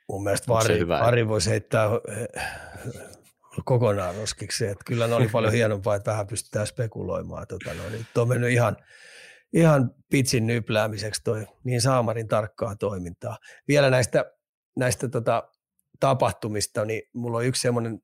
Mun 0.10 0.24
mielestä 0.24 0.48
varri, 0.48 0.80
hyvä? 0.80 1.00
varri 1.00 1.28
voisi 1.28 1.50
heittää 1.50 1.90
eh, 2.08 2.44
kokonaan 3.66 4.16
roskiksi, 4.16 4.66
että 4.66 4.84
kyllä 4.86 5.08
ne 5.08 5.16
oli 5.16 5.28
paljon 5.28 5.54
hienompaa, 5.60 5.95
että 5.95 6.12
vähän 6.12 6.28
pystytään 6.28 6.68
spekuloimaan. 6.68 7.48
Tota, 7.48 7.74
no, 7.74 7.90
niin 7.90 8.06
on 8.18 8.28
mennyt 8.28 8.52
ihan, 8.52 8.78
ihan 9.54 9.92
pitsin 10.10 10.48
nypläämiseksi 10.48 11.22
toi 11.24 11.46
niin 11.64 11.82
saamarin 11.82 12.28
tarkkaa 12.28 12.76
toimintaa. 12.76 13.38
Vielä 13.68 13.90
näistä, 13.90 14.26
näistä 14.78 15.10
tota, 15.10 15.50
tapahtumista, 16.00 16.86
niin 16.86 17.02
mulla 17.14 17.38
on 17.38 17.46
yksi 17.46 17.62
semmoinen 17.62 18.00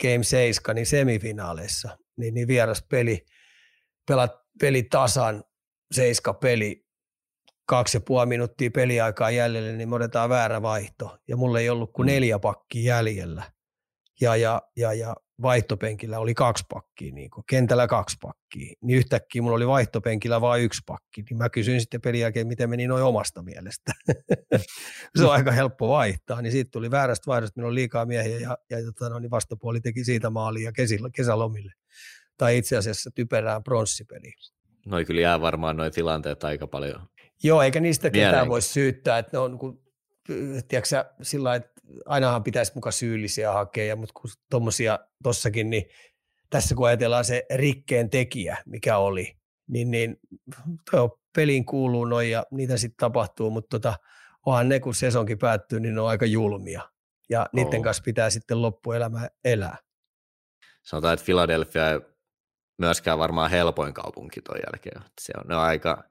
Game 0.00 0.24
7, 0.24 0.76
niin 0.76 0.86
semifinaaleissa, 0.86 1.98
niin, 2.16 2.34
niin 2.34 2.48
vieras 2.48 2.84
peli, 2.90 3.26
pelat 4.08 4.32
peli 4.60 4.82
tasan, 4.82 5.44
seiska 5.94 6.34
peli, 6.34 6.84
kaksi 7.66 7.96
ja 7.96 8.00
puoli 8.00 8.26
minuuttia 8.26 8.70
peliaikaa 8.70 9.30
jäljellä, 9.30 9.72
niin 9.72 9.88
me 9.88 9.96
otetaan 9.96 10.28
väärä 10.28 10.62
vaihto. 10.62 11.18
Ja 11.28 11.36
mulla 11.36 11.60
ei 11.60 11.70
ollut 11.70 11.92
kuin 11.92 12.06
mm. 12.06 12.12
neljä 12.12 12.38
pakkia 12.38 12.96
jäljellä. 12.96 13.52
Ja, 14.20 14.36
ja, 14.36 14.62
ja, 14.76 14.92
ja 14.92 15.16
vaihtopenkillä 15.42 16.18
oli 16.18 16.34
kaksi 16.34 16.64
pakkia, 16.68 17.12
niin 17.12 17.30
kuin, 17.30 17.44
kentällä 17.48 17.86
kaksi 17.86 18.16
pakkia. 18.20 18.74
Niin 18.82 18.98
yhtäkkiä 18.98 19.42
mulla 19.42 19.56
oli 19.56 19.66
vaihtopenkillä 19.66 20.40
vain 20.40 20.62
yksi 20.62 20.82
pakki. 20.86 21.22
Niin 21.30 21.38
mä 21.38 21.48
kysyin 21.48 21.80
sitten 21.80 22.00
pelin 22.00 22.20
jälkeen, 22.20 22.46
miten 22.46 22.70
meni 22.70 22.86
noin 22.86 23.02
omasta 23.02 23.42
mielestä. 23.42 23.92
se 25.18 25.24
on 25.24 25.32
aika 25.32 25.52
helppo 25.52 25.88
vaihtaa. 25.88 26.42
Niin 26.42 26.52
siitä 26.52 26.70
tuli 26.70 26.90
väärästä 26.90 27.26
vaihdosta, 27.26 27.52
minulla 27.56 27.70
on 27.70 27.74
liikaa 27.74 28.06
miehiä 28.06 28.38
ja, 28.38 28.58
ja 28.70 28.84
tota, 28.84 29.08
no, 29.08 29.18
niin 29.18 29.30
vastapuoli 29.30 29.80
teki 29.80 30.04
siitä 30.04 30.30
maalia 30.30 30.72
kesillä, 30.72 31.10
kesälomille. 31.14 31.72
Tai 32.36 32.58
itse 32.58 32.76
asiassa 32.76 33.10
typerään 33.14 33.62
pronssipeliin. 33.62 34.34
Noi 34.86 35.04
kyllä 35.04 35.20
jää 35.20 35.40
varmaan 35.40 35.76
noin 35.76 35.92
tilanteet 35.92 36.44
aika 36.44 36.66
paljon. 36.66 37.08
Joo, 37.42 37.62
eikä 37.62 37.80
niistä 37.80 38.10
ketään 38.10 38.48
voi 38.48 38.62
syyttää, 38.62 39.18
että 39.18 39.30
ne 39.32 39.38
on 39.38 39.58
kun, 39.58 39.83
tiedätkö, 40.68 41.04
sillä 41.22 41.54
että 41.54 41.80
ainahan 42.06 42.44
pitäisi 42.44 42.72
mukaan 42.74 42.92
syyllisiä 42.92 43.52
hakea, 43.52 43.96
mutta 43.96 44.20
kun 44.20 44.30
tuommoisia 44.50 44.98
tossakin, 45.22 45.70
niin 45.70 45.84
tässä 46.50 46.74
kun 46.74 46.86
ajatellaan 46.86 47.24
se 47.24 47.46
rikkeen 47.54 48.10
tekijä, 48.10 48.56
mikä 48.66 48.98
oli, 48.98 49.36
niin, 49.66 49.90
niin 49.90 50.16
tuo 50.90 51.20
peliin 51.36 51.64
kuuluu 51.64 52.04
noin 52.04 52.30
ja 52.30 52.46
niitä 52.50 52.76
sitten 52.76 52.96
tapahtuu, 52.96 53.50
mutta 53.50 53.68
tota, 53.78 53.94
onhan 54.46 54.68
ne, 54.68 54.80
kun 54.80 54.94
sesonkin 54.94 55.38
päättyy, 55.38 55.80
niin 55.80 55.94
ne 55.94 56.00
on 56.00 56.08
aika 56.08 56.26
julmia. 56.26 56.82
Ja 57.28 57.46
niiden 57.52 57.82
kanssa 57.82 58.02
pitää 58.02 58.30
sitten 58.30 58.62
loppuelämä 58.62 59.28
elää. 59.44 59.78
Sanotaan, 60.82 61.14
että 61.14 61.24
Philadelphia 61.24 61.90
ei 61.90 62.00
myöskään 62.78 63.18
varmaan 63.18 63.50
helpoin 63.50 63.94
kaupunki 63.94 64.42
ton 64.42 64.56
jälkeen. 64.56 65.02
Se 65.20 65.32
on, 65.38 65.48
ne 65.48 65.56
on 65.56 65.62
aika, 65.62 66.04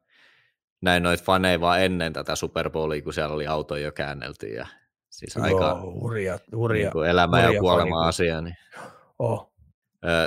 näin 0.83 1.03
noit 1.03 1.23
faneja 1.23 1.61
vaan 1.61 1.81
ennen 1.81 2.13
tätä 2.13 2.35
Super 2.35 2.69
Bowlia, 2.69 3.01
kun 3.01 3.13
siellä 3.13 3.35
oli 3.35 3.47
auto 3.47 3.75
jo 3.75 3.91
käännelty 3.91 4.47
ja 4.47 4.67
Siis 5.13 5.35
Joo, 5.35 5.45
aika 5.45 5.81
hurja, 5.81 6.39
hurja, 6.55 6.91
niin 6.93 7.05
elämä 7.09 7.37
hurja 7.37 7.53
ja 7.53 7.59
kuolema 7.59 8.07
asia. 8.07 8.41
Niin. 8.41 8.55
Oh. 9.19 9.53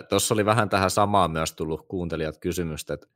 Tuossa 0.08 0.34
oli 0.34 0.44
vähän 0.44 0.68
tähän 0.68 0.90
samaan 0.90 1.30
myös 1.30 1.52
tullut 1.52 1.88
kuuntelijat 1.88 2.38
kysymystä, 2.38 2.94
että 2.94 3.06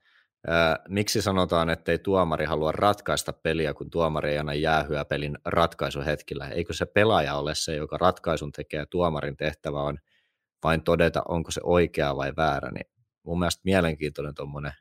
miksi 0.89 1.23
sanotaan, 1.23 1.71
että 1.71 1.93
ei 1.93 1.99
tuomari 1.99 2.45
halua 2.45 2.73
ratkaista 2.73 3.33
peliä, 3.33 3.75
kun 3.75 3.91
tuomari 3.91 4.31
ei 4.31 4.39
anna 4.39 4.55
jäähyä 4.55 5.05
pelin 5.05 5.39
ratkaisuhetkillä? 5.45 6.49
Eikö 6.49 6.73
se 6.73 6.87
pelaaja 6.87 7.35
ole 7.35 7.55
se, 7.55 7.75
joka 7.75 7.97
ratkaisun 7.97 8.53
tekee, 8.53 8.87
tuomarin 8.87 9.37
tehtävä 9.37 9.81
on 9.81 9.99
vain 10.65 10.83
todeta, 10.83 11.23
onko 11.29 11.51
se 11.51 11.61
oikea 11.65 12.17
vai 12.17 12.33
väärä, 12.37 12.71
niin 12.71 12.87
mun 13.23 13.39
mielestä 13.39 13.61
mielenkiintoinen 13.65 14.35
tuommoinen 14.35 14.73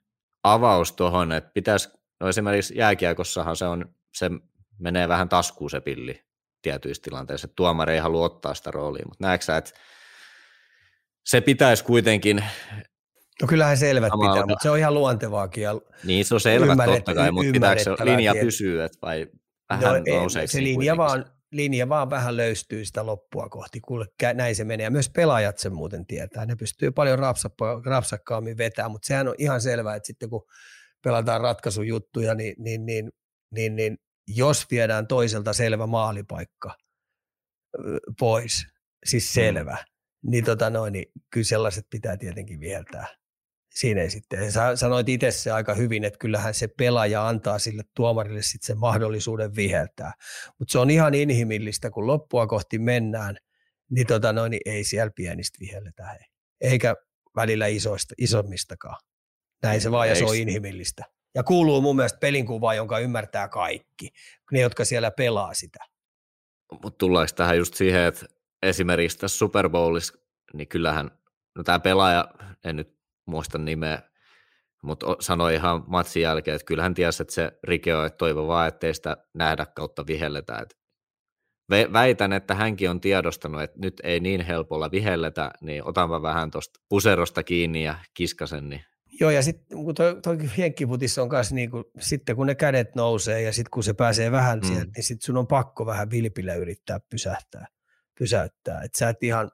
avaus 0.44 0.92
tuohon, 0.92 1.32
että 1.32 1.52
pitäisi, 1.54 1.99
no 2.20 2.28
esimerkiksi 2.28 2.78
jääkiekossahan 2.78 3.56
se 3.56 3.66
on, 3.66 3.96
se 4.14 4.30
menee 4.80 5.08
vähän 5.08 5.30
taskuun 5.30 5.70
se 5.70 5.82
pilli, 5.82 6.24
tietyissä 6.62 7.04
tilanteissa, 7.04 7.46
että 7.46 7.56
tuomari 7.56 7.94
ei 7.94 8.00
halua 8.00 8.26
ottaa 8.26 8.54
sitä 8.54 8.72
roolia, 8.72 9.06
mutta 9.08 9.24
näetkö 9.28 9.46
sä, 9.46 9.58
että 9.58 9.72
se 11.26 11.42
pitäisi 11.42 11.84
kuitenkin 11.84 12.44
No 13.42 13.48
kyllähän 13.48 13.78
selvät 13.78 14.12
pitää, 14.22 14.46
mutta 14.46 14.64
se 14.64 14.70
on 14.70 14.78
ihan 14.78 14.94
luontevaakin. 14.94 15.64
Ja 15.64 15.82
niin, 16.04 16.26
se 16.26 16.34
on 16.34 16.42
selvä 16.42 16.86
totta 16.86 17.16
kai, 17.16 17.32
mutta 17.32 17.52
pitääkö 17.52 17.84
se 17.84 17.92
linja 18.06 18.34
pysyä, 18.42 18.86
että 18.86 18.98
vai 19.02 19.28
vähän 19.70 19.84
no, 19.86 19.96
ei, 20.42 20.48
Se 20.48 20.64
linja 20.64 20.98
vaan, 20.98 21.26
linja 21.52 21.90
vaan 21.90 22.10
vähän 22.10 22.38
löystyy 22.38 22.86
sitä 22.86 23.06
loppua 23.06 23.50
kohti, 23.50 23.80
kuule 23.80 24.06
näin 24.34 24.56
se 24.56 24.64
menee. 24.64 24.84
Ja 24.84 24.92
myös 24.92 25.10
pelaajat 25.10 25.58
sen 25.58 25.74
muuten 25.74 26.06
tietää, 26.06 26.46
ne 26.46 26.56
pystyy 26.56 26.92
paljon 26.92 27.20
rapsakkaammin 27.86 28.58
vetämään, 28.58 28.92
mutta 28.92 29.08
sehän 29.08 29.28
on 29.28 29.36
ihan 29.38 29.62
selvää, 29.62 29.96
että 29.96 30.08
sitten 30.08 30.30
kun 30.30 30.48
pelataan 31.04 31.42
ratkaisujuttuja, 31.42 32.36
niin, 32.36 32.56
niin, 32.58 32.86
niin, 32.86 33.10
niin, 33.56 33.76
niin 33.76 33.98
jos 34.28 34.66
viedään 34.72 35.08
toiselta 35.08 35.54
selvä 35.54 35.88
maalipaikka 35.88 36.76
pois, 38.20 38.66
siis 39.06 39.24
mm. 39.24 39.34
selvä, 39.34 39.78
mm. 40.24 40.32
niin, 40.32 40.46
tota 40.46 40.70
noin, 40.70 40.94
niin 40.94 41.06
kyllä 41.34 41.46
sellaiset 41.46 41.86
pitää 41.90 42.18
tietenkin 42.18 42.60
viheltää. 42.60 43.08
Siinä 43.74 44.02
ei 44.02 44.10
sitten. 44.10 44.52
Sä 44.52 44.76
sanoit 44.76 45.10
itse 45.10 45.32
se 45.32 45.52
aika 45.52 45.74
hyvin, 45.74 46.04
että 46.04 46.20
kyllähän 46.20 46.54
se 46.54 46.68
pelaaja 46.68 47.28
antaa 47.28 47.60
sille 47.60 47.84
tuomarille 47.96 48.42
sitten 48.42 48.68
sen 48.68 48.78
mahdollisuuden 48.78 49.56
viheltää. 49.56 50.14
Mutta 50.60 50.72
se 50.72 50.80
on 50.80 50.90
ihan 50.90 51.14
inhimillistä, 51.14 51.90
kun 51.90 52.08
loppua 52.08 52.48
kohti 52.48 52.80
mennään, 52.80 53.38
niin, 53.92 54.08
tota 54.08 54.34
noin, 54.34 54.50
niin 54.50 54.62
ei 54.66 54.84
siellä 54.84 55.12
pienistä 55.16 55.58
vihelletä. 55.60 56.20
Eikä 56.62 56.96
välillä 57.36 57.68
isoista, 57.68 58.16
isommistakaan. 58.18 58.98
Näin 59.64 59.82
se 59.82 59.92
vaan 59.92 60.10
ja 60.10 60.16
se 60.16 60.26
on 60.26 60.36
inhimillistä. 60.36 61.04
Ja 61.36 61.44
kuuluu 61.44 61.82
mun 61.82 61.96
mielestä 61.96 62.20
pelinkuvaa, 62.20 62.74
jonka 62.74 63.00
ymmärtää 63.00 63.48
kaikki, 63.48 64.10
ne 64.52 64.60
jotka 64.60 64.86
siellä 64.86 65.12
pelaa 65.12 65.54
sitä. 65.54 65.80
Mutta 66.84 66.98
tullaanko 66.98 67.34
tähän 67.36 67.58
just 67.58 67.74
siihen, 67.74 68.02
että 68.02 68.26
esimerkiksi 68.64 69.18
tässä 69.18 69.38
Super 69.38 69.70
Bowlissa, 69.70 70.14
niin 70.54 70.68
kyllähän, 70.68 71.12
no 71.56 71.64
tämä 71.64 71.80
pelaaja, 71.80 72.28
en 72.64 72.76
nyt 72.76 72.98
muista 73.26 73.58
nimeä, 73.58 74.02
mutta 74.84 75.08
sanoi 75.20 75.56
ihan 75.56 75.84
matsin 75.88 76.22
jälkeen, 76.22 76.56
että 76.56 76.66
kyllähän 76.66 76.94
tiesi, 76.94 77.24
että 77.24 77.34
se 77.34 77.52
Rike 77.64 77.96
on, 77.96 78.06
että 78.06 78.18
toivo 78.18 78.48
vaan, 78.48 78.68
ettei 78.68 78.94
sitä 78.94 79.18
nähdä 79.34 79.66
kautta 79.66 80.08
vihelletä. 80.08 80.58
Et 80.58 80.76
väitän, 81.94 82.34
että 82.34 82.56
hänkin 82.56 82.90
on 82.90 83.02
tiedostanut, 83.02 83.62
että 83.62 83.80
nyt 83.80 84.02
ei 84.04 84.20
niin 84.20 84.42
helpolla 84.42 84.92
vihelletä, 84.92 85.52
niin 85.62 85.84
otanpa 85.84 86.22
vähän 86.22 86.52
tuosta 86.52 86.80
puserosta 86.90 87.44
kiinni 87.44 87.84
ja 87.84 87.96
kiskasen, 88.14 88.70
niin 88.70 88.86
Joo, 89.20 89.32
ja 89.32 89.44
sitten 89.44 89.78
kun 89.78 89.96
toi, 89.96 90.22
toi 90.22 90.38
on 91.22 91.30
kanssa 91.30 91.56
niin 91.56 91.72
kuin, 91.72 91.84
sitten 92.00 92.36
kun 92.36 92.48
ne 92.48 92.56
kädet 92.56 92.96
nousee 92.96 93.42
ja 93.42 93.54
sitten 93.54 93.72
kun 93.72 93.84
se 93.84 93.94
pääsee 93.94 94.32
vähän 94.32 94.60
mm. 94.60 94.68
sieltä, 94.68 94.92
niin 94.96 95.04
sitten 95.04 95.26
sun 95.26 95.38
on 95.38 95.48
pakko 95.48 95.86
vähän 95.86 96.10
vilpillä 96.10 96.56
yrittää 96.56 97.00
pysähtää, 97.00 97.68
pysäyttää. 98.20 98.82
Että 98.82 99.00
sä 99.00 99.10
et 99.10 99.24
ihan, 99.24 99.52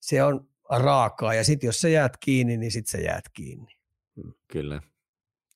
se 0.00 0.22
on 0.22 0.48
raakaa. 0.70 1.34
Ja 1.34 1.44
sitten 1.44 1.68
jos 1.68 1.80
sä 1.80 1.88
jäät 1.88 2.16
kiinni, 2.16 2.56
niin 2.56 2.72
sitten 2.72 2.90
sä 2.90 3.06
jäät 3.06 3.24
kiinni. 3.32 3.76
Kyllä. 4.48 4.82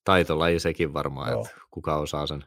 Taitolaji 0.05 0.61
sekin 0.61 0.95
varmaan, 0.95 1.31
Joo. 1.31 1.45
että 1.45 1.61
kuka 1.71 1.97
osaa 1.97 2.27
sen 2.27 2.45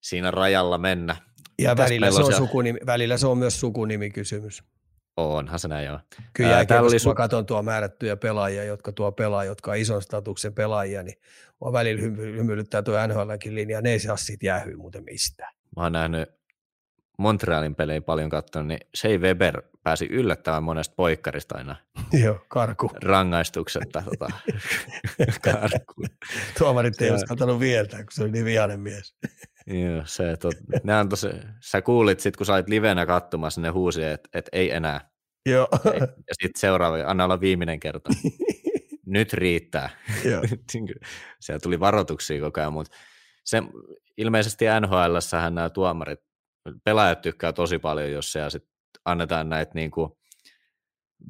siinä 0.00 0.30
rajalla 0.30 0.78
mennä. 0.78 1.16
Ja 1.58 1.70
Mitäs 1.70 1.84
välillä 1.84 2.10
se, 2.10 2.14
on 2.14 2.20
on 2.20 2.26
siellä? 2.26 2.46
sukunimi, 2.46 2.78
välillä 2.86 3.16
se 3.16 3.26
on 3.26 3.38
myös 3.38 3.60
sukunimikysymys. 3.60 4.62
Onhan 5.28 5.58
se 5.58 5.68
näin 5.68 5.86
joo. 5.86 5.98
Kyllä 6.32 6.50
Ää, 6.50 6.56
Ää, 6.56 6.64
täällä 6.64 6.86
oli 6.88 6.96
kun 7.04 7.12
su- 7.12 7.16
katson 7.16 7.46
tuo 7.46 7.62
määrättyjä 7.62 8.16
pelaajia, 8.16 8.64
jotka 8.64 8.92
tuo 8.92 9.12
pelaa, 9.12 9.44
jotka 9.44 9.70
on 9.70 9.76
ison 9.76 10.02
statuksen 10.02 10.54
pelaajia, 10.54 11.02
niin 11.02 11.18
mua 11.60 11.72
välillä 11.72 12.02
hymy- 12.02 12.36
hymyilyttää 12.36 12.82
tuo 12.82 13.06
NHLkin 13.06 13.54
linja, 13.54 13.80
ne 13.80 13.90
ei 13.92 13.98
saa 13.98 14.16
siitä 14.16 14.46
jäähyä 14.46 14.76
muuten 14.76 15.04
mistään. 15.04 15.54
Mä 15.76 15.82
oon 15.82 15.92
nähnyt 15.92 16.28
Montrealin 17.18 17.74
pelejä 17.74 18.00
paljon 18.00 18.30
katsonut, 18.30 18.68
niin 18.68 18.80
Shea 18.96 19.18
Weber 19.18 19.62
pääsi 19.82 20.06
yllättävän 20.06 20.62
monesta 20.62 20.94
poikkarista 20.96 21.58
aina 21.58 21.76
Joo, 22.24 22.44
karku. 22.48 22.90
rangaistuksetta 23.02 24.02
tota, 24.02 24.26
karkuun. 25.52 26.08
Tuomarit 26.58 27.02
ei 27.02 27.10
olisi 27.10 27.26
katsonut 27.26 27.60
vieltä, 27.60 27.96
kun 27.96 28.06
se 28.10 28.22
oli 28.22 28.30
niin 28.30 28.44
vihainen 28.44 28.80
mies. 28.80 29.14
Joo, 29.66 30.02
se, 30.04 30.36
tot, 30.36 30.54
ne 30.84 30.94
antoi 30.94 31.18
sä 31.60 31.82
kuulit 31.82 32.20
sit, 32.20 32.36
kun 32.36 32.46
sä 32.46 32.54
olit 32.54 32.68
livenä 32.68 33.06
katsomassa, 33.06 33.60
ne 33.60 33.68
huusi, 33.68 34.04
että 34.04 34.28
et 34.34 34.48
ei 34.52 34.70
enää. 34.70 35.09
Joo. 35.46 35.68
Ja 36.28 36.34
sitten 36.42 36.60
seuraava, 36.60 36.96
anna 37.06 37.24
olla 37.24 37.40
viimeinen 37.40 37.80
kerta. 37.80 38.10
Nyt 39.06 39.32
riittää. 39.32 39.90
Joo. 40.24 40.42
Niinku, 40.74 40.92
Siellä 41.40 41.60
tuli 41.60 41.80
varoituksia 41.80 42.40
koko 42.40 42.60
ajan, 42.60 42.72
mutta 42.72 42.96
se, 43.44 43.62
ilmeisesti 44.16 44.64
NHL-sähän 44.80 45.54
nämä 45.54 45.70
tuomarit, 45.70 46.20
pelaajat 46.84 47.20
tykkää 47.20 47.52
tosi 47.52 47.78
paljon, 47.78 48.12
jos 48.12 48.32
siellä 48.32 48.50
sit 48.50 48.64
annetaan 49.04 49.48
näitä 49.48 49.72
niinku 49.74 50.18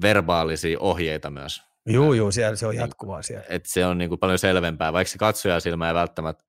verbaalisia 0.02 0.78
ohjeita 0.80 1.30
myös. 1.30 1.62
Juu, 1.86 2.12
juu, 2.12 2.32
siellä 2.32 2.56
se 2.56 2.66
on 2.66 2.76
jatkuvaa 2.76 3.22
siellä. 3.22 3.44
Et 3.48 3.66
se 3.66 3.86
on 3.86 3.98
niinku 3.98 4.16
paljon 4.16 4.38
selvempää, 4.38 4.92
vaikka 4.92 5.10
se 5.10 5.18
katsoja 5.18 5.60
silmä 5.60 5.88
ei 5.88 5.94
välttämättä 5.94 6.44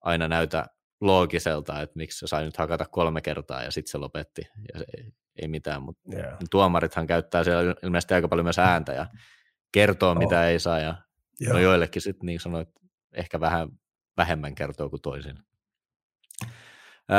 aina 0.00 0.28
näytä 0.28 0.66
loogiselta, 1.00 1.82
että 1.82 1.96
miksi 1.96 2.18
se 2.18 2.26
sai 2.26 2.44
nyt 2.44 2.56
hakata 2.56 2.86
kolme 2.90 3.20
kertaa 3.20 3.62
ja 3.62 3.70
sitten 3.70 3.90
se 3.90 3.98
lopetti 3.98 4.42
ja 4.72 4.78
se 4.78 4.84
ei, 5.42 5.48
mitään, 5.48 5.82
mutta 5.82 6.16
Joo. 6.16 6.32
tuomarithan 6.50 7.06
käyttää 7.06 7.44
siellä 7.44 7.74
ilmeisesti 7.82 8.14
aika 8.14 8.28
paljon 8.28 8.46
myös 8.46 8.58
ääntä 8.58 8.92
ja 8.92 9.06
kertoo, 9.72 10.08
Joo. 10.12 10.18
mitä 10.18 10.48
ei 10.48 10.60
saa 10.60 10.78
ja 10.78 10.94
Joo. 11.40 11.52
no 11.52 11.58
joillekin 11.58 12.02
sitten 12.02 12.26
niin 12.26 12.40
sanoit, 12.40 12.68
ehkä 13.12 13.40
vähän 13.40 13.68
vähemmän 14.16 14.54
kertoo 14.54 14.90
kuin 14.90 15.02
toisille. 15.02 15.40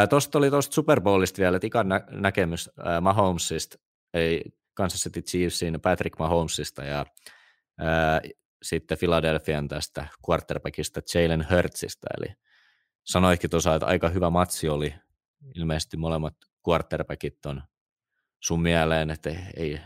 Tuosta 0.10 0.38
oli 0.38 0.50
tuosta 0.50 0.74
Super 0.74 1.02
Bowlista 1.02 1.42
vielä, 1.42 1.58
että 1.58 1.68
ikan 1.68 1.90
nä- 1.90 2.08
näkemys 2.12 2.70
ää, 2.86 3.02
Mahomesista, 3.02 3.78
ei 4.14 4.42
Kansas 4.74 5.02
City 5.02 5.22
Chiefsin 5.22 5.82
Patrick 5.82 6.20
Mahomesista 6.20 6.84
ja 6.84 7.06
ää, 7.78 8.22
sitten 8.64 8.98
Philadelphian 8.98 9.68
tästä 9.68 10.08
quarterbackista 10.30 11.02
Jalen 11.14 11.48
Hurtsista, 11.52 12.08
eli 12.18 12.36
sanoitkin 13.04 13.50
tuossa, 13.50 13.76
että 13.76 13.86
aika 13.86 14.10
hyvä 14.10 14.30
matsi 14.30 14.70
oli, 14.70 14.96
ilmeisesti 15.56 15.98
molemmat 15.98 16.34
quarterbackit 16.70 17.46
on 17.46 17.64
sun 18.40 18.62
mieleen, 18.62 19.10
että 19.10 19.30
ei, 19.58 19.80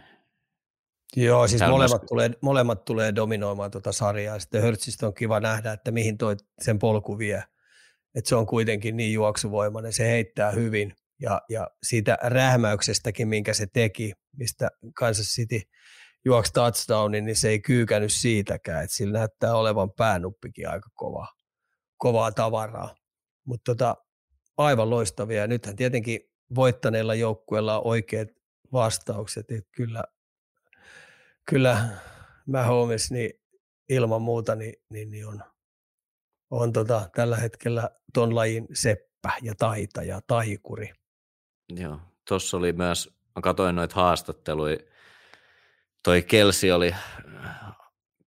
Joo, 1.16 1.48
siis 1.48 1.62
molemmat 1.70 2.06
tulee, 2.06 2.32
molemmat 2.42 2.86
tulee 2.86 3.16
dominoimaan 3.16 3.72
tuota 3.72 3.92
sarjaa. 3.92 4.40
Sitten 4.40 4.62
Hörtsistä 4.62 5.08
on 5.08 5.14
kiva 5.14 5.40
nähdä, 5.40 5.74
että 5.74 5.92
mihin 5.92 6.18
toi 6.18 6.36
sen 6.62 6.80
polku 6.80 7.18
vie. 7.18 7.44
Että 8.16 8.30
se 8.30 8.36
on 8.36 8.46
kuitenkin 8.46 8.98
niin 8.98 9.14
juoksuvoimainen, 9.14 9.94
se 9.94 10.08
heittää 10.08 10.52
hyvin. 10.52 10.94
Ja, 11.22 11.42
ja 11.50 11.68
siitä 11.84 12.18
rähmäyksestäkin, 12.22 13.28
minkä 13.28 13.54
se 13.54 13.68
teki, 13.74 14.14
mistä 14.38 14.70
Kansas 14.96 15.26
City 15.26 15.62
juoksi 16.26 16.54
touchdownin, 16.54 17.26
niin 17.26 17.36
se 17.36 17.50
ei 17.50 17.60
kyykännyt 17.60 18.14
siitäkään. 18.14 18.84
Että 18.84 18.96
sillä 18.96 19.20
näyttää 19.20 19.56
olevan 19.56 19.92
päänuppikin 19.92 20.70
aika 20.70 20.90
kova, 20.94 21.28
kovaa 21.98 22.32
tavaraa. 22.32 22.96
Mutta 23.46 23.76
tota, 23.76 23.96
aivan 24.58 24.90
loistavia. 24.90 25.42
Ja 25.42 25.48
nythän 25.48 25.76
tietenkin 25.76 26.20
voittaneilla 26.56 27.16
joukkueilla 27.16 27.80
on 27.80 27.88
oikeat 27.88 28.28
vastaukset. 28.74 29.52
Että 29.52 29.72
kyllä 29.72 30.04
kyllä 31.50 31.88
Mahomes 32.46 33.12
niin 33.12 33.32
ilman 33.90 34.22
muuta 34.22 34.56
niin, 34.56 34.74
niin, 34.90 35.12
niin 35.12 35.28
on, 35.28 35.44
on 36.50 36.74
tota, 36.74 37.10
tällä 37.16 37.38
hetkellä 37.38 37.90
ton 38.14 38.36
lajin 38.36 38.68
seppä 38.74 39.32
ja 39.42 39.56
taitaja, 39.56 40.22
taikuri. 40.28 40.94
Joo, 41.76 42.00
tuossa 42.28 42.58
oli 42.58 42.74
myös, 42.74 43.10
mä 43.36 43.42
katsoin 43.42 43.76
noita 43.76 43.96
haastatteluja, 43.96 44.78
toi 46.04 46.22
Kelsi 46.22 46.72
oli 46.72 46.92
äh, 46.92 47.72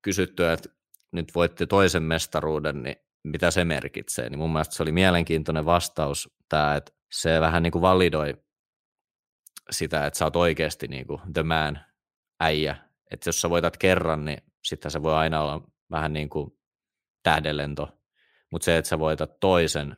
kysytty, 0.01 0.49
että 0.49 0.69
nyt 1.11 1.35
voitte 1.35 1.65
toisen 1.65 2.03
mestaruuden, 2.03 2.83
niin 2.83 2.95
mitä 3.23 3.51
se 3.51 3.65
merkitsee, 3.65 4.29
niin 4.29 4.39
mun 4.39 4.53
mielestä 4.53 4.75
se 4.75 4.83
oli 4.83 4.91
mielenkiintoinen 4.91 5.65
vastaus 5.65 6.29
tämä, 6.49 6.75
että 6.75 6.91
se 7.11 7.39
vähän 7.39 7.63
niin 7.63 7.71
kuin 7.71 7.81
validoi 7.81 8.42
sitä, 9.71 10.05
että 10.05 10.19
sä 10.19 10.25
oot 10.25 10.35
oikeasti 10.35 10.87
niin 10.87 11.07
kuin 11.07 11.21
the 11.33 11.43
man, 11.43 11.79
äijä, 12.39 12.75
että 13.11 13.27
jos 13.27 13.41
sä 13.41 13.49
voitat 13.49 13.77
kerran, 13.77 14.25
niin 14.25 14.43
sitten 14.63 14.91
se 14.91 15.03
voi 15.03 15.13
aina 15.13 15.41
olla 15.41 15.61
vähän 15.91 16.13
niin 16.13 16.29
kuin 16.29 16.59
tähdenlento, 17.23 17.97
mutta 18.51 18.65
se, 18.65 18.77
että 18.77 18.89
sä 18.89 18.99
voitat 18.99 19.39
toisen, 19.39 19.97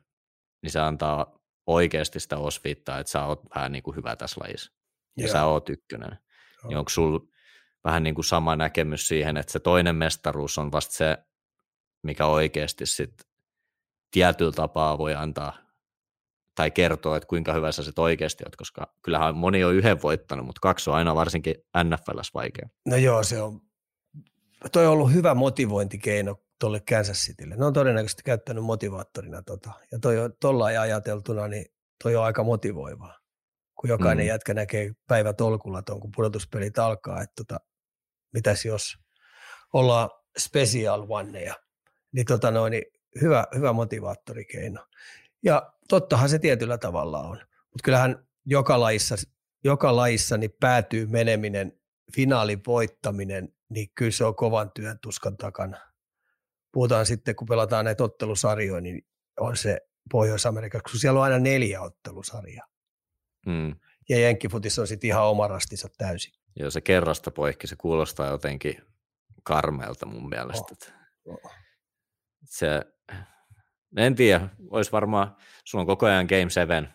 niin 0.61 0.71
se 0.71 0.79
antaa 0.79 1.39
oikeasti 1.67 2.19
sitä 2.19 2.37
osviittaa, 2.37 2.99
että 2.99 3.11
sä 3.11 3.25
oot 3.25 3.41
vähän 3.55 3.71
niin 3.71 3.83
kuin 3.83 3.95
hyvä 3.95 4.15
tässä 4.15 4.41
lajissa 4.41 4.71
ja 5.17 5.25
Joo. 5.25 5.31
sä 5.31 5.45
oot 5.45 5.69
ykkönen. 5.69 6.09
Niin 6.63 6.71
Joo. 6.71 6.79
onko 6.79 6.89
sul 6.89 7.19
vähän 7.83 8.03
niin 8.03 8.15
kuin 8.15 8.25
sama 8.25 8.55
näkemys 8.55 9.07
siihen, 9.07 9.37
että 9.37 9.51
se 9.51 9.59
toinen 9.59 9.95
mestaruus 9.95 10.57
on 10.57 10.71
vasta 10.71 10.93
se, 10.93 11.17
mikä 12.03 12.25
oikeasti 12.25 12.85
sit 12.85 13.13
tietyllä 14.11 14.51
tapaa 14.51 14.97
voi 14.97 15.15
antaa 15.15 15.64
tai 16.55 16.71
kertoa, 16.71 17.17
että 17.17 17.27
kuinka 17.27 17.53
hyvä 17.53 17.71
sä 17.71 17.83
sit 17.83 17.99
oikeasti 17.99 18.43
oot, 18.45 18.55
koska 18.55 18.93
kyllähän 19.01 19.35
moni 19.35 19.63
on 19.63 19.75
yhden 19.75 20.01
voittanut, 20.01 20.45
mutta 20.45 20.59
kaksi 20.61 20.89
on 20.89 20.95
aina 20.95 21.15
varsinkin 21.15 21.55
NFLs 21.83 22.33
vaikea. 22.33 22.69
No 22.85 22.95
joo, 22.95 23.23
se 23.23 23.41
on, 23.41 23.61
toi 24.71 24.85
on 24.85 24.93
ollut 24.93 25.13
hyvä 25.13 25.33
motivointikeino 25.33 26.35
tuolle 26.59 26.79
Kansas 26.89 27.17
Citylle. 27.17 27.55
Ne 27.55 27.65
on 27.65 27.73
todennäköisesti 27.73 28.23
käyttänyt 28.23 28.63
motivaattorina 28.63 29.41
tota. 29.41 29.71
Ja 29.91 29.99
toi 29.99 30.19
on 30.19 30.33
tuolla 30.41 30.65
ajateltuna, 30.65 31.47
niin 31.47 31.65
toi 32.03 32.15
on 32.15 32.23
aika 32.23 32.43
motivoivaa. 32.43 33.19
Kun 33.75 33.89
jokainen 33.89 34.25
Mm. 34.25 34.27
mm. 34.27 34.29
jätkä 34.29 34.53
näkee 34.53 34.91
päivä 35.07 35.33
tolkulla 35.33 35.81
ton, 35.81 35.99
kun 35.99 36.11
pudotuspelit 36.15 36.79
alkaa, 36.79 37.21
että 37.21 37.33
tota, 37.35 37.59
mitäs 38.33 38.65
jos 38.65 38.97
ollaan 39.73 40.09
special 40.37 41.05
oneja, 41.09 41.55
niin, 42.11 42.25
tota 42.25 42.51
noin, 42.51 42.71
niin 42.71 42.83
hyvä, 43.21 43.45
hyvä 43.55 43.73
motivaattorikeino. 43.73 44.85
Ja 45.43 45.73
tottahan 45.89 46.29
se 46.29 46.39
tietyllä 46.39 46.77
tavalla 46.77 47.19
on. 47.19 47.37
Mutta 47.37 47.83
kyllähän 47.83 48.27
joka 48.45 48.79
lajissa, 48.79 49.15
joka 49.63 49.95
lajissa 49.95 50.37
niin 50.37 50.55
päätyy 50.59 51.05
meneminen, 51.05 51.79
finaalin 52.15 52.61
voittaminen, 52.67 53.53
niin 53.69 53.87
kyllä 53.95 54.11
se 54.11 54.25
on 54.25 54.35
kovan 54.35 54.71
työn 54.71 54.99
tuskan 54.99 55.37
takana. 55.37 55.77
Puhutaan 56.71 57.05
sitten, 57.05 57.35
kun 57.35 57.47
pelataan 57.47 57.85
näitä 57.85 58.03
ottelusarjoja, 58.03 58.81
niin 58.81 59.07
on 59.39 59.57
se 59.57 59.81
Pohjois-Amerikassa, 60.11 60.91
kun 60.91 60.99
siellä 60.99 61.19
on 61.19 61.23
aina 61.23 61.39
neljä 61.39 61.81
ottelusarjaa. 61.81 62.67
Mm. 63.45 63.75
Ja 64.09 64.19
Jenkkifutissa 64.19 64.81
on 64.81 64.87
sitten 64.87 65.07
ihan 65.07 65.25
oma 65.25 65.47
rastinsa 65.47 65.87
täysin. 65.97 66.33
Joo, 66.55 66.71
se 66.71 66.81
kerrasta 66.81 67.31
poikki, 67.31 67.67
se 67.67 67.75
kuulostaa 67.75 68.27
jotenkin 68.27 68.81
karmeelta 69.43 70.05
mun 70.05 70.29
mielestä. 70.29 70.67
että 70.71 71.05
Oh. 71.25 71.51
Se, 72.43 72.81
en 73.97 74.15
tiedä, 74.15 74.49
olisi 74.69 74.91
varmaan, 74.91 75.35
sulla 75.65 75.81
on 75.81 75.85
koko 75.87 76.05
ajan 76.05 76.25
Game 76.25 76.49
7. 76.49 76.93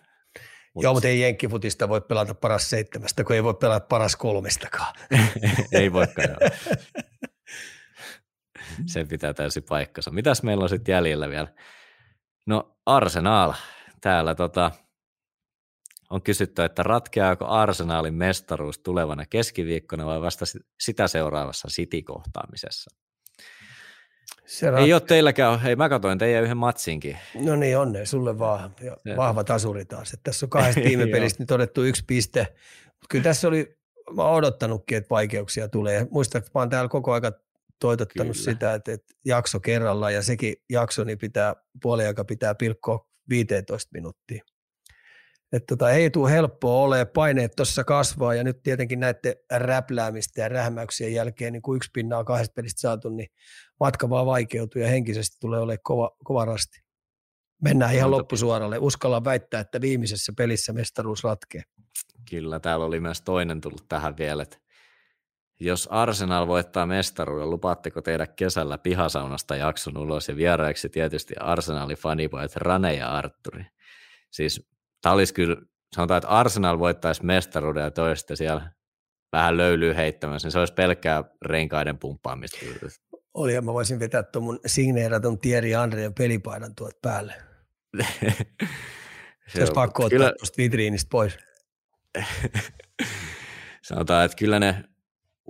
Mut 0.74 0.85
Joo, 0.85 0.93
mutta 0.93 1.09
ei 1.09 1.20
Jenkkifutista 1.20 1.89
voi 1.89 2.01
pelata 2.01 2.35
paras 2.35 2.70
seitsemästä, 2.70 3.24
kun 3.24 3.36
ei 3.36 3.44
voi 3.44 3.55
pelata 3.55 3.86
paras 3.86 4.16
kolmestakaan. 4.16 4.94
ei 5.72 5.93
voikaan 5.93 6.28
joo. 6.28 6.51
Se 8.86 9.05
pitää 9.05 9.35
täysin 9.35 9.62
paikkansa. 9.62 10.10
Mitäs 10.10 10.43
meillä 10.43 10.62
on 10.62 10.68
sitten 10.68 10.93
jäljellä 10.93 11.28
vielä? 11.28 11.48
No 12.47 12.77
Arsenal. 12.86 13.52
Täällä 14.01 14.35
tota, 14.35 14.70
on 16.10 16.22
kysytty, 16.22 16.62
että 16.62 16.82
ratkeaako 16.82 17.47
Arsenalin 17.47 18.14
mestaruus 18.14 18.78
tulevana 18.78 19.27
keskiviikkona 19.27 20.06
vai 20.06 20.20
vasta 20.20 20.47
si- 20.47 20.60
sitä 20.81 21.09
seuraavassa 21.09 21.68
City-kohtaamisessa? 21.68 22.97
Se 24.51 24.68
Ei 24.78 24.93
ole 24.93 25.01
teilläkään, 25.01 25.60
hei 25.60 25.77
mä 25.77 25.89
katsoin 25.89 26.18
teidän 26.18 26.44
yhden 26.44 26.56
matsinkin. 26.56 27.18
No 27.35 27.56
niin, 27.56 27.78
onne 27.78 28.06
sulle 28.06 28.39
vaan. 28.39 28.74
Ja 28.81 29.16
vahva 29.16 29.44
tasuri 29.44 29.85
taas. 29.85 30.12
Et 30.12 30.20
tässä 30.22 30.47
on 30.47 30.51
kahdesta 30.51 30.81
viime 30.89 31.06
pelistä 31.06 31.40
niin 31.40 31.47
todettu 31.47 31.82
yksi 31.82 32.05
piste. 32.06 32.47
Mut 32.86 33.09
kyllä 33.09 33.24
tässä 33.24 33.48
oli, 33.48 33.78
mä 34.16 34.22
oon 34.22 34.35
odottanutkin, 34.35 34.98
että 34.98 35.10
vaikeuksia 35.10 35.68
tulee. 35.68 35.97
Että 35.98 36.51
mä 36.55 36.60
oon 36.60 36.70
täällä 36.70 36.89
koko 36.89 37.12
aika 37.12 37.32
toitottanut 37.81 38.36
Kyllä. 38.36 38.44
sitä, 38.44 38.74
että, 38.74 38.93
että 38.93 39.14
jakso 39.24 39.60
kerrallaan 39.60 40.14
ja 40.14 40.22
sekin 40.22 40.56
jakso 40.70 41.05
niin 41.05 41.18
pitää, 41.18 41.55
puoli 41.82 42.06
aika 42.06 42.24
pitää 42.24 42.55
pilkkoa 42.55 43.06
15 43.28 43.90
minuuttia. 43.93 44.44
Et 45.52 45.66
tota, 45.66 45.90
ei 45.90 46.10
tule 46.10 46.31
helppoa 46.31 46.82
ole, 46.82 47.05
paineet 47.05 47.52
tuossa 47.56 47.85
kasvaa 47.85 48.35
ja 48.35 48.44
nyt 48.44 48.62
tietenkin 48.62 49.01
näiden 49.01 49.35
räpläämistä 49.52 50.40
ja 50.40 50.48
rähmäyksien 50.48 51.14
jälkeen, 51.14 51.52
niin 51.52 51.62
kun 51.62 51.77
yksi 51.77 51.90
pinnaa 51.94 52.24
kahdesta 52.24 52.52
pelistä 52.55 52.81
saatu, 52.81 53.09
niin 53.09 53.28
matka 53.81 54.11
vaan 54.11 54.27
vaikeutuu 54.27 54.82
ja 54.82 54.89
henkisesti 54.89 55.36
tulee 55.40 55.61
olemaan 55.61 55.78
kova, 55.82 56.11
kova 56.24 56.44
rasti. 56.44 56.81
Mennään 57.62 57.94
ihan 57.94 58.11
loppusuoralle. 58.11 58.78
Uskalla 58.78 59.24
väittää, 59.24 59.61
että 59.61 59.81
viimeisessä 59.81 60.32
pelissä 60.36 60.73
mestaruus 60.73 61.24
ratkee. 61.24 61.62
Kyllä, 62.31 62.61
täällä 62.61 62.85
oli 62.85 63.01
myös 63.01 63.23
toinen 63.23 63.61
tullut 63.61 63.89
tähän 63.89 64.16
vielä, 64.16 64.43
että 64.43 64.57
jos 65.61 65.89
Arsenal 65.90 66.47
voittaa 66.47 66.86
mestaruuden, 66.86 67.51
lupaatteko 67.51 68.02
tehdä 68.02 68.27
kesällä 68.27 68.78
pihasaunasta 68.78 69.57
jakson 69.57 69.97
ulos 69.97 70.28
ja 70.28 70.36
vieraiksi 70.36 70.89
tietysti 70.89 71.35
Arsenalin 71.40 71.97
fanipojat 71.97 72.57
Rane 72.57 72.94
ja 72.94 73.09
Arturi. 73.16 73.65
Siis 74.31 74.70
tämä 75.02 75.12
olisi 75.12 75.35
kyllä, 75.35 75.57
sanotaan, 75.97 76.19
että 76.19 76.28
Arsenal 76.28 76.78
voittaisi 76.78 77.24
mestaruuden 77.24 77.85
ja 77.85 77.90
toista 77.90 78.36
siellä 78.36 78.70
vähän 79.32 79.57
löylyy 79.57 79.97
heittämässä, 79.97 80.47
niin 80.47 80.52
se 80.52 80.59
olisi 80.59 80.74
pelkkää 80.74 81.24
renkaiden 81.43 81.98
pumppaamista. 81.98 82.59
Oli, 83.35 83.55
ja 83.55 83.62
mä 83.62 83.73
voisin 83.73 84.01
vetää 84.01 84.23
tuon 84.23 84.43
mun 84.43 84.61
signeeratun 84.66 85.39
Thierry 85.39 85.74
Andreen 85.74 86.15
pelipaidan 86.15 86.74
tuot 86.74 87.01
päälle. 87.02 87.35
se 89.48 89.59
olisi 89.59 89.73
pakko 89.74 90.05
ottaa 90.05 90.19
kyllä... 90.19 90.32
tuosta 90.39 90.57
vitriinistä 90.57 91.09
pois. 91.11 91.39
Sanotaan, 93.89 94.24
että 94.24 94.36
kyllä 94.36 94.59
ne, 94.59 94.85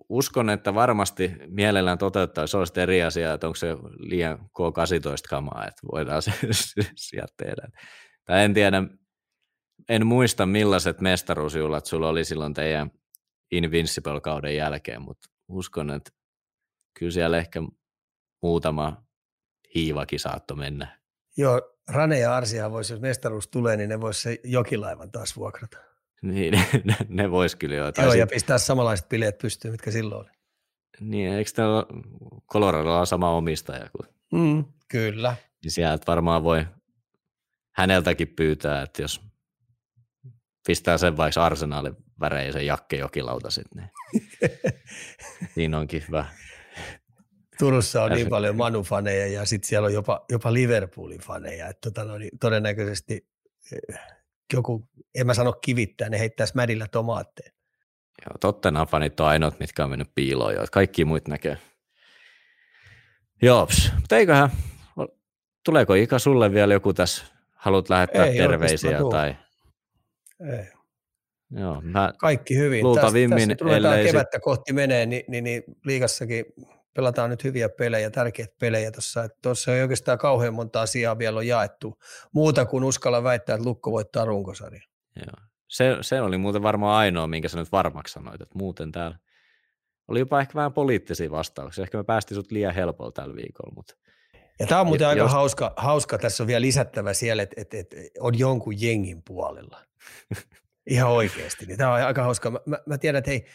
uskon, 0.09 0.51
että 0.51 0.75
varmasti 0.75 1.33
mielellään 1.47 1.99
toteuttaa, 1.99 2.47
se 2.47 2.57
olisi 2.57 2.81
eri 2.81 3.03
asia, 3.03 3.33
että 3.33 3.47
onko 3.47 3.55
se 3.55 3.77
liian 3.99 4.39
K18 4.39 5.29
kamaa, 5.29 5.67
että 5.69 5.87
voidaan 5.93 6.23
se 6.23 6.33
sieltä 6.97 7.35
tehdä. 7.37 7.69
Tai 8.25 8.45
en 8.45 8.55
tiedä, 8.55 8.83
en 9.89 10.07
muista 10.07 10.47
millaiset 10.47 11.01
mestaruusjuhlat 11.01 11.87
sulla 11.87 12.09
oli 12.09 12.25
silloin 12.25 12.55
teidän 12.55 12.91
Invincible-kauden 13.51 14.57
jälkeen, 14.57 15.03
mutta 15.03 15.29
uskon, 15.49 15.91
että 15.91 16.11
kyllä 16.95 17.13
siellä 17.13 17.39
ehkä 17.39 17.63
muutama 18.43 19.05
hiivakin 19.75 20.21
saattoi 20.21 20.57
mennä. 20.57 21.01
Joo, 21.37 21.77
Rane 21.89 22.19
ja 22.19 22.37
Arsia 22.37 22.71
voisi, 22.71 22.93
jos 22.93 23.01
mestaruus 23.01 23.49
tulee, 23.49 23.77
niin 23.77 23.89
ne 23.89 24.01
voisi 24.01 24.23
se 24.23 24.39
jokilaivan 24.45 25.11
taas 25.11 25.37
vuokrata. 25.37 25.79
Niin, 26.23 26.53
ne, 26.85 26.97
ne 27.09 27.31
voisi 27.31 27.57
kyllä 27.57 27.75
jo. 27.75 27.93
Joo, 28.03 28.15
ja 28.15 28.27
pistää 28.27 28.59
samanlaiset 28.59 29.09
bileet 29.09 29.39
pystyyn, 29.39 29.73
mitkä 29.73 29.91
silloin 29.91 30.21
oli. 30.21 30.31
Niin, 31.01 31.33
eikö 31.33 31.51
täällä 31.55 31.87
Coloradolla 32.53 32.99
ole 32.99 33.07
sama 33.07 33.31
omistaja? 33.31 33.91
Kuin... 33.97 34.09
Mm, 34.33 34.65
kyllä. 34.89 35.37
Niin 35.63 35.71
sieltä 35.71 36.05
varmaan 36.07 36.45
voi 36.45 36.67
häneltäkin 37.77 38.29
pyytää, 38.29 38.83
että 38.83 39.03
jos 39.03 39.21
pistää 40.67 40.99
sen 40.99 41.17
vaikka 41.17 41.45
arsenaalin 41.45 41.97
väreisen 42.21 42.67
jakke 42.67 42.97
jokilauta 42.97 43.51
sitten, 43.51 43.91
niin 44.13 44.31
siinä 45.55 45.79
onkin 45.79 46.05
hyvä. 46.09 46.27
Turussa 47.61 48.03
on 48.03 48.13
niin 48.13 48.29
paljon 48.29 48.57
Manu-faneja 48.57 49.27
ja 49.33 49.45
sitten 49.45 49.69
siellä 49.69 49.87
on 49.87 49.93
jopa, 49.93 50.25
jopa 50.31 50.53
Liverpoolin 50.53 51.21
faneja, 51.21 51.69
että 51.69 51.91
tota, 51.91 52.05
no, 52.05 52.19
niin 52.19 52.39
todennäköisesti 52.41 53.27
eh, 53.73 54.01
joku, 54.53 54.89
en 55.15 55.27
mä 55.27 55.35
sano 55.35 55.53
kivittää, 55.53 56.09
ne 56.09 56.19
heittäisi 56.19 56.57
mädillä 56.57 56.87
tomaatteja. 56.89 57.51
Joo, 58.27 58.39
Tottenham 58.41 58.87
fanit 58.87 59.21
on 59.21 59.27
ainoat, 59.27 59.61
mitkä 59.61 59.85
on 59.85 59.91
mennyt 59.91 60.11
piiloon 60.15 60.55
jo, 60.55 60.65
kaikki 60.73 61.05
muut 61.05 61.29
näkee. 61.29 61.59
Joo, 63.43 63.69
mutta 63.95 64.17
eiköhän, 64.17 64.51
tuleeko 65.65 65.95
Ika 65.95 66.19
sulle 66.19 66.53
vielä 66.53 66.75
joku 66.75 66.93
tässä, 66.93 67.25
haluat 67.53 67.89
lähettää 67.89 68.25
Ei, 68.27 68.37
terveisiä 68.37 68.99
tai? 69.11 69.37
Ei. 70.59 70.67
Joo, 71.51 71.81
mä 71.81 72.13
Kaikki 72.19 72.57
hyvin. 72.57 72.85
Luultavimmin, 72.85 73.49
tästä, 73.49 73.65
tästä 73.65 73.77
ellei 73.77 74.05
kevättä 74.05 74.41
kohti 74.41 74.73
menee, 74.73 75.07
niin, 75.07 75.25
niin, 75.29 75.45
niin 75.45 75.63
liigassakin 75.85 76.45
pelataan 76.95 77.31
nyt 77.31 77.45
hyviä 77.45 77.69
pelejä, 77.69 78.11
tärkeitä 78.11 78.55
pelejä 78.61 78.91
tuossa. 78.91 79.29
Tuossa 79.43 79.77
ei 79.77 79.83
oikeastaan 79.83 80.19
kauhean 80.19 80.55
monta 80.55 80.81
asiaa 80.81 81.19
vielä 81.19 81.39
on 81.39 81.47
jaettu. 81.47 81.99
Muuta 82.33 82.65
kuin 82.65 82.85
uskalla 82.85 83.23
väittää, 83.23 83.55
että 83.55 83.69
Lukko 83.69 83.93
voittaa 83.93 84.25
runkosarja. 84.25 84.83
Joo. 85.17 85.47
Se, 85.69 85.97
se 86.01 86.21
oli 86.21 86.39
muuten 86.39 86.63
varmaan 86.63 86.97
ainoa, 86.97 87.27
minkä 87.27 87.49
sä 87.49 87.59
nyt 87.59 87.73
varmaksi 87.73 88.13
sanoit, 88.13 88.41
että 88.41 88.59
muuten 88.59 88.93
täällä 88.93 89.19
oli 90.09 90.19
jopa 90.19 90.41
ehkä 90.41 90.55
vähän 90.55 90.73
poliittisia 90.73 91.31
vastauksia. 91.31 91.83
Ehkä 91.83 91.99
me 91.99 92.05
päästiin 92.05 92.37
sut 92.37 92.53
liian 92.53 92.75
helpolla 92.75 93.13
tällä 93.13 93.37
viikolla, 93.37 93.73
mutta 93.75 93.95
ja 94.61 94.67
tämä 94.67 94.81
on 94.81 94.87
muuten 94.87 95.07
aika 95.07 95.23
jos... 95.23 95.33
hauska, 95.33 95.73
hauska, 95.77 96.19
tässä 96.19 96.43
on 96.43 96.47
vielä 96.47 96.61
lisättävä 96.61 97.13
siellä, 97.13 97.43
että, 97.43 97.61
että, 97.61 97.79
että 97.79 97.97
on 98.21 98.39
jonkun 98.39 98.81
jengin 98.81 99.23
puolella. 99.23 99.81
Ihan 100.87 101.11
oikeasti. 101.11 101.67
Niin 101.67 101.79
tämä 101.79 101.95
on 101.95 102.03
aika 102.03 102.23
hauska. 102.23 102.51
Mä, 102.51 102.59
mä, 102.67 102.79
mä 102.87 102.99
tiedän, 102.99 103.19
että 103.19 103.31
hei, 103.31 103.47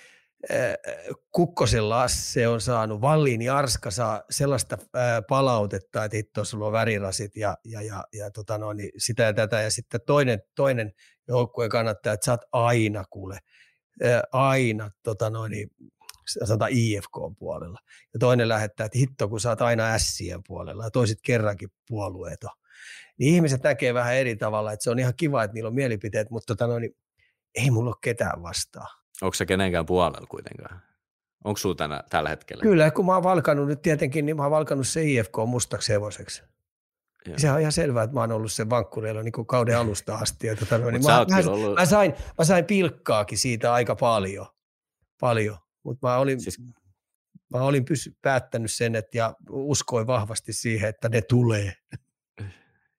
Kukkosen 1.31 1.89
Lasse 1.89 2.47
on 2.47 2.61
saanut, 2.61 3.01
Valliini 3.01 3.49
Arska 3.49 3.91
saa 3.91 4.23
sellaista 4.30 4.77
palautetta, 5.30 6.03
että 6.03 6.17
hitto, 6.17 6.45
sulla 6.45 6.65
on 6.65 6.72
värirasit 6.72 7.35
ja, 7.35 7.57
ja, 7.65 7.81
ja, 7.81 8.03
ja 8.13 8.31
tota 8.31 8.57
no, 8.57 8.73
niin 8.73 8.91
sitä 8.97 9.23
ja 9.23 9.34
tätä. 9.34 9.61
Ja 9.61 9.72
sitten 9.72 9.99
toinen, 10.05 10.41
toinen 10.55 10.93
joukkueen 11.27 11.69
kannattaja, 11.69 12.13
että 12.13 12.26
sä 12.26 12.31
oot 12.31 12.41
aina 12.51 13.03
kuule, 13.09 13.39
aina 14.31 14.91
tota 15.03 15.30
no, 15.30 15.47
niin, 15.47 15.69
sanotaan 16.45 16.72
IFK 16.73 17.17
puolella. 17.39 17.80
Ja 18.13 18.19
toinen 18.19 18.49
lähettää, 18.49 18.85
että 18.85 18.97
hitto, 18.97 19.30
kun 19.30 19.39
sä 19.39 19.49
oot 19.49 19.61
aina 19.61 19.99
Sien 19.99 20.41
puolella 20.47 20.84
ja 20.84 20.91
toiset 20.91 21.19
kerrankin 21.26 21.69
puolueeton. 21.88 22.51
Niin 23.19 23.35
ihmiset 23.35 23.63
näkee 23.63 23.93
vähän 23.93 24.15
eri 24.15 24.35
tavalla, 24.35 24.72
että 24.72 24.84
se 24.84 24.89
on 24.89 24.99
ihan 24.99 25.13
kiva, 25.17 25.43
että 25.43 25.53
niillä 25.53 25.67
on 25.67 25.76
mielipiteet, 25.76 26.30
mutta 26.30 26.55
tota 26.55 26.67
no, 26.67 26.80
niin, 26.80 26.95
ei 27.55 27.72
mulla 27.72 27.89
ole 27.89 27.95
ketään 28.01 28.43
vastaan 28.43 29.05
Onko 29.22 29.34
se 29.34 29.46
kenenkään 29.46 29.86
puolella 29.86 30.28
kuitenkaan? 30.28 30.82
Onko 31.44 31.58
sinulla 31.58 31.78
tänä, 31.78 32.04
tällä 32.10 32.30
hetkellä? 32.30 32.62
Kyllä, 32.62 32.92
kun 32.92 33.06
mä 33.06 33.14
oon 33.14 33.24
valkannut 33.24 33.68
nyt 33.68 33.82
tietenkin, 33.82 34.26
niin 34.26 34.36
mä 34.36 34.44
oon 34.44 34.52
valkannut 34.52 34.88
se 34.88 35.04
IFK 35.04 35.34
mustaksi 35.48 35.94
hevoseksi. 35.94 36.44
Joo. 37.26 37.38
Se 37.38 37.52
on 37.52 37.60
ihan 37.60 37.72
selvää, 37.72 38.04
että 38.04 38.14
mä 38.14 38.20
oon 38.20 38.32
ollut 38.32 38.52
sen 38.52 38.70
vankkureilla 38.70 39.24
niin 39.24 39.32
kuin 39.32 39.48
kauden 39.48 39.78
alusta 39.78 40.16
asti. 40.16 40.48
Ja 40.48 40.56
tota, 40.56 40.78
niin 40.78 41.04
mä, 41.04 41.26
mä, 41.30 41.52
ollut... 41.52 41.76
mä, 41.76 41.86
sain, 41.86 42.14
mä 42.38 42.46
sain 42.46 42.66
pilkkaakin 42.66 43.38
siitä 43.38 43.74
aika 43.74 43.96
paljon, 43.96 44.48
paljon. 45.20 45.58
mutta 45.84 46.08
mä 46.08 46.18
olin, 46.18 46.42
siis... 46.42 46.62
mä 47.54 47.60
olin 47.62 47.86
pysy, 47.86 48.18
päättänyt 48.22 48.72
sen, 48.72 48.96
että 48.96 49.18
ja 49.18 49.34
uskoin 49.50 50.08
vahvasti 50.08 50.54
siihen, 50.54 50.90
että 50.90 51.10
ne 51.10 51.22
tulee. 51.22 51.74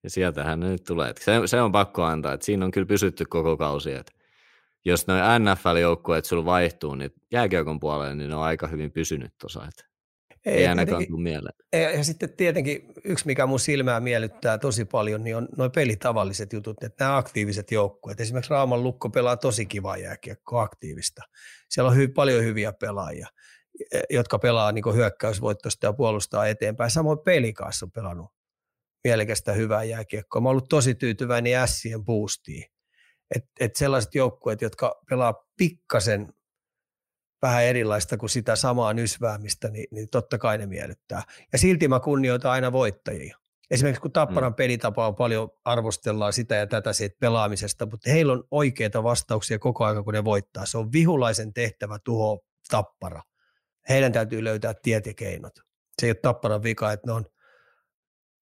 Ja 0.03 0.11
sieltähän 0.11 0.61
ne 0.61 0.69
nyt 0.69 0.85
tulee. 0.85 1.13
Se, 1.21 1.33
se 1.47 1.61
on 1.61 1.73
pakko 1.73 2.05
antaa, 2.05 2.33
että 2.33 2.47
siinä 2.47 2.65
on 2.65 2.71
kyllä 2.71 2.87
pysytty 2.87 3.25
koko 3.25 3.57
kausi, 3.57 3.93
että 3.93 4.13
jos 4.87 5.07
noin 5.07 5.23
NFL-joukkueet 5.23 6.25
sulla 6.25 6.45
vaihtuu, 6.45 6.95
niin 6.95 7.11
jääkiekon 7.33 7.81
puolelle, 7.81 8.15
niin 8.15 8.31
ne 8.31 8.37
on 8.37 8.43
aika 8.43 8.67
hyvin 8.67 8.93
pysynyt 8.93 9.33
tuossa. 9.41 9.69
Ei, 10.47 10.55
ei 10.55 10.67
ainakaan 10.67 11.07
tule 11.07 11.23
mieleen. 11.23 11.55
Ja, 11.73 11.91
ja 11.91 12.05
sitten 12.05 12.37
tietenkin 12.37 12.93
yksi, 13.05 13.27
mikä 13.27 13.47
mun 13.47 13.61
silmää 13.61 14.01
miellyttää 14.01 14.59
tosi 14.59 14.85
paljon, 14.85 15.25
niin 15.25 15.37
on 15.37 15.49
noin 15.57 15.71
pelitavalliset 15.71 16.53
jutut, 16.53 16.83
että 16.83 17.05
nämä 17.05 17.17
aktiiviset 17.17 17.71
joukkueet. 17.71 18.21
Esimerkiksi 18.21 18.51
Raaman 18.51 18.83
Lukko 18.83 19.11
pelaa 19.11 19.37
tosi 19.37 19.67
kivaa 19.67 19.97
jääkiekkoa 19.97 20.63
aktiivista. 20.63 21.23
Siellä 21.71 21.91
on 21.91 21.97
hy, 21.97 22.09
paljon 22.09 22.45
hyviä 22.45 22.73
pelaajia, 22.73 23.29
e, 23.93 24.01
jotka 24.11 24.39
pelaa 24.39 24.73
niin 24.73 24.95
hyökkäysvoittosta 24.95 25.87
ja 25.87 25.93
puolustaa 25.93 26.47
eteenpäin. 26.47 26.91
Samoin 26.91 27.19
pelikaassa 27.19 27.87
on 27.87 27.93
pelannut 27.93 28.27
mielekästä 29.05 29.53
hyvää 29.53 29.85
jääkiekkoa. 29.85 30.41
Mä 30.41 30.49
oon 30.49 30.51
ollut 30.51 30.69
tosi 30.69 30.95
tyytyväinen 30.95 31.57
Ässien 31.57 32.05
boostiin 32.05 32.76
että 33.35 33.49
et 33.61 33.77
sellaiset 33.77 34.15
joukkueet, 34.15 34.63
jotka 34.63 35.01
pelaa 35.11 35.47
pikkasen 35.57 36.33
vähän 37.43 37.65
erilaista 37.65 38.17
kuin 38.17 38.31
sitä 38.31 38.57
samaa 38.57 38.93
nysväämistä, 38.93 39.69
niin, 39.69 39.87
niin 39.91 40.09
totta 40.11 40.39
kai 40.39 40.59
ne 40.59 40.67
miellyttää. 40.67 41.23
Ja 41.53 41.59
silti 41.59 41.89
mä 41.89 42.01
kunnioitan 42.01 42.51
aina 42.51 42.73
voittajia. 42.73 43.37
Esimerkiksi 43.71 44.01
kun 44.01 44.13
Tapparan 44.13 44.53
mm. 44.53 44.57
pelitapa 44.57 45.07
on 45.07 45.15
paljon, 45.15 45.51
arvostellaan 45.65 46.33
sitä 46.33 46.55
ja 46.55 46.67
tätä 46.67 46.93
siitä 46.93 47.17
pelaamisesta, 47.21 47.87
mutta 47.87 48.11
heillä 48.11 48.33
on 48.33 48.45
oikeita 48.51 49.03
vastauksia 49.03 49.59
koko 49.59 49.85
ajan, 49.85 50.05
kun 50.05 50.15
ne 50.15 50.25
voittaa. 50.25 50.67
Se 50.67 50.79
on 50.79 50.93
vihulaisen 50.93 51.53
tehtävä 51.53 51.99
tuho 52.05 52.45
Tappara. 52.71 53.23
Heidän 53.89 54.13
täytyy 54.13 54.45
löytää 54.45 54.75
tiet 54.83 55.07
ja 55.07 55.15
keinot. 55.15 55.53
Se 56.01 56.07
ei 56.07 56.11
ole 56.11 56.15
Tapparan 56.15 56.63
vika, 56.63 56.93
että 56.93 57.07
ne 57.07 57.13
on 57.13 57.27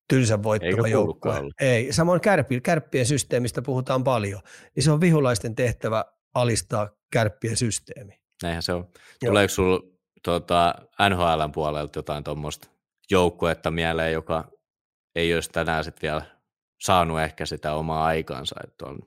tylsän 0.08 0.42
voittava 0.42 0.88
joukkue. 0.88 1.34
Ei. 1.60 1.92
Samoin 1.92 2.20
kärpi, 2.20 2.60
kärppien 2.60 3.06
systeemistä 3.06 3.62
puhutaan 3.62 4.04
paljon. 4.04 4.40
Niin 4.76 4.84
se 4.84 4.92
on 4.92 5.00
vihulaisten 5.00 5.54
tehtävä 5.54 6.04
alistaa 6.34 6.90
kärppien 7.10 7.56
systeemi. 7.56 8.20
Näinhän 8.42 8.62
se 8.62 8.72
on. 8.72 8.88
Tuleeko 9.24 9.48
sinulla 9.48 9.80
tuota, 10.24 10.74
NHLn 11.10 11.52
puolelta 11.52 11.98
jotain 11.98 12.24
tuommoista 12.24 12.68
joukkuetta 13.10 13.70
mieleen, 13.70 14.12
joka 14.12 14.50
ei 15.14 15.34
olisi 15.34 15.50
tänään 15.50 15.84
sitten 15.84 16.02
vielä 16.02 16.22
saanut 16.80 17.20
ehkä 17.20 17.46
sitä 17.46 17.74
omaa 17.74 18.04
aikaansa, 18.04 18.56
että 18.64 18.86
on, 18.86 18.98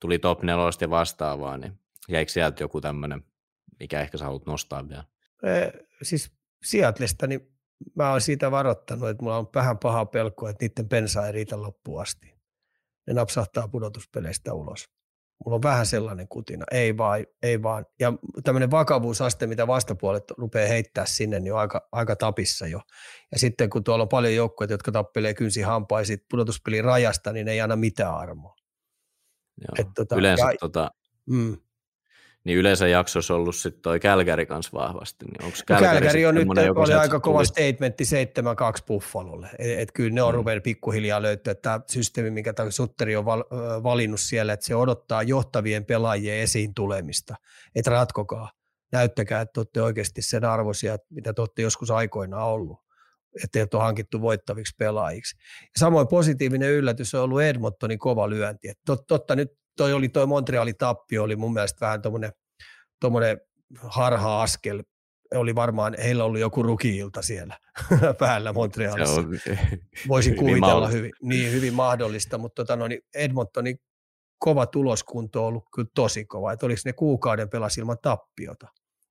tuli 0.00 0.18
top 0.18 0.42
nelosta 0.42 0.84
ja 0.84 0.90
vastaavaa, 0.90 1.58
niin 1.58 1.80
jäikö 2.08 2.32
sieltä 2.32 2.62
joku 2.62 2.80
tämmöinen, 2.80 3.24
mikä 3.80 4.00
ehkä 4.00 4.18
sä 4.18 4.24
haluat 4.24 4.46
nostaa 4.46 4.88
vielä? 4.88 5.04
E, 5.42 5.70
siis 6.02 6.30
Seatlesta, 6.64 7.26
niin 7.26 7.53
mä 7.94 8.10
oon 8.10 8.20
siitä 8.20 8.50
varoittanut, 8.50 9.08
että 9.08 9.22
mulla 9.22 9.38
on 9.38 9.48
vähän 9.54 9.78
paha 9.78 10.06
pelko, 10.06 10.48
että 10.48 10.64
niiden 10.64 10.88
pensa 10.88 11.26
ei 11.26 11.32
riitä 11.32 11.62
loppuun 11.62 12.02
asti. 12.02 12.34
Ne 13.06 13.14
napsahtaa 13.14 13.68
pudotuspeleistä 13.68 14.54
ulos. 14.54 14.88
Mulla 15.44 15.54
on 15.54 15.62
vähän 15.62 15.86
sellainen 15.86 16.28
kutina, 16.28 16.64
ei 16.70 16.96
vaan, 16.96 17.26
ei 17.42 17.62
vaan. 17.62 17.86
Ja 18.00 18.12
tämmöinen 18.44 18.70
vakavuusaste, 18.70 19.46
mitä 19.46 19.66
vastapuolet 19.66 20.24
rupeaa 20.30 20.68
heittää 20.68 21.06
sinne, 21.06 21.40
niin 21.40 21.52
on 21.52 21.58
aika, 21.58 21.88
aika 21.92 22.16
tapissa 22.16 22.66
jo. 22.66 22.80
Ja 23.32 23.38
sitten 23.38 23.70
kun 23.70 23.84
tuolla 23.84 24.02
on 24.02 24.08
paljon 24.08 24.34
joukkoja, 24.34 24.70
jotka 24.70 24.92
tappelee 24.92 25.34
kynsi 25.34 25.62
hampaisit 25.62 26.24
pudotuspelin 26.30 26.84
rajasta, 26.84 27.32
niin 27.32 27.48
ei 27.48 27.60
anna 27.60 27.76
mitään 27.76 28.14
armoa. 28.14 28.54
Joo. 29.60 29.74
Et, 29.78 29.86
tota, 29.94 30.16
Yleensä 30.16 30.50
ja, 30.50 30.56
tota, 30.60 30.90
mm 31.26 31.56
niin 32.44 32.58
yleensä 32.58 32.88
jaksossa 32.88 33.34
ollut 33.34 33.56
sitten 33.56 33.82
toi 33.82 34.00
Kälkäri 34.00 34.46
kanssa 34.46 34.78
vahvasti. 34.78 35.24
Niin 35.24 35.44
onko 35.44 35.56
Kälkäri, 35.66 36.00
Kälkäri 36.00 36.26
on 36.26 36.34
nyt 36.34 36.48
oli 36.76 36.92
aika 36.92 37.20
kova 37.20 37.44
statementti 37.44 38.04
7-2 38.04 38.06
Buffalolle. 38.86 39.50
Et, 39.58 39.78
et 39.78 39.92
kyllä 39.92 40.14
ne 40.14 40.22
on 40.22 40.34
mm. 40.34 40.36
ruvennut 40.36 40.62
pikkuhiljaa 40.62 41.22
löytyä, 41.22 41.50
että 41.50 41.62
tämä 41.62 41.80
systeemi, 41.90 42.30
mikä 42.30 42.52
tämä 42.52 42.70
Sutteri 42.70 43.16
on 43.16 43.24
val, 43.24 43.44
valinnut 43.82 44.20
siellä, 44.20 44.52
että 44.52 44.66
se 44.66 44.76
odottaa 44.76 45.22
johtavien 45.22 45.84
pelaajien 45.84 46.38
esiin 46.38 46.74
tulemista. 46.74 47.34
Että 47.74 47.90
ratkokaa, 47.90 48.50
näyttäkää, 48.92 49.40
että 49.40 49.60
olette 49.60 49.82
oikeasti 49.82 50.22
sen 50.22 50.44
arvoisia, 50.44 50.96
mitä 51.10 51.32
te 51.32 51.42
olette 51.42 51.62
joskus 51.62 51.90
aikoinaan 51.90 52.46
ollut 52.46 52.84
että 53.34 53.48
teiltä 53.52 53.76
on 53.76 53.82
hankittu 53.82 54.20
voittaviksi 54.20 54.74
pelaajiksi. 54.78 55.36
Ja 55.62 55.78
samoin 55.78 56.08
positiivinen 56.08 56.70
yllätys 56.70 57.14
on 57.14 57.22
ollut 57.22 57.42
Edmontonin 57.42 57.98
kova 57.98 58.30
lyönti. 58.30 58.68
Et 58.68 58.78
totta, 59.06 59.36
nyt 59.36 59.52
toi 59.76 59.92
oli 59.92 60.08
toi 60.08 60.26
Montrealin 60.26 60.76
tappio, 60.76 61.22
oli 61.22 61.36
mun 61.36 61.52
mielestä 61.52 61.86
vähän 61.86 62.02
tuommoinen 63.00 63.40
harha-askel. 63.76 64.82
Oli 65.34 65.54
varmaan, 65.54 65.96
heillä 66.02 66.24
oli 66.24 66.40
joku 66.40 66.62
rukiilta 66.62 67.22
siellä 67.22 67.58
päällä 68.18 68.52
Montrealissa. 68.52 69.22
Voisin 70.08 70.36
kuvitella 70.36 70.88
hyvin, 70.88 71.12
niin 71.22 71.52
hyvin 71.52 71.74
mahdollista, 71.74 72.38
mutta 72.38 72.64
tota, 72.64 72.76
no, 72.76 72.88
niin 72.88 73.00
Edmontonin 73.14 73.78
kova 74.38 74.66
tuloskunto 74.66 75.42
on 75.42 75.48
ollut 75.48 75.64
kyllä 75.74 75.88
tosi 75.94 76.24
kova. 76.24 76.52
Että 76.52 76.66
oliko 76.66 76.80
ne 76.84 76.92
kuukauden 76.92 77.48
pelasi 77.48 77.80
ilman 77.80 77.98
tappiota. 78.02 78.66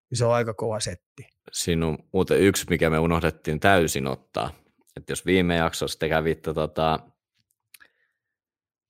Niin 0.10 0.18
se 0.18 0.26
on 0.26 0.34
aika 0.34 0.54
kova 0.54 0.80
setti. 0.80 1.28
Siinä 1.52 1.88
on 1.88 1.98
muuten 2.14 2.40
yksi, 2.40 2.66
mikä 2.70 2.90
me 2.90 3.00
unohdettiin 3.00 3.60
täysin 3.60 4.08
ottaa. 4.08 4.52
Että 4.96 5.12
jos 5.12 5.26
viime 5.26 5.56
jaksossa 5.56 6.00
te 6.00 6.10
kävitte 6.10 6.54
tota, 6.54 7.00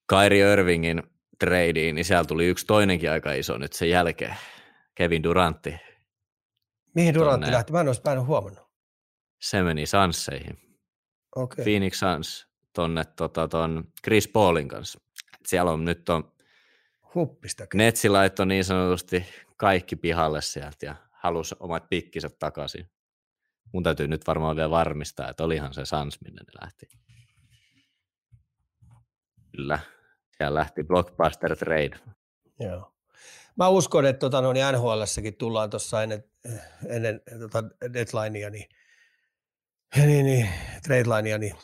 Kairi 0.05 0.39
Irvingin 0.39 1.03
tradeen, 1.39 1.95
niin 1.95 2.05
siellä 2.05 2.25
tuli 2.25 2.45
yksi 2.45 2.65
toinenkin 2.65 3.11
aika 3.11 3.33
iso 3.33 3.57
nyt 3.57 3.73
sen 3.73 3.89
jälkeen. 3.89 4.35
Kevin 4.95 5.23
Durantti. 5.23 5.75
Mihin 6.95 7.13
Durantti 7.13 7.51
lähti? 7.51 7.71
Mä 7.71 7.81
en 7.81 7.87
olisi 7.87 8.01
päin 8.01 8.25
huomannut. 8.25 8.63
Se 9.41 9.63
meni 9.63 9.85
Sansseihin. 9.85 10.79
Okay. 11.35 11.63
Phoenix 11.63 11.99
Suns 11.99 12.47
tonne 12.73 13.03
tota, 13.05 13.47
ton 13.47 13.91
Chris 14.03 14.27
Paulin 14.27 14.67
kanssa. 14.67 14.99
Siellä 15.45 15.71
on 15.71 15.85
nyt 15.85 16.09
on 16.09 16.33
Huppista. 17.15 17.65
Netsi 17.73 18.09
laittoi 18.09 18.45
niin 18.45 18.63
sanotusti 18.63 19.25
kaikki 19.57 19.95
pihalle 19.95 20.41
sieltä 20.41 20.85
ja 20.85 20.95
halusi 21.11 21.55
omat 21.59 21.89
pikkiset 21.89 22.39
takaisin. 22.39 22.89
Mun 23.73 23.83
täytyy 23.83 24.07
nyt 24.07 24.27
varmaan 24.27 24.55
vielä 24.55 24.69
varmistaa, 24.69 25.29
että 25.29 25.43
olihan 25.43 25.73
se 25.73 25.85
Sans, 25.85 26.21
minne 26.21 26.41
ne 26.41 26.61
lähti. 26.61 26.87
Kyllä. 29.51 29.79
Siellä 30.43 30.59
lähti 30.59 30.83
Blockbuster 30.83 31.55
Trade. 31.55 31.99
Joo. 32.59 32.93
Mä 33.55 33.67
uskon, 33.67 34.05
että 34.05 34.19
tota, 34.19 34.41
no, 34.41 34.53
niin 34.53 34.65
NHLssäkin 34.73 35.35
tullaan 35.35 35.69
tuossa 35.69 36.03
ennen, 36.03 36.23
ennen 36.89 37.21
tota 37.39 37.63
deadlinea, 37.93 38.49
niin, 38.49 38.65
niin, 39.95 40.25
niin 40.25 40.49
trade 40.83 41.03
linea, 41.17 41.37
niin, 41.37 41.55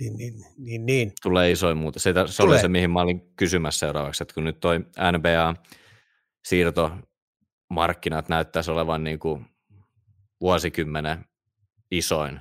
niin, 0.00 0.16
niin, 0.16 0.34
niin, 0.58 0.86
niin. 0.86 1.12
Tulee 1.22 1.50
isoin 1.50 1.76
muuta. 1.76 1.98
Se, 1.98 2.14
se 2.26 2.42
oli 2.42 2.58
se, 2.58 2.68
mihin 2.68 2.90
mä 2.90 3.00
olin 3.00 3.32
kysymässä 3.36 3.78
seuraavaksi, 3.78 4.22
että 4.22 4.34
kun 4.34 4.44
nyt 4.44 4.60
toi 4.60 4.78
NBA-siirto 5.12 6.90
markkinat 7.70 8.28
näyttäisi 8.28 8.70
olevan 8.70 9.04
niin 9.04 9.18
kuin 9.18 9.46
vuosikymmenen 10.40 11.24
isoin 11.90 12.40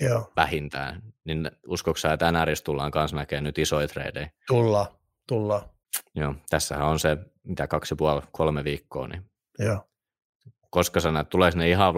Joo. 0.00 0.32
vähintään, 0.36 1.02
niin 1.24 1.50
uskoksä, 1.66 2.12
että 2.12 2.32
NRS 2.32 2.62
tullaan 2.62 2.90
kanssa 2.90 3.16
näkemään 3.16 3.44
nyt 3.44 3.58
isoja 3.58 3.88
tradeja? 3.88 4.28
Tullaan, 4.46 4.86
tullaan. 5.30 5.62
Joo, 6.14 6.34
tässähän 6.48 6.86
on 6.86 6.98
se, 6.98 7.16
mitä 7.44 7.66
kaksi 7.66 7.92
ja 7.92 7.96
puoli, 7.96 8.22
kolme 8.32 8.64
viikkoa, 8.64 9.08
niin 9.08 9.30
Joo. 9.58 9.88
koska 10.70 11.00
sä 11.00 11.10
näet, 11.10 11.28
tulee 11.28 11.50
sinne 11.50 11.70
ihan, 11.70 11.94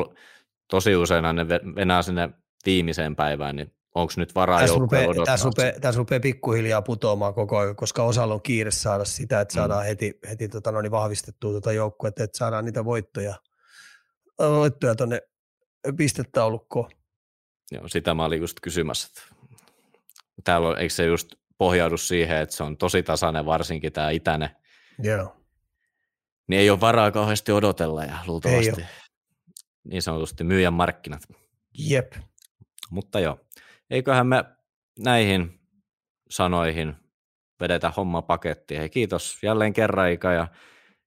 tosi 0.71 0.97
usein 0.97 1.25
ne 1.25 1.49
venää 1.75 2.03
sinne 2.03 2.29
viimeiseen 2.67 3.17
päivään, 3.17 3.57
niin 3.57 3.75
onko 3.95 4.13
nyt 4.17 4.35
varaa 4.35 4.61
tässä 4.61 4.79
rupeaa, 4.79 5.05
odottaa? 5.05 5.25
Tässä 5.25 5.45
rupeaa, 5.45 5.73
tässä 5.81 5.99
rupeaa 5.99 6.21
pikkuhiljaa 6.21 6.83
putoamaan 6.83 7.35
koko 7.35 7.59
ajan, 7.59 7.77
koska 7.77 8.03
osalla 8.03 8.35
on 8.35 8.43
kiire 8.43 8.71
saada 8.71 9.05
sitä, 9.05 9.41
että 9.41 9.55
saadaan 9.55 9.83
mm. 9.83 9.87
heti, 9.87 10.19
heti 10.29 10.49
tota, 10.49 10.73
no, 10.73 10.81
niin 10.81 10.91
vahvistettua 10.91 11.51
tuota 11.51 11.73
joukkuetta, 11.73 12.25
että 12.25 12.39
saadaan 12.39 12.65
niitä 12.65 12.85
voittoja, 12.85 13.35
voittoja 14.39 14.95
tuonne 14.95 15.23
pistetaulukkoon. 15.97 16.91
Joo, 17.73 17.89
sitä 17.89 18.15
mä 18.15 18.25
olin 18.25 18.41
just 18.41 18.61
kysymässä. 18.63 19.23
Täällä 20.45 20.69
on, 20.69 20.79
eikö 20.79 20.95
se 20.95 21.05
just 21.05 21.35
pohjaudu 21.63 21.97
siihen, 21.97 22.37
että 22.37 22.57
se 22.57 22.63
on 22.63 22.77
tosi 22.77 23.03
tasainen, 23.03 23.47
varsinkin 23.47 23.93
tämä 23.93 24.11
itäinen. 24.11 24.51
Joo. 24.99 25.37
Niin 26.49 26.61
ei 26.61 26.71
ole 26.71 26.81
varaa 26.81 27.11
kauheasti 27.11 27.53
odotella 27.53 28.05
ja 28.05 28.19
luultavasti 28.27 28.85
niin 29.85 30.03
sanotusti 30.03 30.45
myyjän 30.45 30.73
markkinat. 30.73 31.23
Jep. 31.79 32.13
Mutta 32.91 33.21
joo, 33.21 33.41
eiköhän 33.91 34.27
me 34.27 34.45
näihin 34.99 35.61
sanoihin 36.31 36.95
vedetä 37.61 37.93
homma 37.97 38.23
pakettiin. 38.23 38.81
Hei, 38.81 38.91
kiitos 38.91 39.39
jälleen 39.43 39.73
kerran 39.73 40.11
Ika 40.11 40.33
ja 40.33 40.49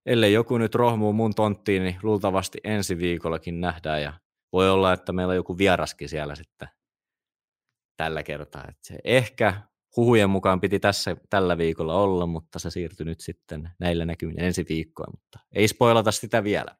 ellei 0.05 0.33
joku 0.33 0.57
nyt 0.57 0.75
rohmuu 0.75 1.13
mun 1.13 1.35
tonttiin, 1.35 1.83
niin 1.83 1.97
luultavasti 2.03 2.57
ensi 2.63 2.97
viikollakin 2.97 3.61
nähdään 3.61 4.01
ja 4.01 4.13
voi 4.53 4.69
olla, 4.69 4.93
että 4.93 5.13
meillä 5.13 5.31
on 5.31 5.35
joku 5.35 5.57
vieraskin 5.57 6.09
siellä 6.09 6.35
sitten 6.35 6.67
tällä 7.97 8.23
kertaa. 8.23 8.61
Että 8.61 8.87
se 8.87 8.99
ehkä 9.03 9.61
huhujen 9.97 10.29
mukaan 10.29 10.61
piti 10.61 10.79
tässä 10.79 11.17
tällä 11.29 11.57
viikolla 11.57 11.95
olla, 11.95 12.25
mutta 12.25 12.59
se 12.59 12.69
siirtyi 12.69 13.05
nyt 13.05 13.19
sitten 13.19 13.69
näillä 13.79 14.05
näkymin 14.05 14.39
ensi 14.39 14.65
viikkoa, 14.69 15.07
mutta 15.11 15.39
ei 15.51 15.67
spoilata 15.67 16.11
sitä 16.11 16.43
vielä. 16.43 16.75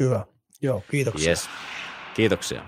Hyvä. 0.00 0.26
Joo, 0.62 0.82
kiitoksia. 0.90 1.28
Yes. 1.28 1.48
Kiitoksia. 2.14 2.64